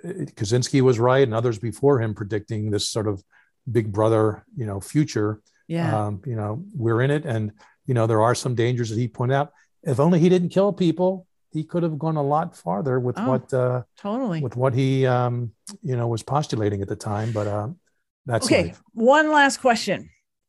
it- 0.04 0.34
Kaczynski 0.36 0.80
was 0.80 0.98
right, 0.98 1.22
and 1.28 1.34
others 1.34 1.58
before 1.58 2.00
him 2.02 2.14
predicting 2.14 2.70
this 2.70 2.88
sort 2.88 3.06
of 3.08 3.22
Big 3.70 3.92
Brother, 3.92 4.44
you 4.56 4.66
know, 4.66 4.80
future. 4.80 5.30
Yeah. 5.66 5.88
Um, 6.06 6.22
you 6.24 6.36
know, 6.36 6.64
we're 6.74 7.02
in 7.02 7.10
it, 7.10 7.24
and 7.26 7.52
you 7.86 7.94
know 7.94 8.06
there 8.06 8.22
are 8.22 8.34
some 8.34 8.54
dangers 8.54 8.88
that 8.90 8.98
he 8.98 9.08
pointed 9.08 9.34
out. 9.34 9.52
If 9.82 10.00
only 10.00 10.18
he 10.18 10.28
didn't 10.28 10.48
kill 10.50 10.72
people, 10.72 11.26
he 11.52 11.62
could 11.64 11.82
have 11.82 11.98
gone 11.98 12.16
a 12.16 12.22
lot 12.22 12.56
farther 12.56 12.98
with 13.00 13.16
Oh. 13.18 13.28
what 13.30 13.52
uh, 13.52 13.82
totally. 13.98 14.40
with 14.40 14.56
what 14.56 14.72
he 14.74 15.06
um, 15.06 15.52
you 15.82 15.96
know 15.96 16.06
was 16.08 16.22
postulating 16.22 16.80
at 16.82 16.88
the 16.88 16.96
time. 16.96 17.32
But 17.32 17.46
um, 17.48 17.78
that's 18.26 18.46
okay. 18.46 18.68
life. 18.68 18.82
One 18.94 19.30
last 19.30 19.58
question. 19.60 20.08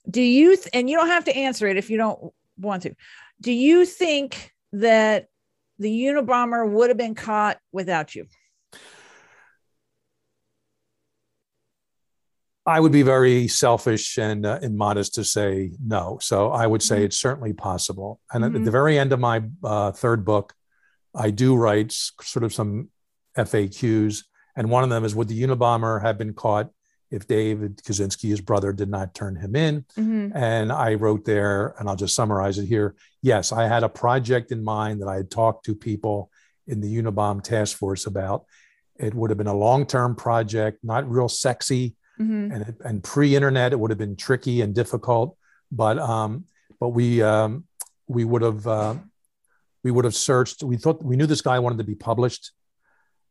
Do 0.09 0.21
you, 0.21 0.55
th- 0.55 0.69
and 0.73 0.89
you 0.89 0.95
don't 0.97 1.07
have 1.15 1.25
to 1.25 1.35
answer 1.35 1.67
it 1.67 1.75
if 1.77 1.89
you 1.89 1.97
don't 1.97 2.19
want 2.57 2.83
to, 2.83 2.95
do 3.41 3.51
you 3.51 3.85
think 3.85 4.53
that 4.73 5.27
the 5.79 6.03
Unabomber 6.03 6.69
would 6.69 6.89
have 6.89 6.97
been 6.97 7.15
caught 7.15 7.57
without 7.71 8.13
you? 8.13 8.27
I 12.65 12.79
would 12.79 12.91
be 12.91 13.01
very 13.01 13.47
selfish 13.47 14.17
and 14.19 14.45
uh, 14.45 14.59
immodest 14.61 15.15
to 15.15 15.23
say 15.23 15.71
no. 15.83 16.19
So 16.21 16.51
I 16.51 16.67
would 16.67 16.83
say 16.83 17.01
Mhm. 17.01 17.05
it's 17.05 17.17
certainly 17.19 17.53
possible. 17.53 18.19
And 18.31 18.43
at 18.45 18.51
Mhm. 18.51 18.65
the 18.65 18.71
very 18.71 18.99
end 18.99 19.11
of 19.11 19.19
my 19.19 19.43
uh, 19.63 19.91
third 19.91 20.23
book, 20.23 20.53
I 21.15 21.31
do 21.31 21.55
write 21.55 21.91
sort 21.91 22.43
of 22.43 22.53
some 22.53 22.89
FAQs. 23.35 24.25
And 24.55 24.69
one 24.69 24.83
of 24.83 24.89
them 24.89 25.03
is 25.03 25.15
Would 25.15 25.29
the 25.29 25.41
Unabomber 25.41 26.01
have 26.01 26.17
been 26.17 26.33
caught 26.33 26.69
if 27.11 27.27
David 27.27 27.77
Kaczynski, 27.77 28.29
his 28.29 28.41
brother, 28.41 28.71
did 28.73 28.89
not 28.89 29.13
turn 29.15 29.35
him 29.35 29.55
in? 29.55 29.85
Mm-hmm. 29.97 30.35
And 30.35 30.71
I 30.71 30.93
wrote 30.95 31.25
there, 31.25 31.75
and 31.79 31.89
I'll 31.89 31.95
just 31.95 32.15
summarize 32.15 32.57
it 32.57 32.65
here. 32.67 32.95
Yes, 33.21 33.51
I 33.51 33.67
had 33.67 33.83
a 33.83 33.89
project 33.89 34.51
in 34.51 34.63
mind 34.63 35.01
that 35.01 35.07
I 35.07 35.15
had 35.15 35.31
talked 35.31 35.65
to 35.65 35.75
people 35.75 36.29
in 36.67 36.81
the 36.81 37.01
Unabomb 37.01 37.41
task 37.43 37.77
force 37.77 38.05
about. 38.05 38.45
It 38.97 39.13
would 39.15 39.29
have 39.31 39.37
been 39.37 39.47
a 39.47 39.53
long 39.55 39.85
term 39.85 40.15
project, 40.15 40.83
not 40.83 41.09
real 41.09 41.29
sexy 41.29 41.95
Mm-hmm. 42.19 42.51
and, 42.51 42.75
and 42.83 43.01
pre-internet 43.01 43.71
it 43.71 43.79
would 43.79 43.91
have 43.91 43.97
been 43.97 44.17
tricky 44.17 44.59
and 44.59 44.75
difficult 44.75 45.37
but 45.71 45.97
um 45.99 46.43
but 46.77 46.89
we 46.89 47.21
um 47.21 47.63
we 48.07 48.25
would 48.25 48.41
have 48.41 48.67
uh, 48.67 48.95
we 49.85 49.91
would 49.91 50.03
have 50.03 50.15
searched 50.15 50.61
we 50.61 50.75
thought 50.75 51.01
we 51.01 51.15
knew 51.15 51.25
this 51.25 51.39
guy 51.39 51.59
wanted 51.59 51.77
to 51.77 51.85
be 51.85 51.95
published 51.95 52.51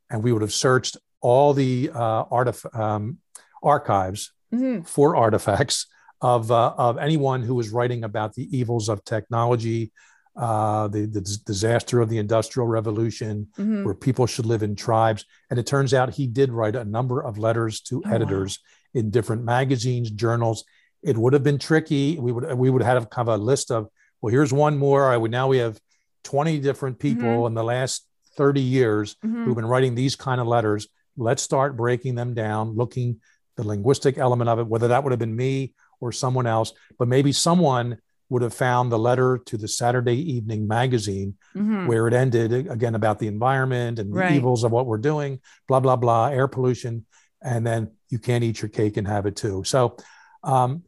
and 0.08 0.22
we 0.22 0.32
would 0.32 0.40
have 0.40 0.54
searched 0.54 0.96
all 1.20 1.52
the 1.52 1.90
uh 1.92 2.24
artif- 2.32 2.74
um, 2.74 3.18
archives 3.62 4.32
Mm-hmm. 4.54 4.80
for 4.84 5.14
artifacts 5.14 5.86
of 6.22 6.50
uh, 6.50 6.72
of 6.78 6.96
anyone 6.96 7.42
who 7.42 7.54
was 7.54 7.68
writing 7.68 8.02
about 8.02 8.32
the 8.34 8.48
evils 8.56 8.88
of 8.88 9.04
technology 9.04 9.92
uh, 10.36 10.88
the, 10.88 11.00
the 11.04 11.20
dis- 11.20 11.36
disaster 11.38 12.00
of 12.00 12.08
the 12.08 12.16
industrial 12.16 12.66
revolution 12.66 13.48
Mm-hmm. 13.58 13.84
where 13.84 13.94
people 13.94 14.26
should 14.26 14.46
live 14.46 14.62
in 14.62 14.74
tribes. 14.74 15.24
And 15.50 15.58
it 15.58 15.66
turns 15.66 15.92
out 15.92 16.14
he 16.14 16.26
did 16.26 16.50
write 16.50 16.76
a 16.76 16.84
number 16.84 17.20
of 17.22 17.36
letters 17.36 17.80
to 17.82 17.98
Oh, 17.98 18.08
wow. 18.08 18.14
editors 18.14 18.58
in 18.94 19.10
different 19.10 19.44
magazines, 19.44 20.10
journals. 20.10 20.64
It 21.02 21.18
would 21.18 21.34
have 21.34 21.42
been 21.44 21.58
tricky. 21.58 22.18
We 22.18 22.32
would 22.32 22.54
we 22.54 22.70
would 22.70 22.82
have 22.82 23.10
kind 23.10 23.28
of 23.28 23.38
a 23.40 23.44
list 23.44 23.70
of 23.70 23.88
well, 24.22 24.30
here's 24.32 24.52
one 24.52 24.78
more. 24.78 25.12
I 25.12 25.16
would 25.18 25.30
now 25.30 25.46
we 25.48 25.58
have 25.58 25.78
20 26.24 26.58
different 26.60 26.98
people 26.98 27.46
in 27.46 27.52
the 27.54 27.64
last 27.64 28.06
30 28.36 28.60
years 28.62 29.14
Mm-hmm. 29.22 29.44
who've 29.44 29.56
been 29.56 29.66
writing 29.66 29.94
these 29.94 30.16
kind 30.16 30.40
of 30.40 30.46
letters. 30.46 30.88
Let's 31.18 31.42
start 31.42 31.76
breaking 31.76 32.14
them 32.14 32.32
down, 32.32 32.76
looking 32.76 33.20
the 33.58 33.66
linguistic 33.66 34.16
element 34.18 34.48
of 34.48 34.60
it, 34.60 34.66
whether 34.68 34.88
that 34.88 35.02
would 35.02 35.10
have 35.10 35.18
been 35.18 35.34
me 35.34 35.74
or 36.00 36.12
someone 36.12 36.46
else, 36.46 36.72
but 36.96 37.08
maybe 37.08 37.32
someone 37.32 37.98
would 38.30 38.40
have 38.42 38.54
found 38.54 38.92
the 38.92 38.98
letter 38.98 39.38
to 39.46 39.56
the 39.56 39.66
Saturday 39.66 40.16
Evening 40.36 40.66
Magazine 40.68 41.34
Mm-hmm. 41.56 41.86
where 41.88 42.06
it 42.06 42.14
ended 42.14 42.52
again 42.68 42.94
about 42.94 43.18
the 43.18 43.26
environment 43.26 43.98
and 43.98 44.12
the 44.12 44.18
Right. 44.18 44.32
evils 44.36 44.62
of 44.62 44.70
what 44.70 44.86
we're 44.86 44.96
doing, 45.12 45.40
blah 45.66 45.80
blah 45.80 45.96
blah, 45.96 46.26
air 46.28 46.46
pollution, 46.46 47.04
and 47.42 47.66
then 47.66 47.90
you 48.10 48.18
can't 48.20 48.44
eat 48.44 48.62
your 48.62 48.68
cake 48.68 48.96
and 48.96 49.08
have 49.08 49.26
it 49.26 49.34
too. 49.34 49.64
So, 49.64 49.96
um, 50.44 50.84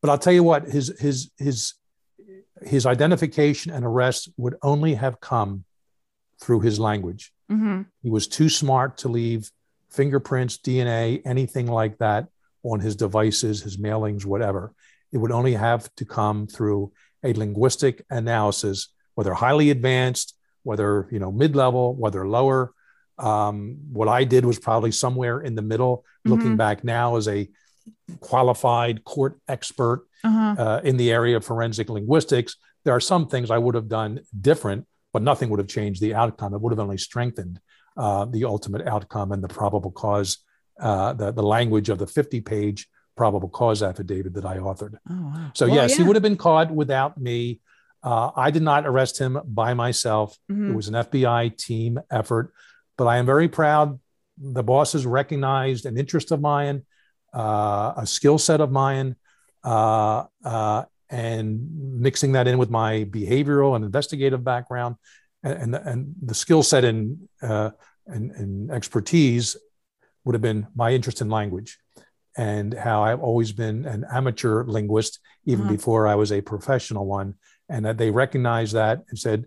but 0.00 0.08
I'll 0.10 0.16
tell 0.18 0.32
you 0.32 0.42
what, 0.42 0.64
his 0.64 0.98
his 0.98 1.30
his 1.36 1.74
his 2.62 2.86
identification 2.86 3.72
and 3.72 3.84
arrest 3.84 4.30
would 4.38 4.54
only 4.62 4.94
have 4.94 5.20
come 5.20 5.64
through 6.40 6.60
his 6.60 6.80
language. 6.80 7.30
Mm-hmm. 7.52 7.82
He 8.02 8.08
was 8.08 8.26
too 8.26 8.48
smart 8.48 8.98
to 8.98 9.08
leave 9.08 9.50
fingerprints, 9.90 10.58
DNA, 10.58 11.22
anything 11.24 11.66
like 11.66 11.98
that 11.98 12.28
on 12.62 12.80
his 12.80 12.96
devices, 12.96 13.62
his 13.62 13.76
mailings, 13.76 14.24
whatever. 14.24 14.72
It 15.12 15.18
would 15.18 15.32
only 15.32 15.54
have 15.54 15.88
to 15.96 16.04
come 16.04 16.46
through 16.46 16.92
a 17.24 17.32
linguistic 17.32 18.04
analysis, 18.10 18.88
whether 19.14 19.34
highly 19.34 19.70
advanced, 19.70 20.34
whether 20.64 21.08
you 21.10 21.18
know 21.18 21.30
mid-level, 21.32 21.94
whether 21.94 22.26
lower. 22.26 22.72
Um, 23.18 23.78
what 23.92 24.08
I 24.08 24.24
did 24.24 24.44
was 24.44 24.58
probably 24.58 24.92
somewhere 24.92 25.40
in 25.40 25.54
the 25.54 25.62
middle. 25.62 26.04
Looking 26.24 26.54
Mhm. 26.54 26.58
back 26.58 26.84
now 26.84 27.16
as 27.16 27.28
a 27.28 27.48
qualified 28.20 29.04
court 29.04 29.38
expert 29.48 30.06
Uh-huh. 30.24 30.54
uh, 30.62 30.80
in 30.82 30.96
the 30.96 31.10
area 31.12 31.36
of 31.36 31.44
forensic 31.44 31.88
linguistics, 31.88 32.56
there 32.84 32.94
are 32.94 33.00
some 33.00 33.28
things 33.28 33.50
I 33.50 33.58
would 33.58 33.74
have 33.74 33.88
done 33.88 34.20
different, 34.38 34.86
but 35.12 35.22
nothing 35.22 35.50
would 35.50 35.58
have 35.60 35.68
changed 35.68 36.00
the 36.02 36.14
outcome. 36.14 36.52
It 36.52 36.60
would 36.60 36.72
have 36.72 36.80
only 36.80 36.98
strengthened 36.98 37.60
uh, 37.96 38.24
the 38.26 38.44
ultimate 38.44 38.86
outcome 38.86 39.32
and 39.32 39.42
the 39.42 39.48
probable 39.48 39.90
cause, 39.90 40.38
uh, 40.80 41.12
the, 41.14 41.32
the 41.32 41.42
language 41.42 41.88
of 41.88 41.98
the 41.98 42.06
50 42.06 42.40
page 42.40 42.88
probable 43.16 43.48
cause 43.48 43.82
affidavit 43.82 44.34
that 44.34 44.44
I 44.44 44.58
authored. 44.58 44.94
Oh, 45.08 45.14
wow. 45.14 45.50
So, 45.54 45.66
Well, 45.66 45.76
yes, 45.76 45.96
he 45.96 46.02
would 46.02 46.16
have 46.16 46.22
been 46.22 46.36
caught 46.36 46.70
without 46.70 47.18
me. 47.18 47.60
Uh, 48.02 48.30
I 48.36 48.50
did 48.50 48.62
not 48.62 48.86
arrest 48.86 49.18
him 49.18 49.38
by 49.44 49.72
myself. 49.74 50.36
Mhm. 50.50 50.70
It 50.70 50.76
was 50.76 50.88
an 50.88 50.94
FBI 50.94 51.48
team 51.56 51.98
effort, 52.10 52.52
but 52.98 53.06
I 53.06 53.16
am 53.16 53.26
very 53.26 53.48
proud. 53.48 53.98
The 54.38 54.62
bosses 54.62 55.06
recognized 55.06 55.86
an 55.86 55.96
interest 55.96 56.30
of 56.30 56.40
mine, 56.42 56.82
uh, 57.34 57.94
a 57.96 58.06
skill 58.06 58.36
set 58.38 58.60
of 58.60 58.70
mine, 58.70 59.16
uh, 59.64 60.24
uh, 60.44 60.84
and 61.08 62.00
mixing 62.00 62.32
that 62.32 62.46
in 62.46 62.58
with 62.58 62.68
my 62.70 63.04
behavioral 63.04 63.74
and 63.76 63.84
investigative 63.84 64.44
background, 64.44 64.96
and 65.46 65.56
and, 65.62 65.74
and 65.74 66.14
the 66.22 66.34
skill 66.34 66.62
set 66.62 66.84
and, 66.84 67.28
uh, 67.42 67.70
and 68.06 68.30
and 68.32 68.70
expertise 68.70 69.56
would 70.24 70.34
have 70.34 70.42
been 70.42 70.66
my 70.74 70.90
interest 70.92 71.20
in 71.20 71.28
language, 71.30 71.78
and 72.36 72.74
how 72.74 73.02
I've 73.02 73.20
always 73.20 73.52
been 73.52 73.84
an 73.86 74.04
amateur 74.10 74.64
linguist 74.64 75.20
even 75.44 75.64
Uh-huh. 75.64 75.76
before 75.76 76.02
I 76.12 76.16
was 76.16 76.32
a 76.32 76.40
professional 76.40 77.06
one, 77.06 77.34
and 77.68 77.84
that 77.84 77.98
they 77.98 78.10
recognized 78.10 78.74
that 78.74 78.96
and 79.08 79.18
said, 79.18 79.46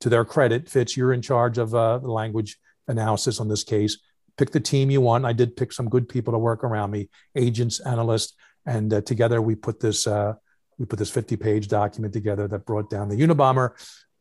to 0.00 0.08
their 0.08 0.24
credit, 0.24 0.68
Fitz, 0.68 0.96
you're 0.96 1.12
in 1.12 1.22
charge 1.22 1.58
of 1.58 1.74
uh, 1.74 1.98
the 1.98 2.10
language 2.10 2.58
analysis 2.88 3.40
on 3.40 3.48
this 3.48 3.64
case. 3.64 3.98
Pick 4.36 4.50
the 4.50 4.60
team 4.60 4.90
you 4.90 5.00
want. 5.00 5.24
I 5.24 5.32
did 5.32 5.56
pick 5.56 5.72
some 5.72 5.88
good 5.88 6.08
people 6.08 6.32
to 6.32 6.38
work 6.38 6.62
around 6.64 6.90
me, 6.90 7.08
agents, 7.34 7.80
analysts, 7.80 8.34
and 8.66 8.92
uh, 8.92 9.00
together 9.00 9.40
we 9.40 9.54
put 9.54 9.80
this 9.80 10.06
uh, 10.06 10.34
we 10.78 10.84
put 10.86 10.98
this 10.98 11.10
50 11.10 11.36
page 11.36 11.68
document 11.68 12.12
together 12.12 12.48
that 12.48 12.66
brought 12.66 12.90
down 12.90 13.08
the 13.08 13.16
Unabomber. 13.16 13.70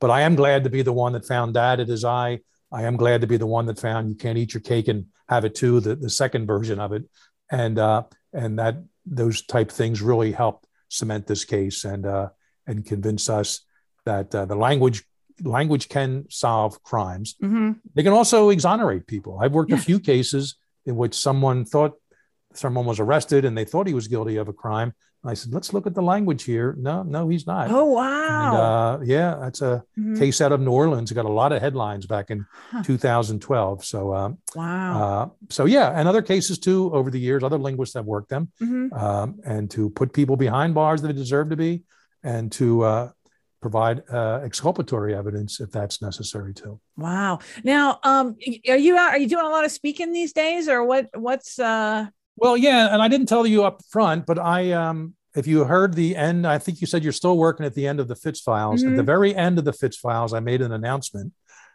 But 0.04 0.12
I 0.12 0.24
am 0.24 0.36
glad 0.36 0.66
to 0.66 0.70
be 0.70 0.82
the 0.82 0.91
one 0.91 1.14
that 1.14 1.26
found 1.26 1.56
that 1.56 1.80
it 1.80 1.89
is 1.89 2.04
I. 2.04 2.41
I 2.74 2.84
am 2.84 2.97
glad 2.97 3.22
to 3.22 3.28
be 3.28 3.38
the 3.38 3.45
one 3.45 3.68
that 3.68 3.80
found 3.80 4.10
you 4.10 4.16
can't 4.16 4.38
eat 4.38 4.54
your 4.54 4.60
cake 4.60 4.89
and 4.89 5.06
have 5.30 5.45
it 5.45 5.56
too. 5.56 5.80
The, 5.80 5.95
the 5.95 6.10
second 6.10 6.45
version 6.45 6.78
of 6.78 6.91
it, 6.91 7.06
and 7.49 7.80
uh, 7.80 8.04
and 8.34 8.60
that 8.60 8.84
those 9.06 9.45
type 9.45 9.72
things 9.72 10.01
really 10.01 10.34
helped 10.34 10.68
cement 10.89 11.26
this 11.28 11.45
case 11.45 11.86
and 11.86 12.06
uh, 12.06 12.28
and 12.68 12.86
convince 12.86 13.30
us 13.30 13.62
that 14.04 14.36
uh, 14.36 14.43
the 14.43 14.58
language 14.58 15.06
language 15.41 15.88
can 15.88 16.26
solve 16.30 16.84
crimes. 16.84 17.36
Mhm. 17.41 17.80
They 17.95 18.04
can 18.04 18.12
also 18.12 18.49
exonerate 18.49 19.08
people. 19.08 19.39
I've 19.41 19.54
worked 19.54 19.72
Yeah. 19.72 19.78
a 19.78 19.88
few 19.89 20.01
cases 20.01 20.58
in 20.86 20.97
which 20.97 21.16
someone 21.16 21.64
thought 21.64 21.93
someone 22.54 22.86
was 22.86 22.99
arrested 22.99 23.45
and 23.45 23.58
they 23.58 23.64
thought 23.64 23.88
he 23.88 23.93
was 23.93 24.10
guilty 24.10 24.36
of 24.36 24.49
a 24.49 24.54
crime. 24.54 24.95
And 25.24 25.32
I 25.32 25.34
said, 25.36 25.53
let's 25.53 25.71
look 25.74 25.88
at 25.88 25.93
the 25.95 26.01
language 26.01 26.43
here. 26.43 26.76
No, 26.78 27.01
no, 27.03 27.30
he's 27.30 27.47
not. 27.47 27.69
Oh 27.71 27.86
And, 27.97 28.51
wow. 28.51 28.55
uh, 28.55 28.99
yeah, 29.03 29.36
that's 29.39 29.61
a 29.61 29.84
Mhm. 29.97 30.19
case 30.19 30.41
out 30.41 30.51
of 30.51 30.59
New 30.59 30.71
Orleans. 30.71 31.11
It 31.11 31.15
got 31.15 31.26
a 31.26 31.30
lot 31.32 31.53
of 31.53 31.61
headlines 31.61 32.05
back 32.05 32.30
in 32.30 32.45
Huh. 32.71 32.84
2012. 32.84 33.86
So, 33.86 34.13
um, 34.13 34.38
Wow. 34.55 35.01
uh, 35.01 35.30
so 35.49 35.65
yeah, 35.65 35.91
and 35.97 36.07
other 36.09 36.21
cases 36.21 36.59
too 36.59 36.91
over 36.93 37.09
the 37.09 37.19
years. 37.19 37.41
Other 37.43 37.57
linguists 37.57 37.95
have 37.95 38.05
worked 38.05 38.30
them, 38.30 38.51
Mhm. 38.61 38.91
um, 39.01 39.39
and 39.45 39.71
to 39.71 39.89
put 39.91 40.11
people 40.13 40.36
behind 40.36 40.74
bars 40.76 41.01
that 41.01 41.07
they 41.07 41.13
deserve 41.13 41.49
to 41.51 41.55
be, 41.55 41.84
and 42.24 42.51
to 42.53 42.84
uh, 42.84 43.09
provide 43.61 44.03
uh, 44.11 44.41
exculpatory 44.43 45.15
evidence 45.15 45.61
if 45.61 45.71
that's 45.71 46.01
necessary 46.01 46.53
too. 46.53 46.82
Wow. 46.97 47.39
Now, 47.63 47.99
um, 48.03 48.36
are 48.67 48.76
you 48.78 48.97
out? 48.97 49.11
Are 49.13 49.17
you 49.19 49.28
doing 49.30 49.45
a 49.45 49.49
lot 49.49 49.63
of 49.63 49.71
speaking 49.71 50.11
these 50.11 50.34
days, 50.34 50.67
or 50.67 50.84
what? 50.84 51.07
What's 51.15 51.59
uh? 51.59 52.07
Well, 52.36 52.57
yeah, 52.57 52.93
and 52.93 53.01
I 53.01 53.07
didn't 53.07 53.27
tell 53.27 53.45
you 53.45 53.63
up 53.63 53.81
front, 53.89 54.25
but 54.25 54.39
I, 54.39 54.71
um, 54.71 55.13
if 55.36 55.47
you 55.47 55.63
heard 55.63 55.93
the 55.93 56.15
end, 56.15 56.45
I 56.45 56.57
think 56.57 56.81
you 56.81 56.88
said 56.88 57.03
you're 57.03 57.13
still 57.13 57.38
working 57.38 57.65
at 57.65 57.73
the 57.73 57.88
end 57.88 57.99
of 57.99 58.07
the 58.07 58.15
Fitz 58.15 58.39
files. 58.41 58.84
At 58.84 58.95
the 58.95 59.03
very 59.03 59.36
end 59.36 59.57
of 59.59 59.65
the 59.65 59.73
Fitz 59.73 59.97
files, 59.97 60.34
I 60.34 60.39
made 60.39 60.61
an 60.61 60.71
announcement. 60.71 61.34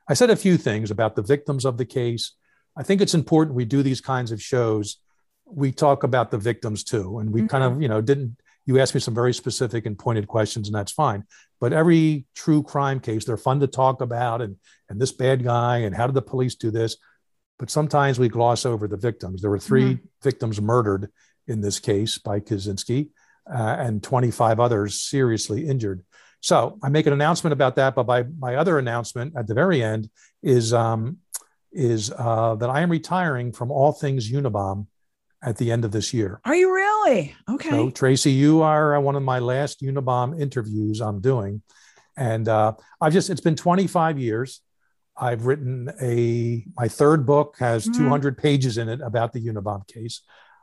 I 0.09 0.15
said 0.15 0.31
a 0.31 0.37
few 0.37 0.57
things 0.57 0.91
about 0.91 1.17
the 1.17 1.23
victims 1.23 1.65
of 1.65 1.77
the 1.77 1.85
case. 1.85 2.33
I 2.77 2.83
think 2.83 3.01
it's 3.01 3.15
important 3.15 3.57
we 3.57 3.65
do 3.65 3.83
these 3.83 4.01
kinds 4.01 4.33
of 4.33 4.41
shows. 4.41 4.99
We 5.45 5.73
talk 5.73 6.03
about 6.03 6.31
the 6.31 6.39
victims 6.39 6.85
too, 6.85 7.19
and 7.19 7.33
we 7.33 7.47
kind 7.47 7.65
of, 7.65 7.83
you 7.83 7.89
know, 7.89 8.01
didn't. 8.01 8.37
You 8.65 8.79
asked 8.79 8.95
me 8.95 9.01
some 9.01 9.15
very 9.15 9.33
specific 9.33 9.87
and 9.87 9.99
pointed 9.99 10.29
questions, 10.29 10.69
and 10.69 10.75
that's 10.75 10.93
fine. 10.93 11.25
But 11.59 11.73
every 11.73 12.27
true 12.35 12.63
crime 12.63 13.01
case, 13.01 13.25
they're 13.25 13.37
fun 13.37 13.61
to 13.61 13.67
talk 13.67 14.01
about, 14.03 14.43
and 14.43 14.57
and 14.89 15.01
this 15.01 15.13
bad 15.13 15.43
guy, 15.43 15.79
and 15.79 15.95
how 15.95 16.07
did 16.07 16.15
the 16.15 16.23
police 16.23 16.55
do 16.55 16.71
this? 16.71 16.97
But 17.59 17.71
sometimes 17.71 18.19
we 18.19 18.29
gloss 18.29 18.65
over 18.65 18.87
the 18.89 18.97
victims. 18.97 19.43
There 19.43 19.51
were 19.51 19.59
3 19.59 19.99
victims 20.23 20.61
murdered 20.61 21.11
in 21.47 21.61
this 21.61 21.81
case 21.81 22.19
by 22.19 22.41
Kaczynski, 22.41 23.09
uh, 23.51 23.77
and 23.79 24.03
25 24.03 24.61
others 24.61 25.01
seriously 25.01 25.67
injured. 25.67 26.05
So 26.41 26.79
I 26.83 26.89
make 26.89 27.07
an 27.07 27.13
announcement 27.13 27.53
about 27.53 27.77
that, 27.77 27.95
but 27.95 28.07
my, 28.07 28.25
my 28.39 28.57
other 28.57 28.79
announcement 28.79 29.35
at 29.37 29.47
the 29.47 29.55
very 29.55 29.83
end 29.83 30.09
is 30.43 30.73
um, 30.73 31.19
is 31.73 32.13
uh, 32.17 32.55
that 32.57 32.71
I 32.71 32.81
am 32.81 32.91
retiring 32.91 33.53
from 33.53 33.71
all 33.71 33.93
things 33.93 34.31
Unabomb 34.31 34.87
at 35.43 35.57
the 35.57 35.71
end 35.71 35.85
of 35.85 35.93
this 35.93 36.15
year. 36.15 36.41
Are 36.45 36.55
you 36.55 36.73
really? 36.73 37.35
Okay. 37.49 37.71
So 37.71 37.91
Tracy, 37.91 38.33
you 38.33 38.63
are 38.63 38.97
uh, 38.97 39.01
one 39.01 39.17
of 39.17 39.23
my 39.23 39.39
last 39.39 39.83
Unabomb 39.83 40.41
interviews 40.41 41.01
I'm 41.01 41.21
doing, 41.21 41.63
and 42.17 42.49
uh, 42.49 42.73
I've 43.01 43.13
just 43.13 43.31
it's 43.31 43.41
been 43.41 43.57
25 43.57 44.19
years. 44.19 44.61
I've 45.21 45.47
written 45.47 45.91
a 46.01 46.65
my 46.77 46.89
third 46.89 47.27
book 47.27 47.57
has 47.59 47.87
Mhm. 47.87 47.97
200 47.97 48.39
pages 48.39 48.79
in 48.79 48.89
it 48.89 49.01
about 49.01 49.33
the 49.33 49.41
Unabomb 49.45 49.87
case. 49.87 50.23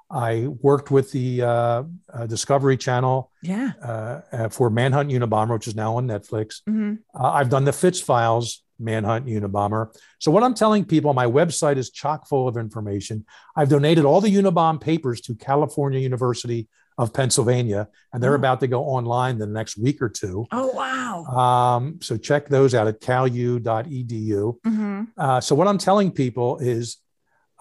I 0.09 0.47
worked 0.61 0.91
with 0.91 1.11
the 1.11 1.41
uh, 1.41 1.83
uh, 2.13 2.27
Discovery 2.27 2.77
Channel 2.77 3.31
yeah. 3.41 3.71
uh, 3.83 4.21
uh, 4.31 4.49
for 4.49 4.69
Manhunt 4.69 5.09
Unabomber, 5.09 5.53
which 5.53 5.67
is 5.67 5.75
now 5.75 5.97
on 5.97 6.07
Netflix. 6.07 6.61
Mhm. 6.69 6.99
Uh, 7.19 7.31
I've 7.31 7.49
done 7.49 7.65
the 7.65 7.73
Fitz 7.73 7.99
Files 7.99 8.63
Manhunt 8.79 9.25
Unabomber. 9.25 9.87
So 10.19 10.29
what 10.31 10.43
I'm 10.43 10.53
telling 10.53 10.85
people, 10.85 11.13
my 11.13 11.25
website 11.25 11.77
is 11.77 11.89
chock 11.89 12.27
full 12.27 12.47
of 12.47 12.55
information. 12.55 13.25
I've 13.55 13.69
donated 13.69 14.05
all 14.05 14.21
the 14.21 14.29
Unabomb 14.35 14.79
papers 14.79 15.21
to 15.21 15.33
California 15.35 15.99
University 15.99 16.67
of 16.97 17.13
Pennsylvania, 17.13 17.87
and 18.13 18.23
they're 18.23 18.31
Oh. 18.33 18.35
about 18.43 18.59
to 18.61 18.67
go 18.67 18.83
online 18.83 19.37
the 19.37 19.45
next 19.47 19.77
week 19.77 20.01
or 20.01 20.09
two. 20.09 20.45
Oh 20.51 20.71
wow. 20.73 21.25
Um, 21.25 21.99
so 22.01 22.15
check 22.17 22.47
those 22.47 22.73
out 22.73 22.87
at 22.87 23.01
calu.edu. 23.01 24.59
Mhm. 24.65 25.07
Uh, 25.17 25.41
so 25.41 25.55
what 25.55 25.67
I'm 25.67 25.77
telling 25.77 26.11
people 26.11 26.57
is, 26.59 26.97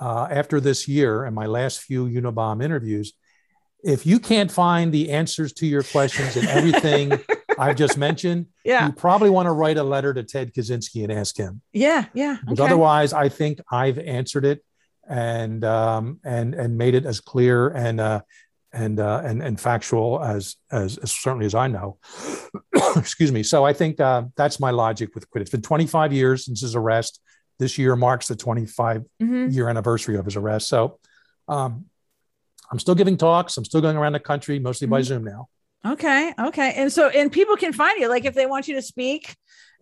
uh, 0.01 0.29
after 0.31 0.61
this 0.61 0.87
year 0.89 1.25
and 1.25 1.35
my 1.35 1.47
last 1.47 1.81
few 1.81 2.07
Unabomb 2.07 2.63
interviews, 2.63 3.13
if 3.83 4.07
you 4.07 4.19
can't 4.19 4.51
find 4.51 4.93
the 4.93 5.11
answers 5.11 5.53
to 5.55 5.67
your 5.67 5.83
questions 5.83 6.37
and 6.37 6.47
everything 6.49 7.13
I've 7.59 7.77
just 7.77 7.97
mentioned, 7.99 8.47
Yeah. 8.65 8.87
you 8.87 8.93
probably 8.93 9.31
want 9.31 9.47
to 9.47 9.53
write 9.53 9.77
a 9.77 9.85
letter 9.85 10.13
to 10.15 10.23
Ted 10.25 10.53
Kaczynski 10.55 11.05
and 11.05 11.13
ask 11.13 11.37
him. 11.37 11.61
Yeah. 11.73 12.07
Yeah. 12.15 12.37
Because 12.41 12.61
Okay. 12.61 12.67
otherwise, 12.73 13.13
I 13.13 13.29
think 13.29 13.61
I've 13.71 13.99
answered 13.99 14.45
it 14.45 14.65
and 15.09 15.65
um, 15.65 16.19
and 16.25 16.55
and 16.55 16.79
made 16.79 16.95
it 16.95 17.05
as 17.05 17.21
clear 17.21 17.69
and 17.69 18.01
uh, 18.01 18.23
and 18.75 18.99
uh, 19.01 19.23
and 19.25 19.43
and 19.43 19.61
factual 19.61 20.23
as, 20.23 20.57
as 20.71 20.99
as 20.99 21.13
certainly 21.13 21.47
as 21.47 21.55
I 21.55 21.69
know. 21.69 21.99
Excuse 22.97 23.33
me. 23.33 23.43
So 23.43 23.65
I 23.65 23.73
think 23.73 24.01
uh, 24.01 24.25
that's 24.37 24.61
my 24.61 24.71
logic 24.71 25.15
with 25.15 25.29
Quid. 25.31 25.43
It's 25.43 25.51
been 25.51 25.63
25 25.63 26.13
years 26.13 26.45
since 26.45 26.61
his 26.61 26.75
arrest. 26.75 27.21
This 27.59 27.79
year 27.79 27.95
marks 27.97 28.27
the 28.29 28.37
25 28.37 29.05
Mhm. 29.23 29.53
year 29.55 29.69
anniversary 29.69 30.17
of 30.17 30.25
his 30.25 30.37
arrest. 30.37 30.69
So 30.69 30.99
um, 31.49 31.87
I'm 32.71 32.79
still 32.79 32.95
giving 32.97 33.17
talks. 33.17 33.57
I'm 33.57 33.65
still 33.65 33.81
going 33.81 33.97
around 33.97 34.13
the 34.15 34.21
country, 34.21 34.59
mostly 34.59 34.87
by 34.89 35.01
Mhm. 35.01 35.05
Zoom 35.05 35.25
now. 35.25 35.49
Okay. 35.87 36.33
Okay. 36.39 36.73
And 36.77 36.91
so, 36.93 37.09
and 37.11 37.31
people 37.31 37.57
can 37.57 37.73
find 37.73 38.01
you, 38.01 38.09
like 38.09 38.25
if 38.25 38.35
they 38.35 38.47
want 38.47 38.67
you 38.69 38.75
to 38.77 38.83
speak 38.83 39.37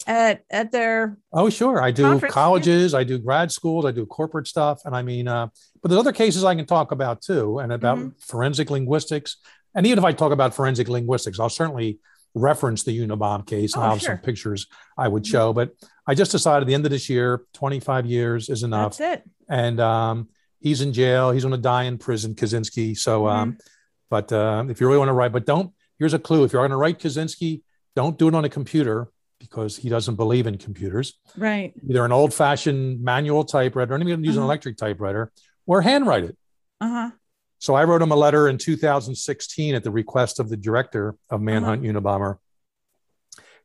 at 0.07 0.45
at 0.51 0.73
their. 0.73 1.19
Oh, 1.33 1.49
sure. 1.51 1.83
I 1.83 1.91
do 1.91 2.19
colleges, 2.21 2.95
I 2.95 3.05
do 3.05 3.19
grad 3.19 3.51
schools, 3.53 3.85
I 3.85 3.91
do 3.93 4.07
corporate 4.07 4.47
stuff. 4.47 4.83
And 4.85 4.95
I 4.95 5.03
mean, 5.03 5.29
uh, 5.29 5.49
but 5.83 5.89
there's 5.89 5.99
other 6.01 6.13
cases 6.13 6.45
I 6.45 6.55
can 6.55 6.67
talk 6.67 6.93
about 6.93 7.23
too, 7.23 7.59
and 7.59 7.73
about 7.73 7.99
Mhm. 7.99 8.13
forensic 8.21 8.71
linguistics. 8.71 9.37
And 9.75 9.87
even 9.87 9.99
if 9.99 10.05
I 10.05 10.13
talk 10.13 10.33
about 10.33 10.55
forensic 10.55 10.89
linguistics, 10.89 11.39
I'll 11.41 11.49
certainly 11.49 11.99
reference 12.35 12.83
the 12.83 12.99
Unabomb 13.07 13.47
case 13.47 13.75
and 13.75 13.83
Oh, 13.83 13.87
I'll 13.87 13.93
have 13.93 14.01
sure. 14.01 14.15
some 14.17 14.25
pictures 14.25 14.67
I 14.97 15.09
would 15.09 15.25
Mhm. 15.25 15.31
show. 15.31 15.53
But 15.53 15.73
I 16.07 16.15
just 16.15 16.33
decided 16.33 16.63
at 16.63 16.67
the 16.67 16.75
end 16.75 16.85
of 16.87 16.91
this 16.91 17.09
year, 17.11 17.43
25 17.53 18.07
years 18.07 18.49
is 18.49 18.63
enough. 18.63 18.97
That's 18.97 19.21
it. 19.21 19.31
And 19.49 19.79
um, 19.81 20.29
he's 20.61 20.81
in 20.81 20.93
jail. 20.93 21.31
He's 21.31 21.43
going 21.45 21.53
to 21.55 21.61
die 21.61 21.85
in 21.85 21.99
prison, 21.99 22.35
Kaczynski. 22.35 22.97
So, 22.97 23.29
um, 23.29 23.59
but 24.11 24.33
uh, 24.33 24.65
if 24.69 24.81
you 24.81 24.87
really 24.87 24.99
want 24.99 25.11
to 25.11 25.13
write, 25.15 25.33
but 25.33 25.45
don't, 25.47 25.73
here's 25.99 26.15
a 26.15 26.19
clue. 26.19 26.45
If 26.45 26.53
you're 26.53 26.63
going 26.63 26.71
to 26.71 26.77
write 26.77 26.99
Kaczynski, 26.99 27.63
don't 27.95 28.17
do 28.19 28.29
it 28.29 28.35
on 28.35 28.45
a 28.45 28.49
computer 28.49 29.09
because 29.43 29.77
he 29.77 29.89
doesn't 29.89 30.15
believe 30.17 30.47
in 30.47 30.57
computers 30.57 31.19
Right. 31.37 31.73
either 31.89 32.05
an 32.05 32.13
old 32.13 32.33
fashioned 32.33 33.03
manual 33.03 33.45
typewriter, 33.45 33.95
or 33.95 34.01
even 34.01 34.25
use 34.25 34.37
an 34.37 34.41
Uh-huh. 34.43 34.47
electric 34.49 34.77
typewriter, 34.77 35.33
or 35.67 35.83
handwrite 35.83 36.25
it. 36.25 36.37
Uh 36.81 36.89
huh. 36.89 37.11
So 37.59 37.75
I 37.75 37.85
wrote 37.85 38.03
him 38.03 38.11
a 38.11 38.17
letter 38.17 38.49
in 38.49 38.59
2016 38.59 39.75
at 39.75 39.85
the 39.85 39.91
request 39.91 40.41
of 40.41 40.49
the 40.49 40.57
director 40.57 41.15
of 41.31 41.41
Manhunt 41.41 41.83
Uh-huh. 41.87 41.93
Unabomber. 42.01 42.37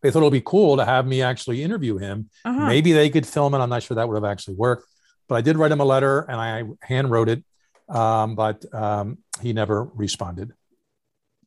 They 0.01 0.11
thought 0.11 0.19
it 0.21 0.23
would 0.25 0.31
be 0.31 0.41
cool 0.41 0.77
to 0.77 0.85
have 0.85 1.07
me 1.07 1.21
actually 1.23 1.63
interview 1.63 1.97
him. 1.97 2.29
Uh 2.45 2.53
huh. 2.53 2.67
Maybe 2.67 2.91
they 2.93 3.09
could 3.09 3.25
film 3.25 3.53
it. 3.55 3.59
I'm 3.59 3.69
not 3.69 3.83
sure 3.83 3.95
that 3.95 4.07
would 4.07 4.15
have 4.15 4.23
actually 4.31 4.55
worked, 4.55 4.85
but 5.27 5.35
I 5.35 5.41
did 5.41 5.57
write 5.57 5.71
him 5.71 5.79
a 5.81 5.85
letter 5.85 6.19
and 6.29 6.39
I 6.39 6.63
hand 6.81 7.09
wrote 7.09 7.29
it, 7.29 7.43
um, 7.89 8.35
but 8.35 8.63
um, 8.73 9.17
he 9.41 9.53
never 9.53 9.83
responded. 9.83 10.53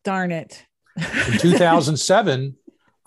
Darn 0.03 0.33
it. 0.33 0.65
In 0.97 1.39
2007, 1.39 2.57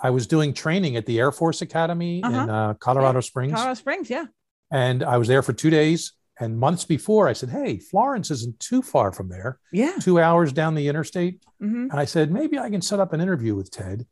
I 0.04 0.10
was 0.10 0.28
doing 0.28 0.54
training 0.54 0.97
at 0.97 1.06
the 1.06 1.18
Air 1.20 1.32
Force 1.32 1.62
Academy 1.62 2.20
in 2.20 2.25
Uh-huh. 2.25 2.51
uh, 2.51 2.74
Colorado 2.75 3.21
Springs. 3.21 3.54
Colorado 3.54 3.74
Springs. 3.75 4.09
Yeah. 4.09 4.25
And 4.70 5.01
I 5.01 5.17
was 5.17 5.28
there 5.30 5.42
for 5.42 5.54
two 5.54 5.70
days. 5.70 6.12
And 6.39 6.59
months 6.59 6.84
before, 6.84 7.28
I 7.30 7.34
said, 7.34 7.50
Hey, 7.50 7.78
Florence 7.78 8.30
isn't 8.32 8.59
too 8.59 8.82
far 8.82 9.12
from 9.12 9.30
there, 9.30 9.59
Yeah. 9.71 9.93
two 10.01 10.20
hours 10.20 10.51
down 10.51 10.75
the 10.75 10.88
interstate. 10.88 11.42
hmm 11.59 11.88
And 11.89 11.93
I 11.93 12.05
said, 12.05 12.32
Maybe 12.32 12.59
I 12.59 12.70
can 12.70 12.82
set 12.82 13.00
up 13.00 13.13
an 13.13 13.21
interview 13.21 13.55
with 13.55 13.71
Ted. 13.71 14.05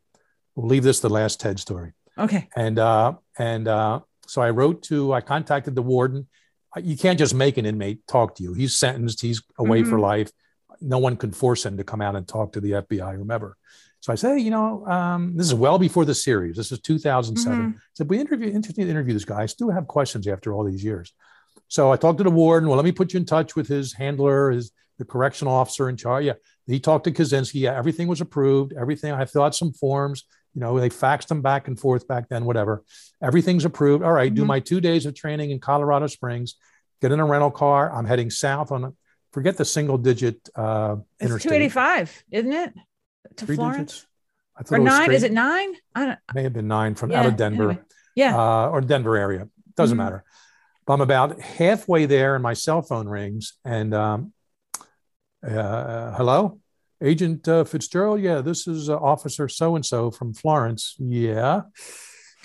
We'll 0.54 0.68
leave 0.68 0.84
this 0.84 1.00
the 1.00 1.10
last 1.10 1.40
Ted 1.40 1.58
story. 1.60 1.92
Okay. 2.16 2.48
And, 2.56 2.78
uh, 2.78 3.14
and 3.38 3.66
uh, 3.68 4.00
so 4.26 4.40
I 4.40 4.50
wrote 4.50 4.82
to, 4.84 5.12
I 5.12 5.20
contacted 5.20 5.74
the 5.74 5.82
warden. 5.82 6.28
You 6.80 6.96
can't 6.96 7.18
just 7.18 7.34
make 7.34 7.58
an 7.58 7.66
inmate 7.66 8.06
talk 8.06 8.36
to 8.36 8.42
you. 8.42 8.54
He's 8.54 8.76
sentenced, 8.76 9.20
he's 9.20 9.42
away 9.58 9.82
for 9.82 9.96
Mhm. 9.98 10.02
life. 10.02 10.30
No 10.80 10.98
one 10.98 11.16
can 11.16 11.32
force 11.32 11.66
him 11.66 11.76
to 11.76 11.84
come 11.84 12.00
out 12.00 12.16
and 12.16 12.26
talk 12.26 12.52
to 12.52 12.60
the 12.60 12.74
FBI 12.74 13.16
whomever. 13.16 13.56
So 14.02 14.12
I 14.12 14.16
said, 14.16 14.36
hey, 14.36 14.42
you 14.42 14.50
know, 14.50 14.84
um, 14.88 15.36
this 15.36 15.46
is 15.46 15.54
well 15.54 15.78
before 15.78 16.04
the 16.04 16.14
series. 16.14 16.56
This 16.56 16.72
is 16.72 16.80
2007. 16.80 17.58
Mhm. 17.58 17.74
I 17.76 17.78
said, 17.94 18.10
we 18.10 18.18
interview, 18.18 18.48
interesting 18.50 18.84
to 18.86 18.90
interview 18.90 19.14
this 19.14 19.24
guy. 19.24 19.40
I 19.42 19.46
still 19.46 19.70
have 19.70 19.86
questions 19.86 20.26
after 20.26 20.52
all 20.52 20.64
these 20.64 20.82
years. 20.82 21.14
So 21.68 21.92
I 21.92 21.96
talked 21.96 22.18
to 22.18 22.24
the 22.24 22.30
warden. 22.30 22.68
Well, 22.68 22.76
let 22.76 22.84
me 22.84 22.90
put 22.90 23.12
you 23.14 23.20
in 23.20 23.26
touch 23.26 23.54
with 23.54 23.68
his 23.68 23.92
handler, 23.92 24.50
his 24.50 24.72
the 24.98 25.04
correctional 25.04 25.54
officer 25.54 25.88
in 25.88 25.96
charge. 25.96 26.24
Yeah, 26.24 26.32
he 26.66 26.80
talked 26.80 27.04
to 27.04 27.12
Kaczynski. 27.12 27.60
Yeah, 27.60 27.76
everything 27.78 28.08
was 28.08 28.20
approved. 28.20 28.72
Everything. 28.72 29.12
I 29.12 29.24
filled 29.24 29.46
out 29.46 29.54
some 29.54 29.72
forms. 29.72 30.24
You 30.54 30.60
know, 30.60 30.78
they 30.80 30.90
faxed 30.90 31.28
them 31.28 31.40
back 31.40 31.68
and 31.68 31.78
forth 31.78 32.06
back 32.08 32.28
then. 32.28 32.44
Whatever. 32.44 32.82
Everything's 33.22 33.64
approved. 33.64 34.02
All 34.02 34.12
right, 34.12 34.34
do 34.34 34.42
Mhm. 34.42 34.46
my 34.48 34.60
two 34.60 34.80
days 34.80 35.06
of 35.06 35.14
training 35.14 35.52
in 35.52 35.60
Colorado 35.60 36.08
Springs. 36.08 36.56
Get 37.00 37.12
in 37.12 37.20
a 37.20 37.24
rental 37.24 37.52
car. 37.52 37.90
I'm 37.92 38.04
heading 38.06 38.30
south 38.30 38.72
on. 38.72 38.82
A 38.84 38.92
forget 39.32 39.56
the 39.56 39.64
single 39.64 39.96
digit 39.96 40.36
uh, 40.56 40.96
It's 41.20 41.30
interstate. 41.30 41.50
285, 41.52 42.24
isn't 42.32 42.52
it? 42.52 42.74
To 43.36 43.46
Three 43.46 43.56
Florence. 43.56 43.76
digits. 43.78 44.06
I 44.56 44.62
thought 44.62 44.78
Or 44.78 44.82
nine? 44.82 45.12
Is 45.12 45.22
it 45.22 45.32
nine? 45.32 45.74
I 45.94 46.04
don't. 46.06 46.18
May 46.34 46.42
have 46.42 46.52
been 46.52 46.68
nine 46.68 46.94
from 46.94 47.10
Yeah, 47.10 47.20
out 47.20 47.26
of 47.26 47.36
Denver 47.36 47.70
anyway. 47.70 47.82
Yeah. 48.14 48.36
uh, 48.36 48.68
or 48.68 48.80
Denver 48.82 49.16
area. 49.16 49.48
Doesn't 49.76 49.96
Mhm. 49.96 50.04
matter. 50.04 50.24
But 50.86 50.94
I'm 50.94 51.00
about 51.00 51.40
halfway 51.40 52.06
there, 52.06 52.34
and 52.34 52.42
my 52.42 52.52
cell 52.52 52.82
phone 52.82 53.08
rings. 53.08 53.54
And 53.64 53.94
um, 53.94 54.32
uh, 55.46 56.12
hello, 56.16 56.60
Agent 57.00 57.48
uh, 57.48 57.64
Fitzgerald. 57.64 58.20
Yeah, 58.20 58.40
this 58.40 58.66
is 58.66 58.88
uh, 58.90 58.96
Officer 58.96 59.48
so 59.48 59.76
and 59.76 59.84
so 59.86 60.10
from 60.10 60.34
Florence. 60.34 60.94
Yeah. 60.98 61.62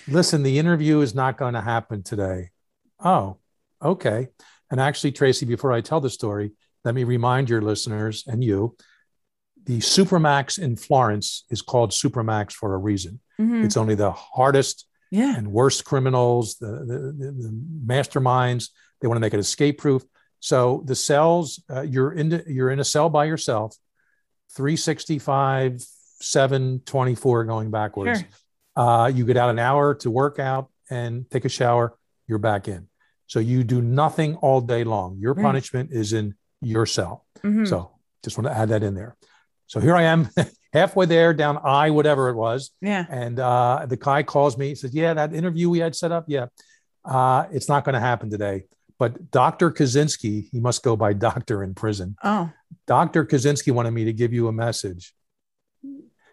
listen, 0.08 0.42
the 0.42 0.58
interview 0.58 1.00
is 1.00 1.14
not 1.14 1.36
going 1.36 1.54
to 1.54 1.60
happen 1.60 2.02
today. 2.02 2.50
Oh, 3.04 3.36
okay. 3.82 4.28
And 4.70 4.80
actually, 4.80 5.12
Tracy, 5.12 5.44
before 5.46 5.72
I 5.72 5.80
tell 5.80 6.00
the 6.00 6.10
story, 6.10 6.52
let 6.84 6.94
me 6.94 7.04
remind 7.04 7.50
your 7.50 7.60
listeners 7.60 8.24
and 8.26 8.42
you 8.42 8.76
the 9.64 9.78
Supermax 9.78 10.58
in 10.58 10.76
Florence 10.76 11.44
is 11.50 11.62
called 11.62 11.90
Supermax 11.90 12.52
for 12.52 12.74
a 12.74 12.78
reason. 12.78 13.20
Mhm. 13.40 13.64
It's 13.64 13.76
only 13.76 13.94
the 13.94 14.10
hardest 14.12 14.86
yeah. 15.10 15.36
and 15.36 15.52
worst 15.52 15.84
criminals, 15.84 16.56
the, 16.56 16.66
the, 16.66 17.32
the, 17.32 17.60
masterminds. 17.86 18.70
They 19.00 19.08
want 19.08 19.16
to 19.16 19.20
make 19.20 19.34
it 19.34 19.40
escape 19.40 19.78
proof. 19.78 20.02
So 20.40 20.82
the 20.86 20.94
cells, 20.94 21.62
uh, 21.70 21.82
you're 21.82 22.12
in 22.12 22.28
the, 22.30 22.44
you're 22.46 22.70
in 22.70 22.80
a 22.80 22.84
cell 22.84 23.08
by 23.10 23.24
yourself, 23.26 23.76
365, 24.54 25.82
7, 26.20 26.80
24 26.84 27.44
going 27.44 27.70
backwards. 27.70 28.20
Sure. 28.20 28.28
Uh, 28.84 29.06
you 29.08 29.24
get 29.24 29.36
out 29.36 29.50
an 29.50 29.58
hour 29.58 29.94
to 29.96 30.10
work 30.10 30.38
out 30.38 30.70
and 30.90 31.28
take 31.30 31.44
a 31.44 31.48
shower, 31.48 31.96
you're 32.26 32.38
back 32.38 32.68
in. 32.68 32.88
So 33.26 33.40
you 33.40 33.62
do 33.64 33.82
nothing 33.82 34.36
all 34.36 34.60
day 34.60 34.84
long. 34.84 35.18
Your 35.18 35.34
Right. 35.34 35.42
punishment 35.42 35.90
is 35.92 36.12
in 36.12 36.34
your 36.60 36.86
cell. 36.86 37.26
Mhm. 37.42 37.68
So 37.68 37.90
just 38.24 38.38
want 38.38 38.46
to 38.48 38.56
add 38.56 38.70
that 38.70 38.82
in 38.82 38.94
there. 38.94 39.16
So 39.68 39.78
here 39.80 39.94
I 39.94 40.02
am, 40.02 40.28
halfway 40.72 41.06
there, 41.06 41.32
down 41.32 41.58
I, 41.62 41.90
whatever 41.90 42.28
it 42.30 42.34
was. 42.34 42.70
yeah. 42.80 43.04
And 43.08 43.38
uh, 43.38 43.86
the 43.88 43.96
guy 43.96 44.22
calls 44.24 44.58
me. 44.58 44.68
He 44.70 44.74
says, 44.74 44.92
"Yeah, 44.94 45.14
that 45.14 45.32
interview 45.34 45.70
we 45.70 45.78
had 45.78 45.94
set 45.94 46.10
up, 46.10 46.24
yeah, 46.26 46.46
uh, 47.04 47.46
it's 47.52 47.68
not 47.68 47.84
going 47.84 47.94
to 47.94 48.00
happen 48.00 48.30
today." 48.30 48.64
But 48.98 49.30
Dr. 49.30 49.70
Kaczynski, 49.70 50.48
he 50.50 50.58
must 50.58 50.82
go 50.82 50.96
by 50.96 51.12
doctor 51.12 51.62
in 51.62 51.74
prison. 51.74 52.16
Oh. 52.24 52.50
Dr. 52.88 53.24
Kaczynski 53.24 53.70
wanted 53.72 53.92
me 53.92 54.04
to 54.06 54.12
give 54.12 54.32
you 54.32 54.48
a 54.48 54.52
message. 54.52 55.14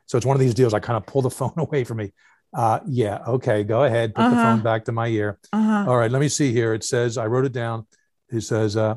So 0.08 0.18
it's 0.18 0.26
one 0.26 0.36
of 0.36 0.40
these 0.40 0.54
deals. 0.56 0.74
I 0.74 0.80
kind 0.80 0.98
of 0.98 1.06
pull 1.06 1.22
the 1.22 1.30
phone 1.40 1.54
away 1.58 1.84
from 1.84 1.98
me. 1.98 2.12
Uh, 2.54 2.80
yeah, 2.88 3.20
okay, 3.28 3.64
go 3.64 3.84
ahead. 3.84 4.16
Put 4.16 4.22
the 4.22 4.28
Uh-huh. 4.28 4.44
phone 4.56 4.62
back 4.64 4.86
to 4.86 4.92
my 4.92 5.08
ear. 5.08 5.38
Uh-huh. 5.52 5.86
All 5.90 5.98
right, 5.98 6.10
let 6.10 6.20
me 6.22 6.30
see 6.30 6.54
here. 6.54 6.74
It 6.74 6.84
says, 6.84 7.18
I 7.18 7.26
wrote 7.28 7.46
it 7.46 7.52
down. 7.52 7.86
It 8.30 8.42
says, 8.42 8.78
uh, 8.78 8.96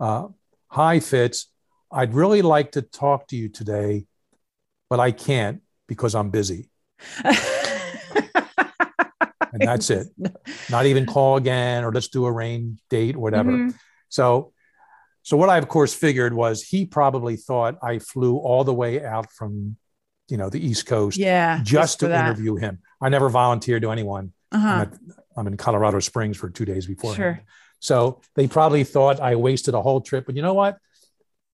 uh, 0.00 0.28
Hi, 0.68 0.98
Fitz. 1.00 1.48
I'd 1.96 2.12
really 2.14 2.42
like 2.42 2.72
to 2.72 2.82
talk 2.82 3.26
to 3.28 3.36
you 3.36 3.48
today, 3.48 4.06
but 4.90 5.00
I 5.00 5.10
can't 5.12 5.62
because 5.88 6.14
I'm 6.14 6.28
busy. 6.30 6.68
And 9.52 9.62
that's 9.62 9.88
it. 9.88 10.08
Not 10.70 10.84
even 10.86 11.06
call 11.06 11.36
again 11.38 11.84
or 11.84 11.90
let's 11.92 12.08
do 12.08 12.26
a 12.26 12.32
rain 12.32 12.78
date, 12.90 13.14
or 13.16 13.20
whatever. 13.20 13.50
Mhm. 13.52 13.74
So, 14.10 14.52
so 15.22 15.36
what 15.38 15.48
I 15.48 15.56
of 15.56 15.68
course 15.68 15.94
figured 15.94 16.34
was 16.34 16.62
he 16.62 16.84
probably 16.84 17.36
thought 17.36 17.78
I 17.82 17.98
flew 17.98 18.36
all 18.36 18.64
the 18.64 18.74
way 18.74 19.02
out 19.02 19.32
from, 19.32 19.76
you 20.28 20.36
know, 20.36 20.50
the 20.50 20.60
East 20.64 20.84
Coast 20.86 21.16
Yeah. 21.16 21.60
just 21.62 22.00
for 22.00 22.06
to 22.06 22.08
that. 22.10 22.26
interview 22.26 22.56
him. 22.56 22.80
I 23.00 23.08
never 23.08 23.30
volunteered 23.30 23.80
to 23.82 23.90
anyone. 23.90 24.32
Uh-huh. 24.52 24.68
I'm, 24.68 24.80
at, 24.82 24.92
I'm 25.38 25.46
in 25.46 25.56
Colorado 25.56 26.00
Springs 26.00 26.36
for 26.36 26.50
two 26.50 26.66
days 26.66 26.86
before. 26.86 27.14
Sure. 27.14 27.40
So 27.80 28.20
they 28.34 28.46
probably 28.48 28.84
thought 28.84 29.20
I 29.20 29.36
wasted 29.36 29.72
a 29.74 29.80
whole 29.80 30.00
trip. 30.02 30.26
But 30.26 30.36
you 30.36 30.42
know 30.42 30.54
what, 30.54 30.76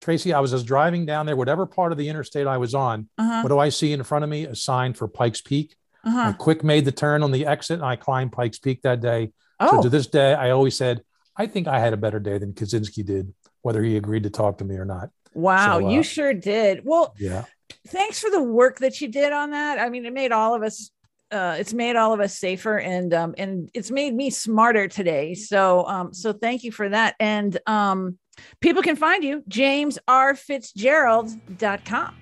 Tracy, 0.02 0.34
I 0.34 0.40
was 0.40 0.50
just 0.50 0.66
driving 0.66 1.06
down 1.06 1.26
there, 1.26 1.36
whatever 1.36 1.64
part 1.64 1.92
of 1.92 1.96
the 1.98 2.08
interstate 2.08 2.48
I 2.48 2.56
was 2.58 2.74
on. 2.74 3.08
Uh-huh. 3.16 3.40
What 3.42 3.48
do 3.50 3.58
I 3.60 3.68
see 3.68 3.92
in 3.92 4.02
front 4.02 4.24
of 4.24 4.28
me? 4.30 4.44
A 4.44 4.54
sign 4.56 4.94
for 4.94 5.06
Pikes 5.08 5.40
Peak. 5.40 5.76
I 6.04 6.08
Uh-huh. 6.08 6.32
quick 6.32 6.64
made 6.64 6.84
the 6.84 6.90
turn 6.92 7.22
on 7.22 7.30
the 7.30 7.46
exit 7.46 7.76
and 7.76 7.84
I 7.84 7.94
climbed 7.94 8.32
Pikes 8.32 8.58
Peak 8.58 8.82
that 8.82 9.00
day. 9.00 9.30
So 9.60 9.78
Oh. 9.78 9.82
to 9.82 9.88
this 9.88 10.08
day, 10.08 10.34
I 10.34 10.50
always 10.50 10.76
said, 10.76 11.02
I 11.36 11.46
think 11.46 11.68
I 11.68 11.78
had 11.78 11.92
a 11.92 11.96
better 11.96 12.18
day 12.18 12.36
than 12.38 12.52
Kaczynski 12.52 13.06
did, 13.06 13.32
whether 13.62 13.80
he 13.80 13.96
agreed 13.96 14.24
to 14.24 14.30
talk 14.30 14.58
to 14.58 14.64
me 14.64 14.74
or 14.74 14.84
not. 14.84 15.10
Wow, 15.34 15.78
So, 15.78 15.86
uh, 15.86 15.90
you 15.90 16.02
sure 16.02 16.34
did. 16.34 16.80
Well, 16.84 17.14
Yeah. 17.20 17.44
thanks 17.86 18.18
for 18.18 18.28
the 18.28 18.42
work 18.42 18.80
that 18.80 19.00
you 19.00 19.06
did 19.06 19.32
on 19.32 19.52
that. 19.52 19.78
I 19.78 19.88
mean, 19.88 20.04
it 20.04 20.12
made 20.12 20.32
all 20.32 20.54
of 20.54 20.62
us 20.64 20.90
uh 21.30 21.56
it's 21.58 21.72
made 21.72 21.96
all 21.96 22.12
of 22.12 22.20
us 22.20 22.38
safer 22.38 22.78
and 22.78 23.14
um 23.14 23.34
and 23.38 23.70
it's 23.72 23.90
made 23.90 24.14
me 24.14 24.28
smarter 24.28 24.86
today. 24.88 25.32
So 25.32 25.86
um 25.86 26.12
so 26.12 26.32
thank 26.34 26.62
you 26.64 26.70
for 26.72 26.88
that. 26.90 27.14
And 27.20 27.58
um 27.66 28.18
people 28.60 28.82
can 28.82 28.96
find 28.96 29.24
you 29.24 29.42
jamesrfitzgerald.com. 29.48 32.16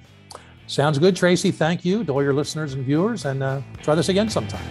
Sounds 0.67 0.99
good, 0.99 1.17
Tracy. 1.17 1.51
Thank 1.51 1.85
you 1.85 2.05
to 2.05 2.13
all 2.13 2.23
your 2.23 2.33
listeners 2.33 2.75
and 2.75 2.85
viewers. 2.85 3.25
And 3.25 3.43
uh, 3.43 3.61
try 3.83 3.97
this 3.97 4.09
again 4.09 4.29
sometime. 4.29 4.65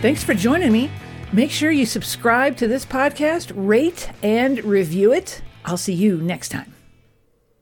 Thanks 0.00 0.24
for 0.24 0.34
joining 0.34 0.72
me. 0.72 0.90
Make 1.32 1.52
sure 1.52 1.70
you 1.70 1.86
subscribe 1.86 2.56
to 2.56 2.66
this 2.66 2.84
podcast, 2.84 3.52
rate 3.54 4.10
and 4.22 4.64
review 4.64 5.12
it. 5.12 5.42
I'll 5.64 5.76
see 5.76 5.94
you 5.94 6.20
next 6.20 6.48
time. 6.48 6.74